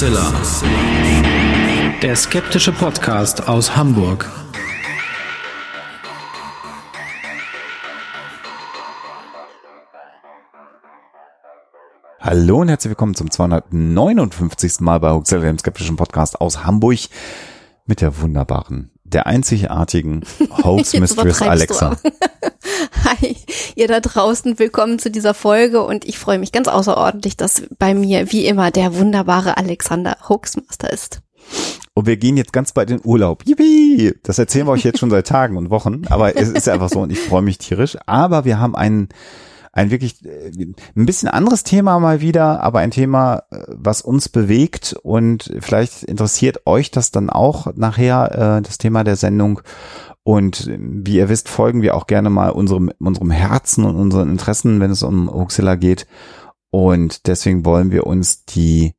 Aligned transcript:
Hoaxilla. 0.00 0.32
Der 2.00 2.16
skeptische 2.16 2.72
Podcast 2.72 3.46
aus 3.46 3.76
Hamburg. 3.76 4.26
Hallo 12.18 12.60
und 12.60 12.68
herzlich 12.68 12.88
willkommen 12.88 13.14
zum 13.14 13.30
259. 13.30 14.80
Mal 14.80 15.00
bei 15.00 15.10
Hoaxilla, 15.10 15.42
dem 15.42 15.58
skeptischen 15.58 15.96
Podcast 15.96 16.40
aus 16.40 16.64
Hamburg 16.64 17.00
mit 17.84 18.00
der 18.00 18.18
wunderbaren, 18.22 18.90
der 19.12 19.26
einzigartigen 19.26 20.24
Hoax 20.64 20.94
Mistress 20.94 21.42
Alexa. 21.42 21.96
Hi, 23.04 23.36
ihr 23.74 23.88
da 23.88 24.00
draußen, 24.00 24.58
willkommen 24.58 24.98
zu 24.98 25.10
dieser 25.10 25.34
Folge 25.34 25.82
und 25.82 26.04
ich 26.04 26.18
freue 26.18 26.38
mich 26.38 26.52
ganz 26.52 26.68
außerordentlich, 26.68 27.36
dass 27.36 27.62
bei 27.78 27.94
mir 27.94 28.32
wie 28.32 28.46
immer 28.46 28.70
der 28.70 28.94
wunderbare 28.94 29.56
Alexander 29.56 30.16
Hoaxmaster 30.28 30.92
ist. 30.92 31.20
Und 31.94 32.06
wir 32.06 32.16
gehen 32.16 32.36
jetzt 32.36 32.52
ganz 32.52 32.72
bald 32.72 32.90
in 32.90 33.00
Urlaub. 33.04 33.44
Yippie! 33.46 34.14
Das 34.22 34.38
erzählen 34.38 34.66
wir 34.66 34.72
euch 34.72 34.84
jetzt 34.84 34.98
schon 34.98 35.10
seit 35.10 35.26
Tagen 35.26 35.56
und 35.56 35.70
Wochen, 35.70 36.02
aber 36.08 36.36
es 36.36 36.48
ist 36.48 36.68
einfach 36.68 36.88
so 36.88 37.00
und 37.00 37.10
ich 37.10 37.18
freue 37.18 37.42
mich 37.42 37.58
tierisch. 37.58 37.96
Aber 38.06 38.44
wir 38.44 38.58
haben 38.58 38.76
ein, 38.76 39.08
ein 39.72 39.90
wirklich 39.90 40.24
äh, 40.24 40.50
ein 40.96 41.06
bisschen 41.06 41.28
anderes 41.28 41.62
Thema 41.62 41.98
mal 42.00 42.20
wieder, 42.20 42.62
aber 42.62 42.80
ein 42.80 42.90
Thema, 42.90 43.44
äh, 43.50 43.62
was 43.68 44.02
uns 44.02 44.28
bewegt 44.28 44.96
und 45.02 45.54
vielleicht 45.60 46.02
interessiert 46.02 46.66
euch 46.66 46.90
das 46.90 47.10
dann 47.10 47.30
auch 47.30 47.74
nachher, 47.76 48.58
äh, 48.58 48.62
das 48.62 48.78
Thema 48.78 49.04
der 49.04 49.16
Sendung. 49.16 49.60
Und 50.22 50.66
äh, 50.66 50.78
wie 50.80 51.16
ihr 51.16 51.28
wisst, 51.28 51.48
folgen 51.48 51.82
wir 51.82 51.94
auch 51.94 52.06
gerne 52.06 52.30
mal 52.30 52.50
unserem, 52.50 52.90
unserem 52.98 53.30
Herzen 53.30 53.84
und 53.84 53.96
unseren 53.96 54.30
Interessen, 54.30 54.80
wenn 54.80 54.90
es 54.90 55.02
um 55.02 55.32
Huxilla 55.32 55.76
geht. 55.76 56.06
Und 56.70 57.26
deswegen 57.26 57.64
wollen 57.64 57.90
wir 57.90 58.06
uns 58.06 58.44
die 58.44 58.94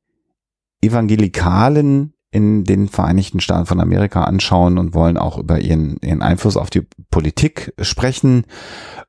Evangelikalen 0.81 2.13
in 2.31 2.63
den 2.63 2.87
Vereinigten 2.87 3.41
Staaten 3.41 3.65
von 3.65 3.81
Amerika 3.81 4.23
anschauen 4.23 4.77
und 4.77 4.93
wollen 4.93 5.17
auch 5.17 5.37
über 5.37 5.59
ihren, 5.59 5.97
ihren 6.01 6.21
Einfluss 6.21 6.55
auf 6.57 6.69
die 6.69 6.87
Politik 7.09 7.73
sprechen. 7.81 8.45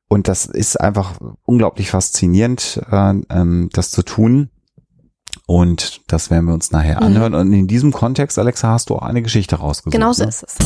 Und 0.09 0.27
das 0.27 0.45
ist 0.45 0.79
einfach 0.79 1.13
unglaublich 1.43 1.89
faszinierend, 1.89 2.81
äh, 2.91 3.13
ähm, 3.29 3.69
das 3.71 3.91
zu 3.91 4.03
tun. 4.03 4.49
Und 5.47 6.01
das 6.07 6.29
werden 6.29 6.45
wir 6.45 6.53
uns 6.53 6.71
nachher 6.71 6.97
Mhm. 6.97 7.07
anhören. 7.07 7.33
Und 7.33 7.53
in 7.53 7.67
diesem 7.67 7.91
Kontext, 7.91 8.37
Alexa, 8.37 8.69
hast 8.69 8.89
du 8.89 8.95
auch 8.95 9.01
eine 9.03 9.21
Geschichte 9.21 9.55
rausgesucht. 9.55 9.93
Genau 9.93 10.11
so 10.13 10.23
ne? 10.23 10.29
ist 10.29 10.43
es. 10.43 10.57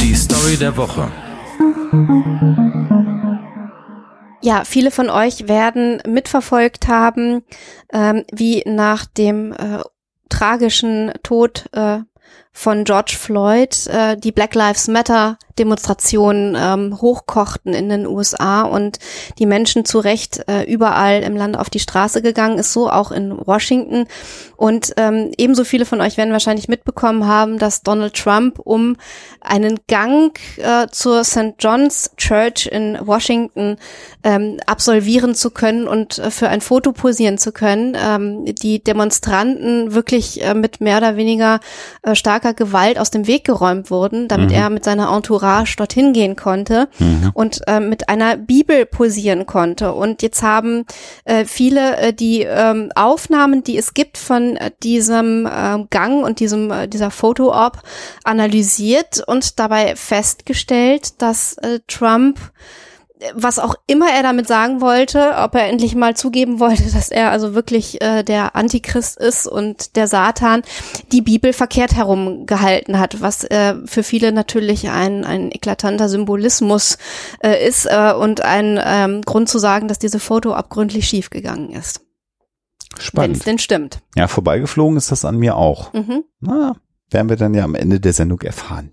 Die 0.00 0.14
Story 0.14 0.56
der 0.56 0.76
Woche. 0.76 1.08
Ja, 4.42 4.64
viele 4.64 4.90
von 4.90 5.08
euch 5.08 5.46
werden 5.46 6.02
mitverfolgt 6.06 6.88
haben, 6.88 7.44
ähm, 7.92 8.24
wie 8.32 8.62
nach 8.66 9.06
dem 9.06 9.52
äh, 9.52 9.78
tragischen 10.28 11.12
Tod 11.22 11.66
äh, 11.72 12.00
von 12.52 12.84
George 12.84 13.14
Floyd 13.16 13.86
äh, 13.86 14.16
die 14.16 14.32
Black 14.32 14.56
Lives 14.56 14.88
Matter 14.88 15.38
Demonstrationen 15.58 16.56
ähm, 16.58 17.00
hochkochten 17.00 17.74
in 17.74 17.88
den 17.88 18.06
USA 18.06 18.62
und 18.62 18.98
die 19.38 19.46
Menschen 19.46 19.84
zu 19.84 19.98
Recht 19.98 20.42
äh, 20.48 20.64
überall 20.64 21.22
im 21.22 21.36
Land 21.36 21.58
auf 21.58 21.70
die 21.70 21.78
Straße 21.78 22.22
gegangen 22.22 22.58
ist, 22.58 22.72
so 22.72 22.90
auch 22.90 23.12
in 23.12 23.36
Washington. 23.46 24.06
Und 24.56 24.92
ähm, 24.96 25.32
ebenso 25.36 25.64
viele 25.64 25.84
von 25.84 26.00
euch 26.00 26.16
werden 26.16 26.32
wahrscheinlich 26.32 26.68
mitbekommen 26.68 27.26
haben, 27.26 27.58
dass 27.58 27.82
Donald 27.82 28.14
Trump, 28.14 28.58
um 28.58 28.96
einen 29.40 29.80
Gang 29.88 30.38
äh, 30.56 30.86
zur 30.90 31.24
St. 31.24 31.54
John's 31.58 32.12
Church 32.16 32.66
in 32.66 32.98
Washington 33.02 33.76
ähm, 34.22 34.58
absolvieren 34.66 35.34
zu 35.34 35.50
können 35.50 35.88
und 35.88 36.18
äh, 36.18 36.30
für 36.30 36.48
ein 36.48 36.60
Foto 36.60 36.92
posieren 36.92 37.38
zu 37.38 37.52
können, 37.52 37.96
ähm, 38.00 38.44
die 38.44 38.82
Demonstranten 38.82 39.94
wirklich 39.94 40.42
äh, 40.42 40.54
mit 40.54 40.80
mehr 40.80 40.98
oder 40.98 41.16
weniger 41.16 41.60
äh, 42.02 42.14
starker 42.14 42.54
Gewalt 42.54 42.98
aus 42.98 43.10
dem 43.10 43.26
Weg 43.26 43.44
geräumt 43.44 43.90
wurden, 43.90 44.28
damit 44.28 44.52
er 44.52 44.70
mit 44.70 44.84
seiner 44.84 45.12
Entourage 45.14 45.41
dorthin 45.76 46.12
gehen 46.12 46.36
konnte 46.36 46.88
und 47.34 47.60
äh, 47.66 47.80
mit 47.80 48.08
einer 48.08 48.36
Bibel 48.36 48.86
posieren 48.86 49.46
konnte. 49.46 49.92
Und 49.92 50.22
jetzt 50.22 50.42
haben 50.42 50.84
äh, 51.24 51.44
viele 51.44 51.96
äh, 51.96 52.12
die 52.12 52.42
ähm, 52.42 52.90
Aufnahmen, 52.94 53.62
die 53.64 53.76
es 53.76 53.94
gibt 53.94 54.18
von 54.18 54.56
äh, 54.56 54.70
diesem 54.82 55.46
äh, 55.46 55.84
Gang 55.90 56.24
und 56.24 56.40
diesem 56.40 56.70
äh, 56.70 56.88
dieser 56.88 57.10
Foto-Op 57.10 57.82
analysiert 58.24 59.22
und 59.26 59.58
dabei 59.58 59.96
festgestellt, 59.96 61.20
dass 61.20 61.56
äh, 61.58 61.80
Trump 61.88 62.38
was 63.34 63.58
auch 63.58 63.74
immer 63.86 64.06
er 64.10 64.22
damit 64.22 64.46
sagen 64.46 64.80
wollte, 64.80 65.34
ob 65.36 65.54
er 65.54 65.68
endlich 65.68 65.94
mal 65.94 66.16
zugeben 66.16 66.60
wollte, 66.60 66.90
dass 66.92 67.10
er 67.10 67.30
also 67.30 67.54
wirklich 67.54 68.02
äh, 68.02 68.22
der 68.22 68.56
Antichrist 68.56 69.18
ist 69.18 69.46
und 69.46 69.96
der 69.96 70.06
Satan, 70.06 70.62
die 71.12 71.22
Bibel 71.22 71.52
verkehrt 71.52 71.94
herumgehalten 71.94 72.98
hat, 72.98 73.20
was 73.20 73.44
äh, 73.44 73.74
für 73.84 74.02
viele 74.02 74.32
natürlich 74.32 74.88
ein, 74.88 75.24
ein 75.24 75.50
eklatanter 75.52 76.08
Symbolismus 76.08 76.98
äh, 77.42 77.66
ist 77.66 77.86
äh, 77.86 78.12
und 78.12 78.42
ein 78.42 78.80
ähm, 78.82 79.22
Grund 79.22 79.48
zu 79.48 79.58
sagen, 79.58 79.88
dass 79.88 79.98
diese 79.98 80.20
Foto 80.20 80.52
abgründlich 80.52 81.06
schief 81.06 81.30
gegangen 81.30 81.70
ist. 81.70 82.00
Wenn 82.92 82.98
es 82.98 83.04
Spannend. 83.06 83.46
denn 83.46 83.58
stimmt. 83.58 84.00
Ja, 84.16 84.28
vorbeigeflogen 84.28 84.96
ist 84.96 85.10
das 85.10 85.24
an 85.24 85.38
mir 85.38 85.56
auch. 85.56 85.92
Mhm. 85.94 86.24
Na, 86.40 86.76
werden 87.10 87.28
wir 87.28 87.36
dann 87.36 87.54
ja 87.54 87.64
am 87.64 87.74
Ende 87.74 88.00
der 88.00 88.12
Sendung 88.12 88.40
erfahren. 88.42 88.92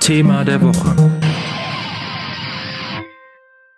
Thema 0.00 0.44
der 0.44 0.60
Woche. 0.60 0.94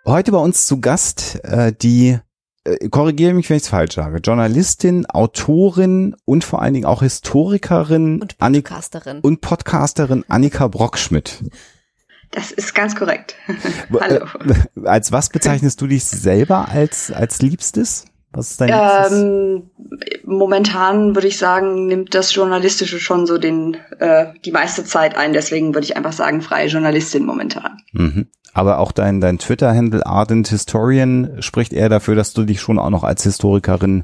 Heute 0.05 0.31
bei 0.31 0.37
uns 0.37 0.67
zu 0.67 0.81
Gast 0.81 1.39
äh, 1.43 1.71
die, 1.73 2.17
äh, 2.63 2.89
korrigiere 2.89 3.33
mich, 3.33 3.49
wenn 3.49 3.57
ich 3.57 3.63
es 3.63 3.69
falsch 3.69 3.95
sage, 3.95 4.17
Journalistin, 4.17 5.05
Autorin 5.05 6.15
und 6.25 6.43
vor 6.43 6.61
allen 6.61 6.73
Dingen 6.73 6.85
auch 6.85 7.01
Historikerin 7.01 8.21
Und 8.21 8.37
Podcasterin. 8.37 9.19
und 9.21 9.41
Podcasterin 9.41 10.25
Annika 10.27 10.67
Brockschmidt. 10.67 11.43
Das 12.31 12.51
ist 12.51 12.75
ganz 12.75 12.95
korrekt. 12.95 13.35
Äh, 13.47 13.99
Hallo. 14.01 14.25
Als 14.83 15.13
was 15.13 15.29
bezeichnest 15.29 15.79
du 15.79 15.87
dich 15.87 16.03
selber 16.03 16.67
als, 16.67 17.09
als 17.09 17.41
Liebstes? 17.41 18.05
Was 18.37 18.51
ist 18.51 18.61
dein? 18.61 18.69
Ähm, 18.69 19.71
momentan 20.23 21.15
würde 21.15 21.27
ich 21.27 21.39
sagen, 21.39 21.87
nimmt 21.87 22.13
das 22.13 22.35
Journalistische 22.35 22.99
schon 22.99 23.25
so 23.25 23.39
den 23.39 23.77
äh, 23.97 24.27
die 24.45 24.51
meiste 24.51 24.83
Zeit 24.85 25.17
ein. 25.17 25.33
Deswegen 25.33 25.73
würde 25.73 25.85
ich 25.85 25.97
einfach 25.97 26.13
sagen, 26.13 26.41
freie 26.41 26.67
Journalistin 26.67 27.25
momentan. 27.25 27.81
Mhm. 27.93 28.27
Aber 28.53 28.77
auch 28.79 28.91
dein, 28.91 29.21
dein 29.21 29.39
Twitter-Handle 29.39 30.05
Ardent 30.05 30.47
Historian 30.47 31.37
spricht 31.41 31.73
eher 31.73 31.89
dafür, 31.89 32.15
dass 32.15 32.33
du 32.33 32.43
dich 32.43 32.61
schon 32.61 32.79
auch 32.79 32.89
noch 32.89 33.03
als 33.03 33.23
Historikerin 33.23 34.03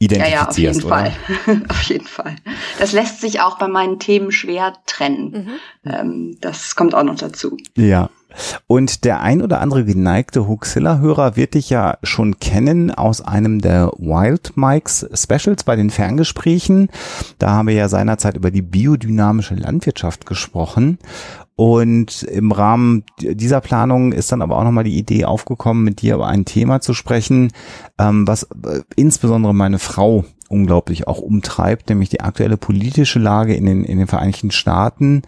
Ja, 0.00 0.08
ja, 0.26 0.48
auf 0.48 0.58
identifizierst, 0.58 0.82
jeden 0.82 0.86
oder? 0.86 0.96
Fall. 0.96 1.62
auf 1.68 1.82
jeden 1.82 2.06
Fall. 2.06 2.36
Das 2.78 2.92
lässt 2.92 3.20
sich 3.20 3.40
auch 3.40 3.58
bei 3.58 3.68
meinen 3.68 3.98
Themen 4.00 4.32
schwer 4.32 4.72
trennen. 4.86 5.48
Mhm. 5.84 5.90
Ähm, 5.90 6.38
das 6.40 6.74
kommt 6.74 6.94
auch 6.94 7.04
noch 7.04 7.16
dazu. 7.16 7.56
Ja. 7.76 8.10
Und 8.66 9.04
der 9.04 9.20
ein 9.20 9.42
oder 9.42 9.60
andere 9.60 9.84
geneigte 9.84 10.46
Huxilla-Hörer 10.46 11.36
wird 11.36 11.54
dich 11.54 11.70
ja 11.70 11.98
schon 12.02 12.38
kennen 12.38 12.90
aus 12.90 13.20
einem 13.20 13.60
der 13.60 13.92
Wild 13.98 14.56
Mikes 14.56 15.08
Specials 15.14 15.64
bei 15.64 15.76
den 15.76 15.90
Ferngesprächen. 15.90 16.88
Da 17.38 17.50
haben 17.50 17.68
wir 17.68 17.74
ja 17.74 17.88
seinerzeit 17.88 18.36
über 18.36 18.50
die 18.50 18.62
biodynamische 18.62 19.54
Landwirtschaft 19.54 20.26
gesprochen. 20.26 20.98
Und 21.56 22.22
im 22.22 22.52
Rahmen 22.52 23.02
dieser 23.20 23.60
Planung 23.60 24.12
ist 24.12 24.30
dann 24.30 24.42
aber 24.42 24.56
auch 24.56 24.62
nochmal 24.62 24.84
die 24.84 24.96
Idee 24.96 25.24
aufgekommen, 25.24 25.82
mit 25.82 26.02
dir 26.02 26.14
über 26.14 26.28
ein 26.28 26.44
Thema 26.44 26.80
zu 26.80 26.94
sprechen, 26.94 27.50
ähm, 27.98 28.28
was 28.28 28.44
äh, 28.44 28.82
insbesondere 28.94 29.52
meine 29.52 29.80
Frau 29.80 30.24
unglaublich 30.48 31.06
auch 31.06 31.18
umtreibt, 31.18 31.88
nämlich 31.88 32.08
die 32.08 32.20
aktuelle 32.20 32.56
politische 32.56 33.18
Lage 33.18 33.54
in 33.54 33.66
den, 33.66 33.84
in 33.84 33.98
den 33.98 34.06
Vereinigten 34.06 34.50
Staaten. 34.50 35.22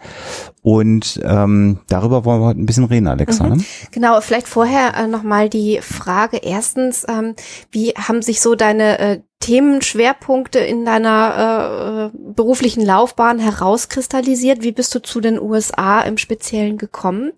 Und 0.61 1.19
ähm, 1.23 1.79
darüber 1.87 2.25
wollen 2.25 2.41
wir 2.41 2.47
heute 2.47 2.59
ein 2.59 2.65
bisschen 2.65 2.85
reden, 2.85 3.07
Alexa. 3.07 3.45
Mhm. 3.45 3.57
Ne? 3.57 3.63
Genau, 3.91 4.21
vielleicht 4.21 4.47
vorher 4.47 4.95
äh, 4.95 5.07
nochmal 5.07 5.49
die 5.49 5.79
Frage. 5.81 6.37
Erstens, 6.37 7.05
ähm, 7.07 7.35
wie 7.71 7.89
haben 7.91 8.21
sich 8.21 8.41
so 8.41 8.55
deine 8.55 8.99
äh, 8.99 9.19
Themenschwerpunkte 9.39 10.59
in 10.59 10.85
deiner 10.85 12.11
äh, 12.13 12.17
beruflichen 12.33 12.85
Laufbahn 12.85 13.39
herauskristallisiert? 13.39 14.63
Wie 14.63 14.71
bist 14.71 14.93
du 14.93 15.01
zu 15.01 15.21
den 15.21 15.39
USA 15.39 16.01
im 16.01 16.17
Speziellen 16.17 16.77
gekommen? 16.77 17.31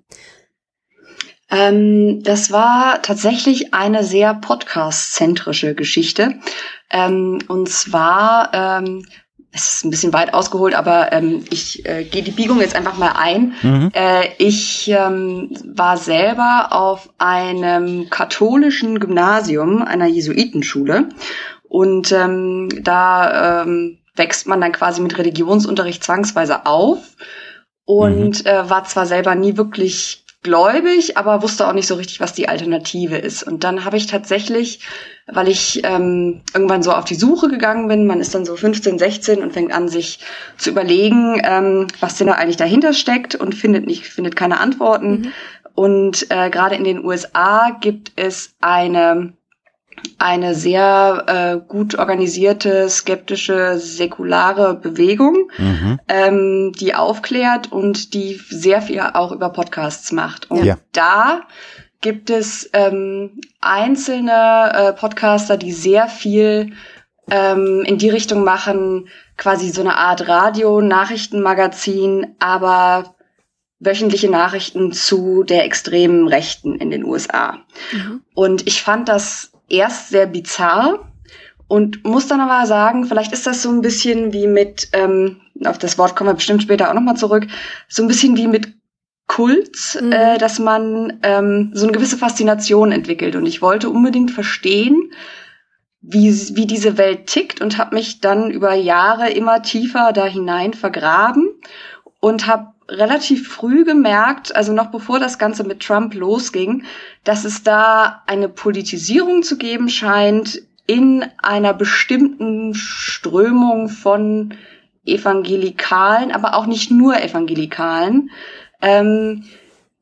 Ähm, 1.53 2.23
das 2.23 2.51
war 2.51 3.01
tatsächlich 3.03 3.73
eine 3.73 4.03
sehr 4.03 4.33
podcast-zentrische 4.33 5.75
Geschichte. 5.75 6.39
Ähm, 6.93 7.39
und 7.47 7.67
zwar, 7.67 8.51
ähm, 8.53 9.05
es 9.51 9.73
ist 9.73 9.85
ein 9.85 9.89
bisschen 9.89 10.13
weit 10.13 10.33
ausgeholt, 10.33 10.73
aber 10.73 11.11
ähm, 11.11 11.43
ich 11.49 11.85
äh, 11.85 12.05
gehe 12.05 12.23
die 12.23 12.31
Biegung 12.31 12.61
jetzt 12.61 12.75
einfach 12.75 12.97
mal 12.97 13.13
ein. 13.17 13.53
Mhm. 13.61 13.91
Äh, 13.93 14.29
ich 14.37 14.89
ähm, 14.89 15.49
war 15.75 15.97
selber 15.97 16.69
auf 16.71 17.09
einem 17.17 18.09
katholischen 18.09 18.99
Gymnasium, 18.99 19.81
einer 19.81 20.07
Jesuitenschule. 20.07 21.09
Und 21.67 22.11
ähm, 22.11 22.69
da 22.83 23.63
ähm, 23.63 23.99
wächst 24.15 24.47
man 24.47 24.61
dann 24.61 24.71
quasi 24.71 25.01
mit 25.01 25.17
Religionsunterricht 25.17 26.03
zwangsweise 26.03 26.65
auf 26.65 27.15
und 27.85 28.43
mhm. 28.43 28.49
äh, 28.49 28.69
war 28.69 28.85
zwar 28.85 29.05
selber 29.05 29.35
nie 29.35 29.57
wirklich 29.57 30.22
gläubig, 30.43 31.17
aber 31.17 31.41
wusste 31.41 31.67
auch 31.67 31.73
nicht 31.73 31.87
so 31.87 31.95
richtig, 31.95 32.19
was 32.19 32.33
die 32.33 32.49
Alternative 32.49 33.17
ist. 33.17 33.43
Und 33.43 33.63
dann 33.63 33.85
habe 33.85 33.97
ich 33.97 34.07
tatsächlich, 34.07 34.81
weil 35.25 35.47
ich 35.47 35.81
ähm, 35.83 36.41
irgendwann 36.53 36.83
so 36.83 36.91
auf 36.91 37.05
die 37.05 37.15
Suche 37.15 37.47
gegangen 37.47 37.87
bin, 37.87 38.05
man 38.05 38.19
ist 38.19 38.35
dann 38.35 38.45
so 38.45 38.55
15, 38.55 38.99
16 38.99 39.41
und 39.41 39.53
fängt 39.53 39.73
an, 39.73 39.87
sich 39.87 40.19
zu 40.57 40.69
überlegen, 40.69 41.41
ähm, 41.43 41.87
was 41.99 42.17
denn 42.17 42.27
da 42.27 42.33
eigentlich 42.33 42.57
dahinter 42.57 42.93
steckt 42.93 43.35
und 43.35 43.55
findet 43.55 43.87
nicht, 43.87 44.05
findet 44.05 44.35
keine 44.35 44.59
Antworten. 44.59 45.11
Mhm. 45.11 45.31
Und 45.75 46.29
äh, 46.29 46.49
gerade 46.49 46.75
in 46.75 46.83
den 46.83 47.03
USA 47.03 47.71
gibt 47.81 48.11
es 48.15 48.53
eine 48.61 49.33
eine 50.17 50.55
sehr 50.55 51.23
äh, 51.27 51.57
gut 51.67 51.97
organisierte, 51.97 52.89
skeptische, 52.89 53.77
säkulare 53.77 54.75
Bewegung, 54.75 55.49
mhm. 55.57 55.99
ähm, 56.07 56.71
die 56.79 56.95
aufklärt 56.95 57.71
und 57.71 58.13
die 58.13 58.39
sehr 58.49 58.81
viel 58.81 59.01
auch 59.01 59.31
über 59.31 59.49
Podcasts 59.49 60.11
macht. 60.11 60.51
Und 60.51 60.65
ja. 60.65 60.77
da 60.91 61.41
gibt 62.01 62.29
es 62.29 62.69
ähm, 62.73 63.39
einzelne 63.61 64.71
äh, 64.73 64.91
Podcaster, 64.93 65.57
die 65.57 65.71
sehr 65.71 66.07
viel 66.07 66.73
ähm, 67.31 67.83
in 67.85 67.97
die 67.97 68.09
Richtung 68.09 68.43
machen, 68.43 69.07
quasi 69.37 69.69
so 69.69 69.79
eine 69.81 69.97
Art 69.97 70.27
Radio-Nachrichtenmagazin, 70.27 72.35
aber 72.39 73.15
wöchentliche 73.79 74.29
Nachrichten 74.29 74.91
zu 74.91 75.43
der 75.43 75.63
extremen 75.65 76.27
Rechten 76.27 76.75
in 76.75 76.89
den 76.89 77.05
USA. 77.05 77.59
Mhm. 77.91 78.23
Und 78.33 78.67
ich 78.67 78.83
fand 78.83 79.07
das 79.09 79.52
erst 79.73 80.09
sehr 80.09 80.27
bizarr 80.27 80.99
und 81.67 82.05
muss 82.05 82.27
dann 82.27 82.39
aber 82.39 82.65
sagen, 82.67 83.05
vielleicht 83.05 83.33
ist 83.33 83.47
das 83.47 83.61
so 83.63 83.69
ein 83.69 83.81
bisschen 83.81 84.31
wie 84.31 84.47
mit, 84.47 84.89
ähm, 84.93 85.41
auf 85.65 85.77
das 85.77 85.97
Wort 85.97 86.15
kommen 86.15 86.29
wir 86.29 86.35
bestimmt 86.35 86.61
später 86.61 86.89
auch 86.89 86.93
nochmal 86.93 87.17
zurück, 87.17 87.47
so 87.87 88.03
ein 88.03 88.07
bisschen 88.07 88.37
wie 88.37 88.47
mit 88.47 88.73
Kult, 89.27 89.97
mhm. 89.99 90.11
äh, 90.11 90.37
dass 90.37 90.59
man 90.59 91.19
ähm, 91.23 91.71
so 91.73 91.85
eine 91.85 91.93
gewisse 91.93 92.17
Faszination 92.17 92.91
entwickelt. 92.91 93.35
Und 93.35 93.45
ich 93.45 93.61
wollte 93.61 93.89
unbedingt 93.89 94.31
verstehen, 94.31 95.11
wie, 96.01 96.31
wie 96.55 96.67
diese 96.67 96.97
Welt 96.97 97.27
tickt 97.27 97.61
und 97.61 97.77
habe 97.77 97.95
mich 97.95 98.19
dann 98.19 98.51
über 98.51 98.73
Jahre 98.73 99.31
immer 99.31 99.61
tiefer 99.63 100.11
da 100.11 100.25
hinein 100.25 100.73
vergraben 100.73 101.49
und 102.19 102.45
habe 102.45 102.72
relativ 102.89 103.47
früh 103.47 103.85
gemerkt, 103.85 104.55
also 104.55 104.73
noch 104.73 104.87
bevor 104.87 105.19
das 105.19 105.37
Ganze 105.37 105.63
mit 105.63 105.81
Trump 105.81 106.13
losging, 106.13 106.83
dass 107.23 107.45
es 107.45 107.63
da 107.63 108.23
eine 108.27 108.49
Politisierung 108.49 109.43
zu 109.43 109.57
geben 109.57 109.89
scheint 109.89 110.61
in 110.85 111.25
einer 111.41 111.73
bestimmten 111.73 112.73
Strömung 112.75 113.89
von 113.89 114.55
Evangelikalen, 115.05 116.31
aber 116.31 116.55
auch 116.55 116.65
nicht 116.65 116.91
nur 116.91 117.21
Evangelikalen, 117.21 118.29
ähm, 118.81 119.45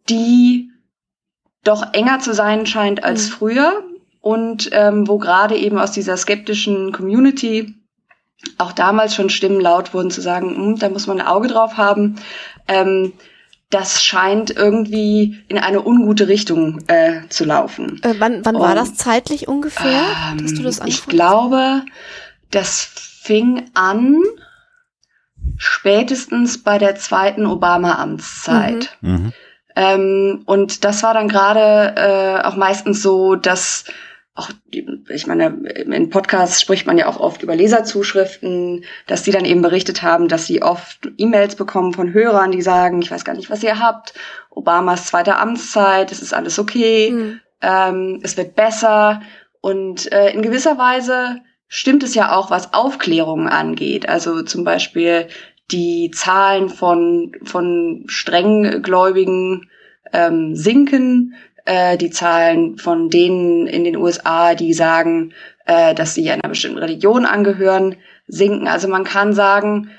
die 0.10 0.70
doch 1.64 1.94
enger 1.94 2.20
zu 2.20 2.34
sein 2.34 2.66
scheint 2.66 3.04
als 3.04 3.30
mhm. 3.30 3.34
früher 3.34 3.84
und 4.22 4.70
ähm, 4.72 5.08
wo 5.08 5.18
gerade 5.18 5.56
eben 5.56 5.78
aus 5.78 5.92
dieser 5.92 6.18
skeptischen 6.18 6.92
Community 6.92 7.76
auch 8.58 8.72
damals 8.72 9.14
schon 9.14 9.30
Stimmen 9.30 9.62
laut 9.62 9.94
wurden 9.94 10.12
zu 10.12 10.22
sagen, 10.22 10.56
hm, 10.56 10.80
da 10.80 10.90
muss 10.90 11.08
man 11.08 11.20
ein 11.20 11.28
Auge 11.28 11.48
drauf 11.48 11.78
haben. 11.78 12.16
Ähm, 12.68 13.14
das 13.70 14.04
scheint 14.04 14.52
irgendwie 14.52 15.44
in 15.48 15.58
eine 15.58 15.82
ungute 15.86 16.28
Richtung 16.28 16.82
äh, 16.88 17.22
zu 17.30 17.46
laufen. 17.46 18.02
Äh, 18.04 18.16
wann 18.20 18.44
wann 18.46 18.58
Und, 18.58 18.62
war 18.62 18.76
das 18.76 18.96
zeitlich 18.96 19.48
ungefähr, 19.48 20.04
ähm, 20.32 20.42
dass 20.42 20.54
du 20.54 20.62
das 20.62 20.82
Ich 20.86 21.06
glaube, 21.06 21.84
das 22.52 22.84
fing 22.84 23.70
an 23.74 24.18
spätestens 25.58 26.62
bei 26.62 26.78
der 26.78 26.96
zweiten 26.96 27.46
Obama-Amtszeit. 27.46 28.98
Mhm. 29.02 29.12
Mhm. 29.12 29.34
Ähm, 29.76 30.42
und 30.46 30.84
das 30.84 31.02
war 31.02 31.14
dann 31.14 31.30
gerade 31.30 31.96
äh, 31.96 32.46
auch 32.46 32.58
meistens 32.58 33.02
so, 33.02 33.36
dass 33.36 33.86
auch, 34.34 34.50
ich 35.10 35.28
meine, 35.28 35.48
in 35.48 36.10
Podcasts 36.10 36.62
spricht 36.62 36.88
man 36.88 36.98
ja 36.98 37.08
auch 37.08 37.20
oft 37.20 37.44
über 37.44 37.56
Leserzuschriften, 37.56 38.86
dass 39.06 39.24
die 39.24 39.32
dann 39.32 39.44
eben 39.44 39.62
berichtet 39.62 40.04
haben, 40.04 40.30
dass 40.30 40.48
sie 40.48 40.62
oft 40.62 41.12
E-Mails 41.18 41.56
bekommen 41.56 41.94
von 41.94 42.14
Hörern, 42.14 42.52
die 42.52 42.62
sagen, 42.62 43.02
ich 43.02 43.12
weiß 43.12 43.26
gar 43.26 43.36
nicht, 43.36 43.50
was 43.50 43.64
ihr 43.64 43.80
habt, 43.80 44.14
Obamas 44.50 45.08
zweite 45.08 45.36
Amtszeit, 45.36 46.12
es 46.12 46.22
ist 46.22 46.34
alles 46.34 46.60
okay, 46.60 47.12
mhm. 47.12 47.40
ähm, 47.62 48.20
es 48.24 48.38
wird 48.38 48.56
besser. 48.56 49.22
Und 49.60 50.12
äh, 50.12 50.32
in 50.32 50.42
gewisser 50.42 50.78
Weise 50.78 51.42
stimmt 51.68 52.04
es 52.04 52.16
ja 52.16 52.36
auch, 52.36 52.50
was 52.50 52.74
Aufklärung 52.74 53.50
angeht. 53.50 54.08
Also 54.08 54.44
zum 54.44 54.64
Beispiel 54.64 55.28
die 55.72 56.12
Zahlen 56.12 56.70
von, 56.70 57.34
von 57.44 58.04
strenggläubigen 58.08 59.70
ähm, 60.14 60.56
sinken, 60.56 61.36
äh, 61.66 61.98
die 61.98 62.10
Zahlen 62.10 62.78
von 62.78 63.10
denen 63.10 63.68
in 63.68 63.84
den 63.84 63.98
USA, 63.98 64.56
die 64.56 64.74
sagen, 64.74 65.34
äh, 65.66 65.94
dass 65.94 66.14
sie 66.14 66.30
einer 66.30 66.50
bestimmten 66.50 66.80
Religion 66.80 67.26
angehören, 67.26 67.96
sinken. 68.28 68.68
Also 68.68 68.88
man 68.88 69.04
kann 69.04 69.34
sagen, 69.34 69.92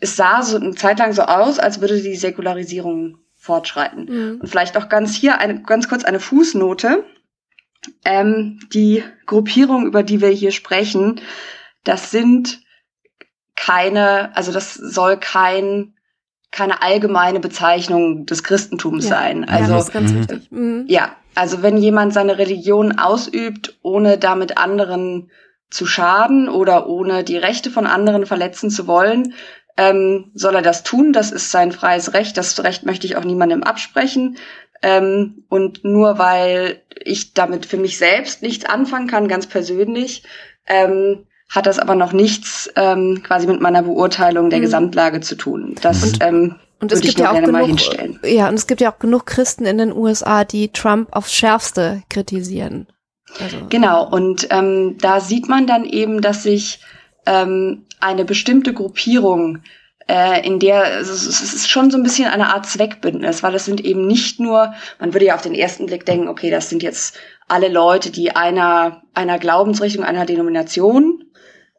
es 0.00 0.16
sah 0.16 0.42
so 0.42 0.56
eine 0.56 0.74
Zeit 0.74 0.98
lang 0.98 1.12
so 1.12 1.22
aus, 1.22 1.58
als 1.58 1.80
würde 1.80 2.00
die 2.00 2.16
Säkularisierung 2.16 3.18
fortschreiten. 3.34 4.04
Mhm. 4.04 4.40
Und 4.40 4.48
vielleicht 4.48 4.76
auch 4.76 4.88
ganz 4.88 5.14
hier 5.14 5.38
eine, 5.38 5.62
ganz 5.62 5.88
kurz 5.88 6.04
eine 6.04 6.20
Fußnote. 6.20 7.04
Ähm, 8.04 8.58
die 8.72 9.04
Gruppierung, 9.26 9.86
über 9.86 10.02
die 10.02 10.20
wir 10.20 10.28
hier 10.28 10.50
sprechen, 10.50 11.20
das 11.84 12.10
sind 12.10 12.60
keine, 13.54 14.36
also 14.36 14.52
das 14.52 14.74
soll 14.74 15.18
kein 15.18 15.95
keine 16.50 16.82
allgemeine 16.82 17.40
Bezeichnung 17.40 18.26
des 18.26 18.42
Christentums 18.42 19.04
ja. 19.04 19.10
sein. 19.10 19.48
Also 19.48 19.70
ja, 19.70 19.76
das 19.76 19.86
ist 19.86 19.92
ganz 19.92 20.12
mhm. 20.12 20.18
wichtig. 20.18 20.50
Mhm. 20.50 20.84
ja, 20.88 21.16
also 21.34 21.62
wenn 21.62 21.76
jemand 21.76 22.14
seine 22.14 22.38
Religion 22.38 22.98
ausübt, 22.98 23.76
ohne 23.82 24.18
damit 24.18 24.56
anderen 24.56 25.30
zu 25.70 25.84
schaden 25.84 26.48
oder 26.48 26.88
ohne 26.88 27.24
die 27.24 27.36
Rechte 27.36 27.70
von 27.70 27.86
anderen 27.86 28.24
verletzen 28.24 28.70
zu 28.70 28.86
wollen, 28.86 29.34
ähm, 29.76 30.30
soll 30.34 30.54
er 30.54 30.62
das 30.62 30.82
tun. 30.82 31.12
Das 31.12 31.32
ist 31.32 31.50
sein 31.50 31.72
freies 31.72 32.14
Recht. 32.14 32.36
Das 32.36 32.62
Recht 32.62 32.86
möchte 32.86 33.06
ich 33.06 33.16
auch 33.16 33.24
niemandem 33.24 33.62
absprechen. 33.62 34.38
Ähm, 34.82 35.44
und 35.48 35.84
nur 35.84 36.18
weil 36.18 36.82
ich 37.04 37.34
damit 37.34 37.66
für 37.66 37.76
mich 37.76 37.98
selbst 37.98 38.42
nichts 38.42 38.64
anfangen 38.64 39.06
kann, 39.06 39.28
ganz 39.28 39.46
persönlich, 39.46 40.22
ähm, 40.66 41.26
hat 41.48 41.66
das 41.66 41.78
aber 41.78 41.94
noch 41.94 42.12
nichts 42.12 42.70
ähm, 42.76 43.22
quasi 43.22 43.46
mit 43.46 43.60
meiner 43.60 43.82
Beurteilung 43.82 44.50
der 44.50 44.58
mhm. 44.58 44.64
Gesamtlage 44.64 45.20
zu 45.20 45.36
tun. 45.36 45.74
Das 45.80 46.02
und, 46.02 46.22
ähm, 46.22 46.56
und 46.80 46.92
es 46.92 47.00
gibt 47.00 47.18
ja 47.18 47.30
auch 47.30 47.40
genug, 47.40 47.78
ja, 48.24 48.48
und 48.48 48.54
es 48.54 48.66
gibt 48.66 48.80
ja 48.80 48.92
auch 48.92 48.98
genug 48.98 49.26
Christen 49.26 49.64
in 49.64 49.78
den 49.78 49.92
USA, 49.92 50.44
die 50.44 50.68
Trump 50.72 51.08
aufs 51.12 51.32
Schärfste 51.32 52.02
kritisieren. 52.10 52.86
Also. 53.40 53.58
Genau, 53.68 54.06
und 54.08 54.48
ähm, 54.50 54.96
da 54.98 55.20
sieht 55.20 55.48
man 55.48 55.66
dann 55.66 55.84
eben, 55.84 56.20
dass 56.20 56.42
sich 56.42 56.80
ähm, 57.26 57.86
eine 58.00 58.24
bestimmte 58.24 58.72
Gruppierung 58.72 59.62
äh, 60.08 60.46
in 60.46 60.60
der 60.60 60.84
also 60.84 61.12
es 61.12 61.40
ist 61.40 61.68
schon 61.68 61.90
so 61.90 61.96
ein 61.96 62.02
bisschen 62.02 62.28
eine 62.28 62.54
Art 62.54 62.66
Zweckbündnis, 62.66 63.42
weil 63.42 63.52
das 63.52 63.64
sind 63.64 63.84
eben 63.84 64.06
nicht 64.06 64.38
nur, 64.38 64.74
man 65.00 65.12
würde 65.12 65.26
ja 65.26 65.34
auf 65.34 65.42
den 65.42 65.54
ersten 65.54 65.86
Blick 65.86 66.06
denken, 66.06 66.28
okay, 66.28 66.50
das 66.50 66.68
sind 66.68 66.82
jetzt 66.82 67.18
alle 67.48 67.68
Leute, 67.68 68.10
die 68.10 68.34
einer 68.34 69.02
einer 69.14 69.38
Glaubensrichtung, 69.38 70.04
einer 70.04 70.26
Denomination 70.26 71.24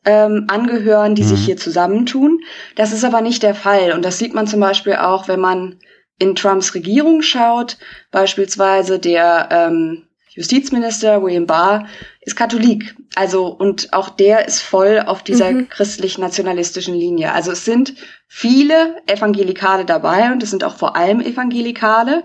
ähm, 0.07 0.45
angehören, 0.47 1.15
die 1.15 1.23
mhm. 1.23 1.27
sich 1.27 1.45
hier 1.45 1.57
zusammentun. 1.57 2.39
Das 2.75 2.93
ist 2.93 3.03
aber 3.03 3.21
nicht 3.21 3.43
der 3.43 3.53
Fall. 3.53 3.91
Und 3.91 4.05
das 4.05 4.17
sieht 4.17 4.33
man 4.33 4.47
zum 4.47 4.61
Beispiel 4.61 4.95
auch, 4.95 5.27
wenn 5.27 5.41
man 5.41 5.79
in 6.17 6.33
Trumps 6.33 6.73
Regierung 6.73 7.21
schaut. 7.21 7.77
Beispielsweise 8.09 8.99
der 8.99 9.49
ähm, 9.51 10.03
Justizminister 10.29 11.21
William 11.21 11.45
Barr 11.45 11.87
ist 12.21 12.37
Katholik. 12.37 12.95
Also, 13.15 13.47
und 13.47 13.91
auch 13.91 14.09
der 14.09 14.47
ist 14.47 14.61
voll 14.61 15.03
auf 15.05 15.23
dieser 15.23 15.51
mhm. 15.51 15.67
christlich-nationalistischen 15.67 16.95
Linie. 16.95 17.33
Also 17.33 17.51
es 17.51 17.65
sind 17.65 17.95
viele 18.27 18.95
Evangelikale 19.07 19.83
dabei 19.83 20.31
und 20.31 20.41
es 20.41 20.51
sind 20.51 20.63
auch 20.63 20.77
vor 20.77 20.95
allem 20.95 21.19
Evangelikale, 21.19 22.23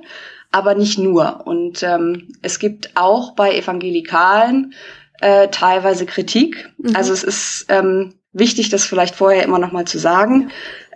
aber 0.53 0.77
nicht 0.77 0.99
nur. 0.99 1.47
Und 1.47 1.83
ähm, 1.83 2.29
es 2.43 2.61
gibt 2.61 2.91
auch 2.95 3.35
bei 3.35 3.57
Evangelikalen 3.57 4.75
äh, 5.23 5.49
teilweise 5.49 6.05
Kritik. 6.05 6.71
Mhm. 6.79 6.97
Also 6.97 7.12
es 7.12 7.23
ist 7.23 7.67
ähm, 7.69 8.14
wichtig, 8.33 8.69
das 8.69 8.85
vielleicht 8.85 9.14
vorher 9.14 9.45
immer 9.45 9.59
noch 9.59 9.73
mal 9.73 9.87
zu 9.87 9.99
sagen. 9.99 10.50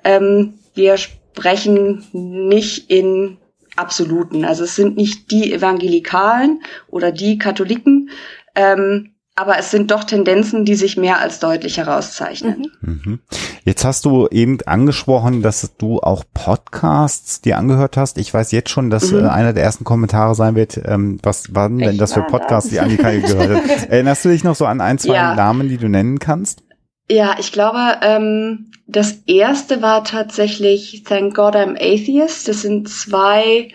Ähm, 0.05 0.55
wir 0.75 0.97
sprechen 0.97 2.05
nicht 2.13 2.91
in 2.91 3.39
Absoluten. 3.77 4.45
Also 4.45 4.65
es 4.65 4.75
sind 4.75 4.97
nicht 4.97 5.31
die 5.31 5.53
Evangelikalen 5.53 6.63
oder 6.89 7.13
die 7.13 7.39
Katholiken, 7.39 8.11
ähm, 8.55 9.16
aber 9.37 9.59
es 9.59 9.71
sind 9.71 9.91
doch 9.91 10.05
Tendenzen, 10.05 10.65
die 10.65 10.75
sich 10.75 10.97
mehr 10.97 11.21
als 11.21 11.41
deutlich 11.41 11.77
herauszeichnen. 11.77 12.73
Mhm. 12.81 13.21
Jetzt 13.65 13.85
hast 13.85 14.07
du 14.07 14.29
eben 14.29 14.59
angesprochen, 14.65 15.43
dass 15.43 15.77
du 15.77 16.01
auch 16.01 16.25
Podcasts 16.33 17.43
dir 17.43 17.59
angehört 17.59 17.99
hast. 17.99 18.17
Ich 18.17 18.33
weiß 18.33 18.51
jetzt 18.53 18.71
schon, 18.71 18.89
dass 18.89 19.13
mhm. 19.13 19.27
äh, 19.27 19.29
einer 19.29 19.53
der 19.53 19.63
ersten 19.63 19.85
Kommentare 19.85 20.35
sein 20.35 20.55
wird, 20.55 20.81
ähm, 20.87 21.19
was 21.23 21.55
waren 21.55 21.77
denn 21.77 21.99
das 21.99 22.15
für 22.15 22.23
Podcasts, 22.23 22.71
die 22.71 22.81
Annika 22.81 23.11
gehört 23.11 23.63
hat? 23.63 23.89
Erinnerst 23.91 24.25
du 24.25 24.31
dich 24.31 24.43
noch 24.43 24.57
so 24.57 24.65
an 24.65 24.81
ein, 24.81 24.99
zwei 24.99 25.15
ja. 25.15 25.35
Namen, 25.35 25.69
die 25.69 25.77
du 25.77 25.89
nennen 25.91 26.19
kannst? 26.19 26.63
Ja, 27.11 27.37
ich 27.39 27.53
glaube, 27.53 27.99
ähm, 28.01 28.71
das 28.87 29.19
erste 29.27 29.83
war 29.83 30.03
tatsächlich 30.03 31.05
Thank 31.05 31.35
God 31.35 31.55
I'm 31.55 31.75
Atheist. 31.75 32.49
Das 32.49 32.63
sind 32.63 32.89
zwei 32.89 33.69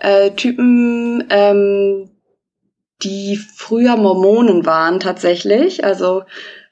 äh, 0.00 0.32
Typen, 0.32 1.24
ähm, 1.30 2.10
die 3.02 3.36
früher 3.36 3.96
Mormonen 3.96 4.64
waren 4.64 5.00
tatsächlich, 5.00 5.84
also 5.84 6.22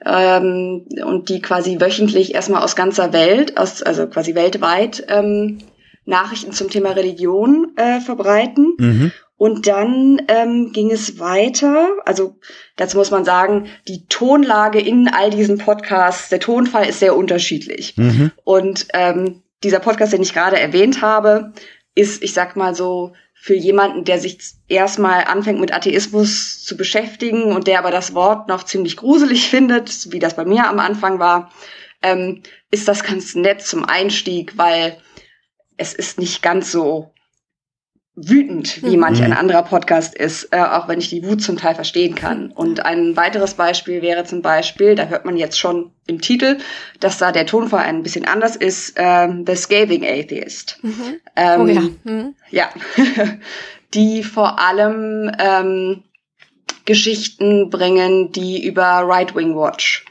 ähm, 0.04 0.87
und 1.04 1.28
die 1.28 1.40
quasi 1.40 1.81
wöchentlich 1.81 2.35
erstmal 2.35 2.62
aus 2.62 2.76
ganzer 2.76 3.12
Welt, 3.12 3.57
aus, 3.57 3.83
also 3.83 4.07
quasi 4.07 4.35
weltweit 4.35 5.04
ähm, 5.09 5.59
Nachrichten 6.04 6.52
zum 6.52 6.71
Thema 6.71 6.90
Religion 6.90 7.73
äh, 7.76 8.00
verbreiten. 8.00 8.75
Mhm. 8.78 9.12
Und 9.37 9.66
dann 9.66 10.23
ähm, 10.28 10.71
ging 10.73 10.90
es 10.90 11.19
weiter. 11.19 11.88
Also 12.04 12.37
dazu 12.76 12.97
muss 12.97 13.11
man 13.11 13.25
sagen, 13.25 13.66
die 13.88 14.07
Tonlage 14.07 14.81
in 14.81 15.09
all 15.09 15.31
diesen 15.31 15.59
Podcasts, 15.59 16.28
der 16.28 16.40
Tonfall 16.40 16.88
ist 16.88 17.00
sehr 17.00 17.16
unterschiedlich. 17.16 17.95
Mhm. 17.97 18.31
Und 18.45 18.87
ähm, 18.95 19.43
dieser 19.62 19.81
Podcast, 19.81 20.12
den 20.12 20.23
ich 20.23 20.35
gerade 20.35 20.59
erwähnt 20.59 21.02
habe, 21.02 21.52
ist, 21.95 22.23
ich 22.23 22.33
sag 22.33 22.57
mal 22.57 22.75
so, 22.75 23.12
für 23.45 23.55
jemanden, 23.55 24.05
der 24.05 24.19
sich 24.19 24.39
erstmal 24.69 25.25
anfängt 25.25 25.61
mit 25.61 25.71
Atheismus 25.71 26.65
zu 26.65 26.79
beschäftigen 26.79 27.53
und 27.53 27.67
der 27.67 27.79
aber 27.79 27.91
das 27.91 28.15
Wort 28.15 28.49
noch 28.49 28.63
ziemlich 28.63 28.97
gruselig 28.97 29.49
findet, 29.51 30.11
wie 30.13 30.19
das 30.19 30.35
bei 30.35 30.47
mir 30.47 30.67
am 30.67 30.79
Anfang 30.79 31.19
war, 31.19 31.53
ähm, 32.01 32.43
ist 32.71 32.89
das 32.89 33.05
ganz 33.05 33.35
nett 33.35 33.61
zum 33.61 33.85
Einstieg, 33.85 34.57
weil 34.57 34.97
es 35.77 35.93
ist 35.93 36.19
nicht 36.19 36.41
ganz 36.41 36.73
so 36.73 37.13
wütend, 38.16 38.83
wie 38.85 38.94
mhm. 38.94 39.00
manch 39.00 39.23
ein 39.23 39.33
anderer 39.33 39.62
Podcast 39.62 40.14
ist, 40.14 40.49
äh, 40.52 40.59
auch 40.61 40.87
wenn 40.87 41.00
ich 41.00 41.09
die 41.09 41.25
Wut 41.25 41.42
zum 41.42 41.56
Teil 41.56 41.75
verstehen 41.75 42.14
kann. 42.14 42.52
Und 42.52 42.85
ein 42.85 43.16
weiteres 43.16 43.54
Beispiel 43.54 44.02
wäre 44.02 44.25
zum 44.25 44.40
Beispiel, 44.40 44.94
da 44.94 45.06
hört 45.06 45.25
man 45.25 45.37
jetzt 45.37 45.59
schon 45.59 45.90
im 46.06 46.21
Titel, 46.21 46.59
dass 47.00 47.18
da 47.18 47.33
der 47.33 47.47
Tonfall 47.47 47.85
ein 47.85 48.04
bisschen 48.04 48.25
anders 48.25 48.54
ist, 48.54 48.94
ähm, 48.97 49.44
The 49.47 49.56
Scathing 49.56 50.04
Atheist. 50.04 50.78
Mhm. 50.83 51.21
Ähm, 51.35 51.61
oh 51.61 51.66
ja. 51.66 51.80
Mhm. 52.04 52.35
Ja. 52.50 52.68
die 53.94 54.23
vor 54.23 54.61
allem 54.61 55.30
ähm, 55.38 56.04
Geschichten 56.85 57.71
bringen, 57.71 58.30
die 58.33 58.64
über 58.64 59.02
Right 59.04 59.35
Wing 59.35 59.56
Watch 59.56 60.04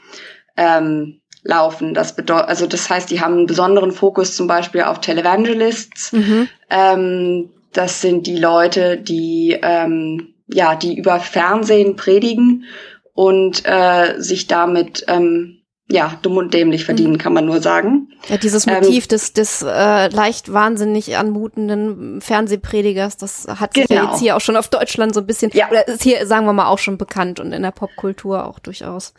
ähm, 0.56 1.20
laufen. 1.42 1.94
Das 1.94 2.16
bedeutet, 2.16 2.48
also 2.48 2.66
das 2.66 2.90
heißt, 2.90 3.10
die 3.10 3.20
haben 3.20 3.34
einen 3.34 3.46
besonderen 3.46 3.92
Fokus 3.92 4.34
zum 4.34 4.46
Beispiel 4.46 4.82
auf 4.82 5.00
Televangelists, 5.00 6.12
mhm. 6.12 6.48
ähm, 6.70 7.50
das 7.74 8.00
sind 8.00 8.26
die 8.26 8.38
Leute, 8.38 8.96
die 8.96 9.58
ähm, 9.62 10.34
ja, 10.46 10.74
die 10.74 10.96
über 10.96 11.20
Fernsehen 11.20 11.96
predigen 11.96 12.64
und 13.12 13.62
äh, 13.64 14.14
sich 14.18 14.46
damit 14.46 15.04
ähm, 15.08 15.60
ja, 15.86 16.18
dumm 16.22 16.38
und 16.38 16.54
dämlich 16.54 16.84
verdienen, 16.84 17.12
mhm. 17.12 17.18
kann 17.18 17.34
man 17.34 17.44
nur 17.44 17.60
sagen. 17.60 18.08
Ja, 18.28 18.38
dieses 18.38 18.66
ähm, 18.66 18.74
Motiv 18.74 19.04
ähm, 19.04 19.08
des, 19.08 19.32
des 19.34 19.62
äh, 19.62 20.08
leicht 20.08 20.52
wahnsinnig 20.52 21.16
anmutenden 21.16 22.20
Fernsehpredigers, 22.22 23.18
das 23.18 23.46
hat 23.46 23.74
sich 23.74 23.86
genau. 23.86 24.02
ja 24.02 24.10
jetzt 24.10 24.20
hier 24.20 24.36
auch 24.36 24.40
schon 24.40 24.56
auf 24.56 24.68
Deutschland 24.68 25.14
so 25.14 25.20
ein 25.20 25.26
bisschen, 25.26 25.50
ja. 25.52 25.68
oder 25.68 25.86
ist 25.86 26.02
hier, 26.02 26.26
sagen 26.26 26.46
wir 26.46 26.54
mal, 26.54 26.68
auch 26.68 26.78
schon 26.78 26.96
bekannt 26.96 27.38
und 27.38 27.52
in 27.52 27.62
der 27.62 27.70
Popkultur 27.70 28.46
auch 28.46 28.58
durchaus. 28.58 29.12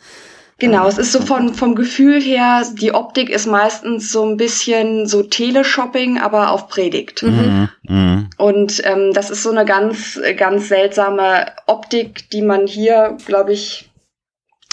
Genau, 0.58 0.88
es 0.88 0.96
ist 0.96 1.12
so 1.12 1.20
von, 1.20 1.52
vom 1.52 1.74
Gefühl 1.74 2.18
her, 2.20 2.64
die 2.80 2.94
Optik 2.94 3.28
ist 3.28 3.46
meistens 3.46 4.10
so 4.10 4.24
ein 4.24 4.38
bisschen 4.38 5.06
so 5.06 5.22
Teleshopping, 5.22 6.18
aber 6.18 6.50
auf 6.50 6.68
Predigt. 6.68 7.22
Mhm. 7.22 7.68
Mhm. 7.82 8.30
Und 8.38 8.80
ähm, 8.86 9.12
das 9.12 9.28
ist 9.28 9.42
so 9.42 9.50
eine 9.50 9.66
ganz, 9.66 10.18
ganz 10.38 10.68
seltsame 10.68 11.52
Optik, 11.66 12.30
die 12.30 12.40
man 12.40 12.66
hier, 12.66 13.18
glaube 13.26 13.52
ich, 13.52 13.90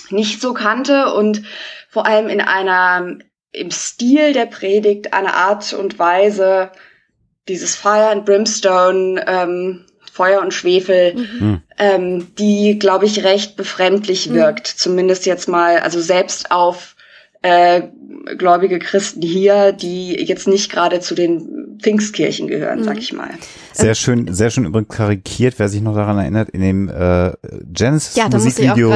nicht 0.10 0.40
so 0.40 0.54
kannte 0.54 1.14
und 1.14 1.44
vor 1.90 2.06
allem 2.06 2.30
in 2.30 2.40
einer, 2.40 3.18
im 3.52 3.72
Stil 3.72 4.32
der 4.32 4.46
Predigt, 4.46 5.14
eine 5.14 5.34
Art 5.34 5.74
und 5.74 6.00
Weise, 6.00 6.72
dieses 7.50 7.76
Fire 7.76 8.10
and 8.10 8.26
Brimstone, 8.26 9.24
ähm, 9.28 9.86
Feuer 10.14 10.42
und 10.42 10.54
Schwefel, 10.54 11.16
mhm. 11.16 11.62
ähm, 11.80 12.36
die, 12.38 12.78
glaube 12.78 13.06
ich, 13.06 13.24
recht 13.24 13.56
befremdlich 13.56 14.30
mhm. 14.30 14.36
wirkt. 14.36 14.68
Zumindest 14.68 15.26
jetzt 15.26 15.48
mal, 15.48 15.80
also 15.80 16.00
selbst 16.00 16.52
auf 16.52 16.96
äh, 17.42 17.82
gläubige 18.38 18.80
Christen 18.80 19.22
hier, 19.22 19.72
die 19.72 20.14
jetzt 20.14 20.48
nicht 20.48 20.72
gerade 20.72 21.00
zu 21.00 21.16
den 21.16 21.78
Pfingstkirchen 21.82 22.48
gehören, 22.48 22.80
mhm. 22.80 22.84
sag 22.84 22.98
ich 22.98 23.14
mal. 23.14 23.30
Sehr 23.74 23.96
schön, 23.96 24.34
sehr 24.34 24.50
schön 24.50 24.66
übrigens 24.66 24.96
karikiert, 24.96 25.56
wer 25.58 25.68
sich 25.68 25.82
noch 25.82 25.96
daran 25.96 26.18
erinnert, 26.18 26.50
in 26.50 26.62
dem 26.62 26.90
äh, 26.90 27.32
Genesis 27.72 28.16
ja, 28.16 28.30
Musikvideo 28.30 28.92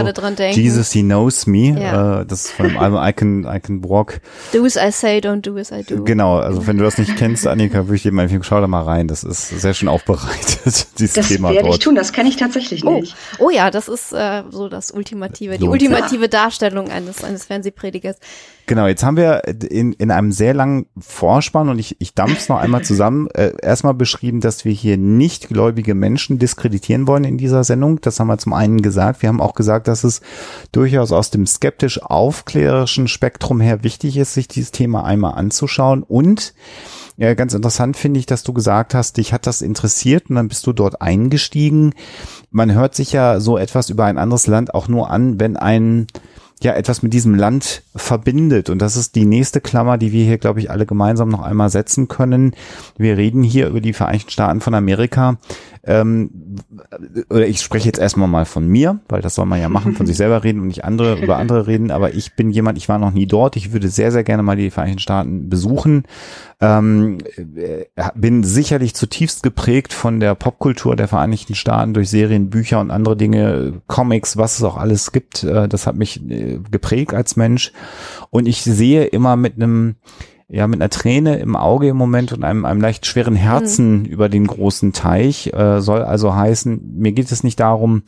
Jesus 0.52 0.92
He 0.92 1.02
Knows 1.02 1.48
Me, 1.48 1.80
ja. 1.80 2.22
äh, 2.22 2.26
das 2.26 2.46
ist 2.46 2.52
von 2.52 2.68
dem 2.68 2.78
Album 2.78 3.00
I 3.04 3.14
Can, 3.14 3.44
I 3.44 3.60
Can 3.60 3.84
Walk. 3.84 4.22
Do 4.54 4.64
as 4.66 4.76
I 4.76 4.92
say, 4.92 5.18
don't 5.18 5.42
do 5.42 5.58
as 5.58 5.72
I 5.72 5.84
do. 5.84 6.04
Genau, 6.04 6.38
also 6.38 6.66
wenn 6.68 6.78
du 6.78 6.84
das 6.84 6.98
nicht 6.98 7.16
kennst, 7.18 7.48
Annika, 7.48 7.86
würde 7.88 7.96
ich 7.96 8.04
dir 8.04 8.12
mal 8.12 8.24
empfehlen, 8.24 8.44
schau 8.44 8.62
da 8.62 8.68
mal 8.68 8.84
rein, 8.84 9.08
das 9.08 9.24
ist 9.24 9.50
sehr 9.50 9.74
schön 9.74 9.90
aufbereitet, 9.90 10.88
dieses 11.00 11.16
das 11.16 11.28
Thema 11.28 11.50
dort. 11.50 11.58
Das 11.58 11.64
werde 11.64 11.76
ich 11.76 11.80
tun, 11.80 11.96
das 11.96 12.14
kenne 12.14 12.30
ich 12.30 12.38
tatsächlich 12.38 12.86
oh. 12.86 13.00
nicht. 13.00 13.16
Oh 13.40 13.50
ja, 13.50 13.72
das 13.72 13.88
ist 13.88 14.14
äh, 14.14 14.44
so 14.52 14.70
das 14.70 14.92
Ultimative, 14.92 15.58
die 15.58 15.66
Lohnt 15.66 15.74
ultimative 15.74 16.24
ja. 16.24 16.28
Darstellung 16.28 16.90
eines, 16.90 17.24
eines 17.24 17.46
Fernsehpredigers. 17.46 18.18
Genau, 18.70 18.86
jetzt 18.86 19.02
haben 19.02 19.16
wir 19.16 19.48
in, 19.48 19.94
in 19.94 20.12
einem 20.12 20.34
sehr 20.34 20.54
langen 20.54 20.88
Vorspann 20.98 21.70
und 21.70 21.80
ich, 21.80 21.96
ich 22.02 22.14
dampf's 22.16 22.50
noch 22.50 22.58
einmal 22.58 22.84
zusammen, 22.84 23.30
äh, 23.34 23.54
erstmal 23.62 23.94
beschrieben, 23.94 24.42
dass 24.42 24.66
wir 24.66 24.74
hier 24.74 24.98
nicht 24.98 25.48
gläubige 25.48 25.96
Menschen 25.96 26.38
diskreditieren 26.38 27.08
wollen 27.08 27.24
in 27.24 27.38
dieser 27.38 27.64
Sendung. 27.64 28.02
Das 28.02 28.20
haben 28.20 28.28
wir 28.28 28.38
zum 28.38 28.52
einen 28.52 28.82
gesagt. 28.82 29.22
Wir 29.22 29.30
haben 29.30 29.40
auch 29.40 29.54
gesagt, 29.54 29.88
dass 29.88 30.04
es 30.04 30.20
durchaus 30.74 31.14
aus 31.14 31.32
dem 31.32 31.48
skeptisch-aufklärerischen 31.48 33.08
Spektrum 33.08 33.62
her 33.62 33.86
wichtig 33.86 34.18
ist, 34.18 34.34
sich 34.34 34.50
dieses 34.50 34.72
Thema 34.72 35.06
einmal 35.06 35.36
anzuschauen 35.36 36.04
und 36.04 36.54
ja, 37.16 37.34
ganz 37.34 37.54
interessant 37.54 37.98
finde 37.98 38.20
ich, 38.20 38.28
dass 38.28 38.44
du 38.44 38.54
gesagt 38.54 38.94
hast, 38.94 39.18
dich 39.18 39.34
hat 39.34 39.48
das 39.48 39.64
interessiert 39.64 40.30
und 40.30 40.36
dann 40.36 40.50
bist 40.50 40.68
du 40.68 40.74
dort 40.74 41.02
eingestiegen. 41.02 41.94
Man 42.52 42.74
hört 42.74 42.94
sich 42.94 43.12
ja 43.12 43.40
so 43.40 43.58
etwas 43.58 43.90
über 43.90 44.06
ein 44.06 44.20
anderes 44.20 44.46
Land 44.46 44.76
auch 44.76 44.88
nur 44.88 45.10
an, 45.10 45.40
wenn 45.40 45.58
ein 45.58 46.06
ja 46.64 46.74
etwas 46.74 47.04
mit 47.04 47.14
diesem 47.14 47.36
Land 47.36 47.84
verbindet. 47.96 48.70
Und 48.70 48.80
das 48.80 48.96
ist 48.96 49.16
die 49.16 49.26
nächste 49.26 49.62
Klammer, 49.62 49.98
die 49.98 50.12
wir 50.12 50.26
hier, 50.26 50.38
glaube 50.38 50.60
ich, 50.60 50.72
alle 50.72 50.86
gemeinsam 50.86 51.30
noch 51.30 51.42
einmal 51.42 51.70
setzen 51.70 52.08
können. 52.08 52.56
Wir 52.98 53.18
reden 53.18 53.44
hier 53.44 53.68
über 53.68 53.82
die 53.82 53.94
Vereinigten 53.94 54.32
Staaten 54.32 54.62
von 54.62 54.74
Amerika. 54.74 55.38
Ähm, 55.88 56.30
oder 57.30 57.48
ich 57.48 57.62
spreche 57.62 57.86
jetzt 57.86 58.00
erstmal 58.00 58.28
mal 58.28 58.46
von 58.46 58.68
mir, 58.68 59.00
weil 59.08 59.22
das 59.22 59.36
soll 59.36 59.46
man 59.46 59.62
ja 59.62 59.70
machen, 59.70 59.96
von 59.96 60.06
sich 60.06 60.18
selber 60.18 60.44
reden 60.44 60.60
und 60.60 60.68
nicht 60.68 60.84
andere 60.84 61.18
über 61.20 61.38
andere 61.38 61.66
reden. 61.66 61.92
Aber 61.92 62.14
ich 62.14 62.36
bin 62.36 62.52
jemand, 62.52 62.78
ich 62.78 62.90
war 62.90 63.00
noch 63.00 63.12
nie 63.12 63.26
dort. 63.26 63.56
Ich 63.56 63.72
würde 63.72 63.88
sehr, 63.88 64.12
sehr 64.12 64.26
gerne 64.26 64.44
mal 64.44 64.58
die 64.58 64.70
Vereinigten 64.70 65.00
Staaten 65.00 65.50
besuchen. 65.50 66.04
Ähm, 66.60 67.20
äh, 67.56 67.86
bin 68.16 68.44
sicherlich 68.44 68.96
zutiefst 68.96 69.44
geprägt 69.44 69.94
von 69.94 70.20
der 70.20 70.36
Popkultur 70.36 70.96
der 70.96 71.08
Vereinigten 71.08 71.56
Staaten 71.56 71.94
durch 71.94 72.10
Serien, 72.10 72.50
Bücher 72.50 72.82
und 72.82 72.92
andere 72.92 73.16
Dinge, 73.16 73.82
Comics, 73.88 74.36
was 74.36 74.58
es 74.58 74.64
auch 74.64 74.76
alles 74.76 75.14
gibt. 75.14 75.44
Äh, 75.44 75.70
das 75.70 75.88
hat 75.88 75.96
mich 75.96 76.22
äh, 76.30 76.60
geprägt 76.70 77.14
als 77.14 77.38
Mensch. 77.38 77.72
Und 78.30 78.46
ich 78.46 78.62
sehe 78.62 79.06
immer 79.06 79.38
mit 79.38 79.56
einem 79.56 79.96
ja 80.50 80.66
mit 80.68 80.80
einer 80.80 80.90
Träne 80.90 81.38
im 81.40 81.56
Auge 81.56 81.90
im 81.90 81.98
Moment 81.98 82.32
und 82.32 82.44
einem, 82.44 82.66
einem 82.66 82.80
leicht 82.80 83.06
schweren 83.06 83.36
Herzen 83.36 84.00
mhm. 84.00 84.06
über 84.06 84.30
den 84.30 84.48
großen 84.48 84.94
Teich. 84.94 85.52
Äh, 85.54 85.82
soll 85.82 86.04
also 86.04 86.36
heißen, 86.36 86.96
mir 86.98 87.12
geht 87.12 87.32
es 87.32 87.44
nicht 87.44 87.60
darum, 87.60 88.04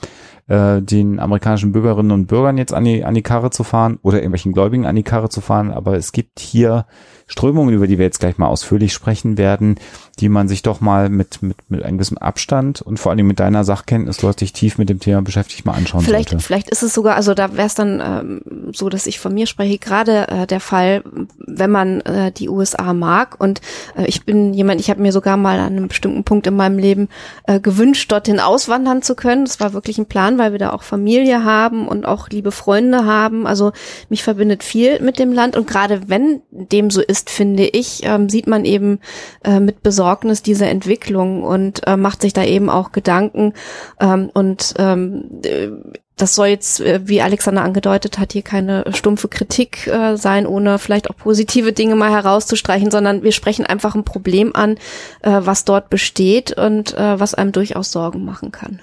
äh, 0.47 0.81
den 0.81 1.19
amerikanischen 1.19 1.73
Bürgerinnen 1.73 2.11
und 2.11 2.27
Bürgern 2.27 2.57
jetzt 2.57 2.73
an 2.73 2.85
die, 2.85 3.03
an 3.03 3.13
die 3.13 3.23
Karre 3.23 3.49
zu 3.49 3.63
fahren 3.63 3.99
oder 4.01 4.17
irgendwelchen 4.17 4.53
Gläubigen 4.53 4.85
an 4.85 4.95
die 4.95 5.03
Karre 5.03 5.29
zu 5.29 5.41
fahren, 5.41 5.71
aber 5.71 5.97
es 5.97 6.13
gibt 6.13 6.39
hier 6.39 6.85
Strömungen, 7.29 7.73
über 7.73 7.87
die 7.87 7.97
wir 7.97 8.05
jetzt 8.05 8.19
gleich 8.19 8.37
mal 8.37 8.47
ausführlich 8.47 8.91
sprechen 8.91 9.37
werden, 9.37 9.75
die 10.19 10.29
man 10.29 10.47
sich 10.47 10.63
doch 10.63 10.81
mal 10.81 11.09
mit, 11.09 11.41
mit, 11.41 11.57
mit 11.69 11.83
einem 11.83 11.97
gewissen 11.97 12.17
Abstand 12.17 12.81
und 12.81 12.99
vor 12.99 13.11
allem 13.11 13.27
mit 13.27 13.39
deiner 13.39 13.63
Sachkenntnis, 13.63 14.17
du 14.17 14.27
hast 14.27 14.41
dich 14.41 14.51
tief 14.51 14.79
mit 14.79 14.89
dem 14.89 14.99
Thema 14.99 15.21
beschäftigt, 15.21 15.63
mal 15.63 15.73
anschauen 15.73 16.01
vielleicht, 16.01 16.29
sollte. 16.29 16.43
Vielleicht 16.43 16.69
ist 16.69 16.81
es 16.81 16.93
sogar, 16.93 17.15
also 17.15 17.35
da 17.35 17.55
wäre 17.55 17.67
es 17.67 17.75
dann 17.75 18.01
ähm, 18.03 18.71
so, 18.73 18.89
dass 18.89 19.05
ich 19.05 19.19
von 19.19 19.33
mir 19.33 19.45
spreche, 19.45 19.77
gerade 19.77 20.27
äh, 20.27 20.47
der 20.47 20.59
Fall, 20.59 21.03
wenn 21.37 21.69
man 21.69 22.01
äh, 22.01 22.31
die 22.31 22.49
USA 22.49 22.93
mag 22.93 23.39
und 23.39 23.61
äh, 23.95 24.05
ich 24.07 24.25
bin 24.25 24.53
jemand, 24.55 24.81
ich 24.81 24.89
habe 24.89 25.01
mir 25.01 25.11
sogar 25.11 25.37
mal 25.37 25.59
an 25.59 25.77
einem 25.77 25.87
bestimmten 25.87 26.23
Punkt 26.23 26.47
in 26.47 26.55
meinem 26.55 26.79
Leben 26.79 27.09
äh, 27.43 27.59
gewünscht, 27.59 28.11
dorthin 28.11 28.39
auswandern 28.39 29.03
zu 29.03 29.15
können. 29.15 29.45
Das 29.45 29.59
war 29.59 29.73
wirklich 29.73 29.99
ein 29.99 30.07
Plan, 30.07 30.39
weil 30.39 30.51
wir 30.51 30.59
da 30.59 30.71
auch 30.71 30.81
Familie 30.83 31.43
haben 31.43 31.87
und 31.87 32.07
auch 32.07 32.29
liebe 32.29 32.51
Freunde 32.51 33.05
haben. 33.05 33.45
Also 33.45 33.71
mich 34.09 34.23
verbindet 34.23 34.63
viel 34.63 34.99
mit 34.99 35.19
dem 35.19 35.31
Land 35.31 35.55
und 35.55 35.67
gerade 35.67 36.01
wenn 36.07 36.41
dem 36.49 36.89
so 36.89 37.01
ist, 37.01 37.18
liest, 37.19 37.29
finde 37.29 37.63
ich, 37.63 38.01
ähm, 38.03 38.29
sieht 38.29 38.47
man 38.47 38.65
eben 38.65 38.99
äh, 39.43 39.59
mit 39.59 39.83
Besorgnis 39.83 40.41
diese 40.41 40.65
Entwicklung 40.67 41.43
und 41.43 41.85
äh, 41.87 41.97
macht 41.97 42.21
sich 42.21 42.33
da 42.33 42.43
eben 42.43 42.69
auch 42.69 42.91
Gedanken 42.91 43.53
ähm, 43.99 44.29
und 44.33 44.73
ähm, 44.77 45.41
äh, 45.43 45.69
das 46.15 46.35
soll 46.35 46.47
jetzt, 46.47 46.81
äh, 46.81 46.99
wie 47.05 47.21
Alexander 47.21 47.63
angedeutet 47.63 48.19
hat, 48.19 48.33
hier 48.33 48.41
keine 48.41 48.83
stumpfe 48.93 49.29
Kritik 49.29 49.87
äh, 49.87 50.17
sein, 50.17 50.45
ohne 50.45 50.77
vielleicht 50.77 51.09
auch 51.09 51.15
positive 51.15 51.71
Dinge 51.71 51.95
mal 51.95 52.11
herauszustreichen, 52.11 52.91
sondern 52.91 53.23
wir 53.23 53.31
sprechen 53.31 53.65
einfach 53.65 53.95
ein 53.95 54.03
Problem 54.03 54.53
an, 54.53 54.75
äh, 55.21 55.39
was 55.41 55.63
dort 55.63 55.89
besteht 55.89 56.57
und 56.57 56.93
äh, 56.97 57.19
was 57.19 57.35
einem 57.35 57.53
durchaus 57.53 57.91
Sorgen 57.91 58.25
machen 58.25 58.51
kann. 58.51 58.81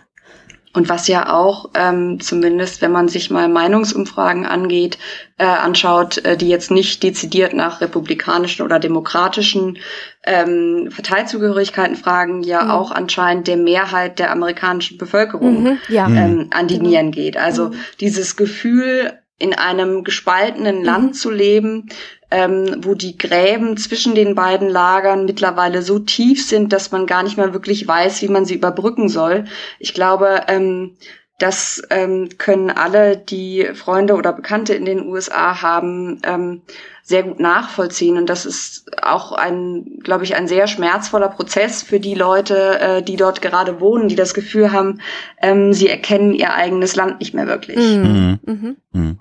Und 0.77 0.91
was 0.91 1.09
ja 1.09 1.33
auch, 1.33 1.71
ähm, 1.73 2.21
zumindest 2.21 2.83
wenn 2.83 2.93
man 2.93 3.09
sich 3.09 3.31
mal 3.31 3.49
Meinungsumfragen 3.49 4.45
angeht, 4.45 4.99
äh, 5.39 5.47
anschaut, 5.47 6.19
äh, 6.19 6.37
die 6.37 6.51
jetzt 6.51 6.71
nicht 6.71 7.03
dezidiert 7.03 7.55
nach 7.55 7.81
republikanischen 7.81 8.63
oder 8.63 8.79
demokratischen 8.79 9.79
ähm, 10.27 10.91
Parteizugehörigkeiten 10.95 11.97
fragen, 11.97 12.43
ja 12.43 12.65
mhm. 12.65 12.71
auch 12.73 12.91
anscheinend 12.91 13.49
der 13.49 13.57
Mehrheit 13.57 14.19
der 14.19 14.31
amerikanischen 14.31 14.99
Bevölkerung 14.99 15.63
mhm, 15.63 15.79
ja. 15.89 16.09
ähm, 16.09 16.51
an 16.51 16.69
die 16.69 16.77
genau. 16.77 16.91
Nieren 16.91 17.11
geht. 17.11 17.39
Also 17.39 17.71
mhm. 17.71 17.77
dieses 18.01 18.37
Gefühl, 18.37 19.15
in 19.39 19.55
einem 19.55 20.05
gespaltenen 20.05 20.83
Land 20.83 21.07
mhm. 21.07 21.13
zu 21.13 21.31
leben, 21.31 21.89
ähm, 22.31 22.81
wo 22.85 22.95
die 22.95 23.17
Gräben 23.17 23.77
zwischen 23.77 24.15
den 24.15 24.35
beiden 24.35 24.69
Lagern 24.69 25.27
mittlerweile 25.27 25.83
so 25.83 25.99
tief 25.99 26.47
sind, 26.47 26.73
dass 26.73 26.91
man 26.91 27.07
gar 27.07 27.23
nicht 27.23 27.37
mehr 27.37 27.53
wirklich 27.53 27.87
weiß, 27.87 28.23
wie 28.23 28.29
man 28.29 28.45
sie 28.45 28.55
überbrücken 28.55 29.09
soll. 29.09 29.45
Ich 29.79 29.95
glaube, 29.95 30.43
ähm, 30.49 30.97
das 31.39 31.83
ähm, 31.91 32.31
können 32.39 32.71
alle, 32.71 33.17
die 33.17 33.69
Freunde 33.75 34.15
oder 34.15 34.33
Bekannte 34.33 34.75
in 34.75 34.87
den 34.87 35.07
USA 35.07 35.61
haben, 35.61 36.21
ähm, 36.25 36.63
sehr 37.03 37.23
gut 37.23 37.39
nachvollziehen. 37.39 38.17
Und 38.17 38.29
das 38.31 38.47
ist 38.47 38.91
auch 39.03 39.33
ein, 39.33 40.01
glaube 40.03 40.25
ich, 40.25 40.35
ein 40.35 40.49
sehr 40.49 40.67
schmerzvoller 40.67 41.29
Prozess 41.29 41.83
für 41.83 42.01
die 42.01 42.15
Leute, 42.15 42.81
äh, 42.81 43.03
die 43.03 43.17
dort 43.17 43.43
gerade 43.43 43.81
wohnen, 43.81 44.09
die 44.09 44.17
das 44.17 44.35
Gefühl 44.35 44.73
haben, 44.73 45.01
ähm, 45.41 45.73
sie 45.73 45.89
erkennen 45.89 46.33
ihr 46.33 46.55
eigenes 46.55 46.97
Land 46.97 47.21
nicht 47.21 47.35
mehr 47.35 47.47
wirklich. 47.47 47.77
Mhm. 47.79 48.41
Mhm. 48.45 48.77
Mhm. 48.93 49.21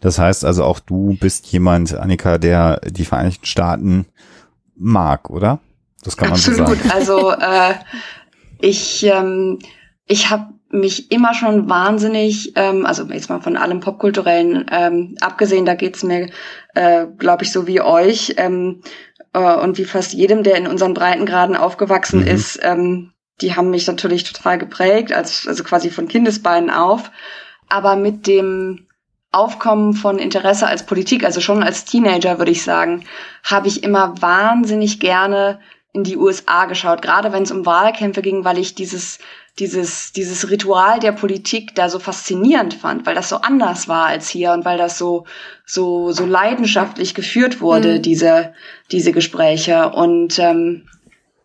Das 0.00 0.18
heißt 0.18 0.44
also 0.44 0.64
auch 0.64 0.80
du 0.80 1.16
bist 1.18 1.46
jemand, 1.46 1.94
Annika, 1.94 2.38
der 2.38 2.80
die 2.80 3.04
Vereinigten 3.04 3.46
Staaten 3.46 4.06
mag, 4.74 5.30
oder? 5.30 5.60
Das 6.02 6.16
kann 6.16 6.30
man 6.30 6.38
Absolut. 6.38 6.68
so 6.68 6.74
sagen. 6.74 6.90
Also 6.92 7.30
äh, 7.30 7.74
ich, 8.58 9.06
ähm, 9.06 9.60
ich 10.06 10.28
habe 10.28 10.51
mich 10.72 11.12
immer 11.12 11.34
schon 11.34 11.68
wahnsinnig, 11.68 12.52
ähm, 12.56 12.86
also 12.86 13.04
jetzt 13.04 13.28
mal 13.28 13.40
von 13.40 13.56
allem 13.56 13.80
Popkulturellen 13.80 14.66
ähm, 14.70 15.16
abgesehen, 15.20 15.66
da 15.66 15.74
geht's 15.74 16.02
mir, 16.02 16.30
äh, 16.74 17.06
glaube 17.18 17.44
ich, 17.44 17.52
so 17.52 17.66
wie 17.66 17.82
euch 17.82 18.34
ähm, 18.38 18.80
äh, 19.34 19.54
und 19.54 19.78
wie 19.78 19.84
fast 19.84 20.14
jedem, 20.14 20.42
der 20.42 20.56
in 20.56 20.66
unseren 20.66 20.94
Breitengraden 20.94 21.56
aufgewachsen 21.56 22.20
mhm. 22.20 22.26
ist, 22.26 22.58
ähm, 22.62 23.12
die 23.42 23.54
haben 23.54 23.70
mich 23.70 23.86
natürlich 23.86 24.24
total 24.24 24.58
geprägt, 24.58 25.12
als, 25.12 25.46
also 25.46 25.62
quasi 25.62 25.90
von 25.90 26.08
Kindesbeinen 26.08 26.70
auf. 26.70 27.10
Aber 27.68 27.96
mit 27.96 28.26
dem 28.26 28.86
Aufkommen 29.30 29.94
von 29.94 30.18
Interesse 30.18 30.66
als 30.66 30.84
Politik, 30.84 31.24
also 31.24 31.40
schon 31.40 31.62
als 31.62 31.84
Teenager 31.84 32.38
würde 32.38 32.50
ich 32.50 32.62
sagen, 32.62 33.04
habe 33.42 33.68
ich 33.68 33.82
immer 33.82 34.20
wahnsinnig 34.20 35.00
gerne 35.00 35.58
in 35.94 36.04
die 36.04 36.16
USA 36.16 36.66
geschaut, 36.66 37.02
gerade 37.02 37.32
wenn 37.32 37.42
es 37.42 37.50
um 37.50 37.66
Wahlkämpfe 37.66 38.22
ging, 38.22 38.44
weil 38.44 38.58
ich 38.58 38.74
dieses 38.74 39.18
dieses, 39.58 40.12
dieses 40.12 40.50
Ritual 40.50 40.98
der 40.98 41.12
Politik 41.12 41.74
da 41.74 41.88
so 41.88 41.98
faszinierend 41.98 42.74
fand, 42.74 43.04
weil 43.04 43.14
das 43.14 43.28
so 43.28 43.36
anders 43.36 43.86
war 43.86 44.06
als 44.06 44.28
hier 44.28 44.52
und 44.52 44.64
weil 44.64 44.78
das 44.78 44.96
so, 44.96 45.26
so, 45.66 46.10
so 46.12 46.24
leidenschaftlich 46.24 47.14
geführt 47.14 47.60
wurde, 47.60 47.98
mhm. 47.98 48.02
diese, 48.02 48.54
diese 48.90 49.12
Gespräche. 49.12 49.90
Und 49.90 50.38
ähm, 50.38 50.88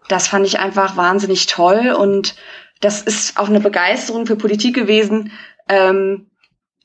das 0.08 0.28
fand 0.28 0.46
ich 0.46 0.60
einfach 0.60 0.96
wahnsinnig 0.96 1.48
toll 1.48 1.90
und 1.98 2.36
das 2.80 3.02
ist 3.02 3.38
auch 3.38 3.50
eine 3.50 3.60
Begeisterung 3.60 4.26
für 4.26 4.36
Politik 4.36 4.76
gewesen, 4.76 5.32
ähm, 5.68 6.28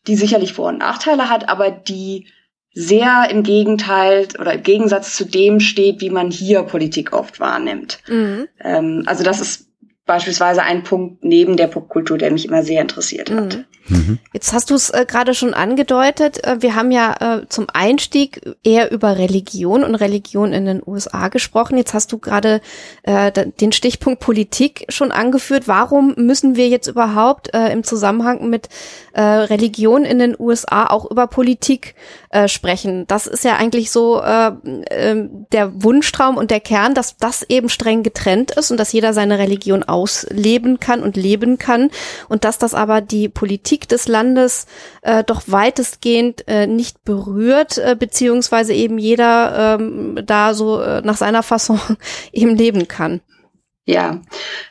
die 0.08 0.16
sicherlich 0.16 0.54
Vor- 0.54 0.70
und 0.70 0.78
Nachteile 0.78 1.28
hat, 1.28 1.48
aber 1.48 1.70
die 1.70 2.26
sehr 2.74 3.28
im 3.30 3.42
Gegenteil 3.42 4.26
oder 4.40 4.54
im 4.54 4.62
Gegensatz 4.62 5.14
zu 5.14 5.26
dem 5.26 5.60
steht, 5.60 6.00
wie 6.00 6.10
man 6.10 6.30
hier 6.30 6.62
Politik 6.62 7.12
oft 7.12 7.38
wahrnimmt. 7.38 7.98
Mhm. 8.08 8.48
Ähm, 8.60 9.02
also 9.06 9.22
das 9.22 9.40
ist 9.40 9.71
beispielsweise 10.06 10.62
ein 10.62 10.82
Punkt 10.82 11.24
neben 11.24 11.56
der 11.56 11.68
Popkultur, 11.68 12.18
der 12.18 12.30
mich 12.30 12.46
immer 12.46 12.62
sehr 12.62 12.82
interessiert 12.82 13.30
hat. 13.30 13.56
Mhm. 13.56 13.64
Mhm. 13.88 14.18
Jetzt 14.32 14.52
hast 14.52 14.70
du 14.70 14.74
es 14.74 14.90
äh, 14.90 15.04
gerade 15.06 15.34
schon 15.34 15.54
angedeutet. 15.54 16.44
Äh, 16.44 16.62
wir 16.62 16.74
haben 16.76 16.90
ja 16.92 17.40
äh, 17.40 17.48
zum 17.48 17.66
Einstieg 17.72 18.40
eher 18.62 18.92
über 18.92 19.18
Religion 19.18 19.82
und 19.82 19.94
Religion 19.96 20.52
in 20.52 20.66
den 20.66 20.82
USA 20.84 21.28
gesprochen. 21.28 21.76
Jetzt 21.76 21.94
hast 21.94 22.12
du 22.12 22.18
gerade 22.18 22.60
äh, 23.02 23.32
den 23.32 23.72
Stichpunkt 23.72 24.20
Politik 24.20 24.86
schon 24.88 25.10
angeführt. 25.10 25.66
Warum 25.66 26.14
müssen 26.16 26.54
wir 26.56 26.68
jetzt 26.68 26.86
überhaupt 26.86 27.52
äh, 27.54 27.72
im 27.72 27.82
Zusammenhang 27.82 28.48
mit 28.48 28.68
äh, 29.14 29.20
Religion 29.20 30.04
in 30.04 30.18
den 30.18 30.36
USA 30.38 30.86
auch 30.86 31.10
über 31.10 31.26
Politik 31.26 31.94
äh, 32.30 32.46
sprechen? 32.46 33.06
Das 33.08 33.26
ist 33.26 33.44
ja 33.44 33.56
eigentlich 33.56 33.90
so 33.90 34.22
äh, 34.22 34.52
äh, 34.90 35.28
der 35.50 35.82
Wunschtraum 35.82 36.36
und 36.36 36.50
der 36.50 36.60
Kern, 36.60 36.94
dass 36.94 37.16
das 37.16 37.42
eben 37.42 37.68
streng 37.68 38.04
getrennt 38.04 38.52
ist 38.52 38.70
und 38.70 38.76
dass 38.76 38.92
jeder 38.92 39.12
seine 39.12 39.38
Religion 39.38 39.82
ausleben 39.92 40.80
kann 40.80 41.02
und 41.02 41.16
leben 41.16 41.58
kann 41.58 41.90
und 42.28 42.44
dass 42.44 42.58
das 42.58 42.74
aber 42.74 43.00
die 43.00 43.28
Politik 43.28 43.88
des 43.88 44.08
Landes 44.08 44.66
äh, 45.02 45.22
doch 45.22 45.42
weitestgehend 45.46 46.48
äh, 46.48 46.66
nicht 46.66 47.04
berührt, 47.04 47.78
äh, 47.78 47.96
beziehungsweise 47.98 48.72
eben 48.72 48.98
jeder 48.98 49.78
ähm, 49.78 50.20
da 50.24 50.54
so 50.54 50.80
äh, 50.80 51.02
nach 51.02 51.16
seiner 51.16 51.42
Fasson 51.42 51.80
eben 52.32 52.56
leben 52.56 52.88
kann. 52.88 53.20
Ja, 53.84 54.20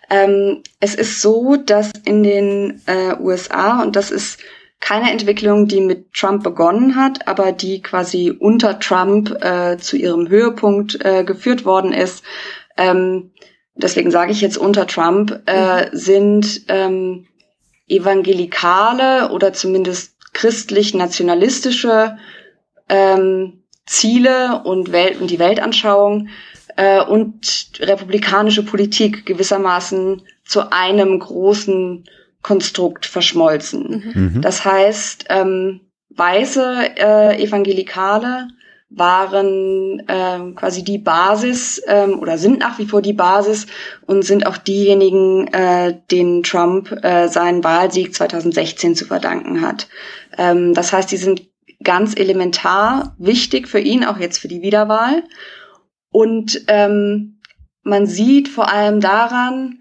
ähm, 0.09 0.63
es 0.79 0.95
ist 0.95 1.21
so, 1.21 1.57
dass 1.57 1.91
in 2.05 2.23
den 2.23 2.81
äh, 2.85 3.15
USA, 3.19 3.83
und 3.83 3.97
das 3.97 4.09
ist 4.09 4.39
keine 4.79 5.11
Entwicklung, 5.11 5.67
die 5.67 5.81
mit 5.81 6.13
Trump 6.13 6.43
begonnen 6.43 6.95
hat, 6.95 7.27
aber 7.27 7.51
die 7.51 7.81
quasi 7.81 8.31
unter 8.31 8.79
Trump 8.79 9.31
äh, 9.43 9.77
zu 9.77 9.97
ihrem 9.97 10.27
Höhepunkt 10.29 11.03
äh, 11.05 11.23
geführt 11.23 11.65
worden 11.65 11.93
ist, 11.93 12.23
ähm, 12.77 13.31
deswegen 13.75 14.11
sage 14.11 14.31
ich 14.31 14.41
jetzt 14.41 14.57
unter 14.57 14.87
Trump, 14.87 15.41
äh, 15.45 15.85
mhm. 15.85 15.89
sind 15.91 16.61
ähm, 16.67 17.27
evangelikale 17.87 19.31
oder 19.31 19.53
zumindest 19.53 20.13
christlich-nationalistische 20.33 22.17
ähm, 22.89 23.63
Ziele 23.85 24.61
und, 24.63 24.91
Welt 24.91 25.19
und 25.19 25.29
die 25.29 25.39
Weltanschauung 25.39 26.29
äh, 26.77 27.01
und 27.03 27.71
republikanische 27.79 28.63
Politik 28.63 29.25
gewissermaßen 29.25 30.21
zu 30.45 30.71
einem 30.71 31.19
großen 31.19 32.05
Konstrukt 32.41 33.05
verschmolzen. 33.05 34.11
Mhm. 34.13 34.23
mhm. 34.35 34.41
Das 34.41 34.63
heißt, 34.65 35.25
ähm, 35.29 35.81
weiße 36.09 36.91
äh, 36.97 37.43
Evangelikale 37.43 38.47
waren 38.93 40.03
ähm, 40.09 40.55
quasi 40.55 40.83
die 40.83 40.97
Basis 40.97 41.81
ähm, 41.87 42.19
oder 42.19 42.37
sind 42.37 42.59
nach 42.59 42.77
wie 42.77 42.85
vor 42.85 43.01
die 43.01 43.13
Basis 43.13 43.67
und 44.05 44.23
sind 44.23 44.45
auch 44.45 44.57
diejenigen, 44.57 45.47
äh, 45.47 45.97
denen 46.11 46.43
Trump 46.43 46.91
äh, 47.03 47.29
seinen 47.29 47.63
Wahlsieg 47.63 48.13
2016 48.13 48.95
zu 48.95 49.05
verdanken 49.05 49.61
hat. 49.61 49.87
Ähm, 50.37 50.73
das 50.73 50.91
heißt, 50.91 51.09
die 51.09 51.17
sind 51.17 51.47
ganz 51.83 52.15
elementar 52.17 53.15
wichtig 53.17 53.69
für 53.69 53.79
ihn, 53.79 54.03
auch 54.03 54.17
jetzt 54.17 54.39
für 54.39 54.49
die 54.49 54.61
Wiederwahl. 54.61 55.23
Und 56.11 56.61
ähm, 56.67 57.39
man 57.83 58.05
sieht 58.05 58.49
vor 58.49 58.69
allem 58.69 58.99
daran 58.99 59.79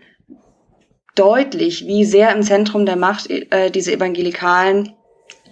deutlich, 1.16 1.86
wie 1.86 2.04
sehr 2.04 2.32
im 2.32 2.42
Zentrum 2.42 2.86
der 2.86 2.96
Macht 2.96 3.28
äh, 3.28 3.70
diese 3.70 3.92
evangelikalen 3.92 4.94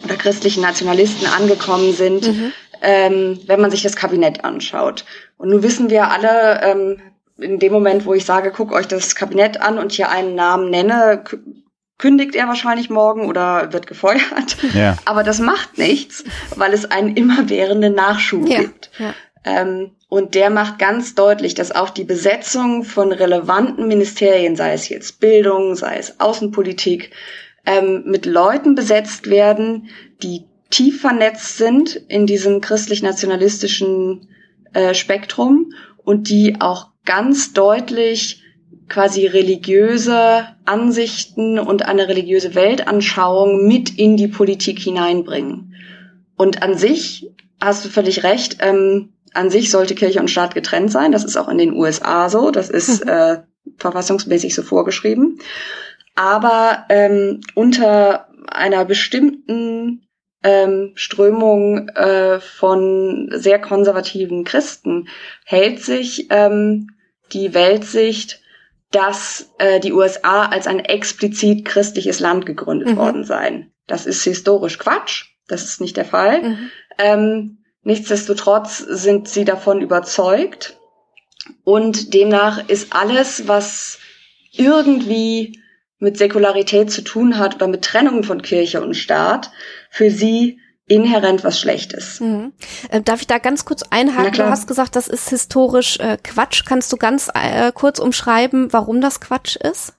oder 0.04 0.14
christlichen 0.14 0.62
Nationalisten 0.62 1.26
angekommen 1.26 1.92
sind. 1.92 2.28
Mhm 2.28 2.52
ähm, 2.82 3.40
wenn 3.46 3.60
man 3.60 3.70
sich 3.70 3.82
das 3.82 3.96
Kabinett 3.96 4.44
anschaut. 4.44 5.04
Und 5.36 5.50
nun 5.50 5.62
wissen 5.62 5.90
wir 5.90 6.10
alle, 6.10 6.60
ähm, 6.62 7.00
in 7.38 7.58
dem 7.58 7.72
Moment, 7.72 8.04
wo 8.04 8.14
ich 8.14 8.24
sage, 8.24 8.52
guck 8.54 8.72
euch 8.72 8.88
das 8.88 9.14
Kabinett 9.14 9.60
an 9.60 9.78
und 9.78 9.92
hier 9.92 10.10
einen 10.10 10.34
Namen 10.34 10.70
nenne, 10.70 11.22
kündigt 11.98 12.34
er 12.34 12.48
wahrscheinlich 12.48 12.90
morgen 12.90 13.26
oder 13.26 13.72
wird 13.72 13.86
gefeuert. 13.86 14.56
Ja. 14.74 14.96
Aber 15.04 15.22
das 15.22 15.40
macht 15.40 15.78
nichts, 15.78 16.24
weil 16.56 16.72
es 16.72 16.90
einen 16.90 17.16
immerwährenden 17.16 17.94
Nachschub 17.94 18.48
ja. 18.48 18.60
gibt. 18.60 18.90
Ja. 18.98 19.14
Ähm, 19.44 19.92
und 20.08 20.34
der 20.34 20.50
macht 20.50 20.78
ganz 20.78 21.14
deutlich, 21.14 21.54
dass 21.54 21.74
auch 21.74 21.90
die 21.90 22.04
Besetzung 22.04 22.84
von 22.84 23.12
relevanten 23.12 23.88
Ministerien, 23.88 24.56
sei 24.56 24.72
es 24.72 24.88
jetzt 24.88 25.20
Bildung, 25.20 25.74
sei 25.74 25.98
es 25.98 26.18
Außenpolitik, 26.18 27.10
ähm, 27.66 28.04
mit 28.06 28.24
Leuten 28.24 28.74
besetzt 28.74 29.28
werden, 29.28 29.90
die 30.22 30.47
tief 30.70 31.00
vernetzt 31.00 31.56
sind 31.56 31.96
in 32.08 32.26
diesem 32.26 32.60
christlich-nationalistischen 32.60 34.28
äh, 34.72 34.94
Spektrum 34.94 35.72
und 35.96 36.28
die 36.28 36.60
auch 36.60 36.88
ganz 37.04 37.52
deutlich 37.52 38.42
quasi 38.88 39.26
religiöse 39.26 40.46
Ansichten 40.64 41.58
und 41.58 41.82
eine 41.84 42.08
religiöse 42.08 42.54
Weltanschauung 42.54 43.66
mit 43.66 43.98
in 43.98 44.16
die 44.16 44.28
Politik 44.28 44.78
hineinbringen. 44.78 45.74
Und 46.36 46.62
an 46.62 46.76
sich 46.76 47.30
hast 47.60 47.84
du 47.84 47.88
völlig 47.88 48.22
recht, 48.22 48.58
ähm, 48.60 49.12
an 49.34 49.50
sich 49.50 49.70
sollte 49.70 49.94
Kirche 49.94 50.20
und 50.20 50.30
Staat 50.30 50.54
getrennt 50.54 50.90
sein. 50.90 51.12
Das 51.12 51.24
ist 51.24 51.36
auch 51.36 51.48
in 51.48 51.58
den 51.58 51.74
USA 51.74 52.28
so. 52.28 52.50
Das 52.50 52.70
ist 52.70 53.00
äh, 53.06 53.42
verfassungsmäßig 53.76 54.54
so 54.54 54.62
vorgeschrieben. 54.62 55.38
Aber 56.14 56.84
ähm, 56.88 57.40
unter 57.54 58.28
einer 58.46 58.84
bestimmten 58.84 60.07
ähm, 60.42 60.92
Strömung 60.94 61.88
äh, 61.88 62.40
von 62.40 63.30
sehr 63.32 63.58
konservativen 63.58 64.44
Christen 64.44 65.08
hält 65.44 65.82
sich 65.82 66.28
ähm, 66.30 66.90
die 67.32 67.54
Weltsicht, 67.54 68.40
dass 68.90 69.50
äh, 69.58 69.80
die 69.80 69.92
USA 69.92 70.46
als 70.46 70.66
ein 70.66 70.80
explizit 70.80 71.64
christliches 71.64 72.20
Land 72.20 72.46
gegründet 72.46 72.90
mhm. 72.90 72.96
worden 72.96 73.24
seien. 73.24 73.72
Das 73.86 74.06
ist 74.06 74.22
historisch 74.22 74.78
Quatsch. 74.78 75.26
Das 75.48 75.64
ist 75.64 75.80
nicht 75.80 75.96
der 75.96 76.04
Fall. 76.04 76.42
Mhm. 76.42 76.70
Ähm, 76.98 77.58
nichtsdestotrotz 77.82 78.78
sind 78.78 79.28
sie 79.28 79.44
davon 79.44 79.80
überzeugt. 79.80 80.78
Und 81.64 82.14
demnach 82.14 82.68
ist 82.68 82.94
alles, 82.94 83.48
was 83.48 83.98
irgendwie 84.52 85.60
mit 85.98 86.16
Säkularität 86.16 86.90
zu 86.90 87.02
tun 87.02 87.38
hat 87.38 87.56
oder 87.56 87.66
mit 87.66 87.82
Trennung 87.82 88.22
von 88.22 88.42
Kirche 88.42 88.82
und 88.82 88.94
Staat, 88.94 89.50
für 89.90 90.10
sie 90.10 90.58
inhärent 90.88 91.44
was 91.44 91.60
Schlechtes. 91.60 92.20
Mhm. 92.20 92.52
Äh, 92.90 93.02
darf 93.02 93.20
ich 93.20 93.26
da 93.26 93.38
ganz 93.38 93.64
kurz 93.64 93.82
einhaken? 93.90 94.32
Du 94.32 94.48
hast 94.48 94.66
gesagt, 94.66 94.96
das 94.96 95.06
ist 95.06 95.28
historisch 95.28 95.98
äh, 96.00 96.16
Quatsch. 96.22 96.64
Kannst 96.64 96.92
du 96.92 96.96
ganz 96.96 97.30
äh, 97.34 97.70
kurz 97.72 97.98
umschreiben, 97.98 98.72
warum 98.72 99.00
das 99.00 99.20
Quatsch 99.20 99.56
ist? 99.56 99.94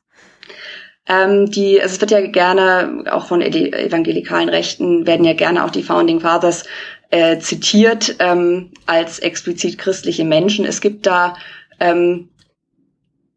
Ähm, 1.08 1.50
die, 1.50 1.82
also 1.82 1.96
es 1.96 2.02
wird 2.02 2.12
ja 2.12 2.26
gerne, 2.28 3.06
auch 3.12 3.28
von 3.28 3.42
evangelikalen 3.42 4.50
Rechten, 4.50 5.08
werden 5.08 5.26
ja 5.26 5.34
gerne 5.34 5.64
auch 5.64 5.72
die 5.72 5.84
Founding 5.84 6.20
Fathers 6.20 6.66
äh, 7.10 7.40
zitiert 7.40 8.16
ähm, 8.20 8.72
als 8.86 9.20
explizit 9.20 9.78
christliche 9.78 10.26
Menschen. 10.26 10.66
Es 10.66 10.82
gibt 10.82 11.06
da 11.08 11.36
ähm, 11.80 12.30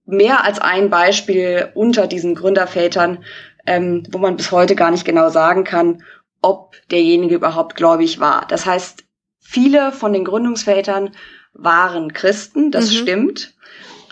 mehr 0.05 0.45
als 0.45 0.59
ein 0.59 0.91
Beispiel 0.91 1.71
unter 1.75 2.07
diesen 2.07 2.35
Gründervätern, 2.35 3.25
ähm, 3.67 4.03
wo 4.11 4.19
man 4.19 4.37
bis 4.37 4.51
heute 4.51 4.75
gar 4.75 4.91
nicht 4.91 5.05
genau 5.05 5.31
sagen 5.31 5.65
kann, 5.65 6.03
ob 6.43 6.75
derjenige 6.91 7.37
überhaupt 7.37 7.77
gläubig 7.77 8.21
war. 8.21 8.47
Das 8.49 8.67
heißt, 8.67 9.05
viele 9.41 9.93
von 9.93 10.13
den 10.13 10.25
Gründungsvätern 10.25 11.13
waren 11.55 12.13
Christen, 12.13 12.71
das 12.71 12.91
mhm. 12.91 12.95
stimmt. 12.95 13.55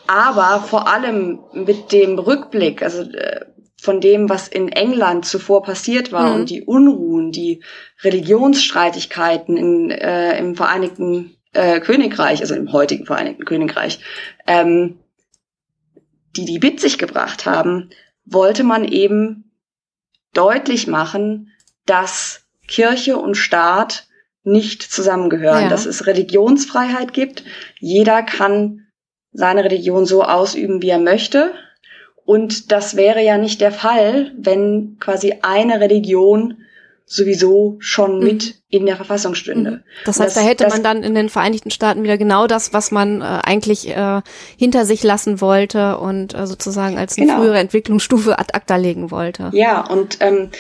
Aber 0.07 0.61
vor 0.61 0.89
allem 0.89 1.41
mit 1.53 1.93
dem 1.93 2.19
Rückblick, 2.19 2.83
also 2.83 3.03
äh, 3.03 3.45
von 3.81 4.01
dem, 4.01 4.29
was 4.29 4.49
in 4.49 4.69
England 4.69 5.25
zuvor 5.25 5.63
passiert 5.63 6.13
war 6.13 6.31
mhm. 6.31 6.35
und 6.35 6.51
die 6.51 6.63
Unruhen, 6.63 7.33
die 7.33 7.63
Religionsstreitigkeiten 8.03 9.57
in, 9.57 9.91
äh, 9.91 10.39
im 10.39 10.55
Vereinigten 10.55 11.37
äh, 11.53 11.81
Königreich, 11.81 12.41
also 12.41 12.55
im 12.55 12.73
heutigen 12.73 13.07
Vereinigten 13.07 13.45
Königreich, 13.45 14.01
ähm, 14.47 14.99
die 16.37 16.45
die 16.45 16.59
mit 16.59 16.81
sich 16.81 16.99
gebracht 16.99 17.47
haben, 17.47 17.91
wollte 18.25 18.65
man 18.65 18.85
eben 18.85 19.51
deutlich 20.33 20.87
machen, 20.87 21.51
dass 21.91 22.43
Kirche 22.69 23.17
und 23.19 23.35
Staat 23.35 24.07
nicht 24.45 24.81
zusammengehören, 24.81 25.65
ja. 25.65 25.69
dass 25.69 25.87
es 25.87 26.07
Religionsfreiheit 26.07 27.13
gibt. 27.13 27.43
Jeder 27.81 28.23
kann 28.23 28.87
seine 29.33 29.65
Religion 29.65 30.07
so 30.07 30.23
ausüben, 30.23 30.81
wie 30.83 30.91
er 30.91 31.01
möchte. 31.01 31.53
Und 32.25 32.71
das 32.71 32.95
wäre 32.95 33.23
ja 33.25 33.39
nicht 33.39 33.61
der 33.61 33.73
Fall, 33.73 34.33
wenn 34.39 34.99
quasi 35.01 35.39
eine 35.43 35.81
Religion 35.81 36.59
sowieso 37.07 37.77
schon 37.81 38.19
mhm. 38.19 38.25
mit 38.25 38.55
in 38.69 38.87
der 38.87 38.95
Verfassung 38.95 39.35
stünde. 39.35 39.71
Mhm. 39.71 39.83
Das 40.05 40.21
heißt, 40.21 40.37
das, 40.37 40.43
da 40.45 40.49
hätte 40.49 40.69
man 40.69 40.85
dann 40.85 41.03
in 41.03 41.17
den 41.17 41.29
Vereinigten 41.29 41.73
Staaten 41.73 42.05
wieder 42.05 42.19
genau 42.19 42.47
das, 42.47 42.73
was 42.73 42.93
man 42.93 43.21
äh, 43.21 43.25
eigentlich 43.25 43.89
äh, 43.89 44.23
hinter 44.57 44.85
sich 44.87 45.03
lassen 45.03 45.41
wollte 45.41 45.99
und 45.99 46.35
äh, 46.35 46.47
sozusagen 46.47 46.99
als 46.99 47.19
eine 47.19 47.27
genau. 47.27 47.41
frühere 47.41 47.59
Entwicklungsstufe 47.59 48.39
ad 48.39 48.55
acta 48.55 48.77
legen 48.77 49.11
wollte. 49.11 49.51
Ja, 49.53 49.81
und 49.81 50.19
ähm, 50.21 50.51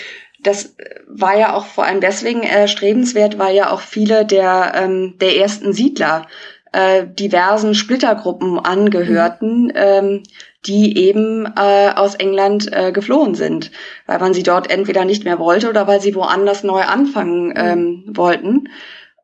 das 0.42 0.74
war 1.06 1.36
ja 1.36 1.54
auch 1.54 1.66
vor 1.66 1.84
allem 1.84 2.00
deswegen 2.00 2.42
erstrebenswert, 2.42 3.38
weil 3.38 3.54
ja 3.54 3.70
auch 3.70 3.80
viele 3.80 4.24
der, 4.24 4.72
ähm, 4.74 5.16
der 5.20 5.36
ersten 5.36 5.72
Siedler 5.72 6.26
äh, 6.72 7.06
diversen 7.06 7.74
Splittergruppen 7.74 8.58
angehörten, 8.58 9.64
mhm. 9.64 9.72
ähm, 9.74 10.22
die 10.66 10.98
eben 10.98 11.46
äh, 11.56 11.90
aus 11.94 12.14
England 12.14 12.72
äh, 12.72 12.92
geflohen 12.92 13.34
sind, 13.34 13.70
weil 14.06 14.18
man 14.18 14.34
sie 14.34 14.42
dort 14.42 14.70
entweder 14.70 15.04
nicht 15.04 15.24
mehr 15.24 15.38
wollte 15.38 15.68
oder 15.68 15.86
weil 15.86 16.00
sie 16.00 16.14
woanders 16.14 16.62
neu 16.62 16.82
anfangen 16.82 17.48
mhm. 17.48 17.54
ähm, 17.56 18.04
wollten. 18.08 18.68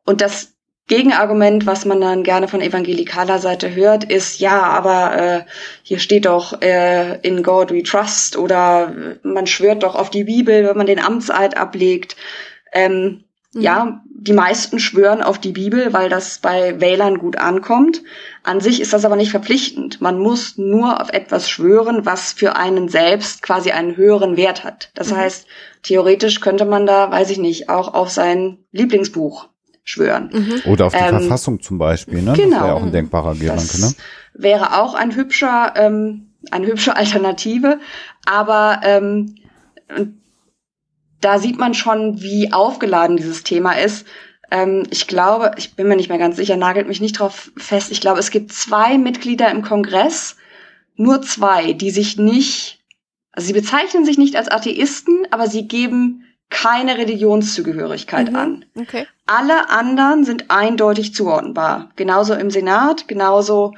Und 0.05 0.21
das 0.21 0.56
Gegenargument, 0.87 1.65
was 1.65 1.83
man 1.83 1.99
dann 1.99 2.23
gerne 2.23 2.47
von 2.47 2.61
evangelikaler 2.61 3.39
Seite 3.39 3.75
hört, 3.75 4.05
ist, 4.05 4.39
ja, 4.39 4.61
aber 4.61 5.17
äh, 5.17 5.43
hier 5.83 5.99
steht 5.99 6.25
doch 6.25 6.61
äh, 6.61 7.19
in 7.27 7.43
God 7.43 7.71
we 7.71 7.83
trust 7.83 8.37
oder 8.37 8.93
man 9.21 9.47
schwört 9.47 9.83
doch 9.83 9.95
auf 9.95 10.09
die 10.09 10.23
Bibel, 10.23 10.65
wenn 10.65 10.77
man 10.77 10.87
den 10.87 11.03
Amtseid 11.03 11.57
ablegt. 11.57 12.15
Ähm, 12.71 13.25
mhm. 13.53 13.61
Ja, 13.61 14.01
die 14.09 14.31
meisten 14.31 14.79
schwören 14.79 15.21
auf 15.21 15.39
die 15.39 15.51
Bibel, 15.51 15.91
weil 15.91 16.07
das 16.07 16.39
bei 16.39 16.79
Wählern 16.79 17.17
gut 17.17 17.37
ankommt. 17.37 18.01
An 18.43 18.61
sich 18.61 18.79
ist 18.79 18.93
das 18.93 19.03
aber 19.03 19.17
nicht 19.17 19.31
verpflichtend. 19.31 19.99
Man 19.99 20.19
muss 20.19 20.57
nur 20.57 21.01
auf 21.01 21.09
etwas 21.09 21.49
schwören, 21.49 22.05
was 22.05 22.31
für 22.31 22.55
einen 22.55 22.87
selbst 22.87 23.41
quasi 23.41 23.71
einen 23.71 23.97
höheren 23.97 24.37
Wert 24.37 24.63
hat. 24.63 24.91
Das 24.93 25.11
mhm. 25.11 25.17
heißt, 25.17 25.47
theoretisch 25.83 26.39
könnte 26.39 26.63
man 26.63 26.85
da, 26.85 27.11
weiß 27.11 27.29
ich 27.29 27.39
nicht, 27.39 27.67
auch 27.67 27.93
auf 27.93 28.09
sein 28.09 28.59
Lieblingsbuch 28.71 29.49
schwören. 29.87 30.29
Mhm. 30.31 30.71
Oder 30.71 30.87
auf 30.87 30.93
die 30.93 30.99
ähm, 30.99 31.19
Verfassung 31.19 31.61
zum 31.61 31.77
Beispiel, 31.77 32.21
ne? 32.21 32.33
Genau. 32.33 32.57
Das 32.57 32.63
wäre 32.63 32.73
auch 32.75 32.83
ein 32.83 32.91
denkbarer 32.91 33.35
Gedanke, 33.35 33.79
ne? 33.79 33.93
Wäre 34.33 34.79
auch 34.79 34.93
ein 34.93 35.15
hübscher, 35.15 35.73
ähm, 35.75 36.33
eine 36.51 36.67
hübsche 36.67 36.95
Alternative, 36.97 37.79
aber 38.25 38.81
ähm, 38.83 39.35
da 41.21 41.39
sieht 41.39 41.57
man 41.57 41.73
schon, 41.73 42.21
wie 42.21 42.51
aufgeladen 42.51 43.17
dieses 43.17 43.43
Thema 43.43 43.71
ist. 43.71 44.05
Ähm, 44.51 44.83
ich 44.89 45.07
glaube, 45.07 45.53
ich 45.57 45.75
bin 45.75 45.87
mir 45.87 45.95
nicht 45.95 46.09
mehr 46.09 46.17
ganz 46.17 46.35
sicher, 46.35 46.57
nagelt 46.57 46.87
mich 46.87 47.01
nicht 47.01 47.19
drauf 47.19 47.51
fest. 47.57 47.91
Ich 47.91 48.01
glaube, 48.01 48.19
es 48.19 48.29
gibt 48.29 48.51
zwei 48.51 48.97
Mitglieder 48.97 49.49
im 49.49 49.61
Kongress, 49.61 50.35
nur 50.95 51.21
zwei, 51.21 51.73
die 51.73 51.91
sich 51.91 52.17
nicht, 52.17 52.83
also 53.31 53.47
sie 53.47 53.53
bezeichnen 53.53 54.03
sich 54.03 54.17
nicht 54.17 54.35
als 54.35 54.49
Atheisten, 54.49 55.27
aber 55.31 55.47
sie 55.47 55.67
geben 55.67 56.23
keine 56.49 56.97
Religionszugehörigkeit 56.97 58.31
mhm. 58.31 58.35
an. 58.35 58.65
Okay. 58.75 59.05
Alle 59.25 59.69
anderen 59.69 60.23
sind 60.23 60.49
eindeutig 60.49 61.13
zuordnenbar. 61.13 61.91
Genauso 61.95 62.33
im 62.33 62.49
Senat, 62.49 63.07
genauso 63.07 63.73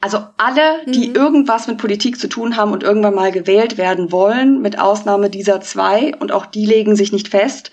also 0.00 0.18
alle, 0.36 0.84
die 0.86 1.08
mhm. 1.08 1.16
irgendwas 1.16 1.66
mit 1.66 1.78
Politik 1.78 2.20
zu 2.20 2.28
tun 2.28 2.56
haben 2.56 2.72
und 2.72 2.84
irgendwann 2.84 3.14
mal 3.14 3.32
gewählt 3.32 3.78
werden 3.78 4.12
wollen, 4.12 4.60
mit 4.60 4.78
Ausnahme 4.78 5.28
dieser 5.28 5.60
zwei, 5.60 6.14
und 6.20 6.30
auch 6.30 6.46
die 6.46 6.66
legen 6.66 6.94
sich 6.94 7.12
nicht 7.12 7.28
fest, 7.28 7.72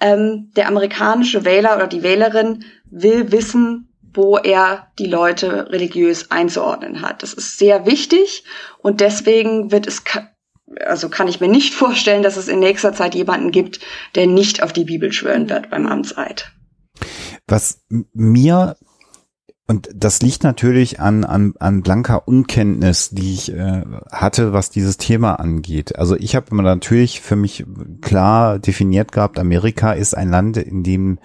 ähm, 0.00 0.52
der 0.54 0.68
amerikanische 0.68 1.44
Wähler 1.44 1.74
oder 1.74 1.88
die 1.88 2.02
Wählerin 2.02 2.64
will 2.88 3.32
wissen, 3.32 3.92
wo 4.14 4.36
er 4.38 4.88
die 4.98 5.06
Leute 5.06 5.70
religiös 5.70 6.30
einzuordnen 6.30 7.02
hat. 7.02 7.22
Das 7.22 7.34
ist 7.34 7.58
sehr 7.58 7.84
wichtig 7.84 8.44
und 8.78 9.00
deswegen 9.00 9.72
wird 9.72 9.86
es 9.86 10.04
also 10.84 11.08
kann 11.08 11.28
ich 11.28 11.40
mir 11.40 11.48
nicht 11.48 11.74
vorstellen, 11.74 12.22
dass 12.22 12.36
es 12.36 12.48
in 12.48 12.58
nächster 12.58 12.92
Zeit 12.92 13.14
jemanden 13.14 13.50
gibt, 13.50 13.80
der 14.14 14.26
nicht 14.26 14.62
auf 14.62 14.72
die 14.72 14.84
Bibel 14.84 15.12
schwören 15.12 15.48
wird 15.48 15.70
beim 15.70 15.86
Amtseid. 15.86 16.52
Was 17.46 17.82
mir 18.12 18.76
und 19.68 19.88
das 19.92 20.22
liegt 20.22 20.44
natürlich 20.44 21.00
an, 21.00 21.24
an, 21.24 21.54
an 21.58 21.82
blanker 21.82 22.28
Unkenntnis, 22.28 23.10
die 23.10 23.34
ich 23.34 23.52
äh, 23.52 23.82
hatte, 24.12 24.52
was 24.52 24.70
dieses 24.70 24.96
Thema 24.96 25.40
angeht. 25.40 25.96
Also 25.96 26.14
ich 26.14 26.36
habe 26.36 26.54
natürlich 26.62 27.20
für 27.20 27.34
mich 27.34 27.64
klar 28.00 28.60
definiert 28.60 29.10
gehabt, 29.10 29.40
Amerika 29.40 29.92
ist 29.92 30.16
ein 30.16 30.30
Land, 30.30 30.56
in 30.56 30.84
dem 30.84 31.18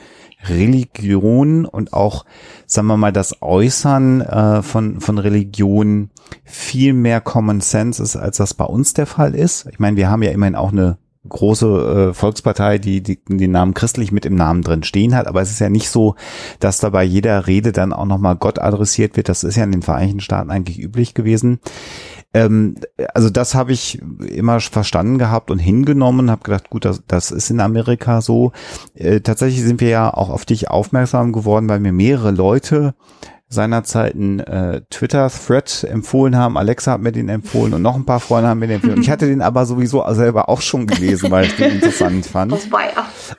Religion 0.48 1.66
und 1.66 1.94
auch, 1.94 2.26
sagen 2.66 2.88
wir 2.88 2.98
mal, 2.98 3.14
das 3.14 3.44
Äußern 3.44 4.22
äh, 4.22 4.64
von, 4.64 5.02
von 5.02 5.20
Religion 5.20 6.10
viel 6.44 6.94
mehr 6.94 7.22
Common 7.22 7.62
Sense 7.62 8.02
ist, 8.02 8.16
als 8.16 8.38
das 8.38 8.54
bei 8.54 8.66
uns 8.66 8.94
der 8.94 9.06
Fall 9.06 9.36
ist. 9.36 9.68
Ich 9.72 9.80
meine, 9.80 9.98
wir 9.98 10.10
haben 10.10 10.24
ja 10.24 10.32
immerhin 10.32 10.56
auch 10.56 10.72
eine 10.72 10.98
große 11.28 12.10
äh, 12.10 12.14
Volkspartei, 12.14 12.80
die, 12.80 13.02
die 13.02 13.20
den 13.26 13.52
Namen 13.52 13.74
christlich 13.74 14.12
mit 14.12 14.26
im 14.26 14.36
Namen 14.36 14.64
drin 14.64 14.84
stehen 14.84 15.16
hat. 15.16 15.28
Aber 15.28 15.42
es 15.42 15.52
ist 15.52 15.60
ja 15.60 15.70
nicht 15.70 15.90
so, 15.90 16.16
dass 16.60 16.80
da 16.80 16.90
bei 16.90 17.04
jeder 17.04 17.48
Rede 17.48 17.72
dann 17.72 17.94
auch 17.94 18.06
nochmal 18.06 18.36
Gott 18.36 18.60
adressiert 18.60 19.18
wird. 19.18 19.30
Das 19.30 19.44
ist 19.44 19.56
ja 19.56 19.64
in 19.64 19.72
den 19.72 19.84
Vereinigten 19.84 20.20
Staaten 20.20 20.50
eigentlich 20.50 20.80
üblich 20.80 21.14
gewesen. 21.14 21.60
Ähm, 22.34 22.76
also 23.14 23.30
das 23.30 23.54
habe 23.56 23.72
ich 23.72 24.02
immer 24.20 24.60
verstanden 24.62 25.18
gehabt 25.18 25.52
und 25.52 25.60
hingenommen, 25.60 26.32
habe 26.32 26.44
gedacht, 26.44 26.70
gut, 26.70 26.86
das, 26.86 27.04
das 27.08 27.30
ist 27.30 27.52
in 27.52 27.60
Amerika 27.60 28.22
so. 28.22 28.52
Äh, 28.96 29.20
tatsächlich 29.22 29.62
sind 29.62 29.80
wir 29.82 29.90
ja 29.90 30.14
auch 30.14 30.30
auf 30.30 30.46
dich 30.46 30.70
aufmerksam 30.70 31.34
geworden, 31.34 31.70
weil 31.70 31.80
mir 31.80 31.94
mehrere 31.94 32.32
Leute 32.32 32.96
seinerzeit 33.52 34.16
einen 34.16 34.40
äh, 34.40 34.82
Twitter-Thread 34.90 35.84
empfohlen 35.90 36.38
haben. 36.38 36.58
Alexa 36.58 36.94
hat 36.94 37.02
mir 37.02 37.12
den 37.12 37.28
empfohlen 37.28 37.74
und 37.74 37.82
noch 37.82 37.96
ein 37.96 38.06
paar 38.06 38.22
Freunde 38.22 38.50
haben 38.50 38.60
mir 38.60 38.68
den 38.68 38.76
empfohlen. 38.76 39.02
Ich 39.02 39.10
hatte 39.10 39.28
den 39.28 39.42
aber 39.42 39.66
sowieso 39.66 40.04
selber 40.14 40.48
auch 40.48 40.62
schon 40.62 40.88
gelesen, 40.88 41.30
weil 41.32 41.46
ich 41.46 41.56
den 41.58 41.74
interessant 41.74 42.26
fand. 42.26 42.54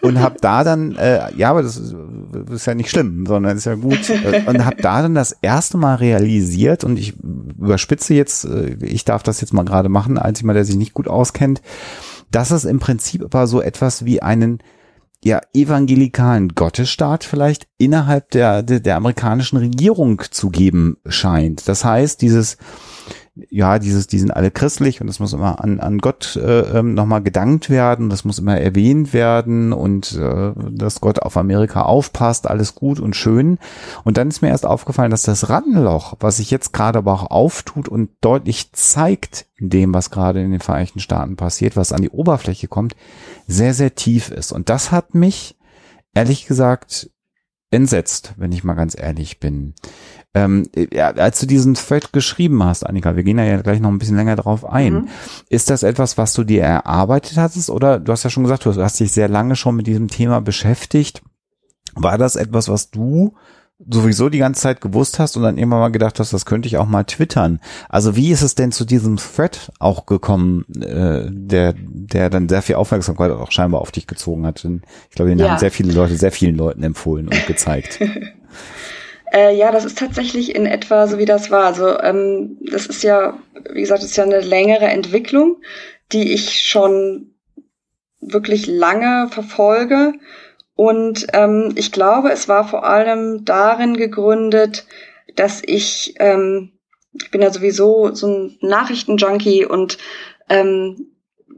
Und 0.03 0.20
habe 0.20 0.37
da 0.40 0.64
dann, 0.64 0.96
äh, 0.96 1.35
ja, 1.35 1.51
aber 1.51 1.62
das 1.62 1.79
ist, 1.79 1.94
das 2.33 2.57
ist 2.57 2.66
ja 2.66 2.75
nicht 2.75 2.90
schlimm, 2.90 3.25
sondern 3.27 3.57
ist 3.57 3.64
ja 3.64 3.75
gut. 3.75 4.11
Äh, 4.11 4.42
und 4.46 4.64
habe 4.64 4.77
da 4.83 5.01
dann 5.01 5.14
das 5.14 5.33
erste 5.40 5.79
Mal 5.79 5.94
realisiert 5.94 6.85
und 6.85 6.98
ich 6.98 7.14
überspitze 7.18 8.12
jetzt, 8.12 8.44
äh, 8.44 8.77
ich 8.83 9.07
darf 9.07 9.22
das 9.22 9.40
jetzt 9.40 9.55
mal 9.55 9.64
gerade 9.64 9.88
machen, 9.88 10.18
als 10.18 10.40
jemand, 10.40 10.59
der 10.59 10.64
sich 10.66 10.77
nicht 10.77 10.92
gut 10.92 11.09
auskennt, 11.09 11.62
dass 12.31 12.51
es 12.51 12.66
im 12.66 12.79
Prinzip 12.81 13.25
aber 13.25 13.46
so 13.46 13.62
etwas 13.62 14.05
wie 14.05 14.20
einen 14.20 14.59
ja, 15.24 15.40
evangelikalen 15.54 16.50
Gottesstaat 16.54 17.22
vielleicht 17.24 17.68
innerhalb 17.78 18.30
der, 18.30 18.62
der, 18.62 18.80
der 18.80 18.96
amerikanischen 18.96 19.56
Regierung 19.56 20.20
zu 20.30 20.50
geben 20.50 20.96
scheint. 21.06 21.68
Das 21.68 21.85
heißt, 21.85 22.20
dieses, 22.22 22.56
ja, 23.48 23.78
dieses, 23.78 24.08
die 24.08 24.18
sind 24.18 24.32
alle 24.32 24.50
christlich 24.50 25.00
und 25.00 25.06
das 25.06 25.20
muss 25.20 25.32
immer 25.32 25.62
an, 25.62 25.80
an 25.80 25.98
Gott 25.98 26.37
äh, 26.37 26.78
ähm, 26.78 26.94
nochmal 26.94 27.22
gedankt 27.22 27.70
werden, 27.70 28.11
das 28.11 28.24
muss 28.24 28.38
immer 28.38 28.58
erwähnt 28.58 29.14
werden 29.14 29.72
und 29.72 30.18
äh, 30.18 30.52
dass 30.70 31.00
Gott 31.00 31.20
auf 31.20 31.37
Amerika 31.37 31.82
aufpasst, 31.82 32.50
alles 32.50 32.74
gut 32.74 33.00
und 33.00 33.16
schön. 33.16 33.58
Und 34.04 34.18
dann 34.18 34.28
ist 34.28 34.42
mir 34.42 34.48
erst 34.48 34.66
aufgefallen, 34.66 35.12
dass 35.12 35.22
das 35.22 35.48
Rattenloch, 35.48 36.14
was 36.20 36.38
sich 36.38 36.50
jetzt 36.50 36.72
gerade 36.72 36.98
aber 36.98 37.12
auch 37.12 37.30
auftut 37.30 37.88
und 37.88 38.11
deutlich 38.20 38.72
zeigt 38.72 39.46
in 39.56 39.70
dem, 39.70 39.94
was 39.94 40.11
gerade 40.11 40.42
in 40.42 40.50
den 40.50 40.61
Vereinigten 40.61 41.00
Staaten 41.00 41.37
passiert, 41.37 41.76
was 41.76 41.92
an 41.92 42.02
die 42.02 42.11
Oberfläche 42.11 42.68
kommt, 42.68 42.96
sehr, 43.46 43.74
sehr 43.74 43.94
tief 43.94 44.31
ist. 44.31 44.52
Und 44.52 44.68
das 44.68 44.90
hat 44.92 45.14
mich, 45.14 45.57
ehrlich 46.14 46.46
gesagt, 46.46 47.11
entsetzt, 47.70 48.35
wenn 48.37 48.52
ich 48.52 48.64
mal 48.64 48.74
ganz 48.74 48.96
ehrlich 48.98 49.40
bin. 49.40 49.74
Ähm, 50.35 50.64
ja, 50.92 51.11
als 51.11 51.40
du 51.40 51.46
diesen 51.46 51.74
Thread 51.74 52.12
geschrieben 52.12 52.62
hast, 52.62 52.85
Annika, 52.85 53.16
wir 53.16 53.22
gehen 53.22 53.38
da 53.38 53.44
ja 53.44 53.61
gleich 53.61 53.81
noch 53.81 53.90
ein 53.90 53.98
bisschen 53.98 54.16
länger 54.16 54.37
drauf 54.37 54.64
ein. 54.64 54.94
Mhm. 54.94 55.09
Ist 55.48 55.70
das 55.70 55.83
etwas, 55.83 56.16
was 56.16 56.33
du 56.35 56.44
dir 56.44 56.62
erarbeitet 56.62 57.37
hattest? 57.37 57.70
Oder 57.70 57.98
du 57.98 58.12
hast 58.12 58.22
ja 58.22 58.31
schon 58.31 58.44
gesagt, 58.44 58.64
du 58.64 58.74
hast 58.74 59.00
dich 59.00 59.12
sehr 59.12 59.28
lange 59.28 59.57
schon 59.57 59.76
mit 59.76 59.87
diesem 59.87 60.09
Thema 60.09 60.40
beschäftigt. 60.40 61.22
War 61.94 62.18
das 62.18 62.37
etwas, 62.37 62.68
was 62.68 62.90
du 62.90 63.35
sowieso 63.88 64.29
die 64.29 64.38
ganze 64.38 64.62
Zeit 64.62 64.81
gewusst 64.81 65.18
hast 65.18 65.37
und 65.37 65.42
dann 65.42 65.59
immer 65.59 65.79
mal 65.79 65.90
gedacht 65.90 66.21
hast, 66.21 66.33
das 66.33 66.47
könnte 66.47 66.66
ich 66.66 66.77
auch 66.77 66.87
mal 66.87 67.05
twittern. 67.05 67.61
Also 67.88 68.16
wie 68.16 68.31
ist 68.31 68.42
es 68.42 68.55
denn 68.55 68.73
zu 68.73 68.85
diesem 68.85 69.16
Thread 69.16 69.73
auch 69.79 70.07
gekommen, 70.07 70.64
äh, 70.81 71.27
der, 71.31 71.75
der 71.77 72.31
dann 72.31 72.49
sehr 72.49 72.62
viel 72.62 72.77
Aufmerksamkeit 72.77 73.31
auch 73.33 73.51
scheinbar 73.51 73.81
auf 73.81 73.90
dich 73.90 74.07
gezogen 74.07 74.47
hat? 74.47 74.64
Ich 75.11 75.16
glaube, 75.16 75.31
den 75.31 75.38
ja. 75.38 75.51
haben 75.51 75.59
sehr 75.59 75.71
viele 75.71 75.92
Leute, 75.92 76.16
sehr 76.16 76.33
vielen 76.33 76.57
Leuten 76.57 76.83
empfohlen 76.83 77.29
und 77.29 77.47
gezeigt. 77.47 78.01
Äh, 79.33 79.57
ja, 79.57 79.73
das 79.73 79.87
ist 79.87 79.97
tatsächlich 79.97 80.55
in 80.55 80.66
etwa 80.66 81.07
so, 81.07 81.16
wie 81.16 81.25
das 81.25 81.51
war. 81.51 81.64
Also 81.64 81.99
ähm, 82.01 82.59
das 82.71 82.85
ist 82.85 83.03
ja, 83.03 83.38
wie 83.73 83.81
gesagt, 83.81 84.03
das 84.03 84.11
ist 84.11 84.16
ja 84.16 84.25
eine 84.25 84.40
längere 84.40 84.85
Entwicklung, 84.85 85.57
die 86.12 86.35
ich 86.35 86.61
schon 86.61 87.33
wirklich 88.21 88.66
lange 88.66 89.29
verfolge. 89.31 90.12
Und 90.74 91.26
ähm, 91.32 91.72
ich 91.76 91.92
glaube, 91.92 92.30
es 92.30 92.48
war 92.48 92.66
vor 92.66 92.85
allem 92.85 93.44
darin 93.44 93.96
gegründet, 93.96 94.87
dass 95.37 95.62
ich, 95.64 96.14
ähm, 96.18 96.72
ich 97.12 97.30
bin 97.30 97.42
ja 97.42 97.50
sowieso 97.50 98.14
so 98.14 98.26
ein 98.26 98.58
Nachrichtenjunkie 98.61 99.66
und 99.66 99.98
ähm, 100.48 101.12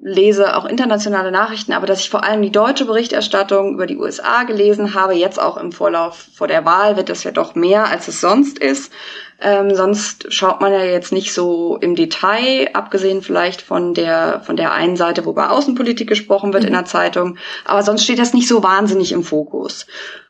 lese 0.06 0.54
auch 0.54 0.66
internationale 0.66 1.32
Nachrichten, 1.32 1.72
aber 1.72 1.86
dass 1.86 2.00
ich 2.00 2.10
vor 2.10 2.24
allem 2.24 2.42
die 2.42 2.52
deutsche 2.52 2.84
Berichterstattung 2.84 3.72
über 3.72 3.86
die 3.86 3.96
USA 3.96 4.42
gelesen 4.42 4.92
habe, 4.92 5.14
jetzt 5.14 5.40
auch 5.40 5.56
im 5.56 5.72
Vorlauf 5.72 6.26
vor 6.34 6.46
der 6.46 6.66
Wahl 6.66 6.98
wird 6.98 7.08
das 7.08 7.24
ja 7.24 7.30
doch 7.30 7.54
mehr, 7.54 7.86
als 7.86 8.06
es 8.06 8.20
sonst 8.20 8.58
ist. 8.58 8.92
Ähm, 9.40 9.74
sonst 9.74 10.30
schaut 10.30 10.60
man 10.60 10.74
ja 10.74 10.84
jetzt 10.84 11.10
nicht 11.10 11.32
so 11.32 11.78
im 11.80 11.94
Detail, 11.94 12.68
abgesehen 12.74 13.22
vielleicht 13.22 13.62
von 13.62 13.94
der 13.94 14.42
von 14.44 14.56
der 14.56 14.72
einen 14.72 14.96
Seite, 14.96 15.24
wo 15.24 15.32
bei 15.32 15.48
Außenpolitik 15.48 16.06
gesprochen 16.06 16.52
wird 16.52 16.64
mhm. 16.64 16.68
in 16.68 16.74
der 16.74 16.84
Zeitung. 16.84 17.38
Aber 17.64 17.82
sonst 17.82 18.04
steht 18.04 18.18
das 18.18 18.34
nicht 18.34 18.46
so 18.46 18.62
wahnsinnig 18.62 19.10
im 19.10 19.24
Fokus. 19.24 19.86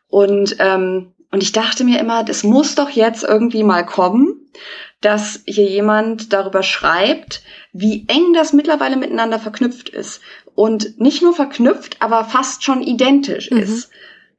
Und 0.07 0.55
ähm, 0.61 1.15
und 1.33 1.43
ich 1.43 1.51
dachte 1.51 1.83
mir 1.83 1.99
immer, 1.99 2.23
das 2.23 2.45
muss 2.45 2.77
doch 2.77 2.91
jetzt 2.91 3.25
irgendwie 3.25 3.65
mal 3.65 3.85
kommen, 3.85 4.53
dass 5.01 5.41
hier 5.47 5.69
jemand 5.69 6.33
darüber 6.33 6.63
schreibt, 6.63 7.43
wie 7.75 8.05
eng 8.07 8.33
das 8.33 8.53
mittlerweile 8.53 8.97
miteinander 8.97 9.39
verknüpft 9.39 9.89
ist. 9.91 10.23
Und 10.55 11.01
nicht 11.01 11.23
nur 11.23 11.35
verknüpft, 11.35 11.97
aber 12.01 12.25
fast 12.25 12.63
schon 12.63 12.81
identisch 12.81 13.51
mhm. 13.51 13.59
ist. 13.59 13.91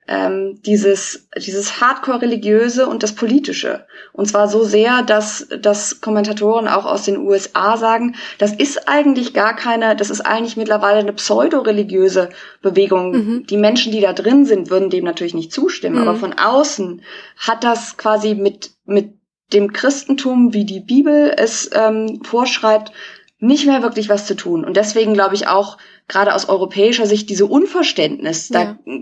Ähm, 0.08 0.60
dieses, 0.64 1.28
dieses 1.36 1.82
Hardcore-Religiöse 1.82 2.88
und 2.88 3.02
das 3.02 3.16
Politische. 3.16 3.88
Und 4.14 4.28
zwar 4.28 4.48
so 4.48 4.64
sehr, 4.64 5.02
dass, 5.02 5.48
dass 5.60 6.00
Kommentatoren 6.00 6.68
auch 6.68 6.86
aus 6.86 7.06
den 7.06 7.18
USA 7.18 7.76
sagen, 7.76 8.16
das 8.38 8.54
ist 8.54 8.88
eigentlich 8.88 9.34
gar 9.34 9.56
keine, 9.56 9.96
das 9.96 10.12
ist 10.12 10.22
eigentlich 10.22 10.58
mittlerweile 10.58 11.00
eine 11.00 11.14
pseudo-religiöse 11.14 12.30
Bewegung. 12.62 13.12
Mhm. 13.12 13.46
Die 13.48 13.58
Menschen, 13.58 13.92
die 13.92 14.00
da 14.00 14.14
drin 14.14 14.46
sind, 14.46 14.70
würden 14.70 14.92
dem 14.92 15.06
natürlich 15.06 15.34
nicht 15.34 15.52
zustimmen. 15.52 15.96
Mhm. 15.96 16.08
Aber 16.08 16.16
von 16.16 16.34
außen 16.34 17.02
hat 17.40 17.64
das 17.64 17.98
quasi 17.98 18.36
mit, 18.36 18.76
mit 18.86 19.16
dem 19.54 19.74
Christentum, 19.74 20.54
wie 20.54 20.66
die 20.66 20.80
Bibel 20.80 21.34
es 21.36 21.70
ähm, 21.74 22.22
vorschreibt, 22.24 22.92
nicht 23.40 23.66
mehr 23.66 23.82
wirklich 23.82 24.10
was 24.10 24.26
zu 24.26 24.36
tun. 24.36 24.64
Und 24.64 24.78
deswegen 24.78 25.14
glaube 25.14 25.36
ich 25.36 25.48
auch 25.48 25.78
gerade 26.08 26.34
aus 26.34 26.48
europäischer 26.48 27.06
Sicht 27.06 27.30
diese 27.30 27.46
Unverständnis 27.46 28.50
ja. 28.50 28.78
da, 28.86 28.94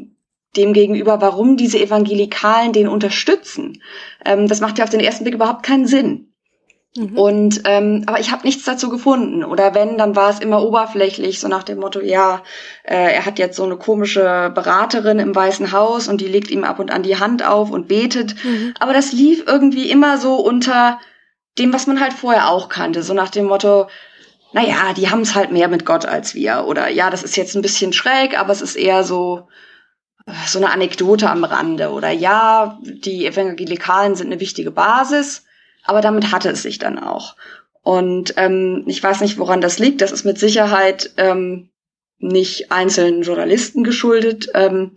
dem 0.55 0.73
gegenüber, 0.73 1.21
warum 1.21 1.57
diese 1.57 1.79
Evangelikalen 1.79 2.73
den 2.73 2.87
unterstützen. 2.87 3.81
Ähm, 4.25 4.47
das 4.47 4.61
macht 4.61 4.77
ja 4.77 4.83
auf 4.83 4.89
den 4.89 4.99
ersten 4.99 5.23
Blick 5.23 5.35
überhaupt 5.35 5.63
keinen 5.63 5.87
Sinn. 5.87 6.33
Mhm. 6.95 7.17
Und 7.17 7.61
ähm, 7.65 8.03
aber 8.05 8.19
ich 8.19 8.31
habe 8.31 8.45
nichts 8.45 8.65
dazu 8.65 8.89
gefunden. 8.89 9.43
Oder 9.43 9.73
wenn, 9.73 9.97
dann 9.97 10.15
war 10.15 10.29
es 10.29 10.39
immer 10.39 10.61
oberflächlich, 10.63 11.39
so 11.39 11.47
nach 11.47 11.63
dem 11.63 11.79
Motto, 11.79 12.01
ja, 12.01 12.43
äh, 12.83 13.13
er 13.13 13.25
hat 13.25 13.39
jetzt 13.39 13.55
so 13.55 13.63
eine 13.63 13.77
komische 13.77 14.51
Beraterin 14.53 15.19
im 15.19 15.35
Weißen 15.35 15.71
Haus 15.71 16.07
und 16.07 16.21
die 16.21 16.27
legt 16.27 16.51
ihm 16.51 16.63
ab 16.63 16.79
und 16.79 16.91
an 16.91 17.03
die 17.03 17.17
Hand 17.17 17.45
auf 17.45 17.71
und 17.71 17.87
betet. 17.87 18.35
Mhm. 18.43 18.73
Aber 18.79 18.93
das 18.93 19.11
lief 19.11 19.43
irgendwie 19.47 19.89
immer 19.89 20.17
so 20.19 20.35
unter 20.35 20.99
dem, 21.57 21.73
was 21.73 21.87
man 21.87 21.99
halt 21.99 22.13
vorher 22.13 22.49
auch 22.49 22.69
kannte, 22.69 23.03
so 23.03 23.13
nach 23.13 23.29
dem 23.29 23.45
Motto, 23.45 23.87
naja, 24.53 24.93
die 24.95 25.09
haben 25.09 25.21
es 25.21 25.35
halt 25.35 25.51
mehr 25.51 25.67
mit 25.67 25.85
Gott 25.85 26.05
als 26.05 26.35
wir. 26.35 26.65
Oder 26.67 26.87
ja, 26.89 27.09
das 27.09 27.23
ist 27.23 27.35
jetzt 27.35 27.55
ein 27.55 27.61
bisschen 27.61 27.91
schräg, 27.91 28.39
aber 28.39 28.51
es 28.51 28.61
ist 28.61 28.75
eher 28.75 29.03
so, 29.03 29.47
so 30.47 30.59
eine 30.59 30.71
Anekdote 30.71 31.29
am 31.29 31.43
Rande. 31.43 31.89
Oder 31.91 32.11
ja, 32.11 32.79
die 32.83 33.25
Evangelikalen 33.25 34.15
sind 34.15 34.27
eine 34.27 34.39
wichtige 34.39 34.71
Basis, 34.71 35.43
aber 35.83 36.01
damit 36.01 36.31
hatte 36.31 36.49
es 36.49 36.61
sich 36.61 36.77
dann 36.77 36.99
auch. 36.99 37.35
Und 37.81 38.35
ähm, 38.37 38.83
ich 38.87 39.03
weiß 39.03 39.21
nicht, 39.21 39.37
woran 39.39 39.59
das 39.59 39.79
liegt. 39.79 40.01
Das 40.01 40.11
ist 40.11 40.23
mit 40.23 40.39
Sicherheit 40.39 41.11
ähm, 41.17 41.69
nicht 42.19 42.71
einzelnen 42.71 43.23
Journalisten 43.23 43.83
geschuldet. 43.83 44.49
Ähm, 44.53 44.91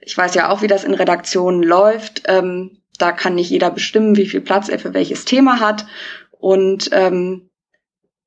ich 0.00 0.16
weiß 0.16 0.34
ja 0.34 0.50
auch, 0.50 0.62
wie 0.62 0.66
das 0.66 0.84
in 0.84 0.94
Redaktionen 0.94 1.62
läuft. 1.62 2.22
Ähm, 2.26 2.82
da 2.98 3.12
kann 3.12 3.36
nicht 3.36 3.50
jeder 3.50 3.70
bestimmen, 3.70 4.16
wie 4.16 4.26
viel 4.26 4.40
Platz 4.40 4.68
er 4.68 4.78
für 4.78 4.94
welches 4.94 5.24
Thema 5.24 5.60
hat. 5.60 5.86
Und 6.32 6.88
ähm, 6.92 7.50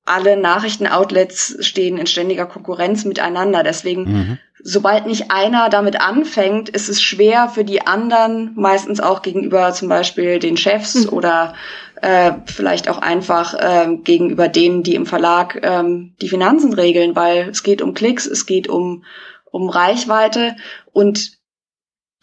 alle 0.05 0.37
Nachrichtenoutlets 0.37 1.57
stehen 1.61 1.97
in 1.97 2.07
ständiger 2.07 2.45
Konkurrenz 2.45 3.05
miteinander. 3.05 3.63
Deswegen, 3.63 4.03
mhm. 4.03 4.37
sobald 4.63 5.07
nicht 5.07 5.31
einer 5.31 5.69
damit 5.69 5.99
anfängt, 5.99 6.69
ist 6.69 6.89
es 6.89 7.01
schwer 7.01 7.49
für 7.49 7.63
die 7.63 7.85
anderen, 7.85 8.53
meistens 8.55 8.99
auch 8.99 9.23
gegenüber 9.23 9.73
zum 9.73 9.89
Beispiel 9.89 10.39
den 10.39 10.57
Chefs 10.57 11.05
mhm. 11.05 11.09
oder 11.09 11.55
äh, 12.01 12.33
vielleicht 12.45 12.87
auch 12.87 12.99
einfach 12.99 13.55
äh, 13.55 13.97
gegenüber 13.97 14.47
denen, 14.47 14.83
die 14.83 14.95
im 14.95 15.07
Verlag 15.07 15.59
ähm, 15.63 16.13
die 16.21 16.29
Finanzen 16.29 16.73
regeln, 16.73 17.15
weil 17.15 17.49
es 17.49 17.63
geht 17.63 17.81
um 17.81 17.95
Klicks, 17.95 18.27
es 18.27 18.45
geht 18.45 18.67
um, 18.67 19.03
um 19.45 19.69
Reichweite 19.69 20.55
und 20.93 21.31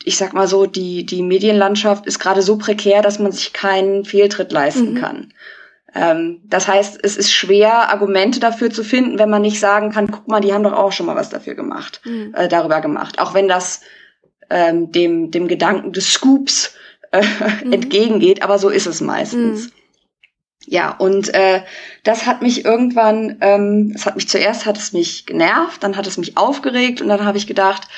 ich 0.04 0.16
sag 0.16 0.34
mal 0.34 0.48
so, 0.48 0.66
die, 0.66 1.06
die 1.06 1.22
Medienlandschaft 1.22 2.06
ist 2.06 2.18
gerade 2.18 2.42
so 2.42 2.58
prekär, 2.58 3.02
dass 3.02 3.18
man 3.18 3.32
sich 3.32 3.52
keinen 3.52 4.04
Fehltritt 4.04 4.52
leisten 4.52 4.94
mhm. 4.94 4.98
kann. 5.00 5.32
Ähm, 5.94 6.40
das 6.44 6.68
heißt, 6.68 6.98
es 7.02 7.16
ist 7.16 7.32
schwer, 7.32 7.90
Argumente 7.90 8.40
dafür 8.40 8.70
zu 8.70 8.82
finden, 8.82 9.18
wenn 9.18 9.30
man 9.30 9.42
nicht 9.42 9.60
sagen 9.60 9.90
kann, 9.90 10.10
guck 10.10 10.26
mal, 10.28 10.40
die 10.40 10.52
haben 10.52 10.64
doch 10.64 10.72
auch 10.72 10.92
schon 10.92 11.06
mal 11.06 11.16
was 11.16 11.28
dafür 11.28 11.54
gemacht, 11.54 12.00
mhm. 12.04 12.34
äh, 12.34 12.48
darüber 12.48 12.80
gemacht. 12.80 13.18
Auch 13.18 13.34
wenn 13.34 13.48
das 13.48 13.82
ähm, 14.48 14.90
dem, 14.92 15.30
dem 15.30 15.48
Gedanken 15.48 15.92
des 15.92 16.12
Scoops 16.12 16.74
äh, 17.10 17.22
mhm. 17.64 17.72
entgegengeht, 17.72 18.42
aber 18.42 18.58
so 18.58 18.68
ist 18.68 18.86
es 18.86 19.00
meistens. 19.00 19.66
Mhm. 19.66 19.72
Ja, 20.66 20.92
und 20.92 21.34
äh, 21.34 21.62
das 22.04 22.26
hat 22.26 22.40
mich 22.40 22.64
irgendwann, 22.64 23.38
ähm, 23.40 23.92
es 23.96 24.06
hat 24.06 24.14
mich 24.14 24.28
zuerst 24.28 24.64
hat 24.64 24.78
es 24.78 24.92
mich 24.92 25.26
genervt, 25.26 25.82
dann 25.82 25.96
hat 25.96 26.06
es 26.06 26.18
mich 26.18 26.36
aufgeregt 26.36 27.00
und 27.00 27.08
dann 27.08 27.24
habe 27.24 27.36
ich 27.36 27.48
gedacht, 27.48 27.88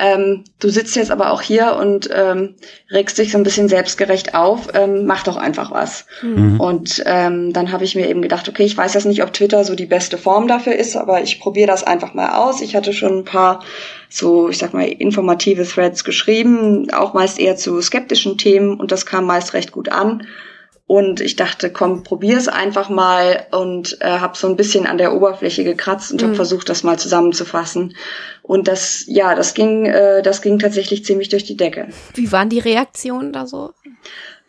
ähm, 0.00 0.44
du 0.58 0.70
sitzt 0.70 0.96
jetzt 0.96 1.10
aber 1.10 1.30
auch 1.30 1.42
hier 1.42 1.76
und 1.76 2.08
ähm, 2.12 2.54
regst 2.90 3.18
dich 3.18 3.32
so 3.32 3.38
ein 3.38 3.44
bisschen 3.44 3.68
selbstgerecht 3.68 4.34
auf, 4.34 4.68
ähm, 4.72 5.04
mach 5.04 5.24
doch 5.24 5.36
einfach 5.36 5.70
was. 5.70 6.06
Mhm. 6.22 6.58
Und 6.58 7.02
ähm, 7.04 7.52
dann 7.52 7.70
habe 7.70 7.84
ich 7.84 7.94
mir 7.94 8.08
eben 8.08 8.22
gedacht, 8.22 8.48
okay, 8.48 8.64
ich 8.64 8.76
weiß 8.76 8.94
jetzt 8.94 9.04
nicht, 9.04 9.22
ob 9.22 9.32
Twitter 9.34 9.62
so 9.62 9.74
die 9.74 9.86
beste 9.86 10.16
Form 10.16 10.48
dafür 10.48 10.74
ist, 10.74 10.96
aber 10.96 11.22
ich 11.22 11.38
probiere 11.38 11.66
das 11.66 11.84
einfach 11.84 12.14
mal 12.14 12.30
aus. 12.30 12.62
Ich 12.62 12.74
hatte 12.74 12.94
schon 12.94 13.18
ein 13.18 13.24
paar 13.24 13.62
so, 14.08 14.48
ich 14.48 14.58
sag 14.58 14.72
mal, 14.72 14.88
informative 14.88 15.64
Threads 15.64 16.02
geschrieben, 16.02 16.90
auch 16.92 17.12
meist 17.12 17.38
eher 17.38 17.56
zu 17.56 17.80
skeptischen 17.82 18.38
Themen 18.38 18.80
und 18.80 18.92
das 18.92 19.04
kam 19.04 19.26
meist 19.26 19.52
recht 19.52 19.70
gut 19.70 19.90
an. 19.90 20.26
Und 20.90 21.20
ich 21.20 21.36
dachte, 21.36 21.70
komm, 21.70 22.02
probier's 22.02 22.48
einfach 22.48 22.88
mal 22.88 23.46
und 23.52 23.98
äh, 24.00 24.06
habe 24.06 24.36
so 24.36 24.48
ein 24.48 24.56
bisschen 24.56 24.88
an 24.88 24.98
der 24.98 25.14
Oberfläche 25.14 25.62
gekratzt 25.62 26.10
und 26.10 26.20
mhm. 26.20 26.24
habe 26.24 26.34
versucht, 26.34 26.68
das 26.68 26.82
mal 26.82 26.98
zusammenzufassen. 26.98 27.94
Und 28.42 28.66
das, 28.66 29.04
ja, 29.06 29.36
das 29.36 29.54
ging, 29.54 29.86
äh, 29.86 30.20
das 30.20 30.42
ging 30.42 30.58
tatsächlich 30.58 31.04
ziemlich 31.04 31.28
durch 31.28 31.44
die 31.44 31.56
Decke. 31.56 31.90
Wie 32.14 32.32
waren 32.32 32.48
die 32.48 32.58
Reaktionen 32.58 33.32
da 33.32 33.46
so? 33.46 33.72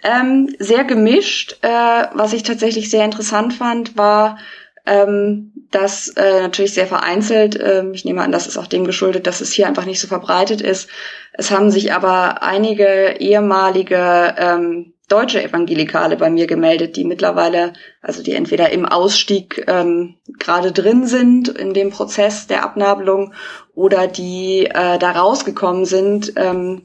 Ähm, 0.01 0.55
sehr 0.57 0.83
gemischt. 0.83 1.59
Äh, 1.61 2.07
was 2.15 2.33
ich 2.33 2.41
tatsächlich 2.41 2.89
sehr 2.89 3.05
interessant 3.05 3.53
fand, 3.53 3.95
war, 3.95 4.39
ähm, 4.87 5.51
dass 5.69 6.07
äh, 6.07 6.41
natürlich 6.41 6.73
sehr 6.73 6.87
vereinzelt. 6.87 7.55
Ähm, 7.63 7.93
ich 7.93 8.03
nehme 8.03 8.23
an, 8.23 8.31
das 8.31 8.47
ist 8.47 8.57
auch 8.57 8.65
dem 8.65 8.85
geschuldet, 8.85 9.27
dass 9.27 9.41
es 9.41 9.53
hier 9.53 9.67
einfach 9.67 9.85
nicht 9.85 9.99
so 9.99 10.07
verbreitet 10.07 10.59
ist. 10.59 10.89
Es 11.33 11.51
haben 11.51 11.69
sich 11.69 11.93
aber 11.93 12.41
einige 12.41 13.17
ehemalige 13.19 14.33
ähm, 14.39 14.93
deutsche 15.11 15.43
Evangelikale 15.43 16.15
bei 16.15 16.29
mir 16.29 16.47
gemeldet, 16.47 16.95
die 16.95 17.03
mittlerweile, 17.03 17.73
also 18.01 18.23
die 18.23 18.33
entweder 18.33 18.71
im 18.71 18.85
Ausstieg 18.85 19.65
ähm, 19.67 20.15
gerade 20.39 20.71
drin 20.71 21.05
sind 21.05 21.49
in 21.49 21.73
dem 21.73 21.89
Prozess 21.89 22.47
der 22.47 22.63
Abnabelung 22.63 23.33
oder 23.75 24.07
die 24.07 24.65
äh, 24.65 24.97
da 24.97 25.11
rausgekommen 25.11 25.85
sind, 25.85 26.33
ähm, 26.37 26.83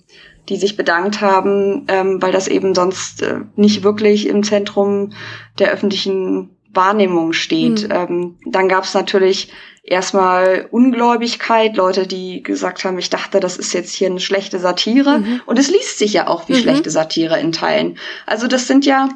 die 0.49 0.57
sich 0.57 0.77
bedankt 0.77 1.21
haben, 1.21 1.87
ähm, 1.89 2.21
weil 2.21 2.33
das 2.33 2.49
eben 2.49 2.75
sonst 2.75 3.23
äh, 3.23 3.41
nicht 3.55 3.83
wirklich 3.83 4.27
im 4.27 4.43
Zentrum 4.43 5.13
der 5.59 5.73
öffentlichen 5.73 6.56
Wahrnehmung 6.77 7.33
steht. 7.33 7.89
Mhm. 7.89 7.95
Ähm, 7.95 8.39
dann 8.47 8.69
gab 8.69 8.85
es 8.85 8.95
natürlich 8.95 9.51
erstmal 9.87 10.67
Ungläubigkeit, 10.71 11.77
Leute, 11.77 12.07
die 12.07 12.43
gesagt 12.43 12.85
haben, 12.85 12.99
ich 12.99 13.11
dachte, 13.11 13.41
das 13.41 13.57
ist 13.57 13.73
jetzt 13.73 13.95
hier 13.95 14.09
eine 14.09 14.21
schlechte 14.21 14.59
Satire. 14.59 15.21
Mhm. 15.21 15.41
Und 15.47 15.59
es 15.59 15.71
liest 15.71 15.99
sich 15.99 16.13
ja 16.13 16.27
auch 16.27 16.49
wie 16.49 16.55
mhm. 16.55 16.59
schlechte 16.59 16.91
Satire 16.91 17.39
in 17.39 17.53
Teilen. 17.53 17.99
Also 18.27 18.49
das 18.49 18.67
sind 18.67 18.85
ja, 18.85 19.09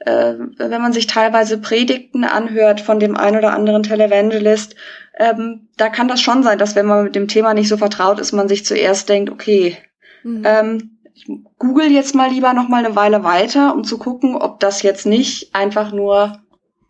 äh, 0.00 0.34
wenn 0.58 0.82
man 0.82 0.92
sich 0.92 1.06
teilweise 1.06 1.58
Predigten 1.58 2.24
anhört 2.24 2.80
von 2.80 3.00
dem 3.00 3.16
ein 3.16 3.36
oder 3.36 3.52
anderen 3.52 3.82
Televangelist, 3.82 4.76
ähm, 5.18 5.68
da 5.76 5.88
kann 5.88 6.08
das 6.08 6.20
schon 6.20 6.42
sein, 6.42 6.58
dass 6.58 6.76
wenn 6.76 6.86
man 6.86 7.04
mit 7.04 7.14
dem 7.14 7.28
Thema 7.28 7.54
nicht 7.54 7.68
so 7.68 7.76
vertraut 7.76 8.20
ist, 8.20 8.32
man 8.32 8.48
sich 8.48 8.64
zuerst 8.64 9.08
denkt, 9.08 9.30
okay, 9.30 9.76
mhm. 10.22 10.42
ähm, 10.44 10.98
ich 11.14 11.26
google 11.58 11.90
jetzt 11.90 12.14
mal 12.14 12.30
lieber 12.30 12.52
noch 12.54 12.68
mal 12.68 12.84
eine 12.84 12.96
Weile 12.96 13.24
weiter, 13.24 13.74
um 13.74 13.84
zu 13.84 13.98
gucken, 13.98 14.36
ob 14.36 14.60
das 14.60 14.82
jetzt 14.82 15.06
nicht 15.06 15.54
einfach 15.54 15.92
nur 15.92 16.40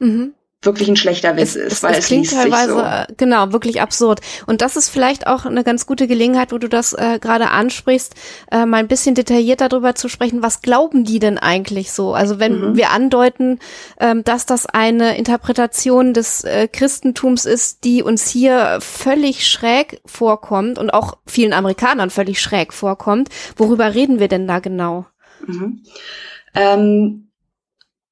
mhm 0.00 0.34
wirklich 0.62 0.88
ein 0.88 0.96
schlechter 0.96 1.36
Witz 1.36 1.56
es, 1.56 1.72
ist, 1.72 1.82
weil 1.82 1.92
es, 1.92 2.00
es 2.00 2.06
klingt 2.06 2.30
teilweise 2.30 2.72
so. 2.72 2.80
Äh, 2.80 3.06
genau 3.16 3.52
wirklich 3.52 3.80
absurd. 3.80 4.20
Und 4.46 4.60
das 4.60 4.76
ist 4.76 4.90
vielleicht 4.90 5.26
auch 5.26 5.46
eine 5.46 5.64
ganz 5.64 5.86
gute 5.86 6.06
Gelegenheit, 6.06 6.52
wo 6.52 6.58
du 6.58 6.68
das 6.68 6.92
äh, 6.92 7.18
gerade 7.18 7.50
ansprichst, 7.50 8.14
äh, 8.50 8.66
mal 8.66 8.76
ein 8.78 8.88
bisschen 8.88 9.14
detaillierter 9.14 9.70
darüber 9.70 9.94
zu 9.94 10.08
sprechen. 10.08 10.42
Was 10.42 10.60
glauben 10.60 11.04
die 11.04 11.18
denn 11.18 11.38
eigentlich 11.38 11.92
so? 11.92 12.12
Also 12.12 12.38
wenn 12.38 12.60
mhm. 12.60 12.76
wir 12.76 12.90
andeuten, 12.90 13.58
ähm, 13.98 14.22
dass 14.22 14.44
das 14.44 14.66
eine 14.66 15.16
Interpretation 15.16 16.12
des 16.12 16.44
äh, 16.44 16.68
Christentums 16.68 17.46
ist, 17.46 17.84
die 17.84 18.02
uns 18.02 18.28
hier 18.28 18.78
völlig 18.80 19.46
schräg 19.46 20.02
vorkommt 20.04 20.78
und 20.78 20.90
auch 20.92 21.16
vielen 21.26 21.54
Amerikanern 21.54 22.10
völlig 22.10 22.40
schräg 22.40 22.74
vorkommt, 22.74 23.30
worüber 23.56 23.94
reden 23.94 24.18
wir 24.20 24.28
denn 24.28 24.46
da 24.46 24.58
genau? 24.58 25.06
Mhm. 25.46 25.84
Ähm, 26.54 27.28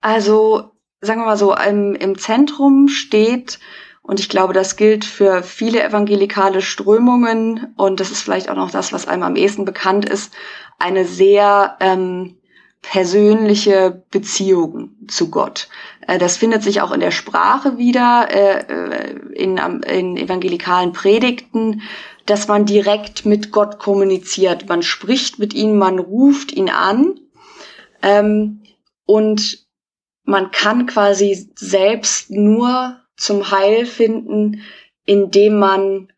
also 0.00 0.70
sagen 1.00 1.20
wir 1.20 1.26
mal 1.26 1.36
so, 1.36 1.54
im, 1.54 1.94
im 1.94 2.18
Zentrum 2.18 2.88
steht, 2.88 3.58
und 4.02 4.20
ich 4.20 4.30
glaube, 4.30 4.54
das 4.54 4.76
gilt 4.76 5.04
für 5.04 5.42
viele 5.42 5.82
evangelikale 5.82 6.62
Strömungen, 6.62 7.74
und 7.76 8.00
das 8.00 8.10
ist 8.10 8.22
vielleicht 8.22 8.48
auch 8.50 8.56
noch 8.56 8.70
das, 8.70 8.92
was 8.92 9.06
einem 9.06 9.22
am 9.22 9.36
ehesten 9.36 9.64
bekannt 9.64 10.08
ist, 10.08 10.32
eine 10.78 11.04
sehr 11.04 11.76
ähm, 11.80 12.36
persönliche 12.82 14.02
Beziehung 14.10 14.90
zu 15.08 15.30
Gott. 15.30 15.68
Äh, 16.06 16.18
das 16.18 16.36
findet 16.36 16.62
sich 16.62 16.80
auch 16.80 16.92
in 16.92 17.00
der 17.00 17.10
Sprache 17.10 17.76
wieder, 17.76 18.28
äh, 18.30 18.60
äh 18.60 19.18
in, 19.34 19.56
in 19.58 20.16
evangelikalen 20.16 20.92
Predigten, 20.92 21.82
dass 22.26 22.48
man 22.48 22.64
direkt 22.64 23.24
mit 23.24 23.52
Gott 23.52 23.78
kommuniziert. 23.78 24.68
Man 24.68 24.82
spricht 24.82 25.38
mit 25.38 25.54
ihm, 25.54 25.78
man 25.78 25.98
ruft 25.98 26.52
ihn 26.52 26.70
an. 26.70 27.20
Ähm, 28.02 28.62
und 29.06 29.67
man 30.28 30.50
kann 30.50 30.86
quasi 30.86 31.50
selbst 31.54 32.30
nur 32.30 33.00
zum 33.16 33.50
Heil 33.50 33.86
finden, 33.86 34.62
indem 35.06 35.58
man 35.58 36.08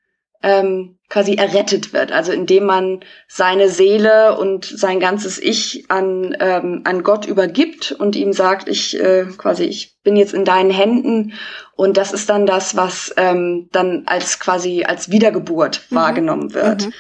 ähm, 0.43 0.99
quasi 1.09 1.35
errettet 1.35 1.93
wird, 1.93 2.11
also 2.11 2.33
indem 2.33 2.65
man 2.65 3.01
seine 3.29 3.69
Seele 3.69 4.37
und 4.37 4.65
sein 4.65 4.99
ganzes 4.99 5.39
Ich 5.39 5.85
an, 5.91 6.37
ähm, 6.41 6.83
an 6.85 7.05
Gott 7.05 7.25
übergibt 7.25 7.93
und 7.93 8.17
ihm 8.17 8.33
sagt, 8.33 8.69
ich 8.69 8.99
äh, 8.99 9.27
quasi, 9.37 9.65
ich 9.65 9.97
bin 10.03 10.17
jetzt 10.17 10.35
in 10.35 10.45
deinen 10.45 10.71
Händen 10.71 11.35
und 11.77 11.97
das 11.97 12.13
ist 12.13 12.29
dann 12.31 12.47
das, 12.47 12.77
was 12.77 13.15
ähm, 13.17 13.69
dann 13.71 14.05
als 14.07 14.41
quasi 14.41 14.85
als 14.85 15.11
Wiedergeburt 15.11 15.83
mhm. 15.91 15.97
wahrgenommen 15.97 16.55
wird. 16.55 16.87
Mhm. 16.87 16.93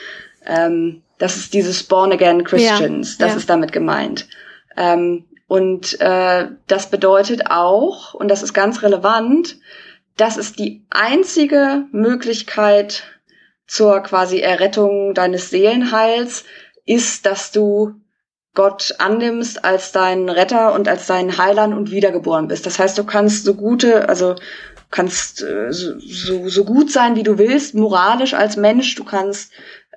Ähm, 0.46 1.02
das 1.18 1.36
ist 1.36 1.54
dieses 1.54 1.82
Born 1.82 2.12
Again 2.12 2.44
Christians, 2.44 3.18
ja, 3.18 3.26
das 3.26 3.34
ja. 3.34 3.38
ist 3.38 3.50
damit 3.50 3.72
gemeint. 3.72 4.28
Ähm, 4.76 5.24
und 5.50 6.00
äh, 6.00 6.46
das 6.68 6.90
bedeutet 6.90 7.50
auch, 7.50 8.14
und 8.14 8.28
das 8.28 8.44
ist 8.44 8.54
ganz 8.54 8.82
relevant, 8.82 9.58
das 10.16 10.36
ist 10.36 10.60
die 10.60 10.86
einzige 10.90 11.86
Möglichkeit 11.90 13.02
zur 13.66 13.98
quasi 13.98 14.38
Errettung 14.38 15.12
deines 15.12 15.50
Seelenheils, 15.50 16.44
ist, 16.86 17.26
dass 17.26 17.50
du 17.50 17.96
Gott 18.54 18.94
annimmst 18.98 19.64
als 19.64 19.90
deinen 19.90 20.28
Retter 20.28 20.72
und 20.72 20.86
als 20.86 21.08
deinen 21.08 21.36
Heiland 21.36 21.74
und 21.74 21.90
wiedergeboren 21.90 22.46
bist. 22.46 22.64
Das 22.64 22.78
heißt, 22.78 22.96
du 22.96 23.02
kannst 23.02 23.44
so 23.44 23.54
gute, 23.54 24.08
also 24.08 24.36
kannst 24.92 25.42
äh, 25.42 25.72
so, 25.72 26.48
so 26.48 26.64
gut 26.64 26.92
sein, 26.92 27.16
wie 27.16 27.24
du 27.24 27.38
willst, 27.38 27.74
moralisch 27.74 28.34
als 28.34 28.56
Mensch. 28.56 28.94
Du 28.94 29.02
kannst 29.02 29.50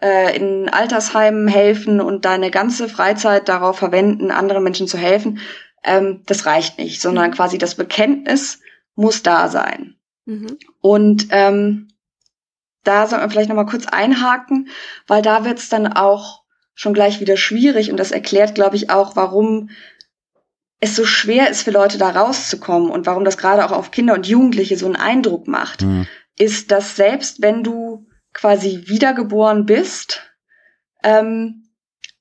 äh, 0.04 0.36
in 0.36 0.70
Altersheimen 0.70 1.48
helfen 1.48 2.02
und 2.02 2.26
deine 2.26 2.52
ganze 2.52 2.90
Freizeit 2.90 3.48
darauf 3.48 3.80
verwenden, 3.80 4.32
anderen 4.32 4.64
Menschen 4.64 4.88
zu 4.88 4.98
helfen, 4.98 5.40
ähm, 5.84 6.22
das 6.26 6.46
reicht 6.46 6.78
nicht, 6.78 7.02
sondern 7.02 7.30
mhm. 7.30 7.36
quasi 7.36 7.58
das 7.58 7.76
Bekenntnis 7.76 8.60
muss 8.96 9.24
da 9.24 9.48
sein. 9.48 9.96
Mhm. 10.26 10.58
Und 10.82 11.28
ähm, 11.32 11.88
da 12.84 13.08
soll 13.08 13.20
man 13.20 13.30
vielleicht 13.32 13.50
noch 13.50 13.56
mal 13.56 13.66
kurz 13.66 13.86
einhaken, 13.86 14.68
weil 15.08 15.22
da 15.22 15.46
wird's 15.46 15.70
dann 15.70 15.88
auch 15.88 16.44
schon 16.76 16.94
gleich 16.94 17.22
wieder 17.22 17.38
schwierig 17.38 17.90
und 17.90 17.98
das 17.98 18.12
erklärt, 18.12 18.56
glaube 18.56 18.76
ich, 18.76 18.90
auch, 18.90 19.16
warum 19.16 19.70
es 20.82 20.98
so 20.98 21.06
schwer 21.06 21.50
ist 21.50 21.62
für 21.62 21.72
Leute 21.72 21.98
da 21.98 22.10
rauszukommen 22.10 22.90
und 22.90 23.06
warum 23.06 23.24
das 23.24 23.38
gerade 23.38 23.64
auch 23.64 23.72
auf 23.72 23.92
Kinder 23.92 24.16
und 24.16 24.28
Jugendliche 24.28 24.76
so 24.76 24.86
einen 24.86 24.98
Eindruck 24.98 25.48
macht, 25.48 25.84
mhm. 25.84 26.08
ist, 26.38 26.72
dass 26.72 26.98
selbst 26.98 27.42
wenn 27.42 27.64
du 27.64 27.93
quasi 28.34 28.84
wiedergeboren 28.88 29.66
bist, 29.66 30.22
ähm, 31.04 31.64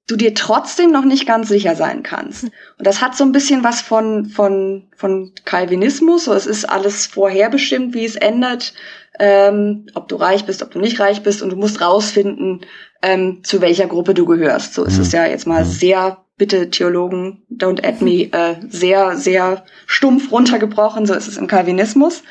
du 0.07 0.17
dir 0.17 0.35
trotzdem 0.35 0.91
noch 0.91 1.05
nicht 1.05 1.27
ganz 1.27 1.49
sicher 1.49 1.75
sein 1.75 2.03
kannst. 2.03 2.45
Und 2.45 2.87
das 2.87 3.01
hat 3.01 3.17
so 3.17 3.25
ein 3.25 3.33
bisschen 3.33 3.65
was 3.65 3.81
von, 3.81 4.27
von, 4.27 4.89
von 4.97 5.33
Calvinismus. 5.45 6.25
So, 6.25 6.35
es 6.35 6.47
ist 6.47 6.69
alles 6.69 7.07
vorherbestimmt, 7.07 7.95
wie 7.95 8.05
es 8.05 8.17
endet, 8.17 8.75
ähm, 9.19 9.87
ob 9.95 10.09
du 10.09 10.17
reich 10.17 10.45
bist, 10.45 10.63
ob 10.63 10.71
du 10.71 10.81
nicht 10.81 10.99
reich 11.01 11.23
bist 11.23 11.43
und 11.43 11.51
du 11.51 11.57
musst 11.57 11.81
rausfinden, 11.81 12.67
ähm, 13.03 13.45
zu 13.45 13.61
welcher 13.61 13.87
Gruppe 13.87 14.15
du 14.15 14.27
gehörst. 14.27 14.75
So 14.75 14.85
ist 14.85 14.99
es 14.99 15.13
ja 15.13 15.27
jetzt 15.27 15.47
mal 15.47 15.65
mhm. 15.65 15.69
sehr, 15.69 16.25
bitte 16.37 16.71
Theologen, 16.71 17.45
don't 17.51 17.87
add 17.87 18.03
me, 18.03 18.33
äh, 18.33 18.57
sehr, 18.69 19.17
sehr 19.17 19.65
stumpf 19.87 20.33
runtergebrochen. 20.33 21.07
So 21.07 21.15
ist 21.15 21.29
es 21.29 21.37
im 21.37 21.47
Calvinismus. 21.47 22.23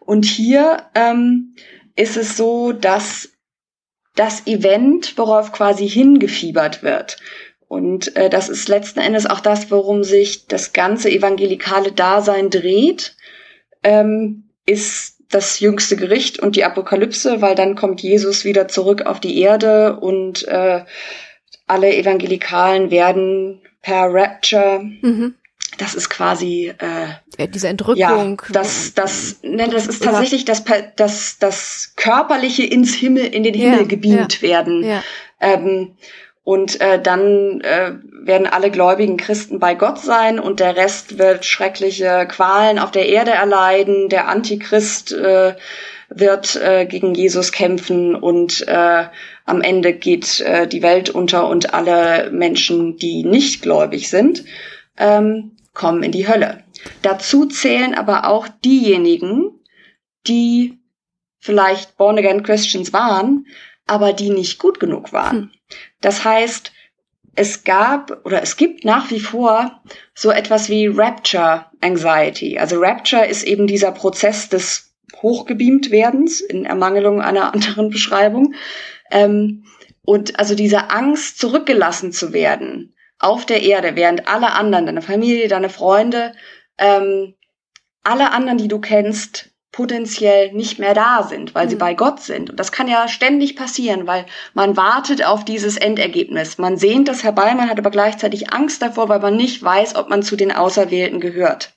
Und 0.00 0.26
hier 0.26 0.82
ähm, 0.94 1.54
ist 1.96 2.16
es 2.16 2.36
so, 2.36 2.72
dass 2.72 3.30
das 4.14 4.46
Event, 4.46 5.18
worauf 5.18 5.52
quasi 5.52 5.88
hingefiebert 5.88 6.82
wird. 6.82 7.18
Und 7.66 8.14
äh, 8.16 8.30
das 8.30 8.48
ist 8.48 8.68
letzten 8.68 9.00
Endes 9.00 9.26
auch 9.26 9.40
das, 9.40 9.70
worum 9.70 10.04
sich 10.04 10.46
das 10.46 10.72
ganze 10.72 11.10
evangelikale 11.10 11.92
Dasein 11.92 12.50
dreht, 12.50 13.16
ähm, 13.82 14.50
ist 14.66 15.14
das 15.30 15.58
jüngste 15.58 15.96
Gericht 15.96 16.38
und 16.38 16.54
die 16.54 16.64
Apokalypse, 16.64 17.40
weil 17.40 17.56
dann 17.56 17.74
kommt 17.74 18.02
Jesus 18.02 18.44
wieder 18.44 18.68
zurück 18.68 19.02
auf 19.02 19.18
die 19.18 19.40
Erde 19.40 19.98
und 19.98 20.46
äh, 20.46 20.84
alle 21.66 21.96
Evangelikalen 21.96 22.90
werden 22.90 23.60
per 23.82 24.12
Rapture 24.12 24.80
mhm. 24.80 25.34
Das 25.78 25.94
ist 25.94 26.10
quasi 26.10 26.72
äh, 26.78 27.08
ja, 27.38 27.46
diese 27.46 27.68
Entrückung. 27.68 27.98
Ja, 27.98 28.36
das, 28.52 28.94
das, 28.94 29.40
ne, 29.42 29.68
das 29.68 29.86
ist 29.86 30.02
tatsächlich 30.02 30.44
das, 30.44 30.64
das, 30.96 31.38
das 31.38 31.92
körperliche 31.96 32.64
ins 32.64 32.94
Himmel, 32.94 33.24
in 33.26 33.42
den 33.42 33.54
Himmel 33.54 33.80
ja, 33.80 33.86
gebeamt 33.86 34.40
ja, 34.40 34.48
werden. 34.48 34.84
Ja. 34.84 35.02
Ähm, 35.40 35.96
und 36.44 36.80
äh, 36.82 37.00
dann 37.00 37.62
äh, 37.62 37.92
werden 38.12 38.46
alle 38.46 38.70
gläubigen 38.70 39.16
Christen 39.16 39.58
bei 39.58 39.74
Gott 39.74 39.98
sein 39.98 40.38
und 40.38 40.60
der 40.60 40.76
Rest 40.76 41.18
wird 41.18 41.46
schreckliche 41.46 42.26
Qualen 42.28 42.78
auf 42.78 42.90
der 42.90 43.08
Erde 43.08 43.30
erleiden. 43.30 44.10
Der 44.10 44.28
Antichrist 44.28 45.12
äh, 45.12 45.54
wird 46.10 46.56
äh, 46.56 46.84
gegen 46.84 47.14
Jesus 47.14 47.50
kämpfen 47.50 48.14
und 48.14 48.66
äh, 48.68 49.04
am 49.46 49.62
Ende 49.62 49.94
geht 49.94 50.40
äh, 50.40 50.66
die 50.66 50.82
Welt 50.82 51.10
unter 51.10 51.48
und 51.48 51.72
alle 51.72 52.30
Menschen, 52.30 52.98
die 52.98 53.24
nicht 53.24 53.62
gläubig 53.62 54.10
sind, 54.10 54.44
ähm, 54.98 55.52
kommen 55.74 56.02
in 56.02 56.12
die 56.12 56.26
Hölle. 56.28 56.64
Dazu 57.02 57.46
zählen 57.46 57.94
aber 57.94 58.28
auch 58.28 58.48
diejenigen, 58.64 59.60
die 60.26 60.78
vielleicht 61.38 61.96
born 61.96 62.18
again 62.18 62.42
Christians 62.42 62.92
waren, 62.92 63.46
aber 63.86 64.12
die 64.12 64.30
nicht 64.30 64.58
gut 64.58 64.80
genug 64.80 65.12
waren. 65.12 65.36
Hm. 65.36 65.50
Das 66.00 66.24
heißt, 66.24 66.72
es 67.36 67.64
gab 67.64 68.24
oder 68.24 68.42
es 68.42 68.56
gibt 68.56 68.84
nach 68.84 69.10
wie 69.10 69.20
vor 69.20 69.82
so 70.14 70.30
etwas 70.30 70.68
wie 70.68 70.86
Rapture 70.86 71.66
Anxiety. 71.80 72.58
Also 72.58 72.76
Rapture 72.78 73.26
ist 73.26 73.42
eben 73.42 73.66
dieser 73.66 73.92
Prozess 73.92 74.48
des 74.48 74.94
Hochgebeamt-Werdens 75.20 76.40
in 76.40 76.64
Ermangelung 76.64 77.20
einer 77.20 77.52
anderen 77.54 77.90
Beschreibung. 77.90 78.54
Ähm, 79.10 79.64
und 80.02 80.38
also 80.38 80.54
diese 80.54 80.90
Angst, 80.90 81.38
zurückgelassen 81.38 82.12
zu 82.12 82.32
werden 82.32 82.93
auf 83.24 83.46
der 83.46 83.62
Erde, 83.62 83.96
während 83.96 84.28
alle 84.28 84.52
anderen, 84.52 84.86
deine 84.86 85.02
Familie, 85.02 85.48
deine 85.48 85.70
Freunde, 85.70 86.32
ähm, 86.78 87.34
alle 88.02 88.32
anderen, 88.32 88.58
die 88.58 88.68
du 88.68 88.80
kennst, 88.80 89.50
potenziell 89.74 90.52
nicht 90.52 90.78
mehr 90.78 90.94
da 90.94 91.24
sind, 91.24 91.54
weil 91.54 91.66
mhm. 91.66 91.70
sie 91.70 91.76
bei 91.76 91.94
Gott 91.94 92.20
sind. 92.20 92.50
Und 92.50 92.60
das 92.60 92.70
kann 92.70 92.86
ja 92.86 93.08
ständig 93.08 93.56
passieren, 93.56 94.06
weil 94.06 94.24
man 94.54 94.76
wartet 94.76 95.24
auf 95.24 95.44
dieses 95.44 95.76
Endergebnis. 95.76 96.58
Man 96.58 96.76
sehnt 96.76 97.08
das 97.08 97.24
herbei, 97.24 97.54
man 97.54 97.68
hat 97.68 97.78
aber 97.78 97.90
gleichzeitig 97.90 98.52
Angst 98.52 98.82
davor, 98.82 99.08
weil 99.08 99.18
man 99.18 99.36
nicht 99.36 99.62
weiß, 99.62 99.96
ob 99.96 100.08
man 100.08 100.22
zu 100.22 100.36
den 100.36 100.52
Auserwählten 100.52 101.18
gehört. 101.18 101.72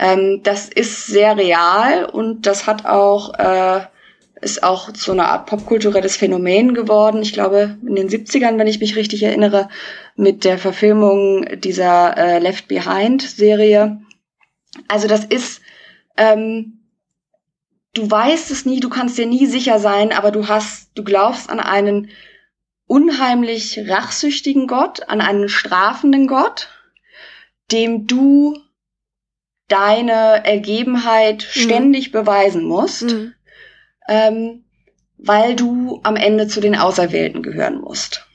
Ähm, 0.00 0.40
das 0.42 0.68
ist 0.68 1.06
sehr 1.06 1.36
real 1.36 2.04
und 2.06 2.46
das 2.46 2.66
hat 2.66 2.84
auch, 2.84 3.38
äh, 3.38 3.82
ist 4.40 4.64
auch 4.64 4.90
so 4.92 5.12
eine 5.12 5.28
Art 5.28 5.46
popkulturelles 5.46 6.16
Phänomen 6.16 6.74
geworden. 6.74 7.22
Ich 7.22 7.32
glaube, 7.32 7.78
in 7.86 7.94
den 7.94 8.08
70ern, 8.08 8.58
wenn 8.58 8.66
ich 8.66 8.80
mich 8.80 8.96
richtig 8.96 9.22
erinnere, 9.22 9.68
mit 10.16 10.44
der 10.44 10.58
Verfilmung 10.58 11.46
dieser 11.60 12.16
äh, 12.16 12.38
Left 12.38 12.68
Behind 12.68 13.22
Serie. 13.22 14.00
Also 14.88 15.08
das 15.08 15.24
ist, 15.24 15.60
ähm, 16.16 16.84
du 17.94 18.10
weißt 18.10 18.50
es 18.50 18.64
nie, 18.64 18.80
du 18.80 18.88
kannst 18.88 19.18
dir 19.18 19.26
nie 19.26 19.46
sicher 19.46 19.78
sein, 19.78 20.12
aber 20.12 20.30
du 20.30 20.48
hast, 20.48 20.90
du 20.94 21.04
glaubst 21.04 21.50
an 21.50 21.60
einen 21.60 22.10
unheimlich 22.86 23.80
rachsüchtigen 23.88 24.66
Gott, 24.66 25.08
an 25.08 25.20
einen 25.20 25.48
strafenden 25.48 26.26
Gott, 26.26 26.68
dem 27.72 28.06
du 28.06 28.58
deine 29.68 30.44
Ergebenheit 30.44 31.48
mhm. 31.54 31.60
ständig 31.60 32.12
beweisen 32.12 32.64
musst, 32.64 33.04
mhm. 33.04 33.34
ähm, 34.08 34.64
weil 35.16 35.56
du 35.56 36.00
am 36.02 36.16
Ende 36.16 36.46
zu 36.48 36.60
den 36.60 36.76
Auserwählten 36.76 37.42
gehören 37.42 37.80
musst. 37.80 38.26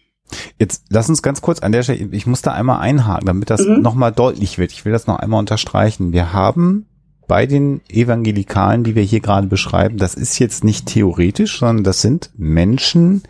Jetzt 0.58 0.86
lass 0.90 1.10
uns 1.10 1.22
ganz 1.22 1.42
kurz 1.42 1.60
an 1.60 1.72
der 1.72 1.84
Stelle, 1.84 2.10
ich 2.12 2.28
muss 2.28 2.42
da 2.42 2.52
einmal 2.52 2.80
einhaken, 2.80 3.26
damit 3.26 3.50
das 3.50 3.66
mhm. 3.66 3.82
nochmal 3.82 4.12
deutlich 4.12 4.58
wird. 4.58 4.72
Ich 4.72 4.86
will 4.86 4.92
das 4.92 5.08
noch 5.08 5.18
einmal 5.18 5.40
unterstreichen. 5.40 6.12
Wir 6.12 6.34
haben 6.34 6.86
bei 7.28 7.46
den 7.46 7.82
Evangelikalen, 7.88 8.84
die 8.84 8.96
wir 8.96 9.04
hier 9.04 9.20
gerade 9.20 9.48
beschreiben, 9.48 9.98
das 9.98 10.16
ist 10.16 10.40
jetzt 10.40 10.64
nicht 10.64 10.88
theoretisch, 10.88 11.60
sondern 11.60 11.84
das 11.84 12.02
sind 12.02 12.32
Menschen, 12.36 13.24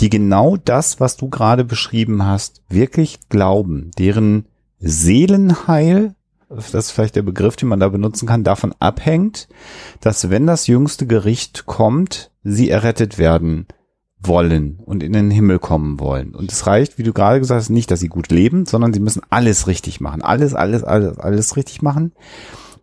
die 0.00 0.08
genau 0.08 0.56
das, 0.56 1.00
was 1.00 1.18
du 1.18 1.28
gerade 1.28 1.64
beschrieben 1.64 2.24
hast, 2.24 2.62
wirklich 2.70 3.20
glauben, 3.28 3.90
deren 3.98 4.46
Seelenheil, 4.78 6.14
das 6.48 6.72
ist 6.72 6.90
vielleicht 6.92 7.16
der 7.16 7.22
Begriff, 7.22 7.56
den 7.56 7.68
man 7.68 7.78
da 7.78 7.90
benutzen 7.90 8.26
kann, 8.26 8.42
davon 8.42 8.74
abhängt, 8.80 9.48
dass 10.00 10.30
wenn 10.30 10.46
das 10.46 10.66
jüngste 10.66 11.06
Gericht 11.06 11.66
kommt, 11.66 12.30
sie 12.42 12.70
errettet 12.70 13.18
werden 13.18 13.66
wollen 14.22 14.78
und 14.84 15.02
in 15.02 15.12
den 15.12 15.30
Himmel 15.30 15.58
kommen 15.58 15.98
wollen. 15.98 16.34
Und 16.34 16.52
es 16.52 16.66
reicht, 16.66 16.98
wie 16.98 17.02
du 17.02 17.12
gerade 17.12 17.40
gesagt 17.40 17.60
hast, 17.60 17.70
nicht, 17.70 17.90
dass 17.90 18.00
sie 18.00 18.08
gut 18.08 18.30
leben, 18.30 18.66
sondern 18.66 18.92
sie 18.92 19.00
müssen 19.00 19.22
alles 19.30 19.66
richtig 19.66 20.00
machen. 20.00 20.22
Alles, 20.22 20.54
alles, 20.54 20.84
alles, 20.84 21.18
alles 21.18 21.56
richtig 21.56 21.82
machen 21.82 22.12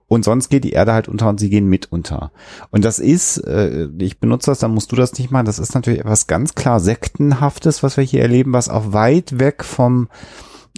und 0.08 0.24
sonst 0.24 0.50
geht 0.50 0.64
die 0.64 0.72
Erde 0.72 0.94
halt 0.94 1.08
unter 1.08 1.30
und 1.30 1.40
sie 1.40 1.50
gehen 1.50 1.68
mit 1.68 1.92
unter. 1.92 2.32
Und 2.72 2.86
das 2.86 3.00
ist, 3.00 3.38
äh, 3.40 3.90
ich 4.00 4.20
benutze 4.20 4.52
das, 4.52 4.60
dann 4.60 4.74
musst 4.74 4.92
du 4.92 4.96
das 4.96 5.18
nicht 5.18 5.32
machen, 5.32 5.46
das 5.46 5.60
ist 5.60 5.76
natürlich 5.76 6.00
etwas 6.00 6.28
ganz 6.28 6.56
klar 6.56 6.80
Sektenhaftes, 6.80 7.84
was 7.84 7.98
wir 7.98 8.04
hier 8.04 8.22
erleben, 8.22 8.54
was 8.54 8.70
auch 8.70 8.94
weit 8.94 9.40
weg 9.40 9.64
vom 9.64 10.08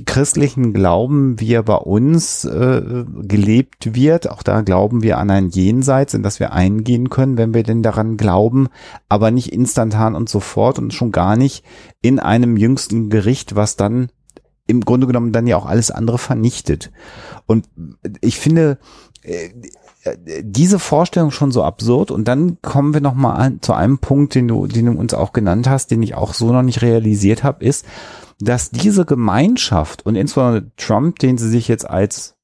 christlichen 0.06 0.74
Glauben, 0.74 1.40
wie 1.40 1.54
er 1.54 1.64
bei 1.64 1.76
uns 1.76 2.46
äh, 2.46 3.06
gelebt 3.22 3.96
wird. 3.96 4.30
Auch 4.30 4.44
da 4.44 4.62
glauben 4.62 5.04
wir 5.04 5.18
an 5.18 5.30
ein 5.30 5.50
Jenseits, 5.50 6.14
in 6.14 6.24
das 6.24 6.40
wir 6.40 6.54
eingehen 6.54 7.10
können, 7.10 7.38
wenn 7.38 7.54
wir 7.54 7.64
denn 7.64 7.84
daran 7.84 8.18
glauben, 8.18 8.68
aber 9.08 9.32
nicht 9.32 9.54
instantan 9.54 10.16
und 10.16 10.30
sofort 10.30 10.80
und 10.80 10.94
schon 10.94 11.12
gar 11.12 11.36
nicht 11.36 11.64
in 12.02 12.20
einem 12.20 12.58
jüngsten 12.58 13.10
Gericht, 13.10 13.56
was 13.56 13.76
dann 13.76 14.10
im 14.68 14.82
Grunde 14.82 15.08
genommen 15.08 15.32
dann 15.32 15.48
ja 15.48 15.58
auch 15.58 15.66
alles 15.66 15.90
andere 15.90 16.20
vernichtet. 16.20 16.92
Und 17.48 17.68
ich 18.22 18.38
finde, 18.38 18.78
äh, 19.24 19.50
diese 20.42 20.80
Vorstellung 20.80 21.32
schon 21.32 21.52
so 21.52 21.64
absurd 21.64 22.10
und 22.10 22.28
dann 22.28 22.62
kommen 22.62 22.94
wir 22.94 23.02
noch 23.02 23.16
mal 23.16 23.58
zu 23.60 23.74
einem 23.74 23.98
Punkt, 23.98 24.34
den 24.34 24.48
du, 24.48 24.66
den 24.66 24.86
du 24.86 24.92
uns 24.94 25.14
auch 25.14 25.34
genannt 25.34 25.70
hast, 25.70 25.92
den 25.92 26.02
ich 26.02 26.16
auch 26.16 26.34
so 26.34 26.54
noch 26.54 26.62
nicht 26.62 26.82
realisiert 26.82 27.44
habe, 27.44 27.66
ist, 27.66 27.86
dass 28.40 28.72
diese 28.72 29.06
Gemeinschaft 29.06 30.06
und 30.06 30.16
insbesondere 30.16 30.72
Trump, 30.78 31.20
den 31.20 31.38
sie 31.38 31.50
sich 31.50 31.68
jetzt 31.68 31.90
als 31.90 32.36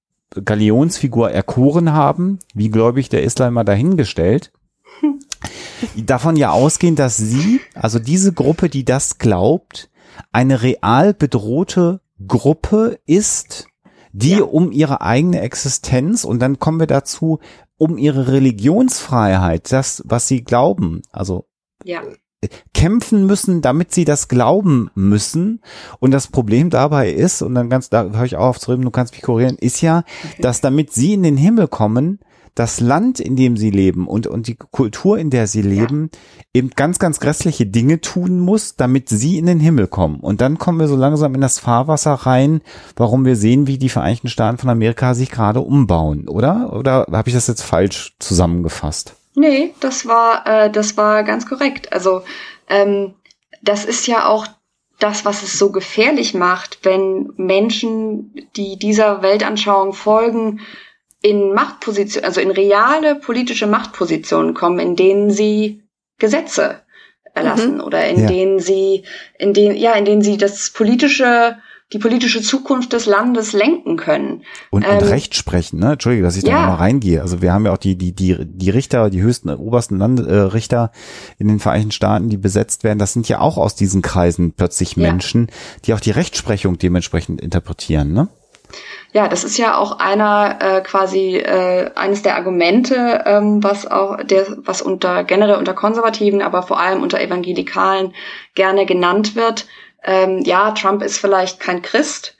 Galionsfigur 0.44 1.32
erkoren 1.32 1.94
haben, 1.94 2.40
wie 2.54 2.70
gläubig 2.70 3.10
der 3.10 3.24
ist 3.24 3.40
mal 3.40 3.64
dahingestellt, 3.64 4.52
davon 5.96 6.36
ja 6.36 6.52
ausgehen, 6.52 6.96
dass 6.96 7.18
sie, 7.18 7.62
also 7.74 8.00
diese 8.00 8.34
Gruppe, 8.34 8.70
die 8.70 8.84
das 8.84 9.18
glaubt, 9.18 9.90
eine 10.32 10.62
real 10.62 11.14
bedrohte 11.14 12.02
Gruppe 12.28 13.00
ist, 13.06 13.68
die 14.12 14.38
ja. 14.38 14.44
um 14.44 14.72
ihre 14.72 15.02
eigene 15.02 15.42
Existenz 15.42 16.24
und 16.24 16.40
dann 16.40 16.60
kommen 16.60 16.80
wir 16.80 16.88
dazu, 16.88 17.40
um 17.78 17.98
ihre 17.98 18.30
Religionsfreiheit, 18.30 19.72
das, 19.72 20.02
was 20.06 20.28
sie 20.28 20.44
glauben, 20.44 21.02
also 21.12 21.46
ja. 21.84 22.02
Kämpfen 22.74 23.26
müssen, 23.26 23.62
damit 23.62 23.94
sie 23.94 24.06
das 24.06 24.28
glauben 24.28 24.90
müssen. 24.96 25.62
Und 26.00 26.12
das 26.12 26.28
Problem 26.28 26.70
dabei 26.70 27.12
ist, 27.12 27.42
und 27.42 27.56
dann 27.56 27.70
ganz, 27.70 27.90
da 27.90 28.04
höre 28.04 28.26
ich 28.26 28.36
auch 28.36 28.48
auf 28.48 28.60
zu 28.60 28.72
reden, 28.72 28.84
du 28.84 28.92
kannst 28.92 29.14
mich 29.14 29.22
korrigieren, 29.22 29.58
ist 29.60 29.82
ja, 29.82 30.04
dass 30.40 30.62
damit 30.62 30.94
sie 30.94 31.14
in 31.14 31.24
den 31.24 31.38
Himmel 31.38 31.68
kommen, 31.68 32.20
das 32.56 32.80
Land, 32.80 33.20
in 33.20 33.36
dem 33.36 33.58
sie 33.58 33.70
leben 33.70 34.08
und, 34.08 34.28
und 34.28 34.48
die 34.48 34.56
Kultur, 34.56 35.20
in 35.20 35.30
der 35.30 35.46
sie 35.46 35.62
leben, 35.62 36.10
ja. 36.14 36.44
eben 36.54 36.70
ganz, 36.70 37.00
ganz 37.00 37.20
grässliche 37.20 37.66
Dinge 37.66 38.00
tun 38.00 38.40
muss, 38.40 38.78
damit 38.78 39.10
sie 39.10 39.38
in 39.38 39.46
den 39.46 39.60
Himmel 39.60 39.88
kommen. 39.88 40.22
Und 40.22 40.40
dann 40.40 40.58
kommen 40.58 40.80
wir 40.80 40.88
so 40.88 40.96
langsam 40.96 41.36
in 41.36 41.42
das 41.42 41.60
Fahrwasser 41.60 42.14
rein, 42.14 42.62
warum 42.96 43.26
wir 43.26 43.36
sehen, 43.36 43.68
wie 43.68 43.78
die 43.78 43.90
Vereinigten 43.90 44.30
Staaten 44.30 44.58
von 44.58 44.70
Amerika 44.70 45.14
sich 45.14 45.30
gerade 45.30 45.60
umbauen, 45.60 46.30
oder? 46.30 46.72
Oder 46.74 47.06
habe 47.12 47.28
ich 47.28 47.36
das 47.36 47.48
jetzt 47.48 47.62
falsch 47.62 48.16
zusammengefasst? 48.20 49.16
Nee, 49.36 49.74
das 49.82 50.06
war, 50.06 50.48
äh, 50.48 50.70
das 50.72 50.98
war 50.98 51.24
ganz 51.24 51.46
korrekt. 51.46 51.92
Also 51.94 52.24
ähm, 52.70 53.16
das 53.62 53.86
ist 53.86 54.08
ja 54.08 54.28
auch 54.28 54.48
das, 55.00 55.26
was 55.26 55.44
es 55.44 55.60
so 55.60 55.72
gefährlich 55.72 56.34
macht, 56.34 56.80
wenn 56.84 57.34
Menschen, 57.36 58.34
die 58.56 58.78
dieser 58.78 59.22
Weltanschauung 59.22 59.94
folgen, 59.94 60.62
in 61.22 61.54
Machtposition, 61.54 62.24
also 62.24 62.40
in 62.40 62.52
reale 62.52 63.16
politische 63.16 63.68
Machtpositionen 63.68 64.54
kommen, 64.54 64.80
in 64.80 64.96
denen 64.96 65.32
sie 65.32 65.82
Gesetze 66.18 66.82
erlassen 67.34 67.76
mhm. 67.76 67.82
oder 67.82 68.08
in 68.08 68.22
ja. 68.22 68.28
denen 68.28 68.60
sie, 68.60 69.04
in 69.38 69.54
denen, 69.54 69.76
ja, 69.76 69.94
in 69.94 70.06
denen 70.06 70.22
sie 70.22 70.38
das 70.38 70.70
politische, 70.70 71.58
die 71.94 72.00
politische 72.00 72.42
Zukunft 72.42 72.94
des 72.94 73.06
Landes 73.06 73.54
lenken 73.54 73.96
können. 73.96 74.44
Und, 74.72 74.84
ähm, 74.84 74.98
und 74.98 75.04
Recht 75.04 75.36
sprechen, 75.36 75.80
ne? 75.80 75.94
Entschuldige, 75.94 76.24
dass 76.24 76.36
ich 76.36 76.44
da 76.44 76.50
ja. 76.50 76.62
nochmal 76.62 76.78
reingehe. 76.78 77.22
Also 77.22 77.42
wir 77.42 77.54
haben 77.54 77.66
ja 77.66 77.74
auch 77.74 77.78
die, 77.78 77.96
die, 77.96 78.12
die, 78.12 78.38
die 78.44 78.70
Richter, 78.72 79.10
die 79.12 79.22
höchsten, 79.22 79.50
obersten 79.50 79.98
Land, 79.98 80.20
äh, 80.20 80.34
Richter 80.34 80.92
in 81.38 81.48
den 81.48 81.60
Vereinigten 81.60 81.92
Staaten, 81.92 82.30
die 82.30 82.38
besetzt 82.38 82.84
werden, 82.84 82.98
das 82.98 83.14
sind 83.14 83.30
ja 83.30 83.40
auch 83.40 83.58
aus 83.58 83.76
diesen 83.76 84.02
Kreisen 84.02 84.54
plötzlich 84.54 84.98
Menschen, 84.98 85.48
ja. 85.48 85.54
die 85.86 85.94
auch 85.94 86.00
die 86.00 86.12
Rechtsprechung 86.12 86.78
dementsprechend 86.78 87.40
interpretieren, 87.40 88.14
ne? 88.14 88.30
Ja, 89.14 89.30
das 89.30 89.44
ist 89.44 89.58
ja 89.58 89.78
auch 89.78 90.00
einer 90.00 90.58
äh, 90.60 90.82
quasi 90.82 91.38
äh, 91.38 91.92
eines 91.96 92.22
der 92.22 92.36
Argumente, 92.36 93.24
ähm, 93.26 93.64
was 93.64 93.90
auch 93.90 94.22
der, 94.24 94.46
was 94.58 94.82
unter 94.82 95.24
generell 95.24 95.56
unter 95.56 95.74
Konservativen, 95.74 96.42
aber 96.42 96.64
vor 96.64 96.80
allem 96.80 97.02
unter 97.02 97.22
Evangelikalen 97.22 98.14
gerne 98.56 98.86
genannt 98.86 99.36
wird. 99.36 99.68
Ähm, 100.06 100.40
ja, 100.44 100.72
Trump 100.72 101.02
ist 101.04 101.18
vielleicht 101.18 101.60
kein 101.60 101.82
Christ, 101.82 102.38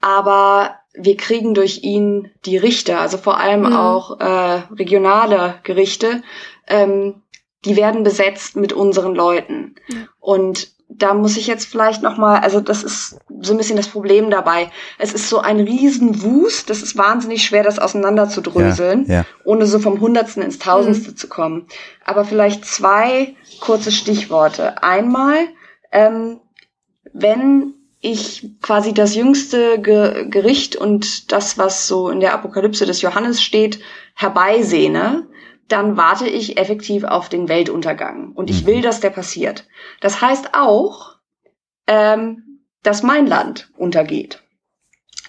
aber 0.00 0.76
wir 0.94 1.16
kriegen 1.16 1.54
durch 1.54 1.82
ihn 1.82 2.30
die 2.44 2.56
Richter, 2.56 3.00
also 3.00 3.18
vor 3.18 3.38
allem 3.38 3.62
Mhm. 3.62 3.72
auch 3.76 4.20
äh, 4.20 4.62
regionale 4.74 5.56
Gerichte, 5.64 6.22
ähm, 6.66 7.22
die 7.64 7.76
werden 7.76 8.04
besetzt 8.04 8.56
mit 8.56 8.72
unseren 8.72 9.14
Leuten. 9.14 9.74
Ja. 9.88 9.96
Und 10.20 10.68
da 10.88 11.12
muss 11.12 11.36
ich 11.36 11.46
jetzt 11.46 11.66
vielleicht 11.66 12.02
noch 12.02 12.16
mal, 12.16 12.38
also 12.40 12.60
das 12.60 12.82
ist 12.82 13.18
so 13.40 13.52
ein 13.52 13.58
bisschen 13.58 13.76
das 13.76 13.88
Problem 13.88 14.30
dabei. 14.30 14.70
Es 14.98 15.12
ist 15.12 15.28
so 15.28 15.38
ein 15.40 15.60
Riesenwust, 15.60 16.70
das 16.70 16.82
ist 16.82 16.96
wahnsinnig 16.96 17.44
schwer, 17.44 17.62
das 17.62 17.78
auseinander 17.78 18.28
zu 18.28 18.40
dröseln, 18.40 19.04
Ja, 19.06 19.14
ja. 19.14 19.24
ohne 19.44 19.66
so 19.66 19.80
vom 19.80 20.00
Hundertsten 20.00 20.42
ins 20.42 20.58
Tausendste 20.58 21.14
zu 21.14 21.28
kommen. 21.28 21.66
Aber 22.04 22.24
vielleicht 22.24 22.64
zwei 22.64 23.34
kurze 23.60 23.92
Stichworte. 23.92 24.82
Einmal, 24.82 25.48
ähm, 25.92 26.40
wenn 27.20 27.74
ich 28.00 28.48
quasi 28.62 28.94
das 28.94 29.14
jüngste 29.14 29.80
Ge 29.80 30.26
Gericht 30.28 30.76
und 30.76 31.32
das, 31.32 31.58
was 31.58 31.88
so 31.88 32.08
in 32.10 32.20
der 32.20 32.32
Apokalypse 32.34 32.86
des 32.86 33.02
Johannes 33.02 33.42
steht, 33.42 33.80
herbeisehne, 34.14 35.26
dann 35.66 35.96
warte 35.96 36.28
ich 36.28 36.58
effektiv 36.58 37.04
auf 37.04 37.28
den 37.28 37.48
Weltuntergang. 37.48 38.32
Und 38.32 38.50
ich 38.50 38.62
Mhm. 38.62 38.66
will, 38.66 38.82
dass 38.82 39.00
der 39.00 39.10
passiert. 39.10 39.66
Das 40.00 40.20
heißt 40.20 40.54
auch, 40.54 41.16
ähm, 41.86 42.60
dass 42.82 43.02
mein 43.02 43.26
Land 43.26 43.70
untergeht. 43.76 44.42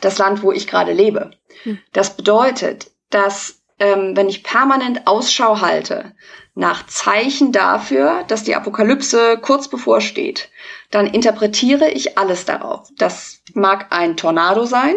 Das 0.01 0.17
Land, 0.17 0.43
wo 0.43 0.51
ich 0.51 0.67
gerade 0.67 0.93
lebe. 0.93 1.31
Hm. 1.63 1.79
Das 1.91 2.15
bedeutet, 2.15 2.91
dass 3.09 3.61
ähm, 3.79 4.15
wenn 4.15 4.29
ich 4.29 4.43
permanent 4.43 5.07
Ausschau 5.07 5.61
halte 5.61 6.13
nach 6.53 6.85
Zeichen 6.87 7.51
dafür, 7.51 8.23
dass 8.27 8.43
die 8.43 8.55
Apokalypse 8.55 9.37
kurz 9.41 9.69
bevorsteht, 9.69 10.49
dann 10.91 11.07
interpretiere 11.07 11.89
ich 11.89 12.17
alles 12.17 12.45
darauf. 12.45 12.89
Das 12.97 13.41
mag 13.53 13.87
ein 13.91 14.17
Tornado 14.17 14.65
sein, 14.65 14.95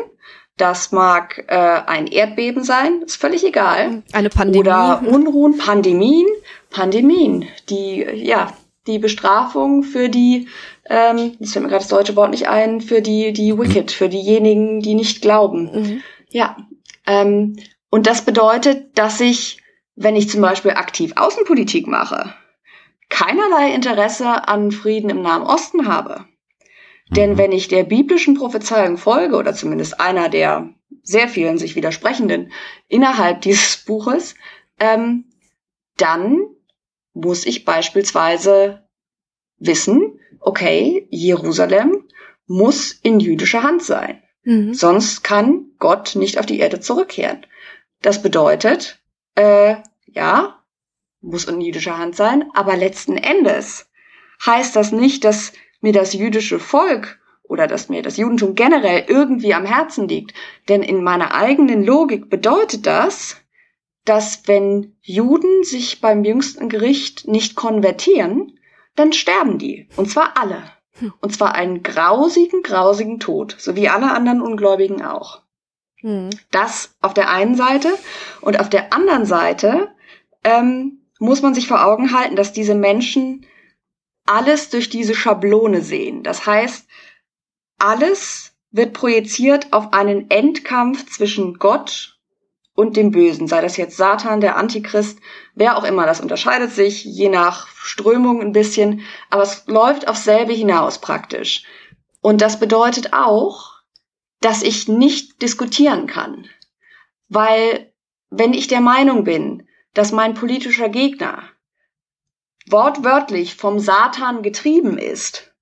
das 0.56 0.92
mag 0.92 1.44
äh, 1.48 1.54
ein 1.54 2.06
Erdbeben 2.06 2.62
sein, 2.62 3.02
ist 3.02 3.16
völlig 3.16 3.44
egal. 3.44 4.02
Eine 4.12 4.28
Pandemie. 4.28 4.60
Oder 4.60 5.02
Unruhen, 5.06 5.58
Pandemien, 5.58 6.26
Pandemien, 6.70 7.46
die, 7.68 8.06
ja, 8.14 8.52
die 8.86 8.98
Bestrafung 8.98 9.82
für 9.82 10.08
die, 10.08 10.48
ähm, 10.88 11.36
jetzt 11.38 11.52
fällt 11.52 11.64
mir 11.64 11.70
gerade 11.70 11.84
das 11.84 11.88
deutsche 11.88 12.16
Wort 12.16 12.30
nicht 12.30 12.48
ein, 12.48 12.80
für 12.80 13.00
die, 13.00 13.32
die 13.32 13.56
Wicked, 13.56 13.92
für 13.92 14.08
diejenigen, 14.08 14.80
die 14.80 14.94
nicht 14.94 15.22
glauben. 15.22 15.70
Mhm. 15.72 16.02
Ja, 16.30 16.56
ähm, 17.06 17.56
und 17.90 18.06
das 18.06 18.22
bedeutet, 18.22 18.98
dass 18.98 19.20
ich, 19.20 19.62
wenn 19.94 20.16
ich 20.16 20.28
zum 20.28 20.40
Beispiel 20.40 20.72
aktiv 20.72 21.12
Außenpolitik 21.16 21.86
mache, 21.86 22.34
keinerlei 23.12 23.74
Interesse 23.74 24.48
an 24.48 24.72
Frieden 24.72 25.10
im 25.10 25.20
Nahen 25.20 25.42
Osten 25.42 25.86
habe. 25.86 26.24
Denn 27.10 27.32
Mhm. 27.32 27.38
wenn 27.38 27.52
ich 27.52 27.68
der 27.68 27.84
biblischen 27.84 28.34
Prophezeiung 28.34 28.96
folge, 28.96 29.36
oder 29.36 29.52
zumindest 29.52 30.00
einer 30.00 30.30
der 30.30 30.70
sehr 31.02 31.28
vielen 31.28 31.58
sich 31.58 31.76
widersprechenden 31.76 32.52
innerhalb 32.88 33.42
dieses 33.42 33.84
Buches, 33.84 34.34
ähm, 34.80 35.26
dann 35.98 36.38
muss 37.12 37.44
ich 37.44 37.66
beispielsweise 37.66 38.88
wissen, 39.58 40.18
okay, 40.40 41.06
Jerusalem 41.10 42.08
muss 42.46 42.92
in 42.92 43.20
jüdischer 43.20 43.62
Hand 43.62 43.82
sein. 43.82 44.22
Mhm. 44.44 44.72
Sonst 44.72 45.22
kann 45.22 45.66
Gott 45.78 46.16
nicht 46.16 46.38
auf 46.38 46.46
die 46.46 46.60
Erde 46.60 46.80
zurückkehren. 46.80 47.44
Das 48.00 48.22
bedeutet, 48.22 49.02
äh, 49.34 49.76
ja, 50.06 50.61
muss 51.22 51.44
in 51.44 51.60
jüdischer 51.60 51.98
Hand 51.98 52.16
sein, 52.16 52.44
aber 52.54 52.76
letzten 52.76 53.16
Endes 53.16 53.88
heißt 54.44 54.76
das 54.76 54.92
nicht, 54.92 55.24
dass 55.24 55.52
mir 55.80 55.92
das 55.92 56.12
jüdische 56.12 56.58
Volk 56.58 57.18
oder 57.42 57.66
dass 57.66 57.88
mir 57.88 58.02
das 58.02 58.16
Judentum 58.16 58.54
generell 58.54 59.04
irgendwie 59.06 59.54
am 59.54 59.64
Herzen 59.64 60.08
liegt. 60.08 60.34
Denn 60.68 60.82
in 60.82 61.02
meiner 61.02 61.34
eigenen 61.34 61.84
Logik 61.84 62.30
bedeutet 62.30 62.86
das, 62.86 63.36
dass 64.04 64.42
wenn 64.46 64.96
Juden 65.00 65.62
sich 65.62 66.00
beim 66.00 66.24
jüngsten 66.24 66.68
Gericht 66.68 67.28
nicht 67.28 67.54
konvertieren, 67.54 68.58
dann 68.96 69.12
sterben 69.12 69.58
die. 69.58 69.88
Und 69.96 70.10
zwar 70.10 70.36
alle. 70.36 70.62
Und 71.20 71.34
zwar 71.34 71.54
einen 71.54 71.82
grausigen, 71.82 72.62
grausigen 72.62 73.18
Tod, 73.18 73.56
so 73.58 73.76
wie 73.76 73.88
alle 73.88 74.10
anderen 74.12 74.40
Ungläubigen 74.40 75.02
auch. 75.02 75.42
Mhm. 76.02 76.30
Das 76.50 76.94
auf 77.00 77.14
der 77.14 77.30
einen 77.30 77.56
Seite 77.56 77.92
und 78.40 78.60
auf 78.60 78.68
der 78.68 78.92
anderen 78.92 79.24
Seite 79.24 79.94
ähm, 80.44 81.01
muss 81.22 81.40
man 81.40 81.54
sich 81.54 81.68
vor 81.68 81.84
Augen 81.84 82.12
halten, 82.12 82.34
dass 82.34 82.52
diese 82.52 82.74
Menschen 82.74 83.46
alles 84.26 84.70
durch 84.70 84.90
diese 84.90 85.14
Schablone 85.14 85.80
sehen. 85.80 86.24
Das 86.24 86.46
heißt, 86.46 86.86
alles 87.78 88.54
wird 88.72 88.92
projiziert 88.92 89.72
auf 89.72 89.92
einen 89.92 90.30
Endkampf 90.30 91.08
zwischen 91.14 91.60
Gott 91.60 92.18
und 92.74 92.96
dem 92.96 93.12
Bösen, 93.12 93.46
sei 93.46 93.60
das 93.60 93.76
jetzt 93.76 93.96
Satan, 93.96 94.40
der 94.40 94.56
Antichrist, 94.56 95.20
wer 95.54 95.76
auch 95.76 95.84
immer. 95.84 96.06
Das 96.06 96.20
unterscheidet 96.20 96.72
sich 96.72 97.04
je 97.04 97.28
nach 97.28 97.68
Strömung 97.68 98.40
ein 98.40 98.52
bisschen, 98.52 99.02
aber 99.30 99.42
es 99.42 99.64
läuft 99.66 100.08
aufs 100.08 100.24
selbe 100.24 100.52
hinaus 100.52 100.98
praktisch. 100.98 101.62
Und 102.20 102.40
das 102.40 102.58
bedeutet 102.58 103.12
auch, 103.12 103.74
dass 104.40 104.64
ich 104.64 104.88
nicht 104.88 105.40
diskutieren 105.40 106.08
kann. 106.08 106.48
Weil 107.28 107.92
wenn 108.30 108.54
ich 108.54 108.66
der 108.66 108.80
Meinung 108.80 109.22
bin, 109.22 109.68
dass 109.94 110.12
mein 110.12 110.34
politischer 110.34 110.88
Gegner 110.88 111.42
wortwörtlich 112.66 113.56
vom 113.56 113.78
Satan 113.78 114.42
getrieben 114.42 114.98
ist, 114.98 115.52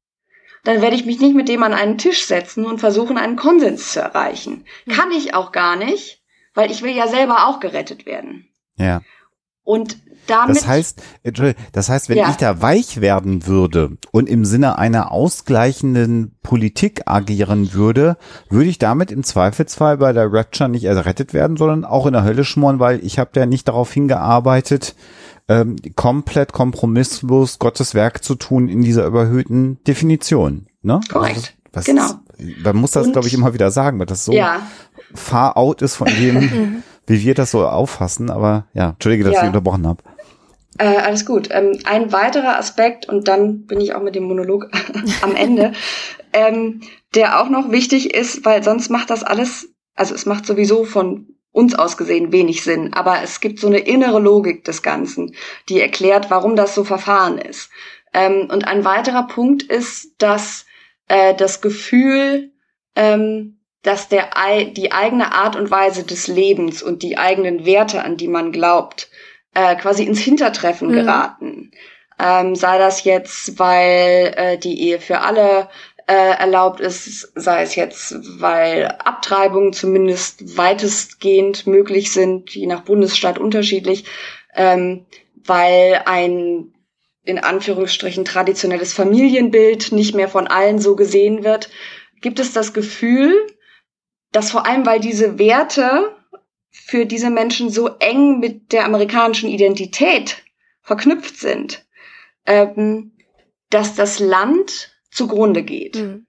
dann 0.64 0.82
werde 0.82 0.96
ich 0.96 1.06
mich 1.06 1.20
nicht 1.20 1.34
mit 1.34 1.48
dem 1.48 1.62
an 1.62 1.72
einen 1.72 1.98
Tisch 1.98 2.24
setzen 2.24 2.66
und 2.66 2.78
versuchen, 2.78 3.16
einen 3.16 3.36
Konsens 3.36 3.92
zu 3.92 4.00
erreichen. 4.00 4.66
Mhm. 4.84 4.92
Kann 4.92 5.10
ich 5.10 5.34
auch 5.34 5.52
gar 5.52 5.76
nicht, 5.76 6.22
weil 6.54 6.70
ich 6.70 6.82
will 6.82 6.94
ja 6.94 7.08
selber 7.08 7.46
auch 7.46 7.60
gerettet 7.60 8.04
werden. 8.06 8.48
Ja. 8.76 9.02
Und 9.70 9.98
damit 10.26 10.56
Das 10.56 10.66
heißt, 10.66 11.02
das 11.72 11.88
heißt, 11.88 12.08
wenn 12.08 12.18
Ja. 12.18 12.30
ich 12.30 12.36
da 12.36 12.62
weich 12.62 13.00
werden 13.00 13.46
würde 13.46 13.96
und 14.12 14.28
im 14.28 14.44
Sinne 14.44 14.78
einer 14.78 15.10
ausgleichenden 15.10 16.36
Politik 16.42 17.02
agieren 17.06 17.72
würde, 17.72 18.16
würde 18.48 18.68
ich 18.68 18.78
damit 18.78 19.10
im 19.10 19.24
Zweifelsfall 19.24 19.96
bei 19.98 20.12
der 20.12 20.32
Rapture 20.32 20.68
nicht 20.68 20.84
errettet 20.84 21.34
werden, 21.34 21.56
sondern 21.56 21.84
auch 21.84 22.06
in 22.06 22.12
der 22.12 22.22
Hölle 22.24 22.44
schmoren, 22.44 22.78
weil 22.78 23.04
ich 23.04 23.18
habe 23.18 23.30
ja 23.34 23.46
nicht 23.46 23.66
darauf 23.66 23.92
hingearbeitet, 23.92 24.94
ähm, 25.48 25.76
komplett 25.96 26.52
kompromisslos 26.52 27.58
Gottes 27.58 27.94
Werk 27.94 28.22
zu 28.22 28.36
tun 28.36 28.68
in 28.68 28.82
dieser 28.82 29.06
überhöhten 29.06 29.82
Definition. 29.84 30.66
Ne? 30.82 31.00
Korrekt. 31.10 31.36
Also, 31.36 31.48
was 31.72 31.84
Genau. 31.86 32.04
Ist, 32.38 32.64
man 32.64 32.76
muss 32.76 32.92
das, 32.92 33.10
glaube 33.10 33.26
ich, 33.26 33.34
immer 33.34 33.52
wieder 33.52 33.70
sagen, 33.70 33.98
weil 33.98 34.06
das 34.06 34.24
so 34.24 34.32
ja, 34.32 34.60
far 35.14 35.56
out 35.56 35.82
ist 35.82 35.96
von 35.96 36.06
dem, 36.08 36.82
wie 37.06 37.22
wir 37.22 37.34
das 37.34 37.50
so 37.50 37.66
auffassen. 37.66 38.30
Aber 38.30 38.66
ja, 38.74 38.90
entschuldige, 38.90 39.24
dass 39.24 39.34
Ja. 39.34 39.42
ich 39.42 39.46
unterbrochen 39.48 39.86
habe. 39.86 40.02
Äh, 40.78 40.96
alles 40.96 41.26
gut. 41.26 41.48
Ähm, 41.50 41.78
ein 41.84 42.12
weiterer 42.12 42.56
Aspekt, 42.58 43.06
und 43.08 43.28
dann 43.28 43.66
bin 43.66 43.80
ich 43.80 43.94
auch 43.94 44.02
mit 44.02 44.14
dem 44.14 44.24
Monolog 44.24 44.70
am 45.22 45.34
Ende, 45.36 45.72
ähm, 46.32 46.80
der 47.14 47.40
auch 47.40 47.48
noch 47.50 47.70
wichtig 47.70 48.14
ist, 48.14 48.44
weil 48.44 48.62
sonst 48.62 48.88
macht 48.90 49.10
das 49.10 49.22
alles, 49.22 49.68
also 49.94 50.14
es 50.14 50.26
macht 50.26 50.46
sowieso 50.46 50.84
von 50.84 51.26
uns 51.52 51.74
aus 51.74 51.96
gesehen 51.96 52.30
wenig 52.32 52.62
Sinn, 52.62 52.94
aber 52.94 53.22
es 53.22 53.40
gibt 53.40 53.58
so 53.58 53.66
eine 53.66 53.78
innere 53.80 54.20
Logik 54.20 54.64
des 54.64 54.82
Ganzen, 54.82 55.34
die 55.68 55.80
erklärt, 55.80 56.30
warum 56.30 56.54
das 56.54 56.74
so 56.76 56.84
verfahren 56.84 57.38
ist. 57.38 57.70
Ähm, 58.14 58.48
und 58.50 58.66
ein 58.66 58.84
weiterer 58.84 59.26
Punkt 59.26 59.64
ist, 59.64 60.14
dass 60.18 60.64
äh, 61.08 61.34
das 61.34 61.60
Gefühl, 61.60 62.52
ähm, 62.94 63.59
dass 63.82 64.08
der, 64.08 64.30
die 64.76 64.92
eigene 64.92 65.32
Art 65.32 65.56
und 65.56 65.70
Weise 65.70 66.04
des 66.04 66.26
Lebens 66.26 66.82
und 66.82 67.02
die 67.02 67.16
eigenen 67.18 67.64
Werte, 67.64 68.04
an 68.04 68.16
die 68.16 68.28
man 68.28 68.52
glaubt, 68.52 69.08
äh, 69.54 69.74
quasi 69.76 70.04
ins 70.04 70.20
Hintertreffen 70.20 70.88
Mhm. 70.88 70.92
geraten. 70.92 71.70
Ähm, 72.18 72.54
sei 72.54 72.78
das 72.78 73.04
jetzt, 73.04 73.58
weil 73.58 74.34
äh, 74.36 74.58
die 74.58 74.80
Ehe 74.82 75.00
für 75.00 75.20
alle 75.20 75.68
äh, 76.06 76.12
erlaubt 76.38 76.80
ist, 76.80 77.32
sei 77.34 77.62
es 77.62 77.74
jetzt, 77.76 78.14
weil 78.40 78.86
Abtreibungen 79.04 79.72
zumindest 79.72 80.56
weitestgehend 80.58 81.66
möglich 81.66 82.12
sind, 82.12 82.50
je 82.54 82.66
nach 82.66 82.82
Bundesstaat 82.82 83.38
unterschiedlich, 83.38 84.04
ähm, 84.54 85.06
weil 85.44 86.02
ein 86.04 86.74
in 87.22 87.38
Anführungsstrichen 87.38 88.24
traditionelles 88.24 88.92
Familienbild 88.92 89.92
nicht 89.92 90.14
mehr 90.14 90.28
von 90.28 90.46
allen 90.46 90.78
so 90.78 90.96
gesehen 90.96 91.44
wird, 91.44 91.70
gibt 92.20 92.40
es 92.40 92.52
das 92.52 92.72
Gefühl, 92.72 93.34
dass 94.32 94.50
vor 94.50 94.66
allem, 94.66 94.86
weil 94.86 95.00
diese 95.00 95.38
Werte 95.38 96.16
für 96.70 97.04
diese 97.06 97.30
Menschen 97.30 97.70
so 97.70 97.88
eng 97.98 98.38
mit 98.38 98.72
der 98.72 98.84
amerikanischen 98.84 99.48
Identität 99.50 100.42
verknüpft 100.82 101.36
sind, 101.36 101.84
ähm, 102.46 103.12
dass 103.70 103.94
das 103.94 104.18
Land 104.18 104.92
zugrunde 105.10 105.62
geht, 105.62 105.96
Mhm. 105.96 106.26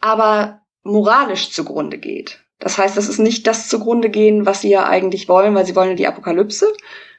aber 0.00 0.60
moralisch 0.82 1.50
zugrunde 1.50 1.98
geht. 1.98 2.40
Das 2.58 2.78
heißt, 2.78 2.96
das 2.96 3.08
ist 3.08 3.18
nicht 3.18 3.46
das 3.46 3.68
zugrunde 3.68 4.10
gehen, 4.10 4.46
was 4.46 4.60
sie 4.60 4.70
ja 4.70 4.84
eigentlich 4.86 5.28
wollen, 5.28 5.54
weil 5.54 5.66
sie 5.66 5.74
wollen 5.76 5.90
ja 5.90 5.94
die 5.96 6.06
Apokalypse, 6.06 6.72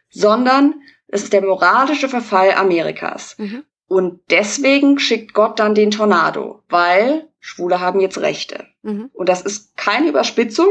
sondern 0.10 0.76
es 1.08 1.24
ist 1.24 1.34
der 1.34 1.42
moralische 1.42 2.10
Verfall 2.10 2.52
Amerikas. 2.54 3.36
Mhm. 3.38 3.64
Und 3.88 4.20
deswegen 4.30 4.98
schickt 5.00 5.34
Gott 5.34 5.60
dann 5.60 5.76
den 5.76 5.92
Tornado, 5.92 6.64
weil 6.70 7.30
Schwule 7.40 7.80
haben 7.80 8.00
jetzt 8.00 8.18
Rechte. 8.18 8.66
Mhm. 8.82 9.10
Und 9.14 9.30
das 9.30 9.42
ist 9.42 9.78
keine 9.78 10.10
Überspitzung. 10.10 10.70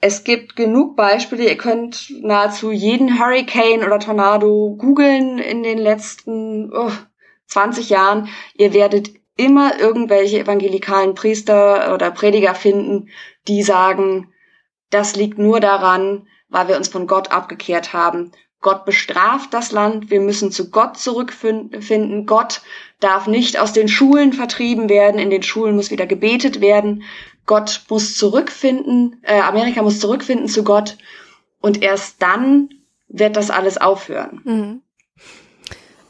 Es 0.00 0.22
gibt 0.22 0.54
genug 0.54 0.96
Beispiele. 0.96 1.44
Ihr 1.44 1.56
könnt 1.56 2.12
nahezu 2.22 2.70
jeden 2.70 3.18
Hurricane 3.18 3.82
oder 3.84 3.98
Tornado 3.98 4.76
googeln 4.78 5.38
in 5.38 5.62
den 5.62 5.78
letzten 5.78 6.72
oh, 6.72 6.92
20 7.46 7.90
Jahren. 7.90 8.28
Ihr 8.54 8.72
werdet 8.72 9.10
immer 9.36 9.80
irgendwelche 9.80 10.38
evangelikalen 10.40 11.14
Priester 11.14 11.92
oder 11.92 12.10
Prediger 12.10 12.54
finden, 12.54 13.08
die 13.48 13.62
sagen, 13.62 14.32
das 14.90 15.16
liegt 15.16 15.38
nur 15.38 15.58
daran, 15.58 16.28
weil 16.48 16.68
wir 16.68 16.76
uns 16.76 16.88
von 16.88 17.06
Gott 17.06 17.32
abgekehrt 17.32 17.92
haben. 17.92 18.30
Gott 18.64 18.86
bestraft 18.86 19.52
das 19.52 19.72
Land, 19.72 20.10
wir 20.10 20.20
müssen 20.20 20.50
zu 20.50 20.70
Gott 20.70 20.96
zurückfinden. 20.96 22.24
Gott 22.24 22.62
darf 22.98 23.26
nicht 23.26 23.60
aus 23.60 23.74
den 23.74 23.88
Schulen 23.88 24.32
vertrieben 24.32 24.88
werden, 24.88 25.20
in 25.20 25.28
den 25.28 25.42
Schulen 25.42 25.76
muss 25.76 25.90
wieder 25.90 26.06
gebetet 26.06 26.62
werden. 26.62 27.02
Gott 27.44 27.82
muss 27.90 28.16
zurückfinden, 28.16 29.20
äh, 29.22 29.38
Amerika 29.38 29.82
muss 29.82 30.00
zurückfinden 30.00 30.48
zu 30.48 30.64
Gott 30.64 30.96
und 31.60 31.82
erst 31.82 32.22
dann 32.22 32.70
wird 33.08 33.36
das 33.36 33.50
alles 33.50 33.78
aufhören. 33.78 34.40
Mhm. 34.44 34.82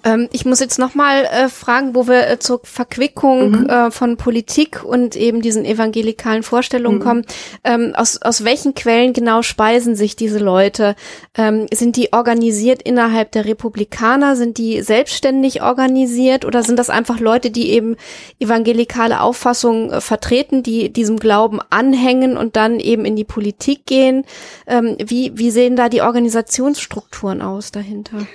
Ähm, 0.05 0.29
ich 0.33 0.45
muss 0.45 0.61
jetzt 0.61 0.79
nochmal 0.79 1.25
äh, 1.25 1.49
fragen, 1.49 1.95
wo 1.95 2.07
wir 2.07 2.29
äh, 2.29 2.39
zur 2.39 2.61
Verquickung 2.63 3.63
mhm. 3.63 3.69
äh, 3.69 3.91
von 3.91 4.17
Politik 4.17 4.85
und 4.85 5.17
eben 5.17 5.41
diesen 5.41 5.65
evangelikalen 5.65 6.43
Vorstellungen 6.43 6.99
mhm. 6.99 7.03
kommen. 7.03 7.27
Ähm, 7.65 7.93
aus, 7.97 8.21
aus 8.21 8.45
welchen 8.45 8.75
Quellen 8.75 9.15
genau 9.15 9.43
speisen 9.43 9.97
sich 9.97 10.15
diese 10.15 10.39
Leute? 10.39 10.95
Ähm, 11.37 11.67
sind 11.73 11.97
die 11.97 12.13
organisiert 12.13 12.83
innerhalb 12.83 13.33
der 13.33 13.47
Republikaner? 13.47 14.37
Sind 14.37 14.59
die 14.59 14.83
selbstständig 14.83 15.63
organisiert? 15.63 16.45
Oder 16.45 16.63
sind 16.63 16.79
das 16.79 16.91
einfach 16.91 17.19
Leute, 17.19 17.51
die 17.51 17.71
eben 17.71 17.97
evangelikale 18.39 19.21
Auffassungen 19.21 19.91
äh, 19.91 20.01
vertreten, 20.01 20.63
die 20.63 20.93
diesem 20.93 21.19
Glauben 21.19 21.61
anhängen 21.71 22.37
und 22.37 22.57
dann 22.57 22.79
eben 22.79 23.07
in 23.07 23.17
die 23.17 23.25
Politik 23.25 23.87
gehen? 23.87 24.25
Ähm, 24.67 24.97
wie, 25.03 25.33
wie 25.37 25.51
sehen 25.51 25.77
da 25.77 25.89
die 25.89 26.03
Organisationsstrukturen 26.03 27.41
aus 27.41 27.73
dahinter? 27.73 28.27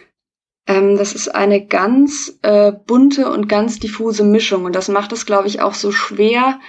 Ähm, 0.70 0.98
das 0.98 1.14
ist 1.14 1.34
eine 1.34 1.66
ganz 1.66 2.38
äh, 2.44 2.72
bunte 2.72 3.30
und 3.32 3.50
ganz 3.50 3.80
diffuse 3.80 4.24
Mischung 4.24 4.66
und 4.66 4.76
das 4.76 4.88
macht 4.88 5.12
es, 5.12 5.26
glaube 5.26 5.48
ich, 5.48 5.62
auch 5.62 5.74
so 5.74 5.92
schwer, 5.92 6.60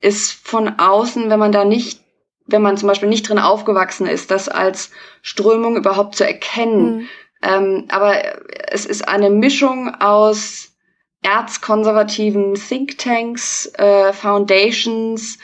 ist 0.00 0.30
von 0.32 0.78
außen, 0.78 1.28
wenn 1.28 1.40
man 1.40 1.50
da 1.50 1.64
nicht, 1.64 2.00
wenn 2.46 2.62
man 2.62 2.76
zum 2.76 2.86
Beispiel 2.88 3.08
nicht 3.08 3.28
drin 3.28 3.40
aufgewachsen 3.40 4.06
ist, 4.06 4.30
das 4.30 4.48
als 4.48 4.92
Strömung 5.22 5.76
überhaupt 5.76 6.14
zu 6.14 6.24
erkennen. 6.24 6.98
Mhm. 6.98 7.08
Ähm, 7.42 7.84
aber 7.88 8.14
es 8.70 8.86
ist 8.86 9.08
eine 9.08 9.28
Mischung 9.28 9.92
aus 9.92 10.72
erzkonservativen 11.22 12.54
Thinktanks, 12.54 13.66
äh, 13.74 14.12
Foundations, 14.12 15.38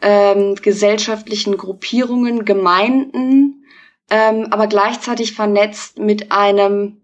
ähm, 0.00 0.54
gesellschaftlichen 0.54 1.58
Gruppierungen, 1.58 2.46
Gemeinden, 2.46 3.66
ähm, 4.10 4.46
aber 4.50 4.68
gleichzeitig 4.68 5.34
vernetzt 5.34 5.98
mit 5.98 6.32
einem 6.32 6.97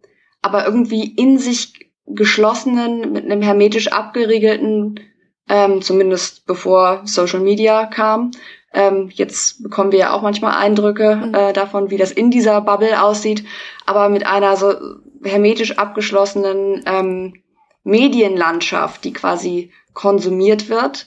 aber 0.44 0.66
irgendwie 0.66 1.04
in 1.04 1.38
sich 1.38 1.90
geschlossenen, 2.06 3.12
mit 3.12 3.24
einem 3.24 3.40
hermetisch 3.40 3.88
abgeriegelten, 3.88 5.00
ähm, 5.48 5.80
zumindest 5.80 6.46
bevor 6.46 7.02
Social 7.04 7.40
Media 7.40 7.86
kam. 7.86 8.30
Ähm, 8.74 9.08
jetzt 9.14 9.62
bekommen 9.62 9.90
wir 9.90 9.98
ja 10.00 10.12
auch 10.12 10.20
manchmal 10.20 10.56
Eindrücke 10.56 11.16
mhm. 11.16 11.34
äh, 11.34 11.52
davon, 11.54 11.90
wie 11.90 11.96
das 11.96 12.12
in 12.12 12.30
dieser 12.30 12.60
Bubble 12.60 13.02
aussieht, 13.02 13.44
aber 13.86 14.10
mit 14.10 14.26
einer 14.26 14.56
so 14.56 14.74
hermetisch 15.22 15.78
abgeschlossenen 15.78 16.82
ähm, 16.84 17.34
Medienlandschaft, 17.82 19.04
die 19.04 19.14
quasi 19.14 19.72
konsumiert 19.94 20.68
wird 20.68 21.06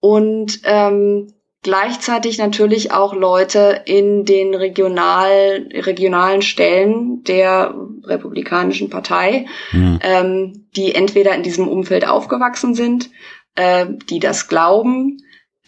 und 0.00 0.60
ähm, 0.64 1.34
gleichzeitig 1.62 2.38
natürlich 2.38 2.92
auch 2.92 3.14
Leute 3.14 3.82
in 3.84 4.24
den 4.24 4.54
regional, 4.54 5.68
regionalen 5.72 6.42
Stellen 6.42 7.24
der 7.24 7.74
Republikanischen 8.04 8.90
Partei, 8.90 9.46
mhm. 9.72 9.98
ähm, 10.02 10.68
die 10.76 10.94
entweder 10.94 11.34
in 11.34 11.42
diesem 11.42 11.68
Umfeld 11.68 12.06
aufgewachsen 12.06 12.74
sind, 12.74 13.10
äh, 13.56 13.86
die 14.08 14.20
das 14.20 14.48
glauben, 14.48 15.18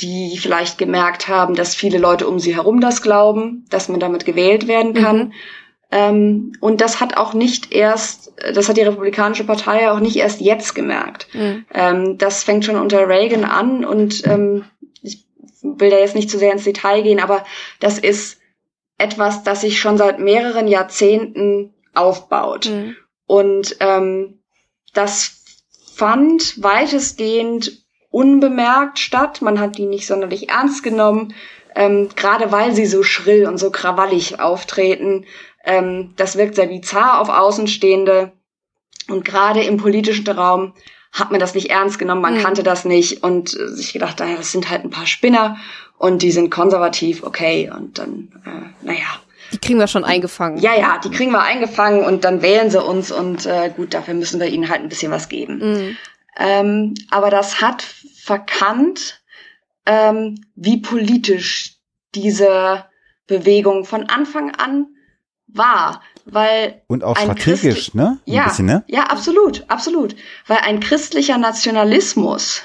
die 0.00 0.38
vielleicht 0.38 0.78
gemerkt 0.78 1.28
haben, 1.28 1.54
dass 1.54 1.74
viele 1.74 1.98
Leute 1.98 2.26
um 2.26 2.38
sie 2.38 2.54
herum 2.54 2.80
das 2.80 3.02
glauben, 3.02 3.66
dass 3.68 3.88
man 3.88 4.00
damit 4.00 4.24
gewählt 4.24 4.66
werden 4.66 4.94
kann. 4.94 5.18
Mhm. 5.18 5.32
Ähm, 5.92 6.52
und 6.60 6.80
das 6.80 7.00
hat 7.00 7.16
auch 7.16 7.34
nicht 7.34 7.72
erst, 7.72 8.32
das 8.54 8.68
hat 8.68 8.76
die 8.76 8.82
Republikanische 8.82 9.44
Partei 9.44 9.90
auch 9.90 9.98
nicht 9.98 10.16
erst 10.16 10.40
jetzt 10.40 10.74
gemerkt. 10.74 11.26
Mhm. 11.34 11.64
Ähm, 11.74 12.18
das 12.18 12.44
fängt 12.44 12.64
schon 12.64 12.76
unter 12.76 13.08
Reagan 13.08 13.44
an 13.44 13.84
und 13.84 14.24
ähm, 14.26 14.64
will 15.62 15.90
da 15.90 15.98
jetzt 15.98 16.14
nicht 16.14 16.30
zu 16.30 16.38
sehr 16.38 16.52
ins 16.52 16.64
Detail 16.64 17.02
gehen, 17.02 17.20
aber 17.20 17.44
das 17.80 17.98
ist 17.98 18.38
etwas, 18.98 19.42
das 19.42 19.62
sich 19.62 19.80
schon 19.80 19.96
seit 19.96 20.18
mehreren 20.18 20.68
Jahrzehnten 20.68 21.74
aufbaut. 21.94 22.66
Mhm. 22.66 22.96
Und 23.26 23.76
ähm, 23.80 24.42
das 24.92 25.44
fand 25.94 26.62
weitestgehend 26.62 27.84
unbemerkt 28.10 28.98
statt. 28.98 29.40
Man 29.40 29.60
hat 29.60 29.78
die 29.78 29.86
nicht 29.86 30.06
sonderlich 30.06 30.48
ernst 30.48 30.82
genommen, 30.82 31.34
ähm, 31.74 32.08
gerade 32.16 32.52
weil 32.52 32.74
sie 32.74 32.86
so 32.86 33.02
schrill 33.02 33.46
und 33.46 33.58
so 33.58 33.70
krawallig 33.70 34.40
auftreten. 34.40 35.26
Ähm, 35.64 36.14
das 36.16 36.36
wirkt 36.36 36.56
sehr 36.56 36.66
bizarr 36.66 37.20
auf 37.20 37.28
Außenstehende. 37.28 38.32
Und 39.08 39.24
gerade 39.24 39.62
im 39.62 39.76
politischen 39.76 40.28
Raum 40.28 40.74
hat 41.12 41.30
man 41.30 41.40
das 41.40 41.54
nicht 41.54 41.70
ernst 41.70 41.98
genommen, 41.98 42.22
man 42.22 42.34
mhm. 42.34 42.42
kannte 42.42 42.62
das 42.62 42.84
nicht 42.84 43.22
und 43.22 43.54
äh, 43.54 43.68
sich 43.68 43.92
gedacht, 43.92 44.20
naja, 44.20 44.36
das 44.36 44.52
sind 44.52 44.70
halt 44.70 44.84
ein 44.84 44.90
paar 44.90 45.06
Spinner 45.06 45.56
und 45.98 46.22
die 46.22 46.30
sind 46.30 46.50
konservativ, 46.50 47.22
okay, 47.22 47.70
und 47.74 47.98
dann, 47.98 48.28
äh, 48.44 48.86
naja. 48.86 49.20
Die 49.52 49.58
kriegen 49.58 49.80
wir 49.80 49.88
schon 49.88 50.04
eingefangen. 50.04 50.58
Ja, 50.58 50.76
ja, 50.76 50.98
die 50.98 51.10
kriegen 51.10 51.32
wir 51.32 51.42
eingefangen 51.42 52.04
und 52.04 52.24
dann 52.24 52.40
wählen 52.40 52.70
sie 52.70 52.80
uns 52.80 53.10
und 53.10 53.46
äh, 53.46 53.72
gut, 53.74 53.94
dafür 53.94 54.14
müssen 54.14 54.38
wir 54.38 54.46
ihnen 54.46 54.68
halt 54.68 54.82
ein 54.82 54.88
bisschen 54.88 55.10
was 55.10 55.28
geben. 55.28 55.58
Mhm. 55.58 55.96
Ähm, 56.38 56.94
aber 57.10 57.30
das 57.30 57.60
hat 57.60 57.82
verkannt, 57.82 59.20
ähm, 59.86 60.44
wie 60.54 60.80
politisch 60.80 61.78
diese 62.14 62.84
Bewegung 63.26 63.84
von 63.84 64.08
Anfang 64.08 64.54
an 64.54 64.86
war 65.52 66.02
weil 66.24 66.82
und 66.86 67.02
auch 67.02 67.16
strategisch, 67.16 67.94
ne? 67.94 68.18
Ein 68.26 68.32
ja, 68.32 68.44
bisschen, 68.44 68.66
ne? 68.66 68.84
ja, 68.86 69.04
absolut, 69.04 69.64
absolut, 69.68 70.14
weil 70.46 70.58
ein 70.58 70.80
christlicher 70.80 71.38
Nationalismus 71.38 72.62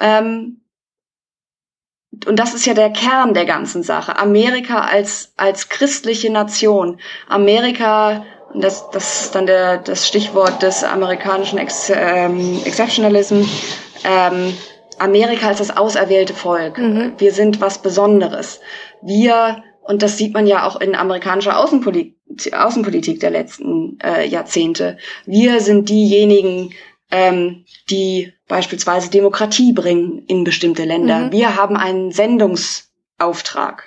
ähm, 0.00 0.60
und 2.26 2.38
das 2.38 2.54
ist 2.54 2.64
ja 2.64 2.72
der 2.72 2.90
Kern 2.90 3.34
der 3.34 3.44
ganzen 3.44 3.82
Sache. 3.82 4.18
Amerika 4.18 4.80
als 4.80 5.32
als 5.36 5.68
christliche 5.68 6.30
Nation, 6.30 6.98
Amerika 7.28 8.24
das, 8.54 8.90
das 8.90 9.22
ist 9.22 9.34
dann 9.34 9.46
der, 9.46 9.78
das 9.78 10.06
Stichwort 10.06 10.62
des 10.62 10.84
amerikanischen 10.84 11.58
Ex, 11.58 11.90
ähm, 11.94 12.60
Exceptionalism. 12.64 13.42
Ähm, 14.04 14.56
Amerika 14.98 15.48
als 15.48 15.58
das 15.58 15.76
auserwählte 15.76 16.32
Volk. 16.32 16.78
Mhm. 16.78 17.12
Wir 17.18 17.32
sind 17.32 17.60
was 17.60 17.78
Besonderes. 17.78 18.60
Wir, 19.02 19.62
und 19.86 20.02
das 20.02 20.18
sieht 20.18 20.34
man 20.34 20.46
ja 20.46 20.66
auch 20.66 20.80
in 20.80 20.94
amerikanischer 20.94 21.58
Außenpolitik, 21.58 22.16
Außenpolitik 22.52 23.20
der 23.20 23.30
letzten 23.30 23.98
äh, 24.02 24.26
Jahrzehnte. 24.26 24.98
Wir 25.26 25.60
sind 25.60 25.88
diejenigen, 25.88 26.72
ähm, 27.10 27.64
die 27.88 28.32
beispielsweise 28.48 29.10
Demokratie 29.10 29.72
bringen 29.72 30.24
in 30.26 30.44
bestimmte 30.44 30.84
Länder. 30.84 31.26
Mhm. 31.26 31.32
Wir 31.32 31.56
haben 31.56 31.76
einen 31.76 32.10
Sendungsauftrag. 32.10 33.84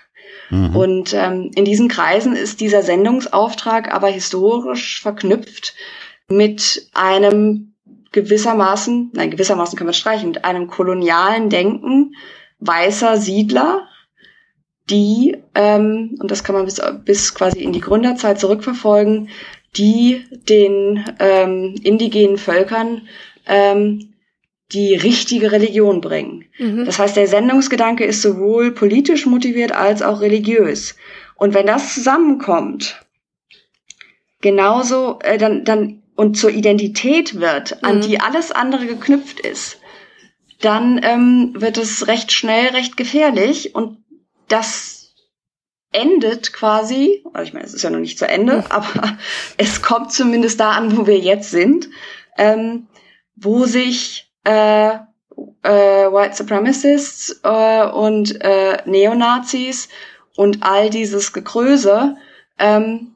Mhm. 0.50 0.76
Und 0.76 1.14
ähm, 1.14 1.52
in 1.56 1.66
diesen 1.66 1.89
Kreisen 1.89 2.36
ist 2.36 2.62
dieser 2.62 2.82
Sendungsauftrag 2.82 3.93
aber 3.93 4.08
historisch 4.08 5.02
verknüpft 5.02 5.76
mit 6.30 6.89
einem 6.93 7.74
gewissermaßen, 8.12 9.12
nein, 9.14 9.32
gewissermaßen 9.32 9.78
können 9.78 9.89
wir 9.89 9.93
streichen, 9.93 10.30
mit 10.30 10.45
einem 10.45 10.68
kolonialen 10.68 11.50
Denken 11.50 12.16
weißer 12.60 13.18
Siedler, 13.18 13.89
die, 14.90 15.38
ähm, 15.56 16.18
und 16.20 16.32
das 16.32 16.44
kann 16.44 16.56
man 16.56 16.66
bis, 16.66 16.82
bis 17.06 17.34
quasi 17.34 17.62
in 17.62 17.74
die 17.74 17.82
Gründerzeit 17.82 18.40
zurückverfolgen, 18.40 19.30
die 19.76 20.26
den 20.50 21.06
ähm, 21.20 21.76
indigenen 21.84 22.38
Völkern 22.38 23.08
ähm, 23.46 24.14
die 24.72 24.96
richtige 24.96 25.52
Religion 25.52 26.02
bringen. 26.02 26.46
Mhm. 26.58 26.86
Das 26.86 27.00
heißt, 27.00 27.16
der 27.16 27.28
Sendungsgedanke 27.28 28.04
ist 28.04 28.22
sowohl 28.22 28.72
politisch 28.72 29.26
motiviert 29.26 29.72
als 29.72 30.02
auch 30.02 30.22
religiös. 30.22 30.96
Und 31.36 31.54
wenn 31.54 31.66
das 31.66 31.94
zusammenkommt, 31.94 33.04
genauso, 34.42 35.20
äh, 35.22 35.38
dann, 35.38 35.64
dann 35.66 36.04
und 36.16 36.36
zur 36.36 36.52
Identität 36.52 37.40
wird, 37.40 37.84
an 37.84 37.98
mhm. 37.98 38.02
die 38.02 38.20
alles 38.20 38.52
andere 38.52 38.86
geknüpft 38.86 39.40
ist, 39.40 39.80
dann 40.62 41.00
ähm, 41.02 41.54
wird 41.56 41.78
es 41.78 42.08
recht 42.08 42.32
schnell 42.32 42.68
recht 42.70 42.98
gefährlich 42.98 43.74
und 43.74 44.00
das 44.50 45.16
endet 45.91 46.54
quasi, 46.54 47.24
also 47.34 47.47
ich 47.47 47.54
meine, 47.54 47.66
es 47.66 47.74
ist 47.74 47.82
ja 47.82 47.89
noch 47.89 48.00
nicht 48.00 48.20
zu 48.20 48.28
Ende, 48.28 48.64
aber 48.70 49.18
es 49.58 49.82
kommt 49.82 50.12
zumindest 50.12 50.60
da 50.60 50.72
an, 50.72 50.95
wo 50.97 51.08
wir 51.08 51.18
jetzt 51.18 51.52
sind, 51.52 51.89
ähm, 52.38 52.88
wo 53.36 53.66
sich 53.66 54.32
äh, 54.43 54.95
äh, 55.64 56.12
White 56.12 56.36
Supremacists 56.36 57.41
äh, 57.43 57.86
und 57.88 58.39
äh, 58.41 58.78
Neonazis 58.86 59.89
und 60.36 60.64
all 60.64 60.89
dieses 60.89 61.34
Gekröse 61.34 62.16
ähm, 62.58 63.14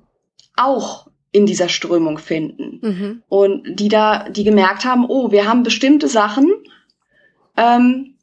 auch 0.56 1.08
in 1.32 1.46
dieser 1.46 1.70
Strömung 1.70 2.18
finden. 2.18 2.80
Mhm. 2.82 3.24
Und 3.28 3.80
die 3.80 3.88
da, 3.88 4.30
die 4.30 4.44
gemerkt 4.44 4.86
haben, 4.86 5.06
oh, 5.08 5.32
wir 5.32 5.48
haben 5.48 5.64
bestimmte 5.64 6.08
Sachen, 6.08 6.54
ähm, 7.58 8.16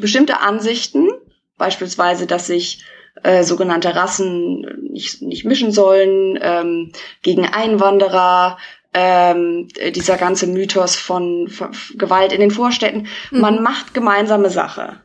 bestimmte 0.00 0.40
Ansichten, 0.40 1.08
beispielsweise, 1.56 2.26
dass 2.26 2.46
sich 2.46 2.84
äh, 3.22 3.42
sogenannte 3.44 3.94
Rassen 3.94 4.90
nicht, 4.90 5.22
nicht 5.22 5.44
mischen 5.44 5.72
sollen, 5.72 6.38
ähm, 6.40 6.92
gegen 7.22 7.46
Einwanderer, 7.46 8.58
ähm, 8.92 9.68
dieser 9.94 10.16
ganze 10.16 10.46
Mythos 10.46 10.96
von, 10.96 11.48
von 11.48 11.70
Gewalt 11.96 12.32
in 12.32 12.40
den 12.40 12.50
Vorstädten. 12.50 13.08
Mhm. 13.30 13.40
Man 13.40 13.62
macht 13.62 13.94
gemeinsame 13.94 14.50
Sache. 14.50 15.00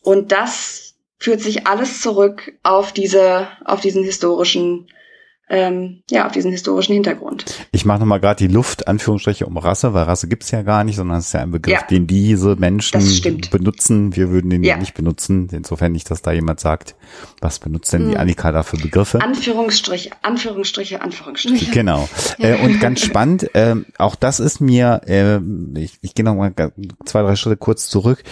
Und 0.00 0.32
das 0.32 0.94
führt 1.18 1.40
sich 1.40 1.66
alles 1.66 2.00
zurück 2.00 2.52
auf 2.62 2.92
diese, 2.92 3.48
auf 3.64 3.80
diesen 3.80 4.02
historischen 4.04 4.88
ähm, 5.50 6.02
ja, 6.10 6.26
auf 6.26 6.32
diesen 6.32 6.50
historischen 6.50 6.92
Hintergrund. 6.92 7.44
Ich 7.72 7.84
mache 7.84 8.00
nochmal 8.00 8.20
gerade 8.20 8.46
die 8.46 8.52
Luft, 8.52 8.86
Anführungsstriche, 8.88 9.46
um 9.46 9.56
Rasse, 9.56 9.94
weil 9.94 10.04
Rasse 10.04 10.28
gibt's 10.28 10.50
ja 10.50 10.62
gar 10.62 10.84
nicht, 10.84 10.96
sondern 10.96 11.18
es 11.18 11.26
ist 11.28 11.32
ja 11.34 11.40
ein 11.40 11.50
Begriff, 11.50 11.72
Ja. 11.74 11.86
den 11.86 12.06
diese 12.06 12.56
Menschen 12.56 13.00
benutzen. 13.50 14.14
Wir 14.14 14.30
würden 14.30 14.50
den 14.50 14.62
ja. 14.62 14.74
Ja. 14.74 14.76
nicht 14.78 14.94
benutzen. 14.94 15.48
Insofern 15.52 15.92
nicht, 15.92 16.10
dass 16.10 16.20
da 16.22 16.32
jemand 16.32 16.60
sagt, 16.60 16.96
was 17.40 17.58
benutzt 17.58 17.92
denn 17.92 18.06
die 18.08 18.14
Mhm. 18.14 18.20
Annika 18.20 18.52
da 18.52 18.62
für 18.62 18.76
Begriffe? 18.76 19.20
Anführungsstriche, 19.22 20.10
Anführungsstriche, 20.22 21.00
Anführungsstriche. 21.00 21.70
Genau. 21.72 22.08
Äh, 22.38 22.56
und 22.64 22.80
ganz 22.80 23.00
spannend, 23.00 23.50
ähm, 23.54 23.86
auch 23.98 24.14
das 24.16 24.40
ist 24.40 24.60
mir, 24.60 25.00
äh, 25.06 25.38
ich, 25.80 25.98
ich 26.02 26.14
gehe 26.14 26.24
noch 26.24 26.34
mal 26.34 26.50
ga- 26.50 26.72
zwei, 27.04 27.22
drei 27.22 27.36
Schritte 27.36 27.56
kurz 27.56 27.88
zurück. 27.88 28.22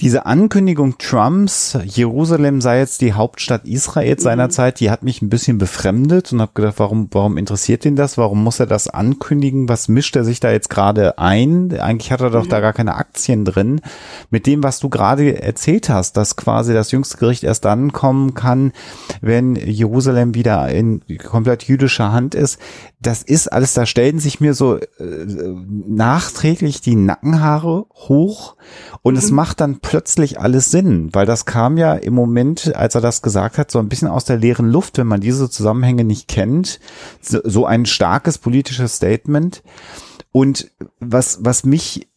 Diese 0.00 0.26
Ankündigung 0.26 0.98
Trumps, 0.98 1.78
Jerusalem 1.84 2.60
sei 2.60 2.80
jetzt 2.80 3.00
die 3.00 3.12
Hauptstadt 3.12 3.64
Israels 3.64 4.24
seinerzeit, 4.24 4.80
die 4.80 4.90
hat 4.90 5.04
mich 5.04 5.22
ein 5.22 5.28
bisschen 5.28 5.58
befremdet 5.58 6.32
und 6.32 6.40
habe 6.40 6.50
gedacht, 6.52 6.74
warum, 6.78 7.08
warum 7.12 7.36
interessiert 7.36 7.84
ihn 7.84 7.94
das? 7.94 8.18
Warum 8.18 8.42
muss 8.42 8.58
er 8.58 8.66
das 8.66 8.88
ankündigen? 8.88 9.68
Was 9.68 9.86
mischt 9.86 10.16
er 10.16 10.24
sich 10.24 10.40
da 10.40 10.50
jetzt 10.50 10.68
gerade 10.68 11.18
ein? 11.18 11.72
Eigentlich 11.78 12.10
hat 12.10 12.20
er 12.20 12.30
doch 12.30 12.46
da 12.46 12.58
gar 12.58 12.72
keine 12.72 12.96
Aktien 12.96 13.44
drin. 13.44 13.80
Mit 14.30 14.46
dem, 14.46 14.64
was 14.64 14.80
du 14.80 14.88
gerade 14.88 15.40
erzählt 15.40 15.88
hast, 15.88 16.16
dass 16.16 16.34
quasi 16.34 16.74
das 16.74 16.90
jüngste 16.90 17.18
Gericht 17.18 17.44
erst 17.44 17.64
dann 17.64 17.92
kommen 17.92 18.34
kann, 18.34 18.72
wenn 19.20 19.54
Jerusalem 19.54 20.34
wieder 20.34 20.68
in 20.70 21.02
komplett 21.22 21.62
jüdischer 21.64 22.10
Hand 22.10 22.34
ist. 22.34 22.58
Das 23.00 23.22
ist 23.22 23.52
alles, 23.52 23.74
da 23.74 23.86
stellen 23.86 24.18
sich 24.18 24.40
mir 24.40 24.54
so 24.54 24.78
äh, 24.78 24.84
nachträglich 25.86 26.80
die 26.80 26.96
Nackenhaare 26.96 27.86
hoch 27.94 28.56
und 29.02 29.16
es 29.16 29.30
macht 29.30 29.60
dann 29.60 29.78
plötzlich 29.84 30.40
alles 30.40 30.70
Sinn, 30.70 31.10
weil 31.12 31.26
das 31.26 31.44
kam 31.44 31.76
ja 31.76 31.94
im 31.94 32.14
Moment, 32.14 32.74
als 32.74 32.94
er 32.94 33.00
das 33.02 33.22
gesagt 33.22 33.58
hat, 33.58 33.70
so 33.70 33.78
ein 33.78 33.88
bisschen 33.88 34.08
aus 34.08 34.24
der 34.24 34.38
leeren 34.38 34.68
Luft, 34.68 34.98
wenn 34.98 35.06
man 35.06 35.20
diese 35.20 35.48
Zusammenhänge 35.50 36.04
nicht 36.04 36.26
kennt. 36.26 36.80
So, 37.20 37.66
ein 37.66 37.86
starkes 37.86 38.38
politisches 38.38 38.96
Statement. 38.96 39.62
Und 40.32 40.72
was, 41.00 41.38
was 41.42 41.64
mich 41.64 42.08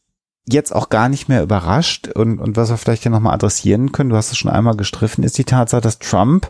jetzt 0.50 0.74
auch 0.74 0.90
gar 0.90 1.10
nicht 1.10 1.28
mehr 1.28 1.44
überrascht 1.44 2.08
und, 2.08 2.40
und 2.40 2.56
was 2.56 2.70
wir 2.70 2.78
vielleicht 2.78 3.04
ja 3.04 3.12
nochmal 3.12 3.34
adressieren 3.34 3.92
können, 3.92 4.10
du 4.10 4.16
hast 4.16 4.32
es 4.32 4.38
schon 4.38 4.50
einmal 4.50 4.78
gestriffen, 4.78 5.26
ist 5.26 5.38
die 5.38 5.44
Tatsache, 5.44 5.82
dass 5.82 6.00
Trump 6.00 6.50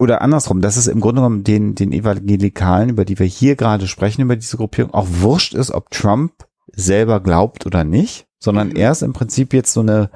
oder 0.00 0.20
andersrum, 0.20 0.60
dass 0.60 0.76
es 0.76 0.88
im 0.88 1.00
Grunde 1.00 1.20
genommen 1.20 1.44
den, 1.44 1.76
den 1.76 1.92
Evangelikalen, 1.92 2.88
über 2.88 3.04
die 3.04 3.20
wir 3.20 3.26
hier 3.26 3.54
gerade 3.54 3.86
sprechen, 3.86 4.22
über 4.22 4.34
diese 4.34 4.56
Gruppierung, 4.56 4.92
auch 4.92 5.06
wurscht 5.08 5.54
ist, 5.54 5.70
ob 5.70 5.90
Trump 5.90 6.32
selber 6.72 7.20
glaubt 7.20 7.66
oder 7.66 7.84
nicht, 7.84 8.26
sondern 8.38 8.68
Mhm. 8.70 8.76
er 8.76 8.92
ist 8.92 9.02
im 9.02 9.12
Prinzip 9.12 9.52
jetzt 9.52 9.72
so 9.72 9.80
eine, 9.80 10.10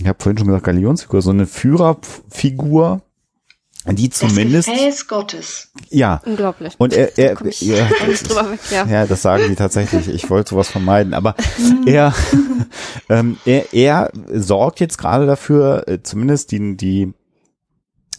ich 0.00 0.06
habe 0.06 0.22
vorhin 0.22 0.38
schon 0.38 0.46
gesagt, 0.48 0.64
Galionsfigur, 0.64 1.22
so 1.22 1.30
eine 1.30 1.46
Führerfigur, 1.46 3.02
die 3.86 4.10
zumindest, 4.10 4.68
Das 4.68 4.74
Gefäß 4.74 5.08
Gottes. 5.08 5.72
ja, 5.88 6.20
Unglaublich. 6.26 6.74
und 6.78 6.92
er, 6.92 7.16
er, 7.16 7.40
ich 7.46 7.60
ja, 7.62 7.88
nicht 8.06 8.28
drüber 8.28 8.50
weg, 8.50 8.60
ja. 8.70 8.84
ja, 8.86 9.06
das 9.06 9.22
sagen 9.22 9.44
die 9.48 9.54
tatsächlich. 9.54 10.08
Ich 10.08 10.28
wollte 10.28 10.50
sowas 10.50 10.68
vermeiden, 10.68 11.14
aber 11.14 11.34
er, 11.86 12.12
ähm, 13.08 13.38
er, 13.46 13.72
er 13.72 14.10
sorgt 14.34 14.80
jetzt 14.80 14.98
gerade 14.98 15.24
dafür, 15.26 15.84
äh, 15.88 16.02
zumindest 16.02 16.50
die, 16.52 16.76
die 16.76 17.14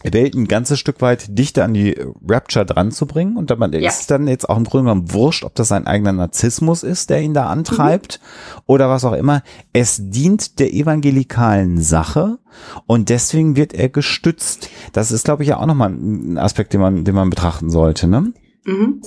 Welt 0.02 0.34
ein 0.34 0.48
ganzes 0.48 0.78
Stück 0.78 1.00
weit 1.00 1.38
dichter 1.38 1.64
an 1.64 1.74
die 1.74 1.96
Rapture 2.26 2.64
dran 2.64 2.90
zu 2.90 3.06
bringen. 3.06 3.36
Und 3.36 3.50
dann 3.50 3.72
Ja. 3.72 3.88
ist 3.88 4.10
dann 4.10 4.28
jetzt 4.28 4.48
auch 4.48 4.56
im 4.56 4.64
Grunde 4.64 4.90
genommen 4.90 5.12
wurscht, 5.12 5.44
ob 5.44 5.54
das 5.54 5.68
sein 5.68 5.86
eigener 5.86 6.12
Narzissmus 6.12 6.82
ist, 6.82 7.10
der 7.10 7.20
ihn 7.20 7.34
da 7.34 7.46
antreibt 7.46 8.20
oder 8.66 8.88
was 8.88 9.04
auch 9.04 9.12
immer. 9.12 9.42
Es 9.72 9.98
dient 10.00 10.58
der 10.58 10.72
evangelikalen 10.72 11.80
Sache 11.80 12.38
und 12.86 13.08
deswegen 13.08 13.56
wird 13.56 13.74
er 13.74 13.88
gestützt. 13.88 14.70
Das 14.92 15.12
ist, 15.12 15.24
glaube 15.24 15.42
ich, 15.42 15.50
ja 15.50 15.58
auch 15.58 15.66
nochmal 15.66 15.90
ein 15.90 16.38
Aspekt, 16.38 16.72
den 16.72 16.80
man, 16.80 17.04
den 17.04 17.14
man 17.14 17.30
betrachten 17.30 17.70
sollte, 17.70 18.06
ne? 18.06 18.32
Mhm. 18.64 19.02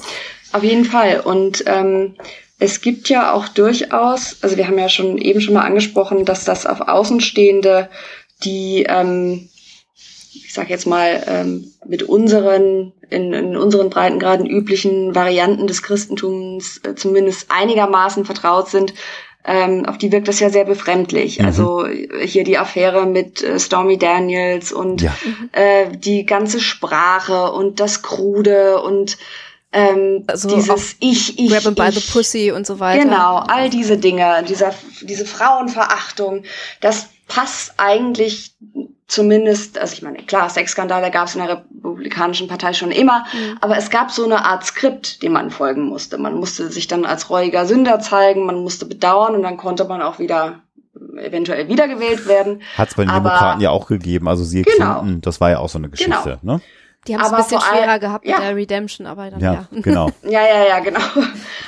Auf 0.52 0.64
jeden 0.64 0.86
Fall. 0.86 1.22
Und 1.22 1.64
ähm, 1.68 2.16
es 2.60 2.82
gibt 2.82 3.10
ja 3.10 3.34
auch 3.34 3.48
durchaus, 3.48 4.38
also 4.42 4.56
wir 4.58 4.68
haben 4.68 4.78
ja 4.78 4.88
schon 4.90 5.18
eben 5.18 5.42
schon 5.42 5.56
mal 5.56 5.66
angesprochen, 5.66 6.26
dass 6.26 6.46
das 6.46 6.66
auf 6.66 6.82
Außenstehende, 6.82 7.90
die, 8.44 8.86
ähm, 8.88 9.50
ich 10.54 10.56
sag 10.56 10.70
jetzt 10.70 10.86
mal, 10.86 11.24
ähm, 11.26 11.74
mit 11.84 12.04
unseren, 12.04 12.92
in, 13.10 13.34
in 13.34 13.58
unseren 13.58 13.90
Breitengraden 13.90 14.46
üblichen 14.46 15.16
Varianten 15.16 15.66
des 15.66 15.82
Christentums 15.82 16.80
äh, 16.84 16.94
zumindest 16.94 17.48
einigermaßen 17.50 18.24
vertraut 18.24 18.70
sind, 18.70 18.94
ähm, 19.46 19.88
auf 19.88 19.98
die 19.98 20.12
wirkt 20.12 20.28
das 20.28 20.40
ja 20.40 20.52
sehr 20.52 20.66
befremdlich. 20.66 21.40
Mhm. 21.40 21.46
Also 21.48 21.88
äh, 21.88 22.28
hier 22.28 22.44
die 22.44 22.60
Affäre 22.60 23.08
mit 23.08 23.42
äh, 23.42 23.60
Stormy 23.60 23.98
Daniels 23.98 24.72
und 24.72 25.02
Ja. 25.02 25.16
äh, 25.54 25.88
die 25.98 26.24
ganze 26.24 26.60
Sprache 26.60 27.52
und 27.52 27.80
das 27.80 28.04
Krude 28.04 28.80
und 28.84 29.18
ähm, 29.72 30.24
Also 30.28 30.54
dieses 30.56 30.98
Ich, 31.00 31.40
ich, 31.40 31.50
Grab 31.50 31.64
him 31.64 31.74
by 31.74 31.90
the 31.92 31.98
ich. 31.98 32.14
pussy 32.14 32.52
und 32.52 32.68
so 32.68 32.80
weiter. 32.80 33.04
Genau, 33.06 33.38
all 33.38 33.72
diese 33.72 33.98
Dinge, 33.98 34.46
dieser, 34.48 34.72
diese 35.02 35.26
Frauenverachtung, 35.26 36.44
das 36.80 37.10
passt 37.28 37.74
eigentlich 37.78 38.52
zumindest, 39.14 39.78
also 39.78 39.94
ich 39.94 40.02
meine, 40.02 40.18
klar, 40.18 40.50
Sexskandale 40.50 41.12
gab 41.12 41.28
es 41.28 41.36
in 41.36 41.46
der 41.46 41.64
Republikanischen 41.84 42.48
Partei 42.48 42.74
schon 42.74 42.92
immer, 42.92 43.26
Mhm. 43.34 43.58
aber 43.62 43.78
es 43.78 43.90
gab 43.90 44.12
so 44.12 44.26
eine 44.26 44.44
Art 44.46 44.66
Skript, 44.66 45.22
dem 45.24 45.34
man 45.34 45.52
folgen 45.52 45.84
musste. 45.84 46.18
Man 46.18 46.34
musste 46.36 46.70
sich 46.72 46.88
dann 46.88 47.06
als 47.06 47.30
reuiger 47.30 47.66
Sünder 47.66 48.00
zeigen, 48.00 48.46
man 48.46 48.62
musste 48.62 48.86
bedauern 48.86 49.36
und 49.36 49.44
dann 49.44 49.58
konnte 49.58 49.86
man 49.86 50.02
auch 50.02 50.20
wieder 50.20 50.60
äh, 51.18 51.28
eventuell 51.28 51.68
wiedergewählt 51.70 52.28
werden. 52.28 52.62
Hat 52.78 52.90
es 52.90 52.96
bei 52.96 53.04
den 53.04 53.10
Aber- 53.12 53.30
Demokraten 53.30 53.62
ja 53.62 53.70
auch 53.70 53.88
gegeben. 53.88 54.28
Also 54.28 54.44
sie 54.44 54.64
Genau. 54.64 55.00
Clinton, 55.02 55.22
das 55.22 55.40
war 55.40 55.50
ja 55.52 55.60
auch 55.60 55.70
so 55.70 55.78
eine 55.78 55.90
Geschichte. 55.90 56.40
Ne? 56.42 56.60
Die 57.08 57.16
haben 57.18 57.24
es 57.26 57.32
ein 57.34 57.38
bisschen 57.38 57.60
schwerer 57.60 58.00
gehabt 58.00 58.26
ja. 58.26 58.38
mit 58.38 58.48
der 58.48 58.56
Redemption, 58.56 59.08
aber 59.08 59.30
dann 59.30 59.42
Ja, 59.42 59.54
ja. 59.54 59.68
genau. 59.82 60.10
Ja, 60.24 60.40
ja, 60.42 60.66
ja, 60.70 60.80
genau. 60.80 61.02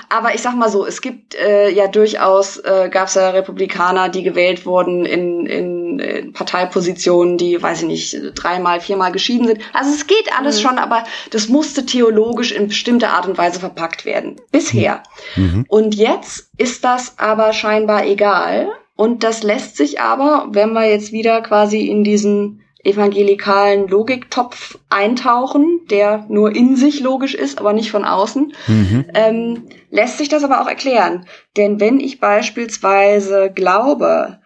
Aber 0.08 0.34
ich 0.34 0.41
sag 0.41 0.56
mal 0.56 0.70
so, 0.70 0.86
es 0.86 1.02
gibt 1.02 1.36
äh, 1.36 1.70
ja 1.72 1.88
durchaus, 1.88 2.58
äh, 2.58 2.88
gab 2.89 3.08
es 3.10 3.16
ja 3.16 3.32
Republikaner, 3.32 4.08
die 4.08 4.24
gewählt 4.24 4.66
wurden 4.66 5.06
in, 5.06 5.46
in, 5.46 5.74
in 6.00 6.34
Parteipositionen, 6.34 7.38
die, 7.38 7.62
weiß 7.62 7.82
ich 7.84 7.88
nicht, 7.88 8.18
dreimal, 8.36 8.80
viermal 8.80 9.12
geschieden 9.12 9.48
sind. 9.48 9.60
Also 9.74 9.91
es 9.91 10.08
geht 10.08 10.30
alles 10.38 10.62
schon, 10.62 10.78
aber 10.78 11.04
das 11.32 11.48
musste 11.50 11.86
theologisch 11.86 12.52
in 12.52 12.68
bestimmte 12.68 13.10
Art 13.10 13.28
und 13.28 13.38
Weise 13.38 13.60
verpackt 13.60 14.06
werden. 14.06 14.36
Bisher. 14.52 15.04
Mhm. 15.36 15.66
Und 15.68 15.96
jetzt 15.96 16.50
ist 16.58 16.84
das 16.84 17.18
aber 17.18 17.54
scheinbar 17.54 18.06
egal. 18.06 18.70
Und 18.96 19.24
das 19.24 19.43
lässt 19.43 19.76
sich 19.76 20.00
aber, 20.00 20.48
wenn 20.52 20.72
wir 20.74 20.89
jetzt 20.89 21.12
wieder 21.12 21.41
quasi 21.41 21.88
in 21.88 22.04
diesen 22.04 22.62
evangelikalen 22.86 23.88
Logiktopf 23.88 24.78
eintauchen, 24.89 25.82
der 25.89 26.26
nur 26.30 26.56
in 26.56 26.76
sich 26.76 27.00
logisch 27.02 27.34
ist, 27.34 27.60
aber 27.60 27.74
nicht 27.74 27.91
von 27.91 28.06
außen, 28.06 28.54
Mhm. 28.68 29.06
ähm, 29.14 29.64
lässt 29.89 30.20
sich 30.20 30.30
das 30.30 30.43
aber 30.43 30.62
auch 30.62 30.68
erklären. 30.68 31.26
Denn 31.58 31.80
wenn 31.80 32.00
ich 32.00 32.20
beispielsweise 32.20 33.52
glaube, 33.54 34.39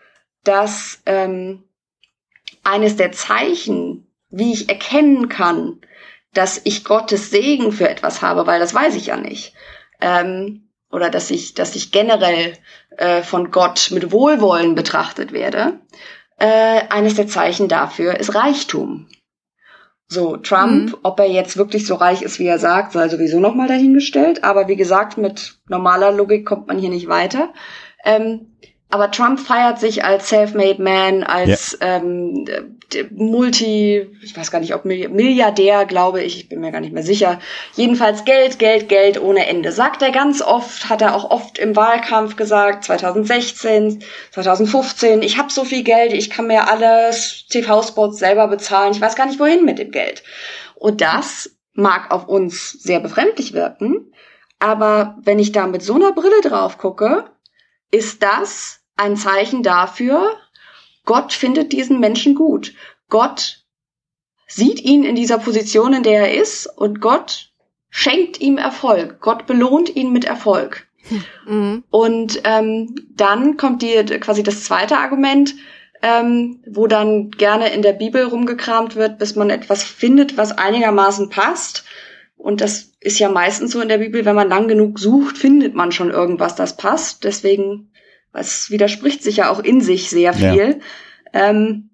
dass 0.43 1.01
ähm, 1.05 1.63
eines 2.63 2.95
der 2.95 3.11
Zeichen, 3.11 4.07
wie 4.29 4.53
ich 4.53 4.69
erkennen 4.69 5.29
kann, 5.29 5.79
dass 6.33 6.61
ich 6.63 6.83
Gottes 6.83 7.31
Segen 7.31 7.71
für 7.71 7.89
etwas 7.89 8.21
habe, 8.21 8.45
weil 8.47 8.59
das 8.59 8.73
weiß 8.73 8.95
ich 8.95 9.07
ja 9.07 9.17
nicht, 9.17 9.53
ähm, 10.01 10.69
oder 10.91 11.09
dass 11.09 11.31
ich, 11.31 11.53
dass 11.53 11.75
ich 11.75 11.91
generell 11.91 12.53
äh, 12.97 13.21
von 13.21 13.51
Gott 13.51 13.89
mit 13.91 14.11
Wohlwollen 14.11 14.75
betrachtet 14.75 15.31
werde, 15.31 15.79
äh, 16.37 16.81
eines 16.89 17.15
der 17.15 17.27
Zeichen 17.27 17.67
dafür 17.67 18.19
ist 18.19 18.33
Reichtum. 18.35 19.07
So, 20.07 20.37
Trump, 20.37 20.91
Mhm. 20.91 20.97
ob 21.03 21.19
er 21.19 21.29
jetzt 21.29 21.57
wirklich 21.57 21.85
so 21.85 21.93
reich 21.93 22.23
ist, 22.23 22.39
wie 22.39 22.47
er 22.47 22.57
sagt, 22.57 22.93
sei 22.93 23.09
sowieso 23.09 23.39
nochmal 23.39 23.67
dahingestellt. 23.67 24.43
Aber 24.43 24.67
wie 24.67 24.75
gesagt, 24.75 25.19
mit 25.19 25.59
normaler 25.67 26.11
Logik 26.11 26.47
kommt 26.47 26.67
man 26.67 26.79
hier 26.79 26.89
nicht 26.89 27.07
weiter. 27.07 27.53
Ähm, 28.03 28.57
aber 28.91 29.11
Trump 29.11 29.39
feiert 29.39 29.79
sich 29.79 30.03
als 30.03 30.29
self-made 30.29 30.81
man, 30.81 31.23
als 31.23 31.77
ja. 31.79 31.97
ähm, 31.97 32.45
Multi, 33.11 34.07
ich 34.23 34.35
weiß 34.35 34.49
gar 34.49 34.59
nicht, 34.59 34.73
ob 34.73 34.83
Milliardär, 34.83 35.85
glaube 35.85 36.23
ich, 36.23 36.37
ich 36.37 36.49
bin 36.49 36.59
mir 36.59 36.71
gar 36.71 36.81
nicht 36.81 36.93
mehr 36.93 37.03
sicher. 37.03 37.39
Jedenfalls 37.75 38.25
Geld, 38.25 38.57
Geld, 38.57 38.89
Geld 38.89 39.21
ohne 39.21 39.45
Ende. 39.45 39.71
Sagt 39.71 40.01
er 40.01 40.11
ganz 40.11 40.41
oft, 40.41 40.89
hat 40.89 41.03
er 41.03 41.15
auch 41.15 41.29
oft 41.29 41.59
im 41.59 41.75
Wahlkampf 41.75 42.35
gesagt, 42.35 42.83
2016, 42.85 44.03
2015, 44.31 45.21
ich 45.21 45.37
habe 45.37 45.51
so 45.51 45.65
viel 45.65 45.83
Geld, 45.83 46.13
ich 46.13 46.31
kann 46.31 46.47
mir 46.47 46.67
alles 46.67 47.45
TV-Spots 47.49 48.17
selber 48.17 48.47
bezahlen, 48.47 48.93
ich 48.93 49.01
weiß 49.01 49.15
gar 49.15 49.27
nicht, 49.27 49.39
wohin 49.39 49.65
mit 49.65 49.77
dem 49.77 49.91
Geld. 49.91 50.23
Und 50.73 51.01
das 51.01 51.51
mag 51.73 52.09
auf 52.09 52.27
uns 52.27 52.71
sehr 52.71 52.99
befremdlich 52.99 53.53
wirken, 53.53 54.11
aber 54.57 55.15
wenn 55.21 55.37
ich 55.37 55.51
da 55.51 55.67
mit 55.67 55.83
so 55.83 55.93
einer 55.93 56.11
Brille 56.11 56.41
drauf 56.41 56.79
gucke, 56.79 57.29
ist 57.91 58.23
das 58.23 58.78
ein 58.99 59.15
Zeichen 59.15 59.63
dafür, 59.63 60.37
Gott 61.05 61.33
findet 61.33 61.71
diesen 61.71 61.99
Menschen 61.99 62.35
gut. 62.35 62.73
Gott 63.09 63.63
sieht 64.47 64.81
ihn 64.81 65.03
in 65.03 65.15
dieser 65.15 65.39
Position, 65.39 65.93
in 65.93 66.03
der 66.03 66.27
er 66.27 66.41
ist, 66.41 66.67
und 66.67 67.01
Gott 67.01 67.51
schenkt 67.89 68.39
ihm 68.41 68.57
Erfolg. 68.57 69.21
Gott 69.21 69.47
belohnt 69.47 69.95
ihn 69.95 70.11
mit 70.11 70.25
Erfolg. 70.25 70.87
Mhm. 71.47 71.83
Und 71.89 72.41
ähm, 72.43 72.93
dann 73.15 73.57
kommt 73.57 73.81
die 73.81 73.95
quasi 74.19 74.43
das 74.43 74.63
zweite 74.63 74.97
Argument, 74.97 75.55
ähm, 76.01 76.61
wo 76.67 76.87
dann 76.87 77.31
gerne 77.31 77.73
in 77.73 77.81
der 77.81 77.93
Bibel 77.93 78.23
rumgekramt 78.23 78.95
wird, 78.95 79.17
bis 79.17 79.35
man 79.35 79.49
etwas 79.49 79.83
findet, 79.83 80.37
was 80.37 80.57
einigermaßen 80.57 81.29
passt. 81.29 81.85
Und 82.37 82.61
das 82.61 82.91
ist 83.01 83.19
ja 83.19 83.29
meistens 83.29 83.71
so 83.71 83.81
in 83.81 83.89
der 83.89 83.97
Bibel, 83.97 84.25
wenn 84.25 84.35
man 84.35 84.49
lang 84.49 84.67
genug 84.67 84.99
sucht, 84.99 85.37
findet 85.37 85.73
man 85.73 85.91
schon 85.91 86.11
irgendwas, 86.11 86.55
das 86.55 86.77
passt. 86.77 87.23
Deswegen 87.23 87.91
was 88.31 88.69
widerspricht 88.69 89.23
sich 89.23 89.37
ja 89.37 89.49
auch 89.49 89.59
in 89.59 89.81
sich 89.81 90.09
sehr 90.09 90.33
viel. 90.33 90.79
Ja. 91.33 91.49
Ähm, 91.49 91.89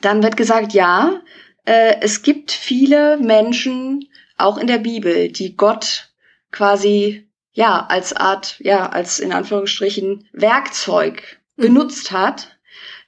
dann 0.00 0.22
wird 0.22 0.36
gesagt, 0.36 0.72
ja, 0.72 1.20
äh, 1.64 1.96
es 2.00 2.22
gibt 2.22 2.52
viele 2.52 3.16
Menschen, 3.18 4.08
auch 4.36 4.56
in 4.56 4.68
der 4.68 4.78
Bibel, 4.78 5.30
die 5.30 5.56
Gott 5.56 6.10
quasi 6.52 7.28
ja 7.52 7.86
als 7.88 8.12
Art, 8.12 8.56
ja, 8.60 8.88
als 8.88 9.18
in 9.18 9.32
Anführungsstrichen 9.32 10.28
Werkzeug 10.32 11.40
mhm. 11.56 11.62
benutzt 11.62 12.12
hat, 12.12 12.56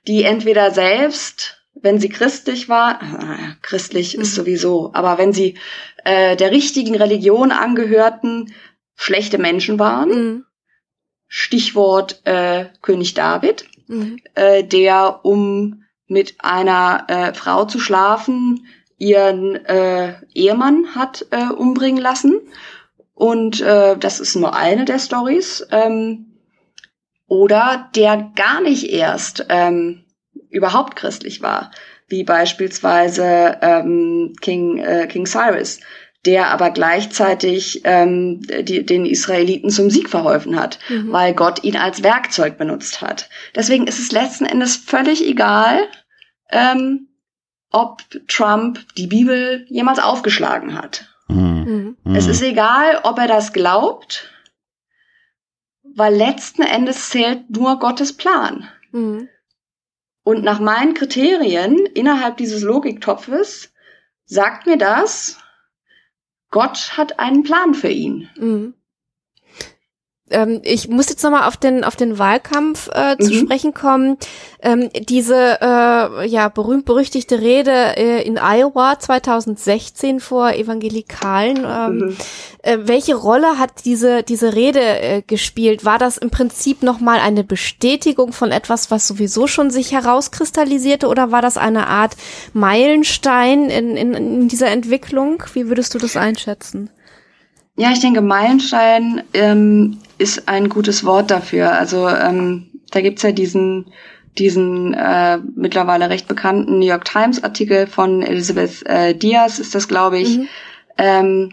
die 0.08 0.24
entweder 0.24 0.72
selbst, 0.72 1.64
wenn 1.74 2.00
sie 2.00 2.08
christlich 2.08 2.68
war, 2.68 3.00
äh, 3.00 3.54
christlich 3.62 4.16
mhm. 4.16 4.22
ist 4.22 4.34
sowieso, 4.34 4.90
aber 4.92 5.18
wenn 5.18 5.32
sie 5.32 5.56
äh, 6.04 6.36
der 6.36 6.50
richtigen 6.50 6.96
Religion 6.96 7.52
angehörten, 7.52 8.52
schlechte 8.96 9.38
Menschen 9.38 9.78
waren. 9.78 10.08
Mhm 10.08 10.44
Stichwort 11.32 12.22
äh, 12.24 12.66
König 12.82 13.14
David, 13.14 13.64
mhm. 13.86 14.18
äh, 14.34 14.64
der, 14.64 15.24
um 15.24 15.84
mit 16.08 16.34
einer 16.40 17.04
äh, 17.06 17.34
Frau 17.34 17.66
zu 17.66 17.78
schlafen, 17.78 18.66
ihren 18.98 19.54
äh, 19.64 20.14
Ehemann 20.34 20.96
hat 20.96 21.24
äh, 21.30 21.52
umbringen 21.52 22.02
lassen. 22.02 22.40
Und 23.14 23.60
äh, 23.60 23.96
das 23.96 24.18
ist 24.18 24.34
nur 24.34 24.56
eine 24.56 24.84
der 24.84 24.98
Stories. 24.98 25.64
Ähm, 25.70 26.32
oder 27.28 27.88
der 27.94 28.32
gar 28.34 28.60
nicht 28.60 28.90
erst 28.90 29.46
ähm, 29.50 30.04
überhaupt 30.48 30.96
christlich 30.96 31.42
war, 31.42 31.70
wie 32.08 32.24
beispielsweise 32.24 33.56
ähm, 33.62 34.34
King, 34.40 34.78
äh, 34.78 35.06
King 35.06 35.26
Cyrus, 35.26 35.78
der 36.26 36.48
aber 36.48 36.70
gleichzeitig 36.70 37.80
ähm, 37.84 38.42
die, 38.42 38.84
den 38.84 39.06
Israeliten 39.06 39.70
zum 39.70 39.88
Sieg 39.88 40.10
verholfen 40.10 40.58
hat, 40.60 40.78
mhm. 40.88 41.12
weil 41.12 41.34
Gott 41.34 41.64
ihn 41.64 41.76
als 41.76 42.02
Werkzeug 42.02 42.58
benutzt 42.58 43.00
hat. 43.00 43.30
Deswegen 43.54 43.86
ist 43.86 43.98
es 43.98 44.12
letzten 44.12 44.44
Endes 44.44 44.76
völlig 44.76 45.26
egal, 45.26 45.88
ähm, 46.50 47.08
ob 47.70 48.02
Trump 48.28 48.80
die 48.96 49.06
Bibel 49.06 49.64
jemals 49.68 49.98
aufgeschlagen 49.98 50.76
hat. 50.76 51.06
Mhm. 51.28 51.96
mhm. 52.04 52.14
Es 52.14 52.26
ist 52.26 52.42
egal, 52.42 53.00
ob 53.04 53.18
er 53.18 53.28
das 53.28 53.52
glaubt, 53.52 54.30
weil 55.82 56.14
letzten 56.14 56.62
Endes 56.62 57.10
zählt 57.10 57.50
nur 57.50 57.78
Gottes 57.78 58.16
Plan. 58.16 58.68
Mhm. 58.92 59.28
Und 60.22 60.44
nach 60.44 60.60
meinen 60.60 60.94
Kriterien 60.94 61.78
innerhalb 61.94 62.36
dieses 62.36 62.62
Logiktopfes 62.62 63.72
sagt 64.26 64.66
mir 64.66 64.76
das, 64.76 65.38
Gott 66.50 66.96
hat 66.96 67.18
einen 67.18 67.42
Plan 67.42 67.74
für 67.74 67.90
ihn. 67.90 68.28
Mhm. 68.36 68.74
Ähm, 70.30 70.60
ich 70.62 70.88
muss 70.88 71.08
jetzt 71.08 71.22
nochmal 71.22 71.48
auf 71.48 71.56
den 71.56 71.84
auf 71.84 71.96
den 71.96 72.18
Wahlkampf 72.18 72.88
äh, 72.92 73.16
zu 73.18 73.32
mhm. 73.32 73.38
sprechen 73.38 73.74
kommen. 73.74 74.16
Ähm, 74.62 74.90
diese 75.08 75.58
äh, 75.60 76.26
ja 76.26 76.48
berühmt 76.48 76.84
berüchtigte 76.84 77.40
Rede 77.40 77.96
äh, 77.96 78.22
in 78.22 78.38
Iowa 78.38 78.98
2016 78.98 80.20
vor 80.20 80.52
Evangelikalen. 80.52 81.58
Ähm, 81.58 81.96
mhm. 81.96 82.16
äh, 82.62 82.78
welche 82.82 83.14
Rolle 83.14 83.58
hat 83.58 83.84
diese 83.84 84.22
diese 84.22 84.54
Rede 84.54 84.80
äh, 84.80 85.22
gespielt? 85.22 85.84
War 85.84 85.98
das 85.98 86.16
im 86.16 86.30
Prinzip 86.30 86.82
nochmal 86.82 87.20
eine 87.20 87.44
Bestätigung 87.44 88.32
von 88.32 88.52
etwas, 88.52 88.90
was 88.90 89.06
sowieso 89.08 89.46
schon 89.46 89.70
sich 89.70 89.92
herauskristallisierte, 89.92 91.08
oder 91.08 91.32
war 91.32 91.42
das 91.42 91.56
eine 91.56 91.86
Art 91.88 92.16
Meilenstein 92.52 93.70
in, 93.70 93.96
in, 93.96 94.14
in 94.14 94.48
dieser 94.48 94.68
Entwicklung? 94.68 95.42
Wie 95.54 95.68
würdest 95.68 95.94
du 95.94 95.98
das 95.98 96.16
einschätzen? 96.16 96.90
Ja, 97.76 97.92
ich 97.92 98.00
denke, 98.00 98.20
Meilenstein 98.20 99.22
ähm, 99.32 99.98
ist 100.20 100.48
ein 100.48 100.68
gutes 100.68 101.04
Wort 101.04 101.30
dafür. 101.30 101.72
Also 101.72 102.08
ähm, 102.08 102.70
da 102.90 103.00
gibt's 103.00 103.22
ja 103.22 103.32
diesen 103.32 103.86
diesen 104.38 104.94
äh, 104.94 105.38
mittlerweile 105.56 106.08
recht 106.08 106.28
bekannten 106.28 106.78
New 106.78 106.86
York 106.86 107.04
Times 107.04 107.42
Artikel 107.42 107.86
von 107.86 108.22
Elizabeth 108.22 108.86
äh, 108.86 109.14
Diaz 109.14 109.58
ist 109.58 109.74
das, 109.74 109.88
glaube 109.88 110.18
ich, 110.18 110.38
mhm. 110.38 110.48
ähm, 110.98 111.52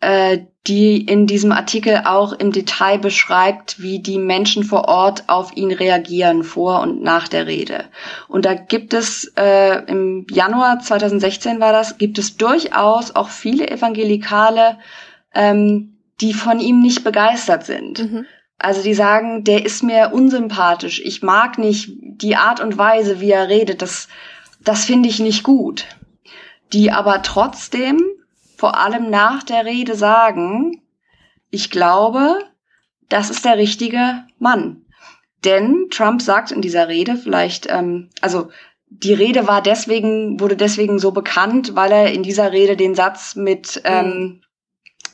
äh, 0.00 0.38
die 0.66 1.00
in 1.00 1.26
diesem 1.26 1.52
Artikel 1.52 2.02
auch 2.04 2.32
im 2.32 2.52
Detail 2.52 2.98
beschreibt, 2.98 3.80
wie 3.80 4.00
die 4.00 4.18
Menschen 4.18 4.64
vor 4.64 4.88
Ort 4.88 5.24
auf 5.28 5.56
ihn 5.56 5.72
reagieren 5.72 6.42
vor 6.42 6.80
und 6.80 7.02
nach 7.02 7.28
der 7.28 7.46
Rede. 7.46 7.84
Und 8.28 8.44
da 8.44 8.54
gibt 8.54 8.92
es 8.92 9.32
äh, 9.36 9.84
im 9.86 10.26
Januar 10.30 10.80
2016 10.80 11.60
war 11.60 11.72
das, 11.72 11.98
gibt 11.98 12.18
es 12.18 12.36
durchaus 12.36 13.14
auch 13.14 13.30
viele 13.30 13.70
Evangelikale 13.70 14.78
ähm, 15.34 15.95
die 16.20 16.34
von 16.34 16.60
ihm 16.60 16.80
nicht 16.80 17.04
begeistert 17.04 17.64
sind. 17.64 17.98
Mhm. 17.98 18.26
Also 18.58 18.82
die 18.82 18.94
sagen, 18.94 19.44
der 19.44 19.66
ist 19.66 19.82
mir 19.82 20.12
unsympathisch. 20.14 21.00
Ich 21.04 21.22
mag 21.22 21.58
nicht 21.58 21.90
die 22.00 22.36
Art 22.36 22.60
und 22.60 22.78
Weise, 22.78 23.20
wie 23.20 23.30
er 23.30 23.48
redet. 23.48 23.82
Das, 23.82 24.08
das 24.60 24.86
finde 24.86 25.08
ich 25.08 25.20
nicht 25.20 25.42
gut. 25.42 25.84
Die 26.72 26.90
aber 26.90 27.22
trotzdem, 27.22 28.02
vor 28.56 28.78
allem 28.78 29.10
nach 29.10 29.42
der 29.42 29.66
Rede 29.66 29.94
sagen, 29.94 30.82
ich 31.50 31.70
glaube, 31.70 32.38
das 33.08 33.30
ist 33.30 33.44
der 33.44 33.58
richtige 33.58 34.24
Mann. 34.38 34.86
Denn 35.44 35.88
Trump 35.90 36.22
sagt 36.22 36.50
in 36.50 36.62
dieser 36.62 36.88
Rede 36.88 37.16
vielleicht, 37.16 37.66
ähm, 37.70 38.08
also 38.20 38.48
die 38.88 39.12
Rede 39.14 39.46
war 39.46 39.62
deswegen, 39.62 40.40
wurde 40.40 40.56
deswegen 40.56 40.98
so 40.98 41.12
bekannt, 41.12 41.74
weil 41.74 41.92
er 41.92 42.12
in 42.12 42.22
dieser 42.22 42.52
Rede 42.52 42.76
den 42.76 42.94
Satz 42.94 43.36
mit 43.36 43.80
ähm, 43.84 44.42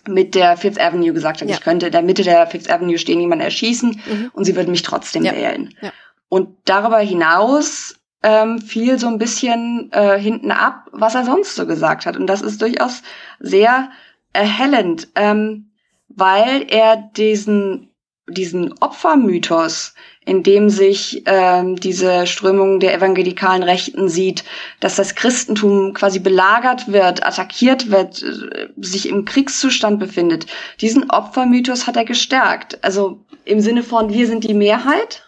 mit 0.08 0.34
der 0.34 0.56
Fifth 0.56 0.80
Avenue 0.80 1.12
gesagt 1.12 1.40
hat, 1.40 1.48
ja. 1.48 1.54
ich 1.54 1.60
könnte 1.60 1.86
in 1.86 1.92
der 1.92 2.02
Mitte 2.02 2.22
der 2.22 2.46
Fifth 2.46 2.70
Avenue 2.70 2.98
stehen, 2.98 3.20
jemanden 3.20 3.44
erschießen 3.44 4.00
mhm. 4.04 4.30
und 4.32 4.44
sie 4.44 4.56
würden 4.56 4.70
mich 4.70 4.82
trotzdem 4.82 5.24
ja. 5.24 5.32
wählen. 5.32 5.74
Ja. 5.80 5.92
Und 6.28 6.56
darüber 6.64 6.98
hinaus 6.98 7.96
ähm, 8.22 8.60
fiel 8.60 8.98
so 8.98 9.08
ein 9.08 9.18
bisschen 9.18 9.90
äh, 9.92 10.18
hinten 10.18 10.50
ab, 10.50 10.88
was 10.92 11.14
er 11.14 11.24
sonst 11.24 11.54
so 11.54 11.66
gesagt 11.66 12.06
hat. 12.06 12.16
Und 12.16 12.26
das 12.26 12.42
ist 12.42 12.62
durchaus 12.62 13.02
sehr 13.40 13.90
erhellend, 14.32 15.08
ähm, 15.14 15.72
weil 16.08 16.66
er 16.68 16.96
diesen, 16.96 17.90
diesen 18.28 18.72
Opfermythos, 18.80 19.94
in 20.24 20.42
dem 20.42 20.70
sich 20.70 21.22
ähm, 21.26 21.76
diese 21.76 22.26
Strömung 22.26 22.78
der 22.78 22.94
evangelikalen 22.94 23.64
Rechten 23.64 24.08
sieht, 24.08 24.44
dass 24.78 24.94
das 24.94 25.16
Christentum 25.16 25.94
quasi 25.94 26.20
belagert 26.20 26.92
wird, 26.92 27.26
attackiert 27.26 27.90
wird, 27.90 28.22
äh, 28.22 28.68
sich 28.76 29.08
im 29.08 29.24
Kriegszustand 29.24 29.98
befindet. 29.98 30.46
Diesen 30.80 31.10
Opfermythos 31.10 31.86
hat 31.86 31.96
er 31.96 32.04
gestärkt. 32.04 32.78
Also 32.84 33.24
im 33.44 33.60
Sinne 33.60 33.82
von, 33.82 34.10
wir 34.10 34.28
sind 34.28 34.44
die 34.44 34.54
Mehrheit, 34.54 35.26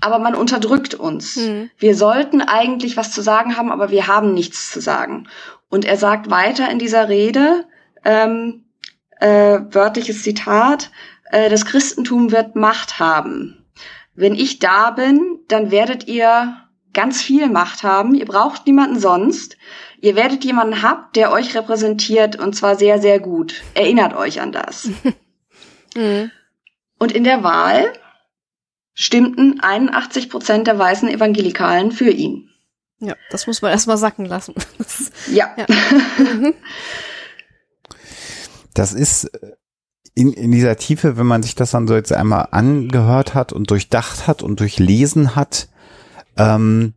aber 0.00 0.20
man 0.20 0.36
unterdrückt 0.36 0.94
uns. 0.94 1.36
Mhm. 1.36 1.70
Wir 1.78 1.96
sollten 1.96 2.40
eigentlich 2.40 2.96
was 2.96 3.10
zu 3.10 3.22
sagen 3.22 3.56
haben, 3.56 3.72
aber 3.72 3.90
wir 3.90 4.06
haben 4.06 4.32
nichts 4.32 4.70
zu 4.70 4.80
sagen. 4.80 5.28
Und 5.68 5.84
er 5.84 5.96
sagt 5.96 6.30
weiter 6.30 6.70
in 6.70 6.78
dieser 6.78 7.08
Rede, 7.08 7.64
ähm, 8.04 8.64
äh, 9.18 9.58
wörtliches 9.70 10.22
Zitat, 10.22 10.92
äh, 11.32 11.50
das 11.50 11.66
Christentum 11.66 12.30
wird 12.30 12.54
Macht 12.54 13.00
haben 13.00 13.59
wenn 14.14 14.34
ich 14.34 14.58
da 14.58 14.90
bin, 14.90 15.40
dann 15.48 15.70
werdet 15.70 16.08
ihr 16.08 16.56
ganz 16.92 17.22
viel 17.22 17.48
Macht 17.48 17.82
haben. 17.82 18.14
Ihr 18.14 18.26
braucht 18.26 18.66
niemanden 18.66 18.98
sonst. 18.98 19.56
Ihr 20.00 20.16
werdet 20.16 20.44
jemanden 20.44 20.82
haben, 20.82 21.04
der 21.14 21.32
euch 21.32 21.56
repräsentiert 21.56 22.36
und 22.36 22.54
zwar 22.54 22.76
sehr, 22.76 23.00
sehr 23.00 23.20
gut. 23.20 23.62
Erinnert 23.74 24.14
euch 24.14 24.40
an 24.40 24.52
das. 24.52 24.90
mhm. 25.94 26.30
Und 26.98 27.12
in 27.12 27.24
der 27.24 27.42
Wahl 27.42 27.94
stimmten 28.92 29.60
81 29.60 30.28
Prozent 30.28 30.66
der 30.66 30.78
weißen 30.78 31.08
Evangelikalen 31.08 31.92
für 31.92 32.10
ihn. 32.10 32.50
Ja, 32.98 33.14
das 33.30 33.46
muss 33.46 33.62
man 33.62 33.70
erstmal 33.70 33.96
sacken 33.96 34.26
lassen. 34.26 34.54
ja. 35.30 35.54
ja. 35.56 35.66
Mhm. 36.18 36.54
Das 38.74 38.92
ist 38.92 39.24
äh, 39.24 39.52
in, 40.20 40.34
in 40.34 40.52
dieser 40.52 40.76
Tiefe, 40.76 41.16
wenn 41.16 41.26
man 41.26 41.42
sich 41.42 41.54
das 41.54 41.70
dann 41.70 41.88
so 41.88 41.94
jetzt 41.94 42.12
einmal 42.12 42.48
angehört 42.50 43.34
hat 43.34 43.54
und 43.54 43.70
durchdacht 43.70 44.26
hat 44.26 44.42
und 44.42 44.60
durchlesen 44.60 45.34
hat, 45.34 45.68
ähm, 46.36 46.92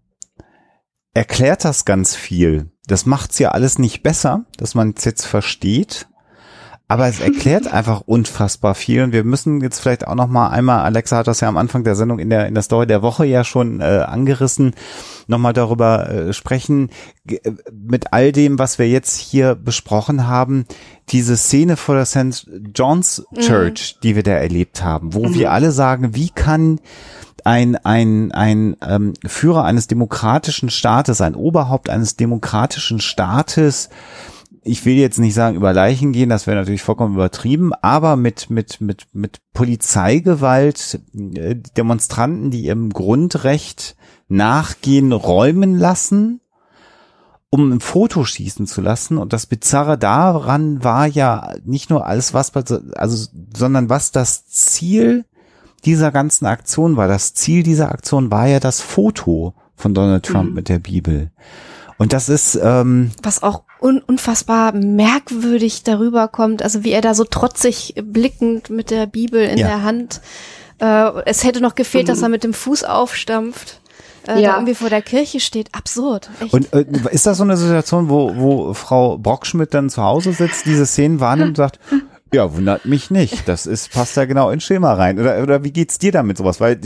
erklärt 1.14 1.64
das 1.64 1.86
ganz 1.86 2.16
viel. 2.16 2.72
Das 2.86 3.06
macht's 3.06 3.40
ja 3.40 3.52
alles 3.52 3.80
nicht 3.80 4.04
besser, 4.04 4.46
dass 4.58 4.76
man 4.76 4.94
es 4.98 5.06
jetzt 5.06 5.26
versteht. 5.26 6.08
Aber 6.94 7.08
es 7.08 7.20
erklärt 7.20 7.74
einfach 7.74 8.02
unfassbar 8.06 8.76
viel 8.76 9.02
und 9.02 9.14
wir 9.14 9.24
müssen 9.24 9.62
jetzt 9.62 9.80
vielleicht 9.80 10.06
auch 10.06 10.14
noch 10.14 10.28
mal 10.28 10.50
einmal, 10.50 10.82
Alexa 10.82 11.18
hat 11.18 11.26
das 11.26 11.40
ja 11.40 11.48
am 11.48 11.58
Anfang 11.58 11.84
der 11.84 11.96
Sendung 11.96 12.20
in 12.20 12.30
der 12.30 12.46
in 12.46 12.54
der 12.54 12.62
Story 12.62 12.86
der 12.86 13.02
Woche 13.02 13.26
ja 13.26 13.44
schon 13.44 13.82
äh, 13.82 14.06
angerissen, 14.08 14.76
noch 15.26 15.40
mal 15.40 15.54
darüber 15.54 16.08
äh, 16.08 16.34
sprechen 16.34 16.92
äh, 17.28 17.40
mit 17.72 18.14
all 18.14 18.32
dem, 18.32 18.60
was 18.60 18.78
wir 18.78 18.88
jetzt 18.88 19.18
hier 19.18 19.56
besprochen 19.56 20.28
haben, 20.28 20.68
diese 21.10 21.36
Szene 21.36 21.78
vor 21.78 21.96
der 21.96 22.06
St. 22.06 22.48
John's 22.76 23.26
mhm. 23.32 23.40
Church, 23.40 23.96
mhm. 23.96 24.02
die 24.04 24.16
wir 24.16 24.22
da 24.22 24.34
erlebt 24.34 24.84
haben, 24.84 25.16
wo 25.16 25.26
mhm. 25.26 25.34
wir 25.34 25.52
alle 25.52 25.72
sagen, 25.72 26.14
wie 26.14 26.30
kann 26.30 26.80
ein, 27.44 27.76
ein, 27.76 28.32
ein 28.34 28.78
ähm, 28.88 29.14
Führer 29.26 29.64
eines 29.64 29.88
demokratischen 29.88 30.70
Staates, 30.70 31.22
ein 31.22 31.34
Oberhaupt 31.34 31.90
eines 31.90 32.18
demokratischen 32.18 33.02
Staates 33.02 33.90
ich 34.64 34.86
will 34.86 34.96
jetzt 34.96 35.20
nicht 35.20 35.34
sagen 35.34 35.58
über 35.58 35.74
Leichen 35.74 36.14
gehen, 36.14 36.30
das 36.30 36.48
wäre 36.48 36.58
natürlich 36.58 36.82
vollkommen 36.82 37.16
übertrieben, 37.16 37.74
aber 37.82 38.16
mit 38.16 38.50
mit 38.50 38.80
mit 38.82 39.08
mit 39.14 39.42
Polizeigewalt 39.54 41.00
äh, 41.36 41.56
Demonstranten, 41.78 42.52
die 42.52 42.66
ihrem 42.66 42.90
Grundrecht 42.90 43.96
nachgehen, 44.28 45.12
räumen 45.12 45.78
lassen, 45.78 46.40
um 47.50 47.72
ein 47.72 47.82
Foto 47.82 48.24
schießen 48.24 48.66
zu 48.66 48.82
lassen. 48.82 49.18
Und 49.18 49.34
das 49.34 49.46
Bizarre 49.46 49.98
daran 49.98 50.84
war 50.84 51.08
ja 51.08 51.54
nicht 51.66 51.90
nur 51.90 52.08
alles 52.08 52.34
was, 52.34 52.52
also 52.96 53.28
sondern 53.56 53.90
was 53.90 54.12
das 54.12 54.48
Ziel 54.48 55.26
dieser 55.86 56.12
ganzen 56.12 56.46
Aktion 56.46 56.96
war. 56.96 57.08
Das 57.08 57.34
Ziel 57.34 57.64
dieser 57.64 57.92
Aktion 57.92 58.32
war 58.32 58.48
ja 58.48 58.60
das 58.60 58.82
Foto 58.82 59.54
von 59.76 59.94
Donald 59.94 60.26
Trump 60.26 60.50
mhm. 60.50 60.56
mit 60.56 60.70
der 60.70 60.80
Bibel. 60.80 61.32
Und 61.98 62.14
das 62.14 62.30
ist 62.30 62.60
ähm, 62.62 63.12
was 63.22 63.44
auch 63.44 63.64
un 63.84 64.02
unfassbar 64.02 64.74
merkwürdig 64.74 65.84
darüber 65.84 66.30
kommt, 66.30 66.64
also 66.64 66.84
wie 66.84 66.92
er 66.92 67.02
da 67.02 67.14
so 67.14 67.26
trotzig 67.26 67.96
blickend 68.02 68.70
mit 68.70 68.90
der 68.90 69.08
Bibel 69.08 69.42
in 69.42 69.58
ja. 69.58 69.68
der 69.68 69.84
Hand. 69.84 70.22
Äh, 70.80 71.12
es 71.26 71.44
hätte 71.44 71.60
noch 71.62 71.76
gefehlt, 71.76 72.06
mhm. 72.06 72.08
dass 72.08 72.22
er 72.22 72.30
mit 72.30 72.44
dem 72.44 72.54
Fuß 72.54 72.86
aufstampft. 72.86 73.82
Äh, 74.26 74.42
ja. 74.42 74.52
da 74.52 74.56
irgendwie 74.56 74.76
vor 74.76 74.90
der 74.90 75.02
Kirche 75.02 75.42
steht. 75.42 75.68
Absurd. 75.74 76.30
Echt. 76.40 76.54
Und 76.54 76.72
äh, 76.72 76.86
ist 77.12 77.26
das 77.26 77.38
so 77.38 77.44
eine 77.44 77.58
Situation, 77.58 78.08
wo, 78.08 78.34
wo 78.38 78.74
Frau 78.74 79.18
Brockschmidt 79.18 79.74
dann 79.74 79.90
zu 79.90 80.02
Hause 80.02 80.32
sitzt, 80.32 80.66
diese 80.66 80.86
Szenen 80.86 81.20
wahrnimmt 81.20 81.50
und 81.50 81.58
sagt, 81.58 81.80
ja, 82.34 82.56
wundert 82.56 82.86
mich 82.86 83.12
nicht. 83.12 83.48
Das 83.48 83.68
ist, 83.68 83.94
passt 83.94 84.18
ja 84.18 84.26
genau 84.26 84.50
ins 84.50 84.64
Schema 84.64 84.94
rein. 84.94 85.20
Oder, 85.20 85.42
oder 85.44 85.64
wie 85.64 85.72
geht's 85.72 86.00
dir 86.00 86.12
damit 86.12 86.38
sowas? 86.38 86.60
Weil 86.60 86.80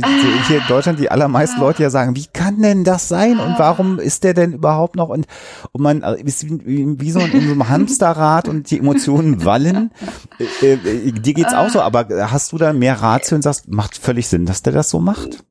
hier 0.47 0.57
in 0.57 0.67
Deutschland 0.67 0.99
die 0.99 1.09
allermeisten 1.09 1.59
Leute 1.59 1.83
ja 1.83 1.89
sagen, 1.89 2.15
wie 2.15 2.25
kann 2.25 2.61
denn 2.61 2.83
das 2.83 3.07
sein? 3.07 3.39
Und 3.39 3.57
warum 3.57 3.99
ist 3.99 4.23
der 4.23 4.33
denn 4.33 4.53
überhaupt 4.53 4.95
noch? 4.95 5.09
Und, 5.09 5.25
und 5.71 5.81
man 5.81 6.03
äh, 6.03 6.21
ist 6.21 6.45
wie, 6.49 6.99
wie 6.99 7.11
so 7.11 7.19
in 7.19 7.31
so 7.31 7.37
einem 7.37 7.69
Hamsterrad 7.69 8.49
und 8.49 8.69
die 8.69 8.79
Emotionen 8.79 9.45
wallen. 9.45 9.91
Äh, 10.61 10.73
äh, 10.73 11.11
dir 11.11 11.33
geht's 11.33 11.53
auch 11.53 11.69
so, 11.69 11.81
aber 11.81 12.07
hast 12.31 12.51
du 12.51 12.57
da 12.57 12.73
mehr 12.73 13.01
Ratio 13.01 13.35
und 13.35 13.41
sagst, 13.41 13.69
macht 13.69 13.97
völlig 13.97 14.27
Sinn, 14.27 14.45
dass 14.45 14.63
der 14.63 14.73
das 14.73 14.89
so 14.89 14.99
macht? 14.99 15.43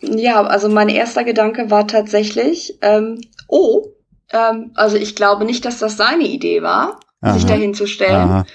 Ja, 0.00 0.42
also 0.42 0.68
mein 0.68 0.88
erster 0.88 1.24
Gedanke 1.24 1.70
war 1.70 1.86
tatsächlich, 1.86 2.78
ähm, 2.82 3.20
oh, 3.48 3.86
ähm, 4.32 4.72
also 4.74 4.96
ich 4.96 5.16
glaube 5.16 5.44
nicht, 5.44 5.64
dass 5.64 5.78
das 5.78 5.96
seine 5.96 6.24
Idee 6.24 6.62
war, 6.62 7.00
Aha. 7.20 7.34
sich 7.34 7.46
dahin 7.46 7.74
zu 7.74 7.86
stellen. 7.86 8.14
Aha 8.14 8.46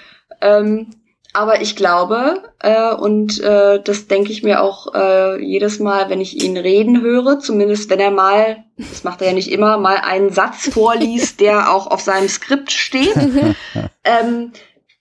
ähm, 0.43 0.87
aber 1.33 1.61
ich 1.61 1.75
glaube, 1.75 2.43
äh, 2.59 2.93
und 2.93 3.41
äh, 3.41 3.81
das 3.81 4.07
denke 4.07 4.31
ich 4.31 4.43
mir 4.43 4.61
auch 4.61 4.93
äh, 4.93 5.43
jedes 5.43 5.79
Mal, 5.79 6.09
wenn 6.09 6.21
ich 6.21 6.43
ihn 6.43 6.57
reden 6.57 7.01
höre, 7.01 7.39
zumindest 7.39 7.89
wenn 7.89 7.99
er 7.99 8.11
mal, 8.11 8.63
das 8.77 9.03
macht 9.03 9.21
er 9.21 9.29
ja 9.29 9.33
nicht 9.33 9.51
immer, 9.51 9.77
mal 9.79 9.97
einen 9.97 10.31
Satz 10.31 10.69
vorliest, 10.73 11.39
der 11.39 11.73
auch 11.73 11.87
auf 11.87 12.01
seinem 12.01 12.29
Skript 12.29 12.71
steht. 12.71 13.15
ähm, 14.03 14.51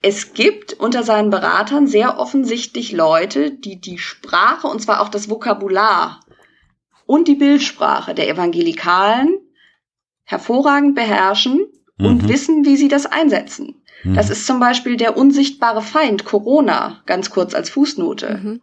es 0.01 0.33
gibt 0.33 0.73
unter 0.73 1.03
seinen 1.03 1.29
Beratern 1.29 1.87
sehr 1.87 2.17
offensichtlich 2.19 2.91
Leute, 2.91 3.51
die 3.51 3.79
die 3.79 3.99
Sprache, 3.99 4.67
und 4.67 4.81
zwar 4.81 5.01
auch 5.01 5.09
das 5.09 5.29
Vokabular 5.29 6.19
und 7.05 7.27
die 7.27 7.35
Bildsprache 7.35 8.15
der 8.15 8.27
Evangelikalen 8.27 9.37
hervorragend 10.23 10.95
beherrschen 10.95 11.67
und 11.99 12.23
mhm. 12.23 12.29
wissen, 12.29 12.65
wie 12.65 12.75
sie 12.75 12.87
das 12.87 13.05
einsetzen. 13.05 13.82
Mhm. 14.03 14.15
Das 14.15 14.29
ist 14.29 14.45
zum 14.45 14.59
Beispiel 14.59 14.97
der 14.97 15.17
unsichtbare 15.17 15.81
Feind, 15.81 16.25
Corona, 16.25 17.01
ganz 17.05 17.29
kurz 17.29 17.53
als 17.53 17.69
Fußnote. 17.69 18.39
Mhm. 18.41 18.61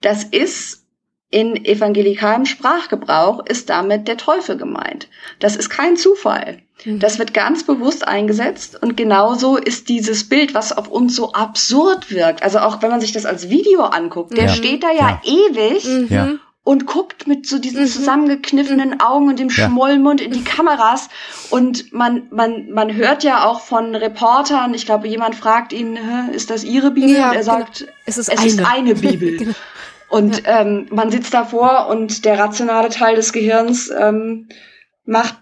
Das 0.00 0.24
ist 0.24 0.82
in 1.30 1.64
evangelikalem 1.64 2.44
Sprachgebrauch 2.44 3.46
ist 3.46 3.70
damit 3.70 4.06
der 4.06 4.18
Teufel 4.18 4.58
gemeint. 4.58 5.08
Das 5.38 5.56
ist 5.56 5.70
kein 5.70 5.96
Zufall. 5.96 6.58
Mhm. 6.84 6.98
Das 6.98 7.18
wird 7.18 7.32
ganz 7.32 7.64
bewusst 7.64 8.06
eingesetzt 8.06 8.80
und 8.80 8.96
genauso 8.96 9.56
ist 9.56 9.88
dieses 9.88 10.28
Bild, 10.28 10.52
was 10.52 10.76
auf 10.76 10.88
uns 10.88 11.16
so 11.16 11.32
absurd 11.32 12.10
wirkt. 12.10 12.42
Also 12.42 12.58
auch 12.58 12.82
wenn 12.82 12.90
man 12.90 13.00
sich 13.00 13.12
das 13.12 13.24
als 13.24 13.48
Video 13.48 13.82
anguckt, 13.82 14.36
der 14.36 14.44
ja. 14.46 14.52
steht 14.52 14.82
da 14.82 14.90
ja, 14.90 15.20
ja. 15.22 15.22
ewig 15.24 15.84
mhm 15.84 16.40
und 16.64 16.86
guckt 16.86 17.26
mit 17.26 17.46
so 17.46 17.58
diesen 17.58 17.82
mhm. 17.82 17.88
zusammengekniffenen 17.88 18.90
mhm. 18.90 19.00
Augen 19.00 19.28
und 19.28 19.38
dem 19.38 19.48
ja. 19.48 19.66
Schmollmund 19.66 20.20
in 20.20 20.32
die 20.32 20.44
Kameras. 20.44 21.08
Und 21.50 21.92
man, 21.92 22.28
man, 22.30 22.70
man 22.70 22.94
hört 22.94 23.24
ja 23.24 23.44
auch 23.44 23.60
von 23.60 23.94
Reportern, 23.94 24.72
ich 24.74 24.86
glaube, 24.86 25.08
jemand 25.08 25.34
fragt 25.34 25.72
ihn, 25.72 25.98
ist 26.32 26.50
das 26.50 26.62
Ihre 26.62 26.92
Bibel? 26.92 27.16
Ja, 27.16 27.30
und 27.30 27.36
er 27.36 27.44
sagt, 27.44 27.80
genau. 27.80 27.92
es, 28.06 28.18
ist, 28.18 28.28
es 28.28 28.38
eine. 28.38 28.46
ist 28.48 28.64
eine 28.64 28.94
Bibel. 28.94 29.36
genau. 29.38 29.54
Und 30.08 30.46
ja. 30.46 30.60
ähm, 30.60 30.86
man 30.90 31.10
sitzt 31.10 31.32
davor 31.32 31.88
und 31.88 32.26
der 32.26 32.38
rationale 32.38 32.90
Teil 32.90 33.16
des 33.16 33.32
Gehirns 33.32 33.90
ähm, 33.90 34.46
macht 35.06 35.36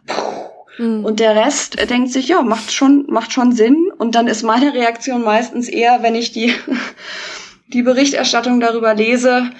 mhm. 0.79 1.05
und 1.05 1.18
der 1.18 1.35
Rest 1.35 1.91
denkt 1.91 2.12
sich, 2.12 2.29
ja, 2.29 2.43
macht 2.43 2.73
schon, 2.73 3.07
macht 3.09 3.33
schon 3.33 3.53
Sinn. 3.53 3.91
Und 3.99 4.14
dann 4.14 4.29
ist 4.29 4.45
meine 4.45 4.73
Reaktion 4.73 5.23
meistens 5.23 5.68
eher, 5.68 6.03
wenn 6.03 6.14
ich 6.14 6.31
die, 6.33 6.55
die 7.66 7.83
Berichterstattung 7.83 8.61
darüber 8.61 8.95
lese, 8.95 9.51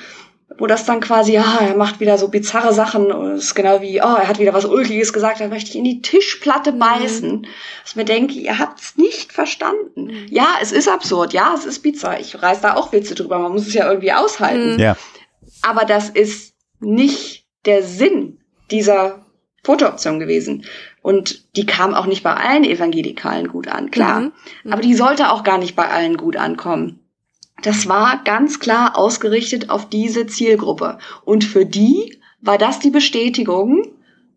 wo 0.61 0.67
das 0.67 0.85
dann 0.85 1.01
quasi, 1.01 1.33
ja, 1.33 1.59
er 1.61 1.75
macht 1.75 2.01
wieder 2.01 2.19
so 2.19 2.29
bizarre 2.29 2.75
Sachen. 2.75 3.11
Und 3.11 3.33
es 3.33 3.45
ist 3.45 3.55
genau 3.55 3.81
wie, 3.81 4.03
oh, 4.03 4.15
er 4.15 4.29
hat 4.29 4.39
wieder 4.39 4.53
was 4.53 4.67
Ulkiges 4.67 5.15
gesagt, 5.15 5.41
da 5.41 5.49
möchte 5.49 5.71
ich 5.71 5.77
in 5.77 5.85
die 5.85 6.03
Tischplatte 6.03 6.73
mhm. 6.73 6.79
beißen. 6.79 7.33
Mhm. 7.33 7.47
ich 7.87 7.97
mir 7.97 8.05
denke, 8.05 8.35
ihr 8.35 8.59
habt's 8.59 8.97
nicht 8.97 9.33
verstanden. 9.33 10.05
Mhm. 10.05 10.27
Ja, 10.29 10.49
es 10.61 10.71
ist 10.71 10.87
absurd, 10.87 11.33
ja, 11.33 11.55
es 11.57 11.65
ist 11.65 11.81
bizarr. 11.81 12.21
Ich 12.21 12.41
reiß 12.41 12.61
da 12.61 12.75
auch 12.75 12.93
Witze 12.93 13.15
drüber, 13.15 13.39
man 13.39 13.53
muss 13.53 13.67
es 13.67 13.75
ja 13.75 13.89
irgendwie 13.89 14.13
aushalten. 14.13 14.75
Mhm. 14.75 14.81
Ja. 14.81 14.97
Aber 15.63 15.87
das 15.87 16.11
ist 16.11 16.55
nicht 16.79 17.47
der 17.65 17.83
Sinn 17.83 18.39
dieser 18.71 19.25
Fotooption 19.65 20.21
gewesen. 20.21 20.67
Und 21.01 21.57
die 21.57 21.65
kam 21.65 21.95
auch 21.95 22.07
nicht 22.07 22.23
bei 22.23 22.35
allen 22.35 22.65
Evangelikalen 22.65 23.49
gut 23.49 23.67
an, 23.67 23.91
klar. 23.91 24.21
Mhm. 24.21 24.33
mhm. 24.65 24.73
Aber 24.75 24.83
die 24.83 24.95
sollte 24.95 25.33
auch 25.33 25.43
gar 25.43 25.57
nicht 25.57 25.75
bei 25.75 25.89
allen 25.89 26.19
gut 26.19 26.37
ankommen 26.37 27.01
das 27.63 27.89
war 27.89 28.23
ganz 28.25 28.61
klar 28.61 28.97
ausgerichtet 28.97 29.71
auf 29.71 29.89
diese 29.89 30.27
Zielgruppe. 30.27 30.99
Und 31.25 31.45
für 31.45 31.67
die 31.67 32.19
war 32.41 32.59
das 32.59 32.79
die 32.79 32.91
Bestätigung, 32.91 33.85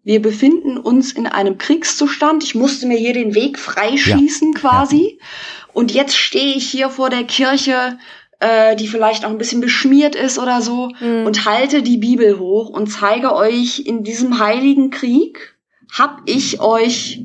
wir 0.03 0.21
befinden 0.21 0.77
uns 0.77 1.13
in 1.13 1.27
einem 1.27 1.57
Kriegszustand. 1.57 2.43
Ich 2.43 2.55
musste 2.55 2.87
mir 2.87 2.97
hier 2.97 3.13
den 3.13 3.35
Weg 3.35 3.57
freischießen 3.57 4.51
ja. 4.53 4.59
quasi. 4.59 5.17
Ja. 5.17 5.25
Und 5.73 5.93
jetzt 5.93 6.17
stehe 6.17 6.55
ich 6.55 6.69
hier 6.69 6.89
vor 6.89 7.09
der 7.09 7.23
Kirche, 7.23 7.97
äh, 8.39 8.75
die 8.75 8.87
vielleicht 8.87 9.23
auch 9.23 9.29
ein 9.29 9.37
bisschen 9.37 9.61
beschmiert 9.61 10.15
ist 10.15 10.37
oder 10.37 10.61
so, 10.61 10.91
mhm. 10.99 11.25
und 11.25 11.45
halte 11.45 11.81
die 11.81 11.97
Bibel 11.97 12.37
hoch 12.37 12.69
und 12.69 12.87
zeige 12.87 13.33
euch 13.33 13.79
in 13.85 14.03
diesem 14.03 14.39
heiligen 14.39 14.89
Krieg, 14.89 15.55
hab 15.97 16.21
ich 16.25 16.59
euch 16.59 17.23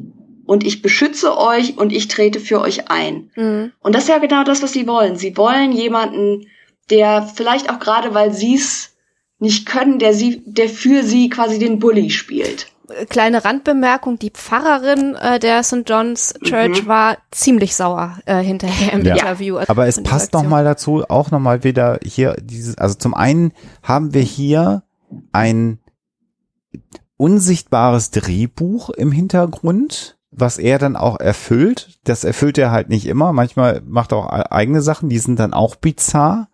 und 0.49 0.65
ich 0.65 0.81
beschütze 0.81 1.37
euch 1.37 1.77
und 1.77 1.93
ich 1.93 2.09
trete 2.09 2.41
für 2.41 2.63
euch 2.63 2.91
ein. 2.91 3.31
Mhm. 3.37 3.73
Und 3.81 3.95
das 3.95 4.05
ist 4.05 4.09
ja 4.09 4.17
genau 4.17 4.45
das, 4.45 4.63
was 4.63 4.73
sie 4.73 4.87
wollen. 4.87 5.17
Sie 5.17 5.37
wollen 5.37 5.73
jemanden, 5.73 6.47
der 6.89 7.23
vielleicht 7.23 7.69
auch 7.69 7.79
gerade, 7.79 8.15
weil 8.15 8.33
sie 8.33 8.55
es 8.55 8.97
nicht 9.39 9.67
können, 9.67 9.99
der 9.99 10.15
sie, 10.15 10.43
der 10.47 10.71
für 10.71 11.03
sie 11.03 11.29
quasi 11.29 11.59
den 11.59 11.79
Bully 11.79 12.09
spielt. 12.09 12.69
Kleine 13.11 13.45
Randbemerkung, 13.45 14.19
die 14.19 14.31
Pfarrerin 14.31 15.15
äh, 15.17 15.39
der 15.39 15.63
St. 15.63 15.83
John's 15.87 16.33
Church 16.43 16.85
mhm. 16.85 16.89
war 16.89 17.19
ziemlich 17.31 17.77
sauer 17.77 18.19
äh, 18.25 18.39
hinterher 18.39 18.95
im 18.95 19.05
ja. 19.05 19.17
Interview. 19.17 19.59
Aber 19.69 19.87
es 19.87 20.03
passt 20.03 20.33
nochmal 20.33 20.65
dazu, 20.65 21.05
auch 21.11 21.31
nochmal 21.31 21.63
wieder 21.63 22.01
hier 22.03 22.35
dieses, 22.41 22.79
also 22.79 22.95
zum 22.95 23.13
einen 23.13 23.53
haben 23.83 24.15
wir 24.15 24.23
hier 24.23 24.83
ein 25.31 25.79
unsichtbares 27.19 28.11
Drehbuch 28.13 28.89
im 28.89 29.13
Hintergrund, 29.13 30.18
was 30.41 30.59
er 30.59 30.79
dann 30.79 30.97
auch 30.97 31.21
erfüllt. 31.21 31.99
Das 32.05 32.25
erfüllt 32.25 32.59
er 32.59 32.71
halt 32.71 32.89
nicht 32.89 33.07
immer. 33.07 33.33
Manchmal 33.33 33.83
macht 33.87 34.13
er 34.13 34.19
auch 34.19 34.29
eigene 34.29 34.83
Sachen, 34.83 35.09
die 35.09 35.19
sind 35.19 35.39
dann 35.39 35.53
auch 35.53 35.77
bizarr. 35.77 36.49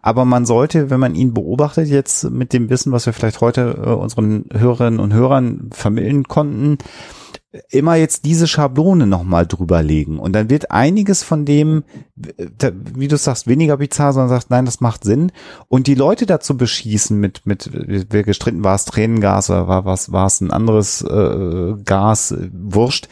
Aber 0.00 0.24
man 0.24 0.46
sollte, 0.46 0.90
wenn 0.90 1.00
man 1.00 1.14
ihn 1.14 1.34
beobachtet, 1.34 1.88
jetzt 1.88 2.30
mit 2.30 2.52
dem 2.52 2.70
Wissen, 2.70 2.92
was 2.92 3.06
wir 3.06 3.12
vielleicht 3.12 3.40
heute 3.40 3.82
äh, 3.84 3.90
unseren 3.90 4.46
Hörerinnen 4.52 5.00
und 5.00 5.12
Hörern 5.12 5.70
vermitteln 5.72 6.24
konnten, 6.24 6.78
immer 7.68 7.96
jetzt 7.96 8.24
diese 8.24 8.46
Schablone 8.46 9.06
nochmal 9.06 9.46
drüberlegen. 9.46 10.18
Und 10.18 10.32
dann 10.32 10.48
wird 10.48 10.70
einiges 10.70 11.22
von 11.22 11.44
dem, 11.44 11.84
wie 12.16 13.08
du 13.08 13.16
sagst, 13.16 13.46
weniger 13.46 13.76
bizarr, 13.76 14.12
sondern 14.12 14.30
sagst, 14.30 14.50
nein, 14.50 14.64
das 14.64 14.80
macht 14.80 15.04
Sinn. 15.04 15.32
Und 15.68 15.86
die 15.86 15.94
Leute 15.94 16.24
dazu 16.24 16.56
beschießen 16.56 17.18
mit, 17.18 17.42
mit, 17.44 17.70
wer 17.72 18.22
gestritten 18.22 18.64
war 18.64 18.74
es 18.74 18.86
Tränengas 18.86 19.50
oder 19.50 19.68
war 19.68 19.84
was, 19.84 20.12
war 20.12 20.26
es 20.26 20.40
ein 20.40 20.50
anderes 20.50 21.02
äh, 21.02 21.74
Gas, 21.84 22.34
wurscht. 22.52 23.08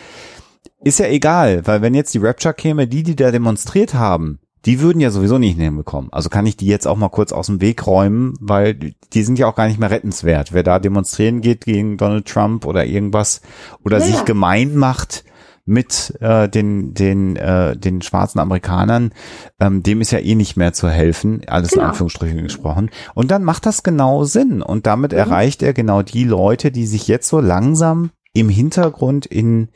Ist 0.82 0.98
ja 0.98 1.06
egal, 1.06 1.66
weil 1.66 1.82
wenn 1.82 1.94
jetzt 1.94 2.14
die 2.14 2.18
Rapture 2.18 2.54
käme, 2.54 2.86
die, 2.86 3.02
die 3.02 3.16
da 3.16 3.30
demonstriert 3.30 3.92
haben, 3.92 4.38
die 4.66 4.80
würden 4.80 5.00
ja 5.00 5.10
sowieso 5.10 5.38
nicht 5.38 5.58
hinbekommen. 5.58 6.12
Also 6.12 6.28
kann 6.28 6.46
ich 6.46 6.56
die 6.56 6.66
jetzt 6.66 6.86
auch 6.86 6.96
mal 6.96 7.08
kurz 7.08 7.32
aus 7.32 7.46
dem 7.46 7.60
Weg 7.60 7.86
räumen, 7.86 8.34
weil 8.40 8.74
die 8.74 9.22
sind 9.22 9.38
ja 9.38 9.46
auch 9.46 9.54
gar 9.54 9.66
nicht 9.66 9.80
mehr 9.80 9.90
rettenswert. 9.90 10.52
Wer 10.52 10.62
da 10.62 10.78
demonstrieren 10.78 11.40
geht 11.40 11.64
gegen 11.64 11.96
Donald 11.96 12.26
Trump 12.26 12.66
oder 12.66 12.84
irgendwas 12.84 13.40
oder 13.84 13.98
ja, 13.98 14.04
sich 14.04 14.16
ja. 14.16 14.22
gemein 14.22 14.76
macht 14.76 15.24
mit 15.66 16.14
äh, 16.20 16.48
den 16.48 16.94
den 16.94 17.36
äh, 17.36 17.76
den 17.76 18.02
schwarzen 18.02 18.40
Amerikanern, 18.40 19.12
ähm, 19.60 19.82
dem 19.82 20.00
ist 20.00 20.10
ja 20.10 20.18
eh 20.18 20.34
nicht 20.34 20.56
mehr 20.56 20.72
zu 20.72 20.88
helfen, 20.90 21.42
alles 21.46 21.70
genau. 21.70 21.84
in 21.84 21.88
Anführungsstrichen 21.90 22.42
gesprochen. 22.42 22.90
Und 23.14 23.30
dann 23.30 23.44
macht 23.44 23.66
das 23.66 23.82
genau 23.82 24.24
Sinn 24.24 24.62
und 24.62 24.86
damit 24.86 25.12
mhm. 25.12 25.18
erreicht 25.18 25.62
er 25.62 25.72
genau 25.72 26.02
die 26.02 26.24
Leute, 26.24 26.72
die 26.72 26.86
sich 26.86 27.08
jetzt 27.08 27.28
so 27.28 27.40
langsam 27.40 28.10
im 28.32 28.48
Hintergrund 28.48 29.26
in 29.26 29.68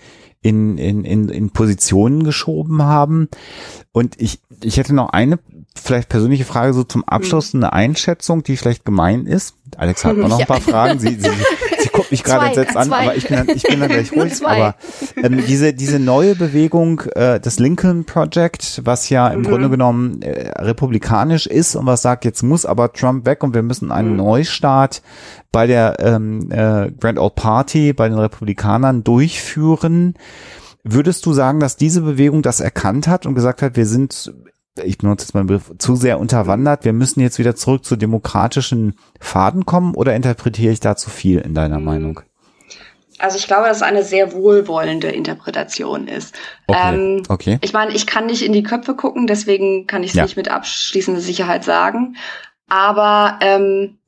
in, 0.44 0.76
in, 0.76 1.04
in, 1.04 1.30
in 1.30 1.50
Positionen 1.50 2.22
geschoben 2.22 2.82
haben. 2.82 3.28
Und 3.92 4.20
ich, 4.20 4.40
ich 4.62 4.76
hätte 4.76 4.94
noch 4.94 5.08
eine 5.08 5.38
vielleicht 5.74 6.10
persönliche 6.10 6.44
Frage 6.44 6.74
so 6.74 6.84
zum 6.84 7.02
Abschluss, 7.02 7.54
eine 7.54 7.72
Einschätzung, 7.72 8.42
die 8.42 8.58
vielleicht 8.58 8.84
gemein 8.84 9.24
ist. 9.24 9.56
Alex 9.78 10.04
hat 10.04 10.16
noch 10.18 10.38
ein 10.38 10.46
paar 10.46 10.60
Fragen. 10.60 10.98
Sie, 10.98 11.18
sie 11.18 11.30
guckt 11.94 12.10
mich 12.10 12.24
gerade 12.24 12.46
entsetzt 12.46 12.76
an, 12.76 12.92
aber 12.92 13.16
ich 13.16 13.28
bin 13.28 13.36
dann, 13.36 13.48
ich 13.48 13.62
bin 13.62 13.80
dann 13.80 13.88
gleich 13.88 14.12
ruhig. 14.16 14.44
Aber 14.44 14.74
ähm, 15.16 15.42
diese, 15.46 15.72
diese 15.72 15.98
neue 15.98 16.34
Bewegung, 16.34 17.00
äh, 17.14 17.40
das 17.40 17.58
Lincoln 17.58 18.04
Project, 18.04 18.82
was 18.84 19.08
ja 19.08 19.28
im 19.28 19.40
mhm. 19.40 19.44
Grunde 19.44 19.70
genommen 19.70 20.20
äh, 20.22 20.50
republikanisch 20.58 21.46
ist 21.46 21.76
und 21.76 21.86
was 21.86 22.02
sagt, 22.02 22.24
jetzt 22.24 22.42
muss 22.42 22.66
aber 22.66 22.92
Trump 22.92 23.24
weg 23.26 23.42
und 23.42 23.54
wir 23.54 23.62
müssen 23.62 23.92
einen 23.92 24.10
mhm. 24.10 24.16
Neustart 24.16 25.02
bei 25.52 25.66
der 25.66 25.96
ähm, 26.00 26.50
äh, 26.50 26.90
Grand 27.00 27.18
Old 27.18 27.36
Party, 27.36 27.92
bei 27.92 28.08
den 28.08 28.18
Republikanern 28.18 29.04
durchführen. 29.04 30.14
Würdest 30.82 31.24
du 31.24 31.32
sagen, 31.32 31.60
dass 31.60 31.76
diese 31.76 32.02
Bewegung 32.02 32.42
das 32.42 32.60
erkannt 32.60 33.08
hat 33.08 33.24
und 33.24 33.34
gesagt 33.34 33.62
hat, 33.62 33.76
wir 33.76 33.86
sind, 33.86 34.34
ich 34.82 34.98
benutze 34.98 35.24
jetzt 35.24 35.34
meinen 35.34 35.46
Begriff, 35.46 35.72
zu 35.78 35.96
sehr 35.96 36.18
unterwandert, 36.18 36.84
wir 36.84 36.92
müssen 36.92 37.20
jetzt 37.20 37.38
wieder 37.38 37.54
zurück 37.54 37.84
zu 37.84 37.96
demokratischen 37.96 38.94
Faden 39.20 39.66
kommen 39.66 39.94
oder 39.94 40.14
interpretiere 40.14 40.72
ich 40.72 40.80
da 40.80 40.96
zu 40.96 41.10
viel 41.10 41.38
in 41.40 41.54
deiner 41.54 41.78
mhm. 41.78 41.84
Meinung? 41.84 42.20
Also 43.18 43.38
ich 43.38 43.46
glaube, 43.46 43.68
dass 43.68 43.78
es 43.78 43.82
eine 43.82 44.02
sehr 44.02 44.32
wohlwollende 44.32 45.08
Interpretation 45.08 46.08
ist. 46.08 46.34
Okay. 46.66 46.94
Ähm, 46.94 47.22
okay. 47.28 47.58
Ich 47.60 47.72
meine, 47.72 47.94
ich 47.94 48.06
kann 48.06 48.26
nicht 48.26 48.42
in 48.42 48.52
die 48.52 48.64
Köpfe 48.64 48.96
gucken, 48.96 49.26
deswegen 49.26 49.86
kann 49.86 50.02
ich 50.02 50.10
es 50.10 50.16
ja. 50.16 50.24
nicht 50.24 50.36
mit 50.36 50.50
abschließender 50.50 51.20
Sicherheit 51.20 51.64
sagen. 51.64 52.16
Aber 52.68 53.38
ähm, 53.40 53.98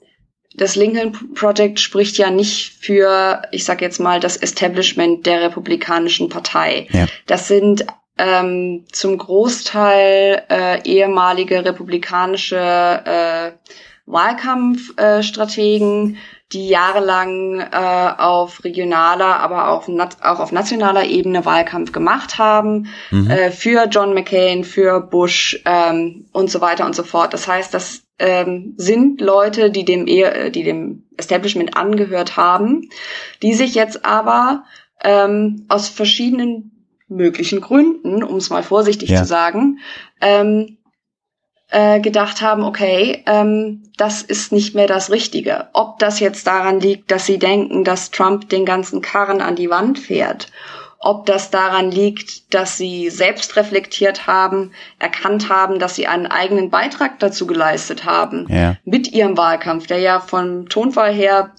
das 0.55 0.75
Lincoln 0.75 1.13
Project 1.35 1.79
spricht 1.79 2.19
ja 2.19 2.31
nicht 2.31 2.73
für, 2.81 3.43
ich 3.53 3.65
sag 3.65 3.81
jetzt 3.81 4.01
mal, 4.01 4.19
das 4.19 4.37
Establishment 4.37 5.25
der 5.27 5.41
Republikanischen 5.41 6.29
Partei. 6.29 6.89
Ja. 6.91 7.07
Das 7.27 7.47
sind 7.47 7.87
ähm, 8.19 8.85
zum 8.93 9.19
Großteil 9.19 10.45
äh, 10.49 10.83
ehemalige 10.85 11.65
republikanische 11.65 12.57
äh, 12.57 13.53
Wahlkampfstrategen, 14.07 16.15
äh, 16.15 16.19
die 16.53 16.69
jahrelang 16.69 17.61
äh, 17.61 18.11
auf 18.19 18.63
regionaler, 18.63 19.41
aber 19.41 19.69
auch, 19.69 19.89
auch 19.89 20.39
auf 20.39 20.53
nationaler 20.53 21.05
Ebene 21.05 21.45
Wahlkampf 21.45 21.91
gemacht 21.91 22.39
haben, 22.39 22.87
mhm. 23.11 23.29
äh, 23.29 23.51
für 23.51 23.89
John 23.91 24.15
McCain, 24.15 24.63
für 24.63 25.01
Bush 25.01 25.61
ähm, 25.65 26.27
und 26.33 26.51
so 26.51 26.61
weiter 26.61 26.87
und 26.87 26.95
so 26.95 27.03
fort. 27.03 27.35
Das 27.35 27.49
heißt, 27.49 27.75
das 27.75 28.05
ähm, 28.21 28.75
sind 28.77 29.21
Leute, 29.21 29.73
die 29.73 29.85
dem, 29.85 30.07
e 30.07 30.51
die 30.51 30.63
dem 30.63 31.03
Establishment 31.17 31.77
angehört 31.77 32.37
haben, 32.37 32.91
die 33.43 33.55
sich 33.55 33.75
jetzt 33.75 34.05
aber 34.05 34.63
ähm, 35.03 35.67
aus 35.69 35.89
verschiedenen 35.89 36.76
möglichen 37.09 37.61
Gründen, 37.61 38.23
um 38.23 38.37
es 38.37 38.51
mal 38.51 38.63
vorsichtig 38.63 39.11
ja. 39.11 39.19
zu 39.19 39.25
sagen, 39.25 39.79
ähm, 40.21 40.79
äh, 41.71 42.01
gedacht 42.01 42.43
haben, 42.43 42.63
okay, 42.63 43.23
ähm, 43.27 43.83
das 43.97 44.23
ist 44.23 44.53
nicht 44.53 44.75
mehr 44.75 44.87
das 44.87 45.11
Richtige. 45.11 45.69
Ob 45.73 45.99
das 45.99 46.21
jetzt 46.21 46.47
daran 46.47 46.81
liegt, 46.81 47.11
dass 47.11 47.27
sie 47.27 47.39
denken, 47.39 47.85
dass 47.85 48.11
Trump 48.11 48.49
den 48.49 48.65
ganzen 48.65 49.03
Karren 49.03 49.41
an 49.41 49.57
die 49.57 49.71
Wand 49.71 49.99
fährt 49.99 50.53
ob 50.99 51.27
das 51.27 51.51
daran 51.51 51.91
liegt, 51.91 52.53
dass 52.55 52.77
sie 52.77 53.11
selbst 53.11 53.57
reflektiert 53.57 54.27
haben, 54.27 54.73
erkannt 54.99 55.49
haben, 55.49 55.79
dass 55.79 55.95
sie 55.95 56.07
einen 56.07 56.27
eigenen 56.27 56.71
Beitrag 56.71 57.19
dazu 57.21 57.47
geleistet 57.47 58.05
haben 58.05 58.47
ja. 58.49 58.77
mit 58.85 59.13
ihrem 59.13 59.37
Wahlkampf, 59.37 59.87
der 59.87 59.99
ja 59.99 60.21
vom 60.21 60.69
Tonfall 60.69 61.13
her 61.13 61.53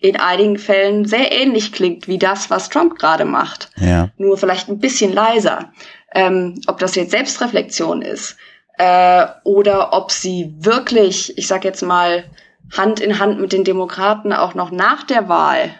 in 0.00 0.16
einigen 0.16 0.58
Fällen 0.58 1.04
sehr 1.04 1.30
ähnlich 1.30 1.72
klingt 1.72 2.08
wie 2.08 2.18
das, 2.18 2.50
was 2.50 2.70
Trump 2.70 2.98
gerade 2.98 3.26
macht. 3.26 3.70
Ja. 3.76 4.08
Nur 4.16 4.38
vielleicht 4.38 4.68
ein 4.68 4.78
bisschen 4.78 5.12
leiser. 5.12 5.72
Ähm, 6.14 6.60
ob 6.66 6.78
das 6.78 6.96
jetzt 6.96 7.12
Selbstreflexion 7.12 8.02
ist 8.02 8.36
äh, 8.78 9.26
oder 9.44 9.92
ob 9.92 10.10
sie 10.10 10.54
wirklich, 10.58 11.36
ich 11.38 11.46
sag 11.46 11.64
jetzt 11.64 11.82
mal, 11.82 12.24
Hand 12.76 13.00
in 13.00 13.18
Hand 13.18 13.40
mit 13.40 13.52
den 13.52 13.64
Demokraten 13.64 14.32
auch 14.32 14.54
noch 14.54 14.70
nach 14.70 15.04
der 15.04 15.28
Wahl 15.28 15.74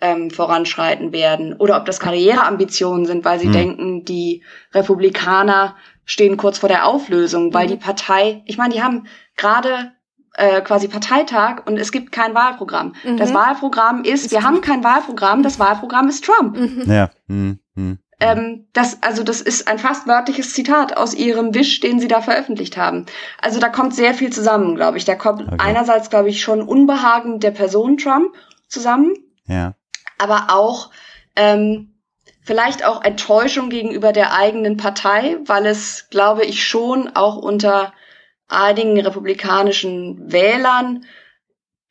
ähm, 0.00 0.30
voranschreiten 0.30 1.12
werden 1.12 1.54
oder 1.54 1.76
ob 1.76 1.86
das 1.86 2.00
Karriereambitionen 2.00 3.06
sind, 3.06 3.24
weil 3.24 3.40
sie 3.40 3.48
mhm. 3.48 3.52
denken, 3.52 4.04
die 4.04 4.42
Republikaner 4.74 5.76
stehen 6.04 6.36
kurz 6.36 6.58
vor 6.58 6.68
der 6.68 6.86
Auflösung, 6.86 7.54
weil 7.54 7.66
mhm. 7.66 7.70
die 7.70 7.76
Partei, 7.76 8.42
ich 8.44 8.58
meine, 8.58 8.74
die 8.74 8.82
haben 8.82 9.06
gerade 9.36 9.92
äh, 10.34 10.60
quasi 10.60 10.88
Parteitag 10.88 11.66
und 11.66 11.78
es 11.78 11.92
gibt 11.92 12.12
kein 12.12 12.34
Wahlprogramm. 12.34 12.94
Mhm. 13.04 13.16
Das 13.16 13.34
Wahlprogramm 13.34 14.04
ist, 14.04 14.30
wir 14.30 14.42
haben 14.42 14.60
kein 14.60 14.84
Wahlprogramm, 14.84 15.42
das 15.42 15.58
Wahlprogramm 15.58 16.08
ist 16.08 16.24
Trump. 16.24 16.56
Mhm. 16.56 16.84
Ja. 16.86 17.10
Mhm. 17.26 17.58
mhm. 17.74 17.98
Ähm, 18.20 18.68
das, 18.72 19.02
also 19.02 19.24
das 19.24 19.40
ist 19.40 19.66
ein 19.66 19.80
fast 19.80 20.06
wörtliches 20.06 20.54
Zitat 20.54 20.96
aus 20.96 21.14
ihrem 21.14 21.52
Wisch, 21.52 21.80
den 21.80 21.98
sie 21.98 22.06
da 22.06 22.20
veröffentlicht 22.20 22.76
haben. 22.76 23.06
Also 23.42 23.58
da 23.58 23.68
kommt 23.68 23.92
sehr 23.92 24.14
viel 24.14 24.32
zusammen, 24.32 24.76
glaube 24.76 24.98
ich. 24.98 25.04
Da 25.04 25.16
kommt 25.16 25.42
okay. 25.42 25.56
einerseits, 25.58 26.10
glaube 26.10 26.28
ich, 26.28 26.40
schon 26.40 26.62
Unbehagen 26.62 27.40
der 27.40 27.50
Person 27.50 27.98
Trump 27.98 28.32
zusammen. 28.68 29.14
Ja 29.46 29.74
aber 30.18 30.46
auch 30.48 30.90
ähm, 31.36 31.94
vielleicht 32.42 32.84
auch 32.84 33.02
Enttäuschung 33.02 33.70
gegenüber 33.70 34.12
der 34.12 34.34
eigenen 34.34 34.76
Partei, 34.76 35.38
weil 35.46 35.66
es, 35.66 36.08
glaube 36.10 36.44
ich, 36.44 36.66
schon 36.66 37.14
auch 37.14 37.36
unter 37.36 37.92
einigen 38.54 38.98
republikanischen 39.00 40.32
Wählern 40.32 41.04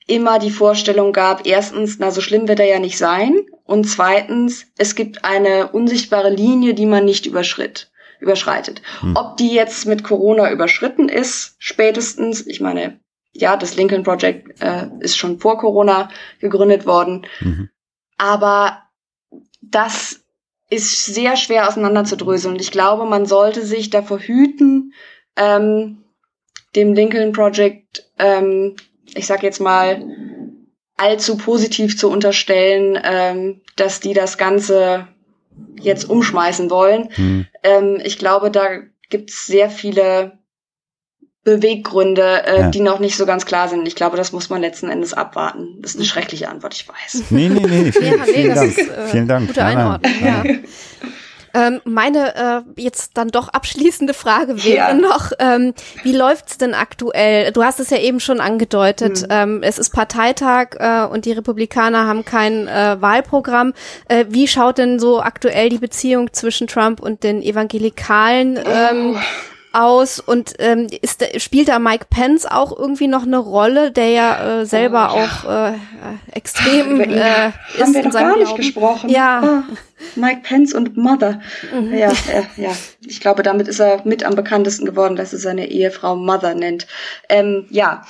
immer 0.05 0.39
die 0.39 0.51
Vorstellung 0.51 1.14
gab, 1.14 1.45
erstens, 1.45 1.97
na, 1.99 2.11
so 2.11 2.22
schlimm 2.22 2.47
wird 2.47 2.59
er 2.59 2.68
ja 2.68 2.80
nicht 2.80 2.97
sein. 2.97 3.45
Und 3.64 3.86
zweitens, 3.86 4.66
es 4.78 4.95
gibt 4.95 5.24
eine 5.24 5.70
unsichtbare 5.70 6.30
Linie, 6.30 6.74
die 6.74 6.86
man 6.86 7.05
nicht 7.05 7.26
überschritt, 7.26 7.91
überschreitet. 8.20 8.82
Hm. 8.99 9.16
Ob 9.16 9.38
die 9.38 9.53
jetzt 9.53 9.86
mit 9.86 10.03
Corona 10.03 10.51
überschritten 10.51 11.07
ist, 11.07 11.55
spätestens, 11.59 12.45
ich 12.45 12.59
meine, 12.59 12.99
ja, 13.32 13.57
das 13.57 13.76
Lincoln 13.76 14.03
Project 14.03 14.61
äh, 14.61 14.88
ist 14.99 15.18
schon 15.18 15.39
vor 15.39 15.57
Corona 15.57 16.09
gegründet 16.39 16.86
worden. 16.86 17.26
Mhm. 17.39 17.70
Aber 18.18 18.84
das 19.61 20.22
ist 20.70 21.05
sehr 21.05 21.36
schwer 21.36 21.68
auseinanderzudröseln. 21.68 22.53
Und 22.53 22.61
ich 22.61 22.72
glaube, 22.72 23.05
man 23.05 23.26
sollte 23.26 23.66
sich 23.66 23.89
davor 23.89 24.20
hüten, 24.20 24.93
ähm, 25.36 26.03
dem 26.76 26.93
Lincoln 26.93 27.32
Project, 27.32 28.09
ähm, 28.19 28.76
ich 29.13 29.28
sag 29.28 29.43
jetzt 29.43 29.59
mal, 29.59 30.03
allzu 30.97 31.38
positiv 31.38 31.97
zu 31.97 32.09
unterstellen, 32.09 32.99
ähm, 33.03 33.61
dass 33.76 33.99
die 33.99 34.13
das 34.13 34.38
Ganze 34.38 35.07
jetzt 35.80 36.09
umschmeißen 36.09 36.69
wollen. 36.69 37.09
Hm. 37.13 37.45
Ähm, 37.63 37.99
ich 38.03 38.17
glaube, 38.17 38.51
da 38.51 38.67
gibt's 39.09 39.45
sehr 39.45 39.69
viele 39.69 40.39
Beweggründe, 41.43 42.45
äh, 42.45 42.59
ja. 42.61 42.69
die 42.69 42.79
noch 42.79 43.00
nicht 43.00 43.17
so 43.17 43.25
ganz 43.25 43.45
klar 43.45 43.67
sind. 43.67 43.86
Ich 43.86 43.95
glaube, 43.95 44.16
das 44.16 44.32
muss 44.32 44.50
man 44.50 44.62
letzten 44.62 44.89
Endes 44.89 45.13
abwarten. 45.13 45.78
Das 45.82 45.91
ist 45.91 45.97
eine 45.97 46.05
schreckliche 46.05 46.47
Antwort, 46.47 46.74
ich 46.74 46.87
weiß. 46.87 47.25
Nee, 47.32 47.50
nee, 47.50 47.66
nee. 47.67 47.91
Vielen, 47.91 48.05
ja, 48.05 48.25
nee, 48.25 48.33
vielen 48.33 48.55
Dank. 48.55 48.70
Ist, 48.70 48.89
äh, 48.89 49.08
vielen 49.08 49.28
Dank. 49.28 49.47
Gute 49.47 49.66
Einordnung, 49.66 50.13
ja. 50.24 50.43
Ähm, 51.54 51.82
meine 51.86 52.36
äh, 52.36 52.82
jetzt 52.82 53.12
dann 53.17 53.30
doch 53.30 53.50
abschließende 53.50 54.13
Frage 54.13 54.63
wäre 54.63 54.75
Ja. 54.75 54.93
noch, 54.93 55.32
ähm, 55.39 55.74
wie 56.04 56.16
läuft's 56.16 56.58
denn 56.58 56.74
aktuell? 56.74 57.51
Du 57.51 57.63
hast 57.63 57.80
es 57.80 57.89
ja 57.92 57.97
eben 57.97 58.20
schon 58.20 58.39
angedeutet. 58.39 59.21
Mhm. 59.21 59.28
Ähm, 59.30 59.59
es 59.63 59.78
ist 59.78 59.92
Parteitag 59.92 60.75
äh, 60.80 61.05
und 61.05 61.25
die 61.25 61.32
Republikaner 61.32 62.08
haben 62.08 62.25
kein 62.25 62.67
äh, 62.67 62.97
Wahlprogramm. 63.00 63.74
Äh, 64.08 64.25
wie 64.30 64.47
schaut 64.47 64.78
denn 64.78 65.00
so 65.00 65.21
aktuell 65.21 65.70
die 65.70 65.78
Beziehung 65.78 66.34
zwischen 66.34 66.67
Trump 66.67 67.00
und 67.01 67.24
den 67.24 67.42
Evangelikalen 67.42 68.58
ähm, 68.66 69.17
aus? 69.74 70.20
Und 70.20 70.54
ähm, 70.59 70.87
ist, 71.01 71.24
spielt 71.41 71.67
da 71.67 71.79
Mike 71.79 72.05
Pence 72.09 72.45
auch 72.45 72.78
irgendwie 72.78 73.08
noch 73.08 73.24
eine 73.24 73.37
Rolle, 73.37 73.91
der 73.91 74.09
ja 74.09 74.62
äh, 74.62 74.66
selber 74.66 75.12
Oh, 75.13 75.17
ja. 75.17 75.25
auch 75.25 75.74
äh, 75.74 75.74
extrem 76.32 76.95
Über 76.95 77.05
ihn 77.05 77.12
äh, 77.13 77.24
haben 77.24 77.54
ist 77.78 77.93
wir 77.93 78.00
in 78.01 78.05
noch 78.08 78.13
gar 78.13 78.37
nicht 78.37 78.45
Glauben. 78.45 78.58
gesprochen. 78.58 79.09
Ja. 79.09 79.41
Ah, 79.43 79.63
Mike 80.16 80.41
Pence 80.43 80.74
und 80.74 80.97
Mother. 80.97 81.39
Mhm. 81.74 81.93
Ja, 81.93 82.12
ja, 82.12 82.43
ja. 82.58 82.71
Ich 83.05 83.20
glaube, 83.21 83.41
damit 83.43 83.67
ist 83.67 83.79
er 83.79 84.01
mit 84.05 84.24
am 84.24 84.36
bekanntesten 84.36 84.86
geworden, 84.86 85.16
dass 85.16 85.33
er 85.33 85.39
seine 85.39 85.67
Ehefrau 85.67 86.16
Mother 86.16 86.55
nennt. 86.55 86.87
Ähm, 87.29 87.66
ja. 87.70 88.04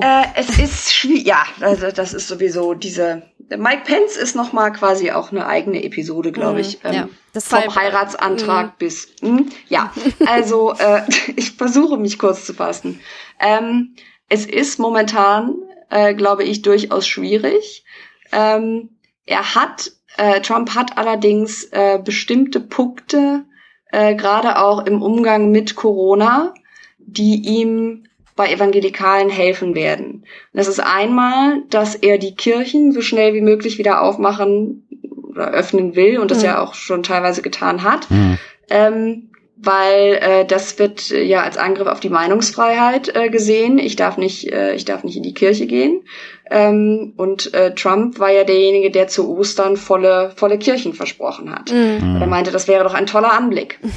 Äh, 0.00 0.24
es 0.36 0.58
ist 0.58 0.92
schwierig. 0.94 1.26
Ja, 1.26 1.42
also 1.60 1.90
das 1.90 2.14
ist 2.14 2.28
sowieso 2.28 2.74
diese. 2.74 3.22
Mike 3.56 3.82
Pence 3.84 4.16
ist 4.16 4.36
noch 4.36 4.52
mal 4.52 4.70
quasi 4.70 5.10
auch 5.10 5.32
eine 5.32 5.46
eigene 5.46 5.82
Episode, 5.82 6.32
glaube 6.32 6.54
Mhm, 6.54 6.58
ich. 6.60 6.78
Ähm, 6.84 6.94
ja. 6.94 7.08
Deshalb- 7.34 7.64
vom 7.64 7.74
Heiratsantrag 7.74 8.66
Mhm. 8.66 8.72
bis. 8.78 9.08
Hm, 9.20 9.46
ja, 9.68 9.92
also 10.26 10.72
äh, 10.78 11.02
ich 11.36 11.52
versuche 11.52 11.96
mich 11.96 12.18
kurz 12.18 12.44
zu 12.46 12.54
fassen. 12.54 13.00
Ähm, 13.40 13.94
es 14.28 14.46
ist 14.46 14.78
momentan, 14.78 15.54
äh, 15.90 16.14
glaube 16.14 16.44
ich, 16.44 16.62
durchaus 16.62 17.06
schwierig. 17.06 17.84
Ähm, 18.32 18.90
er 19.26 19.54
hat, 19.54 19.90
äh, 20.16 20.40
Trump 20.40 20.74
hat 20.74 20.96
allerdings 20.98 21.64
äh, 21.72 21.98
bestimmte 22.02 22.60
Punkte, 22.60 23.44
äh, 23.92 24.14
gerade 24.14 24.58
auch 24.58 24.86
im 24.86 25.02
Umgang 25.02 25.50
mit 25.50 25.74
Corona, 25.74 26.54
die 26.98 27.36
ihm 27.60 28.04
bei 28.40 28.50
Evangelikalen 28.50 29.28
helfen 29.28 29.74
werden. 29.74 30.24
Das 30.54 30.66
ist 30.66 30.80
einmal, 30.80 31.62
dass 31.68 31.94
er 31.94 32.16
die 32.16 32.34
Kirchen 32.34 32.92
so 32.92 33.02
schnell 33.02 33.34
wie 33.34 33.42
möglich 33.42 33.76
wieder 33.76 34.00
aufmachen 34.02 34.88
oder 35.28 35.50
öffnen 35.50 35.94
will 35.94 36.18
und 36.18 36.30
das 36.30 36.38
Mhm. 36.38 36.44
ja 36.46 36.62
auch 36.62 36.72
schon 36.72 37.02
teilweise 37.02 37.42
getan 37.42 37.82
hat 37.82 38.08
Hm. 38.08 38.38
ähm, 38.70 39.26
weil 39.62 40.18
äh, 40.22 40.44
das 40.46 40.78
wird 40.78 41.10
äh, 41.10 41.22
ja 41.22 41.42
als 41.42 41.58
Angriff 41.58 41.86
auf 41.86 42.00
die 42.00 42.08
Meinungsfreiheit 42.08 43.14
äh, 43.14 43.28
gesehen. 43.28 43.78
Ich 43.78 43.94
darf 43.96 44.16
nicht, 44.16 44.50
äh, 44.50 44.74
ich 44.74 44.86
darf 44.86 45.04
nicht 45.04 45.18
in 45.18 45.22
die 45.22 45.34
Kirche 45.34 45.66
gehen. 45.66 46.02
Ähm, 46.50 47.12
und 47.18 47.52
äh, 47.52 47.74
Trump 47.74 48.18
war 48.18 48.32
ja 48.32 48.44
derjenige, 48.44 48.90
der 48.90 49.08
zu 49.08 49.36
Ostern 49.36 49.76
volle, 49.76 50.32
volle 50.34 50.56
Kirchen 50.58 50.94
versprochen 50.94 51.52
hat. 51.54 51.70
Mhm. 51.70 52.16
Er 52.22 52.26
meinte, 52.26 52.52
das 52.52 52.68
wäre 52.68 52.84
doch 52.84 52.94
ein 52.94 53.04
toller 53.06 53.32
Anblick. 53.34 53.78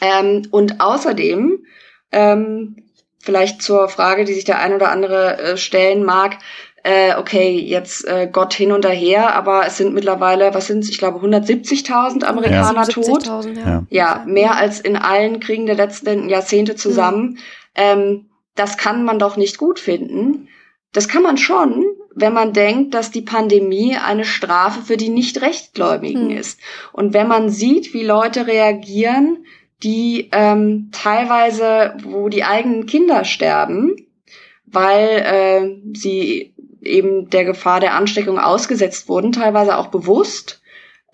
Ähm, 0.00 0.42
und 0.50 0.80
außerdem, 0.80 1.58
ähm, 2.12 2.76
vielleicht 3.24 3.62
zur 3.62 3.88
Frage, 3.88 4.24
die 4.24 4.34
sich 4.34 4.44
der 4.44 4.58
ein 4.58 4.74
oder 4.74 4.90
andere 4.90 5.38
äh, 5.38 5.56
stellen 5.56 6.04
mag, 6.04 6.38
äh, 6.84 7.14
okay, 7.16 7.58
jetzt 7.58 8.06
äh, 8.06 8.28
Gott 8.30 8.52
hin 8.52 8.70
und 8.70 8.86
her, 8.86 9.34
aber 9.34 9.66
es 9.66 9.78
sind 9.78 9.94
mittlerweile, 9.94 10.52
was 10.52 10.66
sind 10.66 10.86
ich 10.86 10.98
glaube, 10.98 11.18
170.000 11.26 12.24
Amerikaner 12.24 12.86
tot. 12.86 13.24
77.000, 13.24 13.58
Ja. 13.58 13.86
Ja, 13.88 14.24
mehr 14.26 14.56
als 14.56 14.80
in 14.80 14.96
allen 14.96 15.40
Kriegen 15.40 15.64
der 15.64 15.76
letzten 15.76 16.28
Jahrzehnte 16.28 16.76
zusammen. 16.76 17.38
Ähm, 17.74 18.26
das 18.54 18.76
kann 18.76 19.02
man 19.04 19.18
doch 19.18 19.36
nicht 19.38 19.56
gut 19.56 19.80
finden. 19.80 20.48
Das 20.92 21.08
kann 21.08 21.22
man 21.22 21.38
schon, 21.38 21.84
wenn 22.14 22.34
man 22.34 22.52
denkt, 22.52 22.92
dass 22.92 23.10
die 23.10 23.22
Pandemie 23.22 23.96
eine 23.96 24.24
Strafe 24.26 24.82
für 24.82 24.98
die 24.98 25.08
Nicht-Rechtgläubigen 25.08 26.28
Hm. 26.30 26.36
ist. 26.36 26.60
Und 26.92 27.14
wenn 27.14 27.26
man 27.28 27.48
sieht, 27.48 27.94
wie 27.94 28.04
Leute 28.04 28.46
reagieren, 28.46 29.46
die 29.84 30.30
ähm, 30.32 30.88
teilweise, 30.92 31.94
wo 32.02 32.28
die 32.28 32.44
eigenen 32.44 32.86
Kinder 32.86 33.24
sterben, 33.24 33.94
weil 34.66 35.08
äh, 35.08 35.96
sie 35.96 36.54
eben 36.82 37.30
der 37.30 37.44
Gefahr 37.44 37.80
der 37.80 37.94
Ansteckung 37.94 38.38
ausgesetzt 38.38 39.08
wurden, 39.08 39.32
teilweise 39.32 39.76
auch 39.76 39.88
bewusst, 39.88 40.62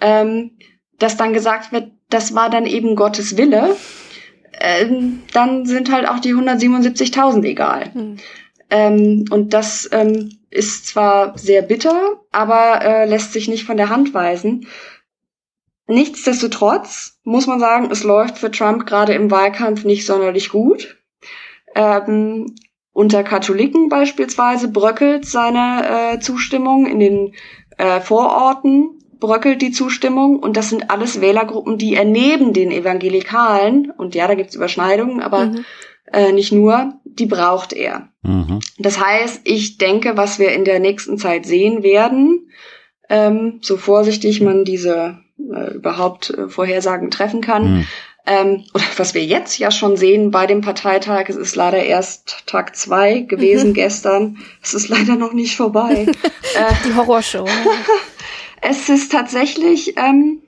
ähm, 0.00 0.52
dass 0.98 1.16
dann 1.16 1.32
gesagt 1.32 1.72
wird, 1.72 1.90
das 2.08 2.34
war 2.34 2.50
dann 2.50 2.66
eben 2.66 2.96
Gottes 2.96 3.36
Wille, 3.36 3.76
ähm, 4.60 5.22
dann 5.32 5.66
sind 5.66 5.92
halt 5.92 6.08
auch 6.08 6.18
die 6.18 6.34
177.000 6.34 7.44
egal. 7.44 7.92
Hm. 7.92 8.16
Ähm, 8.70 9.24
und 9.30 9.52
das 9.52 9.88
ähm, 9.92 10.38
ist 10.50 10.86
zwar 10.86 11.36
sehr 11.38 11.62
bitter, 11.62 12.20
aber 12.30 12.84
äh, 12.84 13.04
lässt 13.06 13.32
sich 13.32 13.48
nicht 13.48 13.64
von 13.64 13.76
der 13.76 13.88
Hand 13.88 14.14
weisen. 14.14 14.66
Nichtsdestotrotz 15.90 17.18
muss 17.24 17.46
man 17.46 17.58
sagen, 17.58 17.88
es 17.90 18.04
läuft 18.04 18.38
für 18.38 18.50
Trump 18.50 18.86
gerade 18.86 19.12
im 19.12 19.30
Wahlkampf 19.30 19.84
nicht 19.84 20.06
sonderlich 20.06 20.50
gut. 20.50 20.96
Ähm, 21.74 22.54
unter 22.92 23.22
Katholiken 23.24 23.88
beispielsweise 23.88 24.68
bröckelt 24.68 25.26
seine 25.26 26.14
äh, 26.14 26.20
Zustimmung 26.20 26.86
in 26.86 27.00
den 27.00 27.34
äh, 27.76 28.00
Vororten 28.00 28.98
bröckelt 29.18 29.60
die 29.62 29.72
Zustimmung 29.72 30.38
und 30.38 30.56
das 30.56 30.70
sind 30.70 30.90
alles 30.90 31.20
Wählergruppen, 31.20 31.76
die 31.76 31.94
er 31.94 32.04
neben 32.04 32.52
den 32.52 32.70
Evangelikalen 32.70 33.90
und 33.90 34.14
ja, 34.14 34.26
da 34.28 34.34
gibt's 34.34 34.54
Überschneidungen, 34.54 35.20
aber 35.20 35.46
Mhm. 35.46 35.64
äh, 36.12 36.32
nicht 36.32 36.52
nur, 36.52 36.94
die 37.04 37.26
braucht 37.26 37.72
er. 37.72 38.08
Mhm. 38.22 38.60
Das 38.78 38.98
heißt, 39.04 39.42
ich 39.44 39.76
denke, 39.76 40.16
was 40.16 40.38
wir 40.38 40.52
in 40.52 40.64
der 40.64 40.80
nächsten 40.80 41.18
Zeit 41.18 41.46
sehen 41.46 41.82
werden, 41.82 42.48
ähm, 43.08 43.58
so 43.60 43.76
vorsichtig 43.76 44.40
man 44.40 44.64
diese 44.64 45.18
äh, 45.54 45.74
überhaupt 45.74 46.30
äh, 46.30 46.48
Vorhersagen 46.48 47.10
treffen 47.10 47.40
kann, 47.40 47.64
Hm. 47.64 47.86
ähm, 48.26 48.64
oder 48.74 48.84
was 48.96 49.14
wir 49.14 49.24
jetzt 49.24 49.58
ja 49.58 49.70
schon 49.70 49.96
sehen 49.96 50.30
bei 50.30 50.46
dem 50.46 50.60
Parteitag, 50.60 51.28
es 51.28 51.36
ist 51.36 51.56
leider 51.56 51.82
erst 51.82 52.46
Tag 52.46 52.76
zwei 52.76 53.20
gewesen 53.20 53.74
gestern, 53.74 54.38
es 54.62 54.74
ist 54.74 54.88
leider 54.88 55.16
noch 55.16 55.32
nicht 55.32 55.56
vorbei. 55.56 56.06
äh, 56.54 56.74
Die 56.86 56.94
Horrorshow. 56.94 57.46
es 58.60 58.88
ist 58.88 59.12
tatsächlich, 59.12 59.96
ähm, 59.96 60.42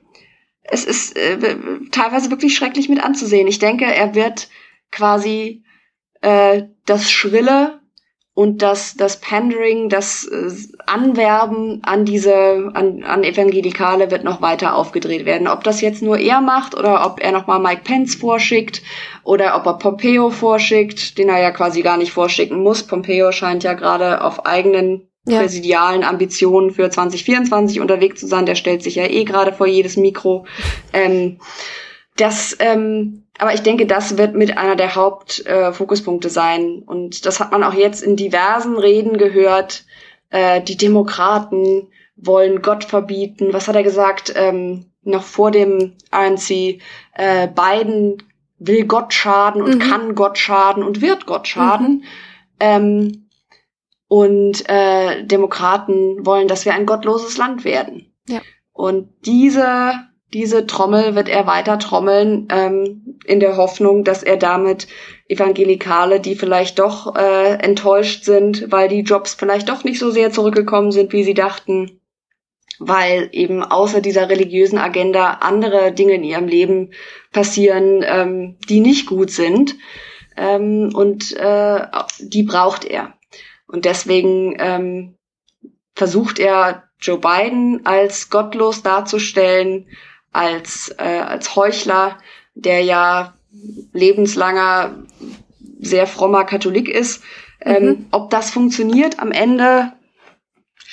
es 0.63 0.85
ist 0.85 1.17
äh, 1.17 1.57
teilweise 1.91 2.31
wirklich 2.31 2.55
schrecklich 2.55 2.89
mit 2.89 3.03
anzusehen. 3.03 3.49
Ich 3.49 3.59
denke, 3.59 3.85
er 3.85 4.15
wird 4.15 4.49
quasi 4.91 5.65
äh, 6.21 6.63
das 6.87 7.11
Schrille 7.11 7.82
und 8.35 8.63
das, 8.63 8.95
das 8.95 9.21
Pandering, 9.21 9.91
das 9.91 10.25
äh, 10.25 10.51
Anwerben 10.87 11.83
an 11.85 12.07
diese, 12.07 12.71
an, 12.73 13.05
an 13.05 13.25
Evangelikale 13.25 14.11
wird 14.11 14.25
noch 14.25 14.41
weiter 14.41 14.75
aufgedreht 14.75 15.27
werden. 15.27 15.49
Ob 15.49 15.65
das 15.65 15.83
jetzt 15.83 16.01
nur 16.03 16.19
er 16.19 16.41
macht 16.41 16.75
oder 16.75 17.05
ob 17.05 17.21
er 17.23 17.33
nochmal 17.33 17.61
Mike 17.61 17.83
Pence 17.85 18.15
vorschickt 18.15 18.83
oder 19.23 19.55
ob 19.57 19.67
er 19.67 19.75
Pompeo 19.75 20.31
vorschickt, 20.31 21.19
den 21.19 21.29
er 21.29 21.41
ja 21.43 21.51
quasi 21.51 21.83
gar 21.83 21.99
nicht 21.99 22.13
vorschicken 22.13 22.63
muss. 22.63 22.85
Pompeo 22.85 23.33
scheint 23.33 23.65
ja 23.65 23.75
gerade 23.75 24.25
auf 24.25 24.47
eigenen 24.47 25.09
Ja. 25.27 25.39
präsidialen 25.41 26.03
Ambitionen 26.03 26.71
für 26.71 26.89
2024 26.89 27.81
unterwegs 27.81 28.19
zu 28.19 28.27
sein. 28.27 28.47
Der 28.47 28.55
stellt 28.55 28.83
sich 28.83 28.95
ja 28.95 29.05
eh 29.05 29.25
gerade 29.25 29.53
vor 29.53 29.67
jedes 29.67 29.97
Mikro. 29.99 30.47
Ähm, 30.95 31.39
das, 32.23 32.57
ähm, 32.61 33.25
aber 33.39 33.55
ich 33.55 33.63
denke, 33.63 33.87
das 33.87 34.17
wird 34.17 34.35
mit 34.35 34.57
einer 34.57 34.77
der 34.77 34.95
Hauptfokuspunkte 34.95 36.29
äh, 36.29 36.31
sein. 36.31 36.83
Und 36.87 37.27
das 37.27 37.41
hat 37.41 37.51
man 37.51 37.65
auch 37.65 37.75
jetzt 37.75 38.03
in 38.03 38.17
diversen 38.17 38.77
Reden 38.79 39.19
gehört. 39.19 39.85
Äh, 40.31 40.61
die 40.63 40.77
Demokraten 40.77 41.89
wollen 42.17 42.63
Gott 42.63 42.85
verbieten. 42.85 43.53
Was 43.53 43.69
hat 43.69 43.77
er 43.77 43.83
gesagt? 43.83 44.33
Ähm, 44.37 44.87
noch 45.03 45.25
vor 45.25 45.51
dem 45.51 45.97
RNC. 46.15 46.81
Äh, 47.15 47.49
Biden 47.49 48.23
will 48.59 48.85
Gott 48.87 49.13
schaden 49.13 49.63
und 49.63 49.77
Mhm. 49.77 49.91
kann 49.91 50.15
Gott 50.15 50.39
schaden 50.39 50.85
und 50.85 51.01
wird 51.01 51.27
Gott 51.27 51.49
schaden. 51.49 52.05
Ähm, 52.61 53.29
und 54.07 54.69
äh, 54.69 55.25
Demokraten 55.25 56.25
wollen, 56.25 56.47
dass 56.47 56.65
wir 56.65 56.75
ein 56.75 56.87
gottloses 56.87 57.39
Land 57.39 57.65
werden. 57.65 58.15
Ja. 58.29 58.41
Und 58.73 59.09
diese, 59.27 59.95
diese 60.33 60.67
Trommel 60.67 61.15
wird 61.15 61.29
er 61.29 61.47
weiter 61.47 61.79
trommeln, 61.79 62.49
ähm, 62.51 63.19
in 63.25 63.41
der 63.41 63.57
Hoffnung, 63.57 64.05
dass 64.05 64.23
er 64.23 64.37
damit 64.37 64.89
Evangelikale, 65.29 66.21
die 66.21 66.35
vielleicht 66.35 66.79
doch 66.79 67.15
äh, 67.17 67.55
enttäuscht 67.55 68.25
sind, 68.25 68.71
weil 68.73 68.89
die 68.89 69.03
Jobs 69.03 69.35
vielleicht 69.35 69.69
doch 69.69 69.85
nicht 69.85 69.99
so 69.99 70.11
sehr 70.11 70.33
zurückgekommen 70.33 70.91
sind, 70.91 71.13
wie 71.13 71.25
sie 71.25 71.35
dachten, 71.35 72.01
weil 72.79 73.29
eben 73.33 73.63
außer 73.63 74.01
dieser 74.01 74.29
religiösen 74.29 74.79
Agenda 74.79 75.39
andere 75.41 75.93
Dinge 75.93 76.15
in 76.15 76.25
ihrem 76.25 76.49
Leben 76.49 76.91
passieren, 77.31 78.03
ähm, 78.05 78.57
die 78.69 78.81
nicht 78.81 79.07
gut 79.07 79.31
sind. 79.31 79.77
Ähm, 80.37 80.93
und 80.95 81.37
äh, 81.37 81.87
die 82.21 82.43
braucht 82.43 82.87
er. 82.87 83.13
Und 83.67 83.85
deswegen 83.85 84.57
ähm, 84.59 85.15
versucht 85.95 86.39
er 86.39 86.85
Joe 86.99 87.19
Biden 87.19 87.85
als 87.85 88.31
gottlos 88.31 88.83
darzustellen, 88.83 89.87
als, 90.33 90.95
äh, 90.99 91.21
als 91.21 91.55
Heuchler, 91.57 92.19
der 92.55 92.83
ja 92.83 93.35
lebenslanger, 93.93 95.05
sehr 95.81 96.07
frommer 96.07 96.45
Katholik 96.45 96.89
ist. 96.89 97.23
Ähm, 97.61 97.85
Mhm. 97.85 98.07
ob 98.11 98.31
das 98.31 98.51
funktioniert 98.51 99.21
am 99.21 99.31
Ende, 99.33 99.93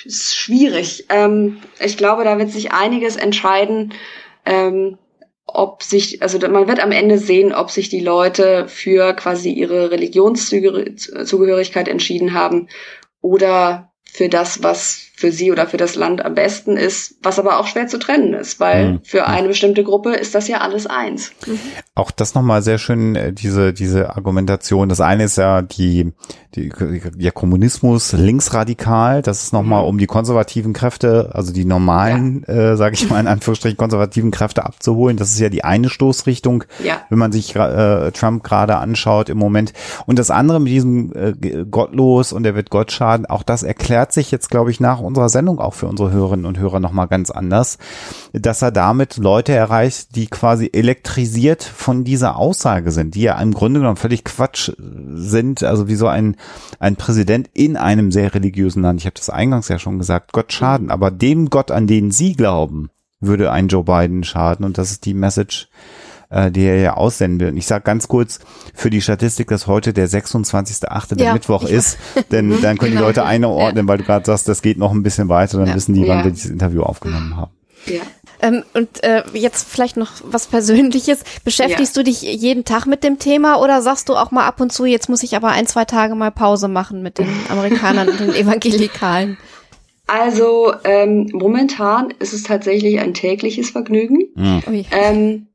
ist 0.04 0.36
schwierig. 0.36 1.06
Ähm, 1.08 1.58
ich 1.78 1.96
glaube, 1.96 2.24
da 2.24 2.38
wird 2.38 2.50
sich 2.50 2.72
einiges 2.72 3.16
entscheiden. 3.16 3.92
Ähm, 4.46 4.98
ob 5.46 5.82
sich, 5.82 6.22
also 6.22 6.38
man 6.48 6.68
wird 6.68 6.80
am 6.80 6.92
Ende 6.92 7.18
sehen, 7.18 7.52
ob 7.52 7.70
sich 7.70 7.88
die 7.88 8.00
Leute 8.00 8.68
für 8.68 9.14
quasi 9.14 9.50
ihre 9.50 9.90
Religionszugehörigkeit 9.90 11.88
entschieden 11.88 12.34
haben 12.34 12.68
oder 13.20 13.92
für 14.04 14.28
das, 14.28 14.62
was 14.62 15.09
für 15.20 15.32
sie 15.32 15.52
oder 15.52 15.66
für 15.66 15.76
das 15.76 15.96
Land 15.96 16.24
am 16.24 16.34
besten 16.34 16.78
ist, 16.78 17.16
was 17.22 17.38
aber 17.38 17.60
auch 17.60 17.66
schwer 17.66 17.88
zu 17.88 17.98
trennen 17.98 18.32
ist, 18.32 18.58
weil 18.58 18.92
mhm. 18.92 19.00
für 19.04 19.26
eine 19.26 19.48
bestimmte 19.48 19.84
Gruppe 19.84 20.14
ist 20.14 20.34
das 20.34 20.48
ja 20.48 20.62
alles 20.62 20.86
eins. 20.86 21.32
Mhm. 21.46 21.58
Auch 21.94 22.10
das 22.10 22.34
nochmal 22.34 22.62
sehr 22.62 22.78
schön, 22.78 23.14
äh, 23.16 23.30
diese, 23.30 23.74
diese 23.74 24.16
Argumentation. 24.16 24.88
Das 24.88 25.02
eine 25.02 25.24
ist 25.24 25.36
ja 25.36 25.60
die, 25.60 26.14
die, 26.54 26.72
der 27.14 27.32
Kommunismus 27.32 28.12
linksradikal. 28.12 29.20
Das 29.20 29.42
ist 29.42 29.52
nochmal, 29.52 29.82
mhm. 29.82 29.88
um 29.88 29.98
die 29.98 30.06
konservativen 30.06 30.72
Kräfte, 30.72 31.32
also 31.34 31.52
die 31.52 31.66
normalen, 31.66 32.46
ja. 32.48 32.72
äh, 32.72 32.76
sage 32.78 32.94
ich 32.94 33.10
mal 33.10 33.20
in 33.20 33.26
Anführungsstrichen, 33.26 33.76
konservativen 33.76 34.30
Kräfte 34.30 34.64
abzuholen. 34.64 35.18
Das 35.18 35.32
ist 35.32 35.40
ja 35.40 35.50
die 35.50 35.64
eine 35.64 35.90
Stoßrichtung, 35.90 36.64
ja. 36.82 37.02
wenn 37.10 37.18
man 37.18 37.30
sich 37.30 37.54
äh, 37.54 38.10
Trump 38.12 38.42
gerade 38.42 38.76
anschaut 38.76 39.28
im 39.28 39.36
Moment. 39.36 39.74
Und 40.06 40.18
das 40.18 40.30
andere 40.30 40.60
mit 40.60 40.72
diesem 40.72 41.12
äh, 41.14 41.64
Gottlos 41.70 42.32
und 42.32 42.44
der 42.44 42.54
wird 42.54 42.70
Gott 42.70 42.90
schaden, 42.90 43.26
auch 43.26 43.42
das 43.42 43.62
erklärt 43.62 44.14
sich 44.14 44.30
jetzt, 44.30 44.48
glaube 44.48 44.70
ich, 44.70 44.80
nach 44.80 45.00
unserer 45.10 45.28
Sendung 45.28 45.58
auch 45.58 45.74
für 45.74 45.86
unsere 45.86 46.10
Hörerinnen 46.10 46.46
und 46.46 46.58
Hörer 46.58 46.80
nochmal 46.80 47.08
ganz 47.08 47.30
anders, 47.30 47.78
dass 48.32 48.62
er 48.62 48.70
damit 48.70 49.16
Leute 49.16 49.52
erreicht, 49.52 50.16
die 50.16 50.26
quasi 50.26 50.70
elektrisiert 50.72 51.62
von 51.62 52.04
dieser 52.04 52.36
Aussage 52.36 52.90
sind, 52.90 53.14
die 53.14 53.22
ja 53.22 53.40
im 53.40 53.52
Grunde 53.52 53.80
genommen 53.80 53.96
völlig 53.96 54.24
Quatsch 54.24 54.72
sind. 54.78 55.62
Also 55.62 55.88
wie 55.88 55.96
so 55.96 56.06
ein, 56.06 56.36
ein 56.78 56.96
Präsident 56.96 57.50
in 57.52 57.76
einem 57.76 58.10
sehr 58.10 58.34
religiösen 58.34 58.82
Land. 58.82 59.00
Ich 59.00 59.06
habe 59.06 59.16
das 59.16 59.30
eingangs 59.30 59.68
ja 59.68 59.78
schon 59.78 59.98
gesagt, 59.98 60.32
Gott 60.32 60.52
schaden. 60.52 60.90
Aber 60.90 61.10
dem 61.10 61.50
Gott, 61.50 61.70
an 61.70 61.86
den 61.86 62.10
Sie 62.10 62.34
glauben, 62.34 62.90
würde 63.20 63.52
ein 63.52 63.68
Joe 63.68 63.84
Biden 63.84 64.24
schaden. 64.24 64.64
Und 64.64 64.78
das 64.78 64.90
ist 64.90 65.04
die 65.04 65.14
Message, 65.14 65.68
äh, 66.30 66.50
die 66.50 66.64
er 66.64 66.76
ja 66.80 66.94
aussenden 66.94 67.40
will. 67.40 67.48
Und 67.48 67.56
ich 67.56 67.66
sage 67.66 67.84
ganz 67.84 68.08
kurz 68.08 68.40
für 68.74 68.90
die 68.90 69.00
Statistik, 69.00 69.48
dass 69.48 69.66
heute 69.66 69.92
der 69.92 70.08
26.8. 70.08 71.16
der 71.16 71.26
ja, 71.26 71.32
Mittwoch 71.32 71.64
ist, 71.64 71.98
denn 72.30 72.50
dann 72.62 72.78
können 72.78 72.92
genau. 72.92 73.02
die 73.02 73.06
Leute 73.06 73.24
einordnen, 73.24 73.86
ja. 73.86 73.88
weil 73.88 73.98
du 73.98 74.04
gerade 74.04 74.24
sagst, 74.24 74.48
das 74.48 74.62
geht 74.62 74.78
noch 74.78 74.92
ein 74.92 75.02
bisschen 75.02 75.28
weiter, 75.28 75.58
dann 75.58 75.68
ja. 75.68 75.74
wissen 75.74 75.94
die, 75.94 76.06
wann 76.06 76.24
wir 76.24 76.30
dieses 76.30 76.50
Interview 76.50 76.82
aufgenommen 76.82 77.36
haben. 77.36 77.50
Ja. 77.86 78.02
Ähm, 78.42 78.62
und 78.74 79.02
äh, 79.02 79.22
jetzt 79.34 79.68
vielleicht 79.68 79.96
noch 79.96 80.12
was 80.24 80.46
Persönliches. 80.46 81.24
Beschäftigst 81.44 81.96
ja. 81.96 82.02
du 82.02 82.10
dich 82.10 82.22
jeden 82.22 82.64
Tag 82.64 82.86
mit 82.86 83.04
dem 83.04 83.18
Thema 83.18 83.60
oder 83.60 83.82
sagst 83.82 84.08
du 84.08 84.16
auch 84.16 84.30
mal 84.30 84.46
ab 84.46 84.60
und 84.60 84.72
zu, 84.72 84.86
jetzt 84.86 85.08
muss 85.08 85.22
ich 85.22 85.36
aber 85.36 85.48
ein, 85.48 85.66
zwei 85.66 85.84
Tage 85.84 86.14
mal 86.14 86.30
Pause 86.30 86.68
machen 86.68 87.02
mit 87.02 87.18
den 87.18 87.28
Amerikanern 87.48 88.08
und 88.08 88.20
den 88.20 88.34
Evangelikalen? 88.34 89.36
Also 90.06 90.72
ähm, 90.84 91.28
momentan 91.32 92.12
ist 92.18 92.32
es 92.32 92.42
tatsächlich 92.42 92.98
ein 92.98 93.14
tägliches 93.14 93.70
Vergnügen. 93.70 94.18
Mhm. 94.34 94.84
Ähm, 94.90 95.46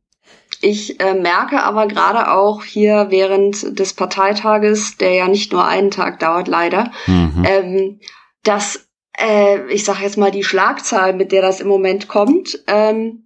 ich 0.62 1.00
äh, 1.00 1.14
merke 1.14 1.64
aber 1.64 1.88
gerade 1.88 2.32
auch 2.32 2.64
hier 2.64 3.08
während 3.10 3.80
des 3.80 3.94
Parteitages, 3.94 4.98
der 4.98 5.14
ja 5.14 5.28
nicht 5.28 5.52
nur 5.52 5.66
einen 5.66 5.92
Tag 5.92 6.20
dauert, 6.20 6.48
leider, 6.48 6.92
mhm. 7.08 7.46
ähm, 7.48 8.00
dass 8.44 8.88
äh, 9.18 9.66
ich 9.72 9.84
sage 9.84 10.04
jetzt 10.04 10.18
mal 10.18 10.32
die 10.32 10.44
Schlagzahl, 10.44 11.14
mit 11.14 11.32
der 11.32 11.42
das 11.42 11.62
im 11.62 11.68
Moment 11.68 12.08
kommt, 12.08 12.64
ähm, 12.68 13.24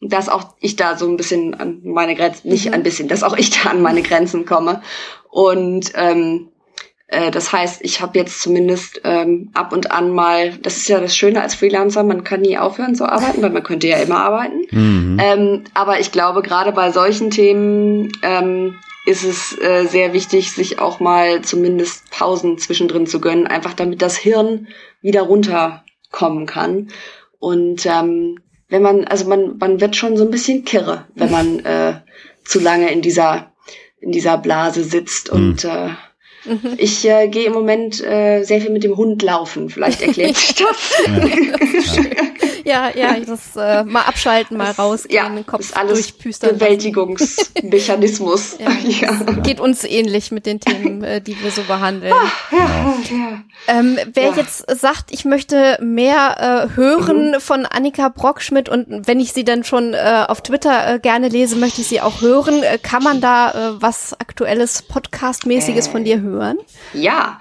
dass 0.00 0.28
auch 0.28 0.54
ich 0.60 0.76
da 0.76 0.96
so 0.96 1.08
ein 1.08 1.16
bisschen 1.16 1.54
an 1.54 1.80
meine 1.84 2.14
Grenzen, 2.14 2.48
nicht 2.48 2.66
mhm. 2.66 2.74
ein 2.74 2.82
bisschen, 2.82 3.08
dass 3.08 3.22
auch 3.22 3.36
ich 3.36 3.50
da 3.50 3.70
an 3.70 3.82
meine 3.82 4.02
Grenzen 4.02 4.44
komme. 4.44 4.82
Und 5.30 5.92
ähm, 5.94 6.48
äh, 6.48 6.53
das 7.08 7.52
heißt, 7.52 7.80
ich 7.82 8.00
habe 8.00 8.18
jetzt 8.18 8.40
zumindest 8.40 9.00
ähm, 9.04 9.50
ab 9.52 9.72
und 9.72 9.90
an 9.90 10.10
mal, 10.10 10.56
das 10.62 10.78
ist 10.78 10.88
ja 10.88 11.00
das 11.00 11.14
Schöne 11.16 11.42
als 11.42 11.54
Freelancer, 11.54 12.02
man 12.02 12.24
kann 12.24 12.40
nie 12.40 12.56
aufhören 12.56 12.94
zu 12.94 13.04
arbeiten, 13.04 13.42
weil 13.42 13.50
man 13.50 13.62
könnte 13.62 13.86
ja 13.86 13.98
immer 13.98 14.24
arbeiten. 14.24 14.62
Mhm. 14.70 15.18
Ähm, 15.22 15.64
aber 15.74 16.00
ich 16.00 16.12
glaube, 16.12 16.42
gerade 16.42 16.72
bei 16.72 16.90
solchen 16.92 17.30
Themen 17.30 18.10
ähm, 18.22 18.76
ist 19.04 19.22
es 19.22 19.58
äh, 19.60 19.84
sehr 19.84 20.14
wichtig, 20.14 20.52
sich 20.52 20.78
auch 20.78 20.98
mal 20.98 21.42
zumindest 21.42 22.10
Pausen 22.10 22.56
zwischendrin 22.58 23.06
zu 23.06 23.20
gönnen, 23.20 23.46
einfach 23.46 23.74
damit 23.74 24.00
das 24.00 24.16
Hirn 24.16 24.68
wieder 25.02 25.22
runterkommen 25.22 26.46
kann. 26.46 26.88
Und 27.38 27.84
ähm, 27.84 28.38
wenn 28.68 28.80
man, 28.80 29.04
also 29.04 29.28
man, 29.28 29.58
man 29.58 29.80
wird 29.80 29.94
schon 29.94 30.16
so 30.16 30.24
ein 30.24 30.30
bisschen 30.30 30.64
kirre, 30.64 31.06
wenn 31.14 31.30
man 31.30 31.58
äh, 31.60 32.00
zu 32.44 32.60
lange 32.60 32.90
in 32.90 33.02
dieser 33.02 33.52
in 34.00 34.12
dieser 34.12 34.36
Blase 34.36 34.84
sitzt 34.84 35.30
und 35.30 35.64
mhm. 35.64 35.70
äh, 35.70 35.90
Mhm. 36.44 36.74
Ich 36.76 37.08
äh, 37.08 37.28
gehe 37.28 37.46
im 37.46 37.52
Moment 37.52 38.02
äh, 38.04 38.42
sehr 38.42 38.60
viel 38.60 38.70
mit 38.70 38.84
dem 38.84 38.96
Hund 38.96 39.22
laufen. 39.22 39.70
Vielleicht 39.70 40.02
erklärt 40.02 40.36
sich 40.36 40.54
das. 40.56 41.96
ja, 41.96 42.02
ja, 42.02 42.33
das 43.26 43.56
äh, 43.56 43.84
mal 43.84 44.02
abschalten, 44.02 44.56
mal 44.56 44.70
rausgehen, 44.70 45.14
ja, 45.14 45.28
den 45.28 45.46
Kopf 45.46 45.60
ist 45.60 45.76
alles 45.76 46.00
durchpüstern. 46.00 46.58
Bewältigungsmechanismus. 46.58 48.58
ja, 48.58 48.70
ja. 48.88 49.12
Geht 49.42 49.60
uns 49.60 49.84
ähnlich 49.84 50.30
mit 50.30 50.46
den 50.46 50.60
Themen, 50.60 51.04
äh, 51.04 51.20
die 51.20 51.40
wir 51.42 51.50
so 51.50 51.62
behandeln. 51.62 52.14
Ach, 52.16 52.52
ja, 52.52 52.94
ja. 53.10 53.42
Ähm, 53.68 53.98
wer 54.12 54.30
ja. 54.30 54.36
jetzt 54.36 54.64
sagt, 54.80 55.10
ich 55.10 55.24
möchte 55.24 55.78
mehr 55.80 56.70
äh, 56.70 56.76
hören 56.76 57.32
mhm. 57.32 57.40
von 57.40 57.66
Annika 57.66 58.08
Brockschmidt 58.08 58.68
und 58.68 59.06
wenn 59.06 59.20
ich 59.20 59.32
sie 59.32 59.44
dann 59.44 59.64
schon 59.64 59.94
äh, 59.94 60.24
auf 60.26 60.42
Twitter 60.42 60.94
äh, 60.94 60.98
gerne 60.98 61.28
lese, 61.28 61.56
möchte 61.56 61.80
ich 61.80 61.88
sie 61.88 62.00
auch 62.00 62.20
hören. 62.20 62.62
Äh, 62.62 62.78
kann 62.78 63.02
man 63.02 63.20
da 63.20 63.50
äh, 63.50 63.82
was 63.82 64.18
aktuelles 64.18 64.82
Podcastmäßiges 64.82 65.88
von 65.88 66.04
dir 66.04 66.20
hören? 66.20 66.58
Ja, 66.92 67.40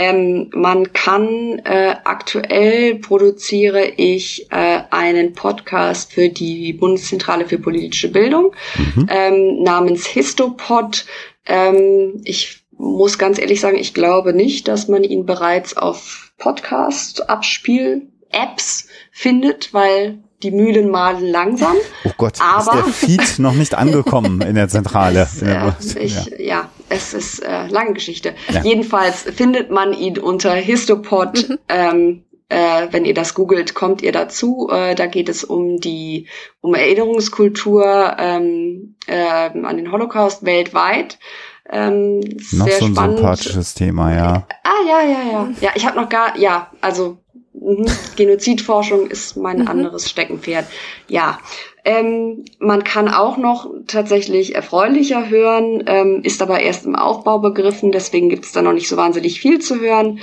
ähm, 0.00 0.50
man 0.54 0.92
kann 0.94 1.58
äh, 1.58 1.94
aktuell 2.04 2.94
produziere 2.94 3.84
ich 3.84 4.50
äh, 4.50 4.80
einen 4.90 5.34
Podcast 5.34 6.14
für 6.14 6.30
die 6.30 6.72
Bundeszentrale 6.72 7.46
für 7.46 7.58
politische 7.58 8.10
Bildung 8.10 8.54
mhm. 8.78 9.06
ähm, 9.10 9.62
namens 9.62 10.06
Histopod. 10.06 11.04
Ähm, 11.44 12.22
ich 12.24 12.62
muss 12.78 13.18
ganz 13.18 13.38
ehrlich 13.38 13.60
sagen, 13.60 13.76
ich 13.76 13.92
glaube 13.92 14.32
nicht, 14.32 14.68
dass 14.68 14.88
man 14.88 15.04
ihn 15.04 15.26
bereits 15.26 15.76
auf 15.76 16.32
Podcast-Abspiel-Apps 16.38 18.88
findet, 19.12 19.74
weil 19.74 20.20
die 20.42 20.50
Mühlen 20.50 20.90
malen 20.90 21.26
langsam. 21.26 21.76
Oh 22.04 22.10
Gott, 22.16 22.38
aber 22.40 22.86
ist 22.86 22.86
der 22.86 22.92
Feed 22.92 23.38
noch 23.38 23.54
nicht 23.54 23.74
angekommen 23.74 24.40
in 24.40 24.54
der 24.54 24.68
Zentrale. 24.68 25.22
Ist, 25.22 25.42
äh, 25.42 25.70
ich, 26.00 26.26
ja. 26.26 26.38
ja. 26.38 26.68
es 26.88 27.14
ist 27.14 27.40
äh, 27.40 27.66
lange 27.68 27.92
Geschichte. 27.92 28.34
Ja. 28.52 28.62
Jedenfalls 28.62 29.22
findet 29.22 29.70
man 29.70 29.92
ihn 29.92 30.18
unter 30.18 30.54
Histopod. 30.54 31.48
Mhm. 31.48 31.58
Ähm, 31.68 32.24
äh, 32.50 32.88
wenn 32.90 33.04
ihr 33.04 33.14
das 33.14 33.34
googelt, 33.34 33.74
kommt 33.74 34.02
ihr 34.02 34.12
dazu. 34.12 34.68
Äh, 34.70 34.94
da 34.96 35.06
geht 35.06 35.28
es 35.28 35.44
um 35.44 35.78
die 35.78 36.26
um 36.60 36.74
Erinnerungskultur 36.74 38.16
ähm, 38.18 38.96
äh, 39.06 39.50
an 39.62 39.76
den 39.76 39.92
Holocaust 39.92 40.44
weltweit. 40.44 41.18
Ähm, 41.72 42.18
noch 42.52 42.66
sehr 42.66 42.78
so 42.80 42.86
ein 42.86 42.92
spannend. 42.92 43.18
sympathisches 43.18 43.74
Thema, 43.74 44.12
ja. 44.12 44.46
Ah 44.64 44.84
ja, 44.86 45.02
ja, 45.02 45.32
ja. 45.32 45.48
Ja, 45.60 45.70
ich 45.76 45.86
habe 45.86 45.96
noch 45.96 46.08
gar, 46.08 46.36
ja, 46.36 46.72
also 46.80 47.18
Mhm. 47.60 47.86
Genozidforschung 48.16 49.08
ist 49.08 49.36
mein 49.36 49.60
mhm. 49.60 49.68
anderes 49.68 50.08
Steckenpferd. 50.08 50.66
Ja, 51.08 51.38
ähm, 51.84 52.44
man 52.58 52.84
kann 52.84 53.08
auch 53.08 53.36
noch 53.36 53.70
tatsächlich 53.86 54.54
erfreulicher 54.54 55.28
hören, 55.28 55.84
ähm, 55.86 56.20
ist 56.22 56.42
aber 56.42 56.60
erst 56.60 56.86
im 56.86 56.96
Aufbau 56.96 57.38
begriffen, 57.38 57.92
deswegen 57.92 58.28
gibt 58.28 58.46
es 58.46 58.52
da 58.52 58.62
noch 58.62 58.72
nicht 58.72 58.88
so 58.88 58.96
wahnsinnig 58.96 59.40
viel 59.40 59.60
zu 59.60 59.80
hören. 59.80 60.20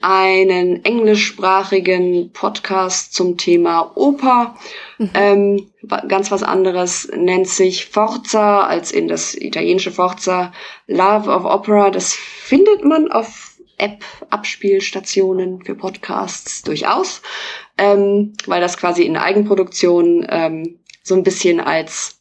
Einen 0.00 0.84
englischsprachigen 0.84 2.30
Podcast 2.32 3.14
zum 3.14 3.36
Thema 3.36 3.90
Oper. 3.96 4.54
Mhm. 4.98 5.10
Ähm, 5.14 5.66
ganz 6.06 6.30
was 6.30 6.44
anderes 6.44 7.10
nennt 7.14 7.48
sich 7.48 7.86
Forza, 7.86 8.60
als 8.60 8.92
in 8.92 9.08
das 9.08 9.34
italienische 9.34 9.90
Forza 9.90 10.52
Love 10.86 11.28
of 11.28 11.44
Opera. 11.44 11.90
Das 11.90 12.14
findet 12.14 12.84
man 12.84 13.10
auf 13.10 13.47
App-Abspielstationen 13.78 15.64
für 15.64 15.74
Podcasts 15.74 16.62
durchaus, 16.62 17.22
ähm, 17.78 18.34
weil 18.46 18.60
das 18.60 18.76
quasi 18.76 19.02
in 19.02 19.16
Eigenproduktion 19.16 20.26
ähm, 20.28 20.78
so 21.02 21.14
ein 21.14 21.22
bisschen 21.22 21.60
als 21.60 22.17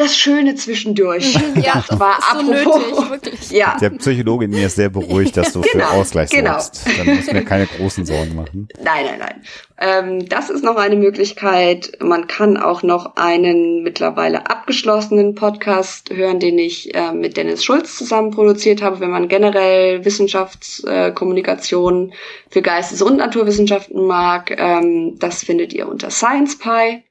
das 0.00 0.16
Schöne 0.16 0.54
zwischendurch. 0.54 1.34
Ja, 1.56 1.84
das 1.88 2.00
war 2.00 2.18
so 2.32 2.38
apropos. 2.38 3.10
Nötig, 3.10 3.50
ja. 3.50 3.76
Der 3.80 3.90
Psychologe 3.90 4.46
in 4.46 4.50
mir 4.50 4.66
ist 4.66 4.76
sehr 4.76 4.88
beruhigt, 4.88 5.36
dass 5.36 5.52
du 5.52 5.60
genau, 5.60 5.86
für 5.86 5.90
Ausgleich 5.90 6.30
genau. 6.30 6.58
sorgst. 6.58 6.86
Dann 6.98 7.14
musst 7.14 7.28
du 7.28 7.34
mir 7.34 7.44
keine 7.44 7.66
großen 7.66 8.06
Sorgen 8.06 8.34
machen. 8.34 8.68
Nein, 8.82 9.04
nein, 9.06 9.18
nein. 9.18 9.42
Ähm, 9.78 10.26
das 10.28 10.50
ist 10.50 10.64
noch 10.64 10.76
eine 10.76 10.96
Möglichkeit. 10.96 11.92
Man 12.00 12.26
kann 12.26 12.56
auch 12.56 12.82
noch 12.82 13.14
einen 13.16 13.82
mittlerweile 13.82 14.50
abgeschlossenen 14.50 15.34
Podcast 15.34 16.08
hören, 16.10 16.40
den 16.40 16.58
ich 16.58 16.94
äh, 16.94 17.12
mit 17.12 17.36
Dennis 17.36 17.62
Schulz 17.64 17.96
zusammen 17.96 18.30
produziert 18.30 18.80
habe, 18.82 19.00
wenn 19.00 19.10
man 19.10 19.28
generell 19.28 20.04
Wissenschaftskommunikation 20.04 22.10
äh, 22.10 22.14
für 22.48 22.62
Geistes- 22.62 23.02
und 23.02 23.18
Naturwissenschaften 23.18 24.06
mag. 24.06 24.54
Ähm, 24.58 25.18
das 25.18 25.44
findet 25.44 25.72
ihr 25.72 25.88
unter 25.88 26.10
SciencePy. 26.10 27.04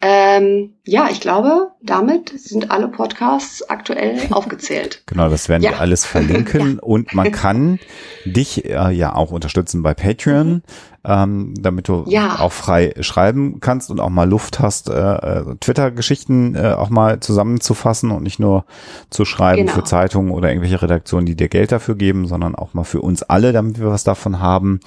Ähm, 0.00 0.74
ja, 0.84 1.08
ich 1.10 1.20
glaube, 1.20 1.72
damit 1.82 2.28
sind 2.38 2.70
alle 2.70 2.86
Podcasts 2.86 3.68
aktuell 3.68 4.20
aufgezählt. 4.30 5.02
Genau, 5.06 5.28
das 5.28 5.48
werden 5.48 5.62
ja. 5.62 5.72
wir 5.72 5.80
alles 5.80 6.04
verlinken 6.04 6.74
ja. 6.76 6.82
und 6.82 7.14
man 7.14 7.32
kann 7.32 7.80
dich 8.24 8.64
äh, 8.64 8.92
ja 8.92 9.14
auch 9.14 9.32
unterstützen 9.32 9.82
bei 9.82 9.94
Patreon. 9.94 10.62
Ähm, 11.10 11.54
damit 11.58 11.88
du 11.88 12.04
Ja. 12.06 12.38
auch 12.40 12.52
frei 12.52 12.92
schreiben 13.00 13.60
kannst 13.60 13.90
und 13.90 13.98
auch 13.98 14.10
mal 14.10 14.28
Luft 14.28 14.60
hast, 14.60 14.90
äh, 14.90 14.92
äh, 14.92 15.54
Twitter-Geschichten 15.58 16.54
äh, 16.54 16.72
auch 16.74 16.90
mal 16.90 17.18
zusammenzufassen 17.20 18.10
und 18.10 18.22
nicht 18.24 18.38
nur 18.38 18.66
zu 19.08 19.24
schreiben 19.24 19.62
Genau. 19.62 19.72
für 19.72 19.84
Zeitungen 19.84 20.30
oder 20.32 20.50
irgendwelche 20.50 20.82
Redaktionen, 20.82 21.24
die 21.24 21.34
dir 21.34 21.48
Geld 21.48 21.72
dafür 21.72 21.94
geben, 21.94 22.26
sondern 22.28 22.54
auch 22.54 22.74
mal 22.74 22.84
für 22.84 23.00
uns 23.00 23.22
alle, 23.22 23.52
damit 23.52 23.78
wir 23.80 23.86
was 23.88 24.04
davon 24.04 24.40
haben. 24.40 24.80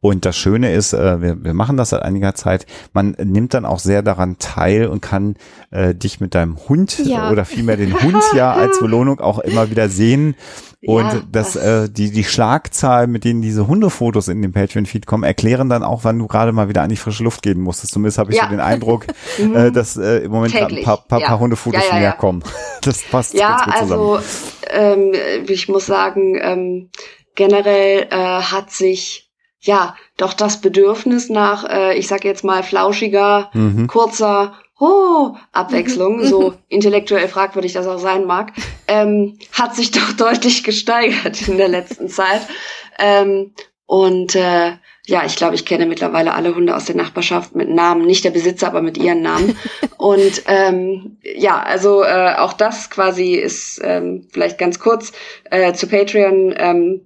Und 0.00 0.24
das 0.24 0.34
Schöne 0.38 0.72
ist, 0.72 0.94
äh, 0.94 1.20
wir, 1.20 1.44
wir 1.44 1.52
machen 1.52 1.76
das 1.76 1.90
seit 1.90 2.00
einiger 2.02 2.34
Zeit, 2.34 2.64
man 2.94 3.14
nimmt 3.22 3.52
dann 3.52 3.66
auch 3.66 3.78
sehr 3.78 4.00
daran 4.02 4.36
teil 4.38 4.86
und 4.86 5.02
kann 5.02 5.34
äh, 5.72 5.94
dich 5.94 6.20
mit 6.20 6.34
deinem 6.34 6.56
Hund 6.70 7.00
Ja. 7.04 7.30
oder 7.30 7.44
vielmehr 7.44 7.76
den 7.76 7.92
Hund 8.00 8.22
ja 8.34 8.52
als 8.54 8.80
Belohnung 8.80 9.20
auch 9.20 9.40
immer 9.40 9.68
wieder 9.70 9.90
sehen. 9.90 10.36
Und 10.84 11.04
Ja, 11.06 11.22
das, 11.32 11.54
das- 11.54 11.56
äh, 11.56 11.88
die, 11.90 12.10
die 12.10 12.24
Schlagzahl, 12.24 13.06
mit 13.06 13.24
denen 13.24 13.42
diese 13.42 13.66
Hundefotos 13.66 14.28
in 14.28 14.42
den 14.42 14.52
Patreon-Feed 14.52 15.06
kommen, 15.06 15.24
erklären 15.24 15.68
dann 15.68 15.82
auch, 15.82 16.04
wann 16.04 16.18
du 16.18 16.26
gerade 16.26 16.52
mal 16.52 16.68
wieder 16.68 16.82
an 16.82 16.90
die 16.90 16.96
frische 16.96 17.24
Luft 17.24 17.42
gehen 17.42 17.60
musstest. 17.60 17.92
Zumindest 17.92 18.18
habe 18.18 18.30
ich 18.30 18.36
Ja. 18.36 18.44
so 18.44 18.50
den 18.50 18.60
Eindruck, 18.60 19.06
äh, 19.54 19.72
dass 19.72 19.96
äh, 19.96 20.18
im 20.18 20.30
Moment 20.32 20.52
gerade 20.54 20.76
ein 20.76 20.84
paar, 20.84 20.98
paar, 21.08 21.20
Ja. 21.20 21.28
paar 21.28 21.38
Hundefotos 21.40 21.82
Ja, 21.90 21.96
mehr 21.98 22.12
kommen. 22.12 22.42
Das 22.82 23.02
passt 23.02 23.34
Ja, 23.34 23.56
ganz 23.56 23.64
gut 23.64 23.76
zusammen. 23.78 24.02
also 24.02 24.20
ähm, 24.70 25.12
ich 25.48 25.68
muss 25.68 25.86
sagen, 25.86 26.38
ähm, 26.40 26.90
generell 27.34 28.06
äh, 28.10 28.16
hat 28.42 28.70
sich 28.70 29.30
ja 29.60 29.96
doch 30.18 30.34
das 30.34 30.60
Bedürfnis 30.60 31.28
nach, 31.28 31.68
äh, 31.68 31.94
ich 31.98 32.06
sag 32.06 32.24
jetzt 32.24 32.44
mal, 32.44 32.62
flauschiger, 32.62 33.50
Mhm. 33.54 33.88
kurzer 33.88 34.54
Oh, 34.78 35.34
Abwechslung, 35.52 36.24
so 36.26 36.52
intellektuell 36.68 37.28
fragwürdig 37.28 37.72
das 37.72 37.86
auch 37.86 37.98
sein 37.98 38.26
mag, 38.26 38.52
ähm, 38.88 39.38
hat 39.52 39.74
sich 39.74 39.90
doch 39.90 40.12
deutlich 40.18 40.64
gesteigert 40.64 41.48
in 41.48 41.56
der 41.56 41.68
letzten 41.68 42.08
Zeit. 42.08 42.42
Ähm, 42.98 43.52
und 43.86 44.34
äh, 44.34 44.72
ja, 45.06 45.24
ich 45.24 45.36
glaube, 45.36 45.54
ich 45.54 45.64
kenne 45.64 45.86
mittlerweile 45.86 46.34
alle 46.34 46.54
Hunde 46.54 46.74
aus 46.74 46.86
der 46.86 46.96
Nachbarschaft 46.96 47.54
mit 47.54 47.70
Namen, 47.70 48.04
nicht 48.04 48.24
der 48.24 48.32
Besitzer, 48.32 48.66
aber 48.66 48.82
mit 48.82 48.98
ihren 48.98 49.22
Namen. 49.22 49.56
Und 49.98 50.42
ähm, 50.46 51.18
ja, 51.22 51.62
also 51.62 52.02
äh, 52.02 52.34
auch 52.36 52.52
das 52.52 52.90
quasi 52.90 53.34
ist 53.34 53.80
ähm, 53.84 54.26
vielleicht 54.30 54.58
ganz 54.58 54.80
kurz 54.80 55.12
äh, 55.44 55.72
zu 55.74 55.86
Patreon. 55.86 56.52
Ähm, 56.56 57.02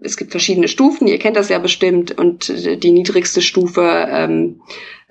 es 0.00 0.16
gibt 0.16 0.30
verschiedene 0.30 0.68
Stufen, 0.68 1.08
ihr 1.08 1.18
kennt 1.18 1.36
das 1.36 1.48
ja 1.48 1.58
bestimmt, 1.58 2.16
und 2.16 2.48
äh, 2.48 2.76
die 2.76 2.92
niedrigste 2.92 3.42
Stufe 3.42 4.06
ähm, 4.08 4.62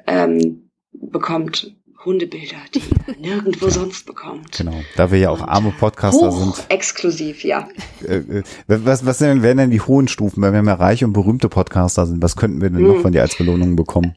ähm, 0.07 0.69
bekommt 0.93 1.75
Hundebilder, 2.05 2.55
die 2.73 2.79
ihr 2.79 3.15
nirgendwo 3.19 3.69
sonst 3.69 4.05
bekommt. 4.05 4.57
Genau, 4.57 4.81
da 4.95 5.11
wir 5.11 5.19
ja 5.19 5.29
auch 5.29 5.41
arme 5.41 5.73
Podcaster 5.77 6.31
sind. 6.31 6.53
exklusiv, 6.69 7.43
ja. 7.43 7.67
Äh, 8.07 8.15
äh, 8.17 8.43
was, 8.67 9.05
was 9.05 9.17
denn, 9.19 9.43
wären 9.43 9.57
denn 9.57 9.71
die 9.71 9.81
hohen 9.81 10.07
Stufen, 10.07 10.41
weil 10.41 10.53
wir 10.53 10.63
ja 10.63 10.73
reich 10.73 11.03
und 11.03 11.13
berühmte 11.13 11.49
Podcaster 11.49 12.05
sind? 12.05 12.21
Was 12.23 12.35
könnten 12.35 12.61
wir 12.61 12.69
denn 12.69 12.83
noch 12.87 12.95
Hm. 12.95 13.01
von 13.01 13.11
dir 13.11 13.21
als 13.21 13.37
Belohnung 13.37 13.75
bekommen? 13.75 14.15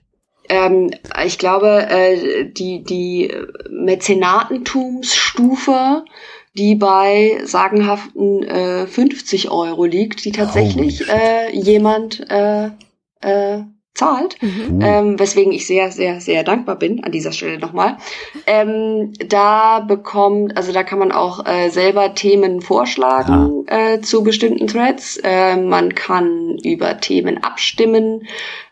Ähm, 0.49 0.91
ich 1.25 1.39
glaube, 1.39 1.87
äh, 1.89 2.45
die, 2.51 2.83
die 2.85 3.33
Mäzenatentumsstufe, 3.71 6.05
die 6.57 6.75
bei 6.75 7.39
sagenhaften 7.45 8.43
äh, 8.45 8.87
50 8.87 9.51
Euro 9.51 9.85
liegt, 9.85 10.25
die 10.25 10.33
tatsächlich 10.33 10.99
shit. 10.99 11.09
äh, 11.09 11.51
jemand 11.57 12.25
äh, 12.31 12.71
äh, 13.21 13.63
zahlt. 13.95 14.41
Mhm. 14.43 14.81
Ähm, 14.83 15.19
weswegen 15.19 15.53
ich 15.53 15.67
sehr, 15.67 15.91
sehr, 15.93 16.21
sehr 16.21 16.43
dankbar 16.43 16.77
bin 16.77 17.05
an 17.05 17.13
dieser 17.13 17.33
Stelle 17.33 17.59
nochmal. 17.59 17.97
Ähm, 18.47 19.13
da 19.29 19.81
bekommt, 19.81 20.57
also 20.57 20.73
da 20.73 20.83
kann 20.83 20.99
man 20.99 21.13
auch 21.13 21.47
äh, 21.47 21.71
selber 21.71 22.15
Themen 22.15 22.61
vorschlagen 22.61 23.67
äh, 23.69 24.01
zu 24.01 24.25
bestimmten 24.25 24.67
Threads. 24.67 25.19
Äh, 25.23 25.57
man 25.57 25.95
kann 25.95 26.59
über 26.65 26.99
Themen 26.99 27.43
abstimmen. 27.45 28.27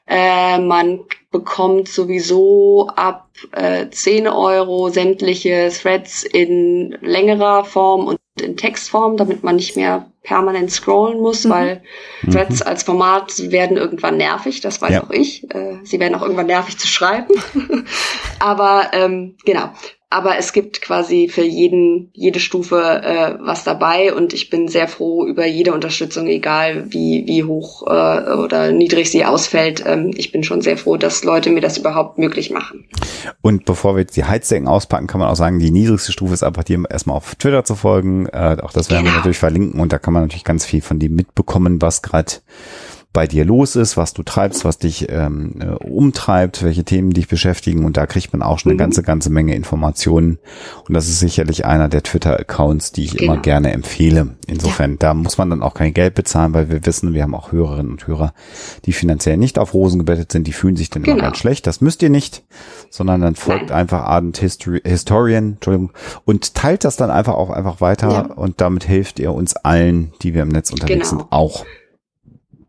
Äh, 0.08 0.58
man 0.58 1.00
bekommt 1.30 1.88
sowieso 1.88 2.88
ab 2.94 3.28
äh, 3.52 3.88
10 3.88 4.26
Euro 4.26 4.90
sämtliche 4.90 5.70
Threads 5.70 6.24
in 6.24 6.98
längerer 7.00 7.64
Form 7.64 8.06
und 8.06 8.18
in 8.40 8.56
Textform, 8.56 9.16
damit 9.16 9.42
man 9.44 9.56
nicht 9.56 9.76
mehr 9.76 10.10
permanent 10.22 10.70
scrollen 10.70 11.20
muss, 11.20 11.44
Mhm. 11.44 11.50
weil 11.50 11.82
Threads 12.30 12.62
als 12.62 12.82
Format 12.84 13.50
werden 13.50 13.76
irgendwann 13.76 14.16
nervig, 14.16 14.60
das 14.60 14.80
weiß 14.80 14.90
Ja. 14.92 15.04
auch 15.04 15.10
ich. 15.10 15.44
Äh, 15.54 15.78
sie 15.84 16.00
werden 16.00 16.14
auch 16.14 16.22
irgendwann 16.22 16.46
nervig 16.46 16.78
zu 16.78 16.86
schreiben. 16.86 17.34
Aber 18.38 18.90
ähm, 18.92 19.36
genau. 19.44 19.70
Aber 20.12 20.36
es 20.36 20.52
gibt 20.52 20.82
quasi 20.82 21.28
für 21.28 21.42
jeden, 21.42 22.10
jede 22.12 22.38
Stufe 22.38 22.76
äh, 23.02 23.38
was 23.40 23.64
dabei 23.64 24.12
und 24.12 24.34
ich 24.34 24.50
bin 24.50 24.68
sehr 24.68 24.86
froh 24.86 25.24
über 25.26 25.46
jede 25.46 25.72
Unterstützung, 25.72 26.26
egal 26.26 26.84
wie, 26.92 27.24
wie 27.26 27.44
hoch 27.44 27.86
äh, 27.86 28.34
oder 28.34 28.72
niedrig 28.72 29.10
sie 29.10 29.24
ausfällt. 29.24 29.82
Ähm, 29.86 30.10
ich 30.14 30.30
bin 30.30 30.44
schon 30.44 30.60
sehr 30.60 30.76
froh, 30.76 30.98
dass 30.98 31.24
Leute 31.24 31.48
mir 31.48 31.62
das 31.62 31.78
überhaupt 31.78 32.18
möglich 32.18 32.50
machen. 32.50 32.84
Und 33.40 33.64
bevor 33.64 33.94
wir 33.94 34.00
jetzt 34.00 34.14
die 34.14 34.24
Heizdecken 34.24 34.68
auspacken, 34.68 35.06
kann 35.06 35.18
man 35.18 35.30
auch 35.30 35.36
sagen, 35.36 35.58
die 35.58 35.70
niedrigste 35.70 36.12
Stufe 36.12 36.34
ist 36.34 36.42
einfach 36.42 36.64
dir 36.64 36.82
erstmal 36.90 37.16
auf 37.16 37.34
Twitter 37.36 37.64
zu 37.64 37.74
folgen. 37.74 38.26
Äh, 38.26 38.58
auch 38.62 38.72
das 38.72 38.90
werden 38.90 39.04
wir 39.04 39.12
Genau. 39.12 39.16
natürlich 39.16 39.38
verlinken 39.38 39.80
und 39.80 39.94
da 39.94 39.98
kann 39.98 40.12
man 40.12 40.24
natürlich 40.24 40.44
ganz 40.44 40.66
viel 40.66 40.82
von 40.82 40.98
dem 40.98 41.14
mitbekommen, 41.14 41.80
was 41.80 42.02
gerade 42.02 42.32
bei 43.12 43.26
dir 43.26 43.44
los 43.44 43.76
ist, 43.76 43.96
was 43.98 44.14
du 44.14 44.22
treibst, 44.22 44.64
was 44.64 44.78
dich 44.78 45.08
ähm, 45.10 45.54
äh, 45.60 45.66
umtreibt, 45.84 46.62
welche 46.62 46.82
Themen 46.84 47.10
dich 47.10 47.28
beschäftigen 47.28 47.84
und 47.84 47.96
da 47.98 48.06
kriegt 48.06 48.32
man 48.32 48.40
auch 48.42 48.58
schon 48.58 48.70
eine 48.70 48.76
Mhm. 48.76 48.78
ganze, 48.78 49.02
ganze 49.02 49.28
Menge 49.30 49.54
Informationen 49.54 50.38
und 50.88 50.94
das 50.94 51.08
ist 51.08 51.20
sicherlich 51.20 51.66
einer 51.66 51.88
der 51.88 52.02
Twitter-Accounts, 52.02 52.92
die 52.92 53.04
ich 53.04 53.18
immer 53.20 53.32
Genau. 53.34 53.42
gerne 53.42 53.72
empfehle. 53.72 54.36
Insofern, 54.46 54.98
da 54.98 55.12
muss 55.12 55.36
man 55.36 55.50
dann 55.50 55.62
auch 55.62 55.74
kein 55.74 55.92
Geld 55.92 56.14
bezahlen, 56.14 56.54
weil 56.54 56.70
wir 56.70 56.86
wissen, 56.86 57.12
wir 57.12 57.22
haben 57.22 57.34
auch 57.34 57.52
Hörerinnen 57.52 57.92
und 57.92 58.06
Hörer, 58.06 58.32
die 58.86 58.92
finanziell 58.94 59.36
nicht 59.36 59.58
auf 59.58 59.74
Rosen 59.74 59.98
gebettet 59.98 60.32
sind, 60.32 60.46
die 60.46 60.52
fühlen 60.52 60.76
sich 60.76 60.88
dann 60.88 61.04
immer 61.04 61.14
Genau. 61.16 61.24
ganz 61.26 61.36
schlecht. 61.38 61.66
Das 61.66 61.80
müsst 61.82 62.02
ihr 62.02 62.10
nicht, 62.10 62.42
sondern 62.88 63.20
dann 63.20 63.34
folgt 63.34 63.68
Nein. 63.68 63.78
einfach 63.78 64.04
Ardent 64.04 64.38
History, 64.38 64.80
Historian, 64.84 65.54
Entschuldigung, 65.54 65.92
und 66.24 66.54
teilt 66.54 66.84
das 66.84 66.96
dann 66.96 67.10
einfach 67.10 67.34
auch 67.34 67.50
einfach 67.50 67.80
weiter 67.82 68.10
Ja. 68.10 68.20
und 68.34 68.60
damit 68.62 68.84
hilft 68.84 69.18
ihr 69.18 69.32
uns 69.32 69.54
allen, 69.54 70.12
die 70.22 70.32
wir 70.32 70.42
im 70.42 70.48
Netz 70.48 70.70
unterwegs 70.70 71.10
Genau. 71.10 71.22
sind, 71.22 71.32
auch. 71.32 71.66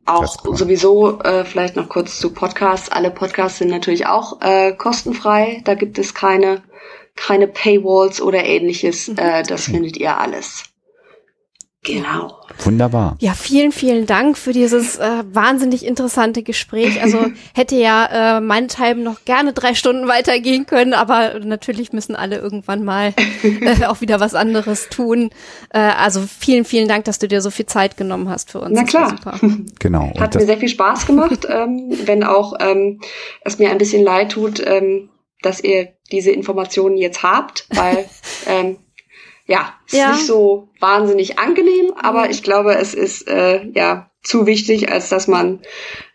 Auch 0.06 0.36
cool. 0.46 0.58
sowieso 0.58 1.20
äh, 1.22 1.46
vielleicht 1.46 1.76
noch 1.76 1.88
kurz 1.88 2.20
zu 2.20 2.34
Podcasts. 2.34 2.90
Alle 2.90 3.10
Podcasts 3.10 3.60
sind 3.60 3.70
natürlich 3.70 4.06
auch 4.06 4.42
äh, 4.42 4.74
kostenfrei. 4.74 5.62
Da 5.64 5.76
gibt 5.76 5.98
es 5.98 6.14
keine 6.14 6.62
keine 7.16 7.48
Paywalls 7.48 8.22
oder 8.22 8.44
ähnliches. 8.44 9.10
Äh, 9.10 9.44
das 9.44 9.66
findet 9.66 9.98
ihr 9.98 10.18
alles. 10.18 10.73
Genau. 11.84 12.40
Wunderbar. 12.60 13.18
Ja, 13.20 13.34
vielen, 13.34 13.74
vielen 13.74 14.06
Dank 14.06 14.38
für 14.38 14.54
dieses 14.54 14.98
äh, 14.98 15.24
wahnsinnig 15.32 15.86
interessante 15.86 16.42
Gespräch. 16.42 17.02
Also 17.02 17.26
hätte 17.54 17.76
ja 17.76 18.38
äh, 18.38 18.42
meinethalben 18.42 19.04
noch 19.04 19.26
gerne 19.26 19.52
drei 19.52 19.76
Stunden 19.76 20.08
weitergehen 20.08 20.66
können, 20.66 20.94
aber 20.94 21.40
natürlich 21.40 21.92
müssen 21.92 22.16
alle 22.16 22.38
irgendwann 22.38 22.86
mal 22.86 23.14
äh, 23.44 23.86
auch 23.86 24.00
wieder 24.00 24.22
was 24.22 24.34
anderes 24.34 24.88
tun. 24.90 25.32
Äh, 25.72 25.80
also 25.80 26.22
vielen, 26.22 26.64
vielen 26.64 26.88
Dank, 26.88 27.04
dass 27.04 27.20
du 27.20 27.28
dir 27.28 27.42
so 27.42 27.52
viel 27.52 27.66
Zeit 27.66 27.98
genommen 27.98 28.30
hast 28.30 28.52
für 28.52 28.62
uns. 28.62 28.74
Na 28.74 28.84
klar. 28.84 29.10
Super. 29.10 29.40
Genau. 29.80 30.14
Hat 30.18 30.36
mir 30.36 30.46
sehr 30.46 30.58
viel 30.58 30.70
Spaß 30.70 31.06
gemacht, 31.06 31.46
ähm, 31.50 31.90
wenn 32.06 32.24
auch 32.24 32.54
ähm, 32.60 33.02
es 33.42 33.60
mir 33.60 33.70
ein 33.70 33.78
bisschen 33.78 34.04
leid 34.04 34.32
tut, 34.32 34.66
ähm, 34.66 35.10
dass 35.42 35.62
ihr 35.62 35.90
diese 36.12 36.32
Informationen 36.32 36.98
jetzt 36.98 37.24
habt, 37.24 37.66
weil 37.70 38.06
ähm, 38.48 38.78
ja, 39.54 39.74
es 39.88 39.94
Ja. 39.94 40.10
ist 40.12 40.18
nicht 40.18 40.28
so 40.28 40.70
wahnsinnig 40.80 41.38
angenehm, 41.40 41.94
aber 42.02 42.30
ich 42.30 42.42
glaube, 42.44 42.76
es 42.76 42.94
ist 42.94 43.28
äh, 43.28 43.66
ja 43.74 44.10
zu 44.24 44.46
wichtig, 44.46 44.90
als 44.92 45.10
dass 45.10 45.28
man 45.28 45.60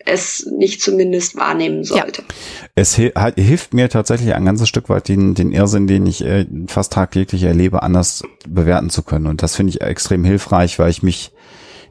es 0.07 0.47
nicht 0.47 0.81
zumindest 0.81 1.37
wahrnehmen 1.37 1.85
sollte. 1.85 2.23
es 2.75 2.97
hi- 2.97 3.13
hat- 3.15 3.35
hilft 3.37 3.75
mir 3.75 3.89
tatsächlich 3.91 4.33
ein 4.35 4.47
ganzes 4.47 4.69
Stück 4.69 4.89
weit 4.89 5.09
den, 5.09 5.35
den 5.35 5.53
Irrsinn, 5.53 5.87
den 5.87 6.07
ich 6.07 6.25
äh, 6.25 6.47
fast 6.69 6.93
tagtäglich 6.95 7.43
erlebe, 7.43 7.83
anders 7.83 8.23
bewerten 8.49 8.89
zu 8.91 9.03
können. 9.03 9.27
Und 9.27 9.43
das 9.43 9.55
finde 9.57 9.71
ich 9.71 9.83
extrem 9.83 10.25
hilfreich, 10.25 10.79
weil 10.79 10.91
ich 10.91 11.03
mich 11.03 11.33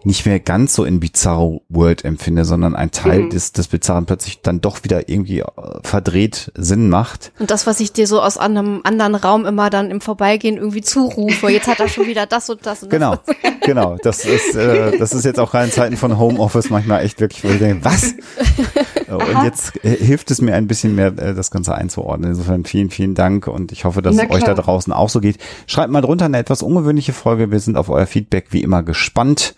nicht 0.04 0.26
mehr 0.26 0.40
ganz 0.40 0.74
so 0.74 0.84
in 0.86 1.00
Bizarro 1.00 1.64
World 1.70 2.06
empfinde, 2.06 2.46
sondern 2.46 2.76
ein 2.76 2.92
Teil 2.92 3.24
Mhm. 3.24 3.30
des, 3.32 3.52
des 3.52 3.68
Bizarren 3.68 4.06
plötzlich 4.06 4.42
dann 4.42 4.62
doch 4.62 4.84
wieder 4.84 5.10
irgendwie 5.10 5.40
äh, 5.40 5.46
verdreht 5.84 6.52
Sinn 6.56 6.90
macht. 6.90 7.32
Und 7.40 7.52
das, 7.52 7.68
was 7.68 7.80
ich 7.80 7.92
dir 7.94 8.08
so 8.08 8.22
aus 8.22 8.38
einem 8.38 8.82
anderen 8.84 9.16
Raum 9.16 9.46
immer 9.46 9.70
dann 9.70 9.92
im 9.92 10.02
Vorbeigehen 10.02 10.58
irgendwie 10.58 10.82
zurufe, 10.82 11.50
jetzt 11.50 11.68
hat 11.68 11.80
er 11.80 11.88
schon 11.90 12.08
wieder 12.08 12.26
das 12.26 12.50
und 12.50 12.66
das 12.66 12.84
und 12.84 12.90
Genau, 12.90 13.16
das. 13.16 13.36
genau. 13.66 13.98
Das 14.04 14.24
ist, 14.26 14.56
äh, 14.56 14.98
das 14.98 15.14
ist 15.14 15.26
jetzt 15.26 15.40
auch 15.40 15.52
gerade 15.52 15.66
in 15.66 15.72
Zeiten 15.72 15.98
von 15.98 16.18
Homeoffice 16.18 16.70
manchmal 16.70 17.04
echt 17.04 17.20
wirklich, 17.20 17.44
wo 17.44 17.50
ich 17.50 17.60
denke, 17.60 17.84
was? 17.84 18.14
Und 19.08 19.44
jetzt 19.46 19.74
äh, 19.86 19.96
hilft 19.96 20.32
es 20.32 20.42
mir 20.42 20.54
ein 20.56 20.68
bisschen 20.68 20.94
mehr, 20.96 21.08
äh, 21.18 21.34
das 21.34 21.50
Ganze 21.52 21.74
einzuordnen. 21.76 22.32
Insofern 22.32 22.66
vielen, 22.66 22.90
vielen 22.90 23.16
Dank 23.16 23.48
und 23.48 23.72
ich 23.72 23.86
hoffe, 23.86 24.02
dass 24.02 24.16
Na 24.16 24.24
es 24.24 24.30
euch 24.32 24.44
da 24.44 24.54
draußen 24.54 24.92
auch 24.92 25.10
so 25.10 25.22
geht. 25.22 25.38
Schreibt 25.66 25.92
mal 25.92 26.02
drunter 26.02 26.26
eine 26.26 26.38
etwas 26.38 26.62
ungewöhnliche 26.62 27.14
Folge. 27.14 27.50
Wir 27.52 27.60
sind 27.60 27.78
auf 27.78 27.90
euer 27.90 28.06
Feedback 28.06 28.48
wie 28.52 28.62
immer 28.62 28.84
gespannt 28.84 29.56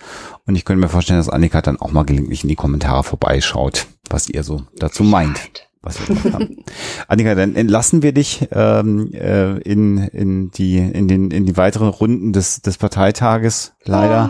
und 0.50 0.56
ich 0.56 0.66
könnte 0.66 0.82
mir 0.82 0.90
vorstellen, 0.90 1.20
dass 1.20 1.30
Annika 1.30 1.62
dann 1.62 1.80
auch 1.80 1.92
mal 1.92 2.06
gelegentlich 2.06 2.44
in 2.44 2.50
die 2.50 2.56
Kommentare 2.56 3.04
vorbeischaut, 3.04 3.86
was 4.10 4.28
ihr 4.28 4.42
so 4.42 4.64
dazu 4.78 5.04
meint 5.04 5.70
was 5.82 6.00
wir 6.00 6.14
gemacht 6.14 6.34
haben. 6.34 6.58
Annika, 7.08 7.36
dann 7.36 7.56
entlassen 7.56 8.02
wir 8.04 8.12
dich 8.12 8.50
ähm, 8.52 9.14
äh, 9.14 9.60
in, 9.60 9.98
in, 9.98 10.52
die, 10.52 10.78
in, 10.78 11.08
den, 11.08 11.32
in 11.32 11.46
die 11.46 11.56
weiteren 11.56 11.88
Runden 11.88 12.34
des, 12.34 12.62
des 12.62 12.78
Parteitages, 12.78 13.74
leider. 13.86 14.30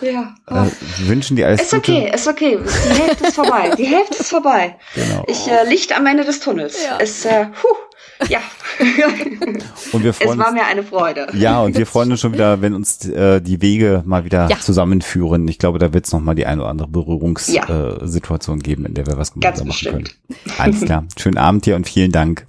Ja. 0.00 0.34
Äh, 0.46 1.08
wünschen 1.08 1.36
dir 1.36 1.46
alles 1.48 1.62
ist 1.62 1.70
Gute. 1.72 1.92
okay, 1.92 2.10
ist 2.14 2.28
okay. 2.28 2.58
Die 2.62 3.00
Hälfte 3.02 3.26
ist 3.26 3.34
vorbei. 3.34 3.70
Die 3.76 3.84
Hälfte 3.86 4.18
ist 4.18 4.30
vorbei. 4.30 4.76
Genau. 4.94 5.24
Ich 5.26 5.48
äh, 5.48 5.68
Licht 5.68 5.96
am 5.96 6.06
Ende 6.06 6.24
des 6.24 6.40
Tunnels. 6.40 6.76
Ja. 6.84 6.98
Es, 7.00 7.24
äh, 7.24 7.46
puh, 7.46 8.26
ja. 8.28 8.38
Und 9.92 10.02
wir 10.04 10.10
es 10.10 10.16
freuen 10.18 10.38
war 10.38 10.46
uns. 10.48 10.54
mir 10.54 10.64
eine 10.66 10.82
Freude. 10.82 11.28
Ja, 11.34 11.60
und 11.62 11.76
wir 11.76 11.86
freuen 11.86 12.10
uns 12.12 12.20
schon 12.20 12.32
wieder, 12.32 12.60
wenn 12.60 12.74
uns 12.74 13.04
äh, 13.06 13.40
die 13.40 13.60
Wege 13.62 14.02
mal 14.06 14.24
wieder 14.24 14.48
Ja. 14.50 14.58
zusammenführen. 14.60 15.46
Ich 15.48 15.58
glaube, 15.58 15.78
da 15.78 15.92
wird 15.92 16.06
es 16.06 16.12
nochmal 16.12 16.34
die 16.34 16.46
eine 16.46 16.60
oder 16.62 16.70
andere 16.70 16.88
Ja. 16.88 16.92
Berührungssituation 16.92 18.00
äh, 18.02 18.06
Situation 18.08 18.58
geben, 18.60 18.86
in 18.86 18.94
der 18.94 19.06
wir 19.06 19.16
was 19.16 19.32
gemeinsam 19.32 19.66
Ganz 19.68 19.82
machen 19.82 19.92
können. 19.92 20.08
bestimmt. 20.28 20.58
Alles 20.60 20.80
klar. 20.84 21.04
Schönen 21.18 21.38
Abend 21.38 21.66
dir 21.66 21.76
und 21.76 21.88
vielen 21.88 22.12
Dank. 22.12 22.46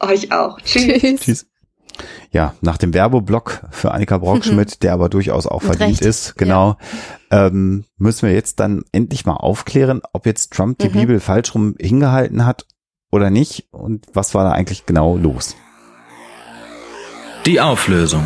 Euch 0.00 0.32
auch. 0.32 0.58
Tschüss. 0.62 1.00
Tschüss. 1.00 1.20
Tschüss. 1.20 1.46
Ja, 2.30 2.54
nach 2.60 2.76
dem 2.78 2.94
Werbeblock 2.94 3.62
für 3.70 3.92
Annika 3.92 4.18
Brockschmidt, 4.18 4.82
der 4.82 4.92
aber 4.92 5.08
durchaus 5.08 5.46
auch 5.46 5.62
Mit 5.62 5.76
verdient 5.76 6.00
Recht. 6.00 6.08
ist, 6.08 6.36
genau, 6.36 6.76
ähm, 7.30 7.84
müssen 7.96 8.28
wir 8.28 8.34
jetzt 8.34 8.60
dann 8.60 8.82
endlich 8.92 9.26
mal 9.26 9.34
aufklären, 9.34 10.00
ob 10.12 10.26
jetzt 10.26 10.52
Trump 10.52 10.78
die 10.78 10.88
Mhm. 10.88 10.92
Bibel 10.92 11.20
falsch 11.20 11.54
rum 11.54 11.74
hingehalten 11.80 12.44
hat 12.46 12.66
oder 13.10 13.30
nicht 13.30 13.68
und 13.72 14.06
was 14.12 14.34
war 14.34 14.44
da 14.44 14.52
eigentlich 14.52 14.86
genau 14.86 15.16
los. 15.16 15.56
Die 17.46 17.60
Auflösung. 17.60 18.24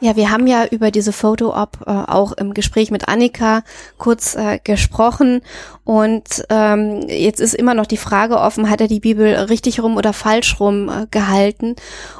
Ja, 0.00 0.14
wir 0.14 0.30
haben 0.30 0.46
ja 0.46 0.64
über 0.66 0.92
diese 0.92 1.12
Foto-Op 1.12 1.78
äh, 1.86 1.90
auch 1.90 2.30
im 2.32 2.54
Gespräch 2.54 2.92
mit 2.92 3.08
Annika 3.08 3.62
kurz 3.98 4.36
äh, 4.36 4.60
gesprochen 4.62 5.40
und 5.88 6.44
ähm, 6.50 7.00
jetzt 7.08 7.40
ist 7.40 7.54
immer 7.54 7.72
noch 7.72 7.86
die 7.86 7.96
Frage 7.96 8.38
offen, 8.38 8.68
hat 8.68 8.82
er 8.82 8.88
die 8.88 9.00
Bibel 9.00 9.34
richtig 9.34 9.80
rum 9.82 9.96
oder 9.96 10.12
falsch 10.12 10.60
rum 10.60 10.90
äh, 10.90 11.06
gehalten? 11.10 11.76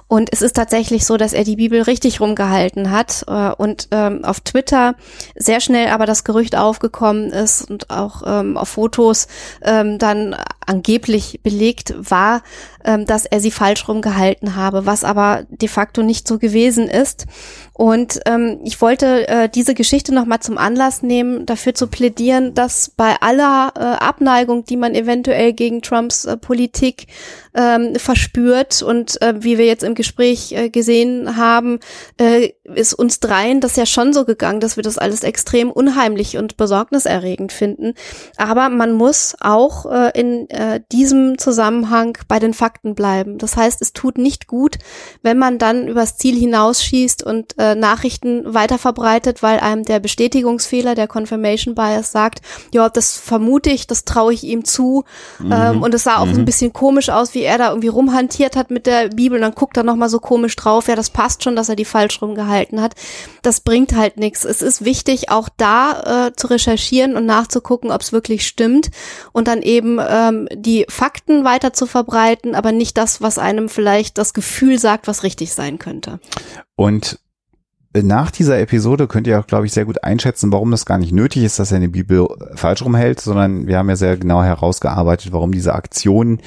Und 0.09 0.33
es 0.33 0.41
ist 0.41 0.57
tatsächlich 0.57 1.05
so, 1.05 1.19
dass 1.19 1.35
er 1.35 1.45
die 1.45 1.57
Bibel 1.57 1.83
richtig 1.83 2.23
rumgehalten 2.23 2.91
hat 2.91 3.27
äh, 3.29 3.51
und 3.51 3.89
ähm, 3.91 4.25
auf 4.25 4.41
Twitter 4.41 4.95
sehr 5.37 5.61
schnell 5.61 5.89
aber 5.89 6.07
das 6.07 6.25
Gerücht 6.25 6.57
aufgekommen 6.57 7.31
ist 7.31 7.71
und 7.71 7.91
auch 7.91 8.23
ähm, 8.27 8.57
auf 8.57 8.71
Fotos 8.71 9.29
ähm, 9.63 9.99
dann 9.99 10.35
angeblich 10.67 11.41
belegt 11.43 11.95
war, 11.99 12.43
ähm, 12.85 13.05
dass 13.05 13.27
er 13.27 13.41
sie 13.41 13.51
falsch 13.51 13.89
rumgehalten 13.89 14.57
habe, 14.57 14.87
was 14.87 15.05
aber 15.05 15.45
de 15.49 15.69
facto 15.69 16.03
nicht 16.03 16.29
so 16.29 16.39
gewesen 16.39 16.89
ist. 16.89 17.27
Und 17.73 18.21
ähm, 18.27 18.61
ich 18.65 18.81
wollte 18.81 19.29
äh, 19.29 19.49
diese 19.49 19.75
Geschichte 19.75 20.13
nochmal 20.13 20.41
zum 20.41 20.59
Anlass 20.59 21.03
nehmen, 21.03 21.47
dafür 21.47 21.75
zu 21.75 21.87
plädieren, 21.87 22.55
dass 22.55 22.91
bei 22.91 23.15
aller 23.21 23.73
äh, 23.77 23.81
Abneigung, 23.81 24.65
die 24.65 24.77
man 24.77 24.95
eventuell 24.95 25.53
gegen 25.53 25.81
Trumps 25.81 26.25
äh, 26.25 26.37
Politik 26.37 27.07
ähm, 27.55 27.95
verspürt 27.97 28.83
und 28.83 29.21
äh, 29.23 29.35
wie 29.39 29.59
wir 29.59 29.67
jetzt 29.67 29.85
im 29.85 29.95
Gespräch 29.95 30.53
äh, 30.53 30.71
gesehen 30.71 31.37
haben, 31.37 31.79
äh, 32.21 32.51
ist 32.65 32.95
uns 32.95 33.21
dreien 33.21 33.61
das 33.61 33.77
ja 33.77 33.87
schon 33.87 34.13
so 34.13 34.25
gegangen, 34.25 34.61
dass 34.61 34.77
wir 34.77 34.83
das 34.83 34.99
alles 34.99 35.23
extrem 35.23 35.71
unheimlich 35.71 36.37
und 36.37 36.57
besorgniserregend 36.57 37.53
finden. 37.53 37.95
Aber 38.37 38.69
man 38.69 38.93
muss 38.93 39.37
auch 39.41 39.87
äh, 39.87 40.19
in 40.19 40.49
äh, 40.51 40.81
diesem 40.93 41.39
Zusammenhang 41.39 42.19
bei 42.29 42.39
den 42.39 42.55
Fakten 42.55 42.68
bleiben. 42.95 43.39
Das 43.39 43.57
heißt, 43.57 43.83
es 43.83 43.93
tut 43.93 44.19
nicht 44.19 44.47
gut, 44.47 44.79
wenn 45.23 45.39
man 45.39 45.59
dann 45.59 45.89
übers 45.89 46.17
Ziel 46.17 46.39
hinausschießt 46.39 47.23
und 47.23 47.55
äh, 47.59 47.75
Nachrichten 47.75 48.55
weiter 48.55 48.79
verbreitet, 48.79 49.43
weil 49.43 49.61
einem 49.61 49.85
der 49.85 50.01
Bestätigungsfehler, 50.01 50.95
der 50.95 51.09
Confirmation 51.09 51.75
Bias 51.75 52.13
sagt, 52.13 52.41
ja, 52.73 52.89
das 52.89 53.17
vermute 53.17 53.71
ich, 53.71 53.87
das 53.87 54.05
traue 54.05 54.33
ich 54.33 54.45
ihm 54.45 54.65
zu. 54.65 55.05
Ähm, 55.41 55.83
und 55.83 55.95
es 55.95 56.05
sah 56.05 56.19
auch 56.19 56.27
so 56.27 56.39
ein 56.39 56.45
bisschen 56.45 56.73
komisch 56.73 57.11
aus, 57.11 57.35
wie 57.35 57.43
er 57.43 57.59
da 57.59 57.69
irgendwie 57.71 57.89
rumhantiert 57.89 58.57
hat 58.57 58.71
mit 58.71 58.87
der 58.87 59.09
Bibel 59.09 59.37
und 59.37 59.43
dann 59.43 59.55
guckt 59.55 59.77
er 59.77 59.83
nochmal 59.83 60.09
so 60.09 60.19
komisch 60.19 60.57
drauf. 60.57 60.89
Ja, 60.89 60.97
das 60.97 61.11
passt 61.11 61.43
schon, 61.45 61.57
dass 61.57 61.69
er 61.69 61.77
die 61.77 61.85
falsch 61.85 62.21
rumgehalten 62.23 62.81
hat. 62.81 62.95
Das 63.43 63.61
bringt 63.61 63.95
halt 63.95 64.17
nichts. 64.17 64.45
Es 64.45 64.63
ist 64.63 64.85
wichtig, 64.85 65.31
auch 65.31 65.49
da 65.57 66.27
äh, 66.27 66.33
zu 66.37 66.49
recherchieren 66.49 67.17
und 67.17 67.27
nachzugucken, 67.27 67.91
ob 67.91 68.01
es 68.01 68.13
wirklich 68.13 68.47
stimmt 68.47 68.91
und 69.33 69.49
dann 69.49 69.63
eben 69.63 69.99
ähm, 70.07 70.49
die 70.53 70.87
Fakten 70.89 71.45
weiter 71.45 71.73
zu 71.73 71.87
verbreiten, 71.87 72.55
aber 72.59 72.73
nicht 72.73 72.99
das, 72.99 73.23
was 73.23 73.39
einem 73.39 73.69
vielleicht 73.69 74.19
das 74.19 74.35
Gefühl 74.35 74.79
sagt, 74.79 75.07
was 75.07 75.23
richtig 75.23 75.53
sein 75.55 75.79
könnte. 75.79 76.21
Und 76.77 77.21
nach 77.95 78.31
dieser 78.31 78.59
Episode 78.61 79.07
könnt 79.07 79.27
ihr 79.27 79.41
auch, 79.41 79.47
glaube 79.47 79.67
ich, 79.67 79.73
sehr 79.73 79.85
gut 79.85 80.05
einschätzen, 80.05 80.53
warum 80.53 80.71
das 80.71 80.85
gar 80.85 80.99
nicht 80.99 81.13
nötig 81.13 81.45
ist, 81.45 81.59
dass 81.59 81.73
er 81.73 81.77
eine 81.77 81.89
Bibel 81.89 82.29
falsch 82.55 82.83
rumhält, 82.83 83.21
sondern 83.21 83.67
wir 83.67 83.79
haben 83.79 83.89
ja 83.89 83.97
sehr 83.97 84.17
genau 84.17 84.43
herausgearbeitet, 84.43 85.33
warum 85.33 85.53
diese 85.53 85.75
Aktion 85.75 86.41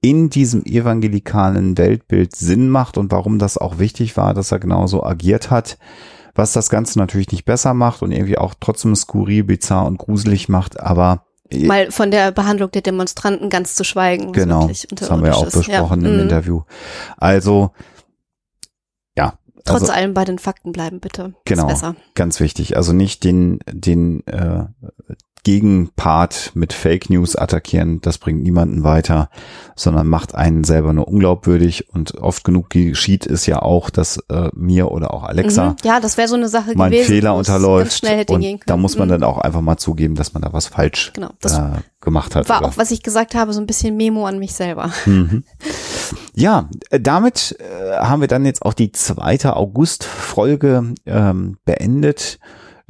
in 0.00 0.30
diesem 0.30 0.64
evangelikalen 0.64 1.76
Weltbild 1.76 2.34
Sinn 2.34 2.68
macht 2.68 2.96
und 2.96 3.10
warum 3.10 3.38
das 3.38 3.58
auch 3.58 3.78
wichtig 3.78 4.16
war, 4.16 4.34
dass 4.34 4.52
er 4.52 4.58
genauso 4.58 5.04
agiert 5.04 5.50
hat, 5.50 5.78
was 6.34 6.52
das 6.52 6.70
Ganze 6.70 6.98
natürlich 6.98 7.32
nicht 7.32 7.44
besser 7.44 7.74
macht 7.74 8.02
und 8.02 8.12
irgendwie 8.12 8.38
auch 8.38 8.54
trotzdem 8.58 8.94
skurril, 8.94 9.44
bizarr 9.44 9.86
und 9.86 9.98
gruselig 9.98 10.48
macht, 10.48 10.78
aber 10.78 11.26
Mal 11.52 11.90
von 11.90 12.10
der 12.10 12.32
Behandlung 12.32 12.70
der 12.70 12.82
Demonstranten 12.82 13.50
ganz 13.50 13.74
zu 13.74 13.84
schweigen. 13.84 14.32
Genau, 14.32 14.68
das 14.90 15.10
haben 15.10 15.22
wir 15.22 15.30
ja 15.30 15.34
auch 15.36 15.44
besprochen 15.44 16.02
Ja, 16.02 16.08
im 16.08 16.16
mm. 16.16 16.20
Interview. 16.20 16.62
Also, 17.16 17.70
ja. 19.16 19.38
Trotz 19.64 19.82
also, 19.82 19.92
allem 19.92 20.14
bei 20.14 20.24
den 20.24 20.38
Fakten 20.38 20.72
bleiben, 20.72 21.00
bitte. 21.00 21.34
Genau. 21.44 21.68
Ganz 22.14 22.40
wichtig. 22.40 22.76
Also 22.76 22.92
nicht 22.92 23.24
den, 23.24 23.58
den 23.68 24.26
äh, 24.26 24.66
Gegenpart 25.46 26.50
mit 26.54 26.72
Fake 26.72 27.08
News 27.08 27.36
attackieren, 27.36 28.00
das 28.00 28.18
bringt 28.18 28.42
niemanden 28.42 28.82
weiter, 28.82 29.30
sondern 29.76 30.08
macht 30.08 30.34
einen 30.34 30.64
selber 30.64 30.92
nur 30.92 31.06
unglaubwürdig 31.06 31.88
und 31.94 32.16
oft 32.18 32.42
genug 32.42 32.68
geschieht 32.70 33.26
es 33.26 33.46
ja 33.46 33.62
auch, 33.62 33.88
dass 33.90 34.18
äh, 34.28 34.48
mir 34.54 34.90
oder 34.90 35.14
auch 35.14 35.22
Alexa 35.22 35.70
Mhm. 35.70 35.76
Ja, 35.84 36.00
das 36.00 36.16
wäre 36.16 36.26
so 36.28 36.34
eine 36.34 36.48
Sache 36.48 36.74
mal 36.76 36.86
ein 36.86 36.90
gewesen. 36.90 37.06
Fehler 37.06 37.34
unterläuft 37.36 38.02
und 38.28 38.60
da 38.66 38.76
muss 38.76 38.98
man 38.98 39.06
Mhm. 39.08 39.12
dann 39.12 39.22
auch 39.22 39.38
einfach 39.38 39.60
mal 39.60 39.76
zugeben, 39.76 40.16
dass 40.16 40.34
man 40.34 40.42
da 40.42 40.52
was 40.52 40.66
falsch 40.66 41.12
Genau, 41.14 41.30
das 41.40 41.56
äh, 41.58 41.62
gemacht 42.00 42.34
hat. 42.34 42.48
war 42.48 42.58
oder- 42.58 42.68
auch, 42.68 42.76
was 42.76 42.90
ich 42.90 43.02
gesagt 43.04 43.34
habe, 43.36 43.52
so 43.52 43.60
ein 43.60 43.66
bisschen 43.66 43.96
Memo 43.96 44.26
an 44.26 44.38
mich 44.40 44.52
selber. 44.54 44.90
Mhm. 45.06 45.44
Ja, 46.34 46.68
äh, 46.90 46.98
damit 47.00 47.56
äh, 47.60 47.96
haben 47.98 48.20
wir 48.20 48.28
dann 48.28 48.44
jetzt 48.44 48.62
auch 48.62 48.74
die 48.74 48.90
zweite 48.92 49.54
August-Folge 49.56 50.94
ähm, 51.06 51.56
beendet, 51.64 52.38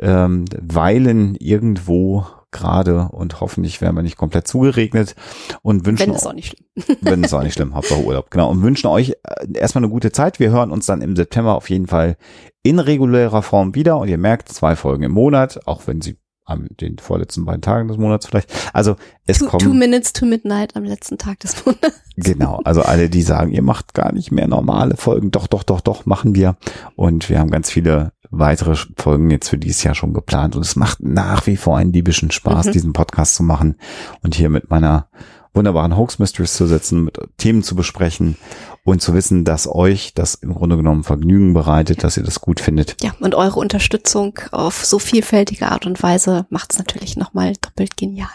ähm, 0.00 0.44
weilen 0.60 1.34
irgendwo 1.36 2.26
gerade 2.50 3.08
und 3.10 3.40
hoffentlich 3.40 3.80
werden 3.80 3.96
wir 3.96 4.02
nicht 4.02 4.16
komplett 4.16 4.48
zugeregnet 4.48 5.14
und 5.62 5.84
wünschen 5.86 6.08
Wenn 6.08 6.14
es 6.14 6.26
auch 6.26 6.32
nicht 6.32 6.56
schlimm. 6.56 6.96
wenn 7.00 7.24
es 7.24 7.34
auch 7.34 7.42
nicht 7.42 7.54
schlimm, 7.54 7.74
Hauptsache 7.74 8.02
Urlaub. 8.02 8.30
Genau. 8.30 8.50
Und 8.50 8.62
wünschen 8.62 8.86
euch 8.88 9.10
äh, 9.10 9.14
erstmal 9.54 9.84
eine 9.84 9.92
gute 9.92 10.12
Zeit. 10.12 10.38
Wir 10.38 10.50
hören 10.50 10.70
uns 10.70 10.86
dann 10.86 11.02
im 11.02 11.16
September 11.16 11.54
auf 11.54 11.70
jeden 11.70 11.86
Fall 11.86 12.16
in 12.62 12.78
regulärer 12.78 13.42
Form 13.42 13.74
wieder. 13.74 13.98
Und 13.98 14.08
ihr 14.08 14.18
merkt, 14.18 14.48
zwei 14.48 14.76
Folgen 14.76 15.02
im 15.04 15.12
Monat, 15.12 15.66
auch 15.66 15.86
wenn 15.86 16.00
sie 16.00 16.18
an 16.46 16.68
den 16.80 16.98
vorletzten 16.98 17.44
beiden 17.44 17.60
Tagen 17.60 17.88
des 17.88 17.98
Monats 17.98 18.26
vielleicht. 18.26 18.52
Also 18.72 18.96
es 19.26 19.38
Two, 19.38 19.46
kommen. 19.46 19.64
two 19.64 19.74
minutes 19.74 20.12
to 20.12 20.24
midnight 20.24 20.76
am 20.76 20.84
letzten 20.84 21.18
Tag 21.18 21.40
des 21.40 21.64
Monats. 21.66 22.02
Genau, 22.18 22.60
also 22.64 22.80
alle, 22.80 23.10
die 23.10 23.20
sagen, 23.20 23.52
ihr 23.52 23.60
macht 23.60 23.92
gar 23.92 24.10
nicht 24.10 24.32
mehr 24.32 24.46
normale 24.46 24.96
Folgen, 24.96 25.30
doch, 25.30 25.46
doch, 25.46 25.64
doch, 25.64 25.82
doch, 25.82 26.06
machen 26.06 26.34
wir. 26.34 26.56
Und 26.94 27.28
wir 27.28 27.38
haben 27.38 27.50
ganz 27.50 27.70
viele 27.70 28.12
weitere 28.30 28.76
Folgen 28.96 29.30
jetzt 29.30 29.48
für 29.48 29.58
dieses 29.58 29.82
Jahr 29.82 29.94
schon 29.94 30.14
geplant. 30.14 30.56
Und 30.56 30.62
es 30.64 30.76
macht 30.76 31.00
nach 31.00 31.46
wie 31.46 31.56
vor 31.56 31.76
einen 31.76 31.92
diebischen 31.92 32.30
Spaß, 32.30 32.66
Mhm. 32.66 32.72
diesen 32.72 32.92
Podcast 32.92 33.34
zu 33.36 33.42
machen 33.42 33.76
und 34.22 34.34
hier 34.34 34.48
mit 34.50 34.70
meiner 34.70 35.08
wunderbaren 35.54 35.96
Hoax 35.96 36.18
Mistress 36.18 36.54
zu 36.54 36.66
sitzen, 36.66 37.04
mit 37.04 37.18
Themen 37.38 37.62
zu 37.62 37.74
besprechen 37.76 38.36
und 38.84 39.00
zu 39.00 39.14
wissen, 39.14 39.44
dass 39.46 39.66
euch 39.66 40.12
das 40.14 40.34
im 40.34 40.52
Grunde 40.52 40.76
genommen 40.76 41.02
Vergnügen 41.02 41.54
bereitet, 41.54 42.04
dass 42.04 42.18
ihr 42.18 42.24
das 42.24 42.40
gut 42.42 42.60
findet. 42.60 43.02
Ja, 43.02 43.14
und 43.20 43.34
eure 43.34 43.58
Unterstützung 43.58 44.38
auf 44.52 44.84
so 44.84 44.98
vielfältige 44.98 45.70
Art 45.70 45.86
und 45.86 46.02
Weise 46.02 46.46
macht 46.50 46.72
es 46.72 46.78
natürlich 46.78 47.16
nochmal 47.16 47.54
doppelt 47.62 47.96
genial. 47.96 48.28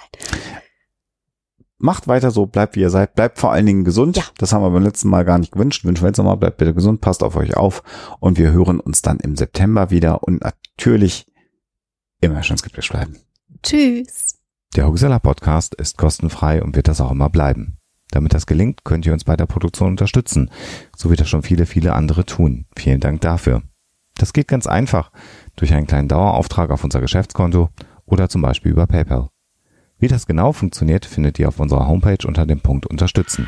Macht 1.82 2.08
weiter 2.08 2.30
so, 2.30 2.46
bleibt 2.46 2.76
wie 2.76 2.82
ihr 2.82 2.92
seid, 2.92 3.16
bleibt 3.16 3.40
vor 3.40 3.52
allen 3.52 3.66
Dingen 3.66 3.84
gesund. 3.84 4.18
Ja. 4.18 4.24
Das 4.38 4.54
haben 4.54 4.62
wir 4.62 4.70
beim 4.70 4.84
letzten 4.84 5.10
Mal 5.10 5.26
gar 5.26 5.40
nicht 5.40 5.52
gewünscht. 5.52 5.84
Wünschen 5.84 6.04
wir 6.04 6.10
jetzt 6.10 6.18
nochmal, 6.18 6.38
bleibt 6.38 6.58
bitte 6.58 6.76
gesund, 6.76 7.02
passt 7.02 7.24
auf 7.24 7.36
euch 7.36 7.58
auf 7.58 7.82
und 8.20 8.38
wir 8.38 8.52
hören 8.52 8.80
uns 8.80 9.02
dann 9.02 9.20
im 9.20 9.36
September 9.36 9.90
wieder 9.90 10.22
und 10.22 10.44
natürlich 10.44 11.26
immer 12.22 12.44
schön 12.44 12.58
skeptisch 12.58 12.90
bleiben. 12.90 13.18
Tschüss. 13.64 14.38
Der 14.76 14.88
Huxella 14.88 15.18
Podcast 15.18 15.74
ist 15.74 15.98
kostenfrei 15.98 16.62
und 16.62 16.76
wird 16.76 16.88
das 16.88 17.02
auch 17.02 17.10
immer 17.10 17.30
bleiben. 17.30 17.78
Damit 18.12 18.36
das 18.36 18.46
gelingt, 18.46 18.84
könnt 18.84 19.08
ihr 19.08 19.14
uns 19.14 19.24
bei 19.24 19.36
der 19.36 19.48
Produktion 19.48 19.90
unterstützen, 19.90 20.52
so 20.96 21.10
wie 21.10 21.16
das 21.16 21.30
schon 21.30 21.42
viele, 21.42 21.66
viele 21.66 21.94
andere 21.94 22.28
tun. 22.28 22.68
Vielen 22.78 23.00
Dank 23.00 23.22
dafür. 23.22 23.64
Das 24.18 24.34
geht 24.34 24.48
ganz 24.48 24.68
einfach 24.68 25.12
durch 25.56 25.74
einen 25.74 25.88
kleinen 25.88 26.10
Dauerauftrag 26.10 26.70
auf 26.70 26.84
unser 26.84 27.02
Geschäftskonto 27.02 27.70
oder 28.06 28.30
zum 28.30 28.44
Beispiel 28.44 28.72
über 28.72 28.86
PayPal. 28.86 29.31
Wie 30.02 30.08
das 30.08 30.26
genau 30.26 30.52
funktioniert, 30.52 31.06
findet 31.06 31.38
ihr 31.38 31.48
auf 31.48 31.60
unserer 31.60 31.88
Homepage 31.88 32.28
unter 32.28 32.48
dem 32.48 32.60
Punkt 32.60 32.88
Unterstützen. 32.88 33.48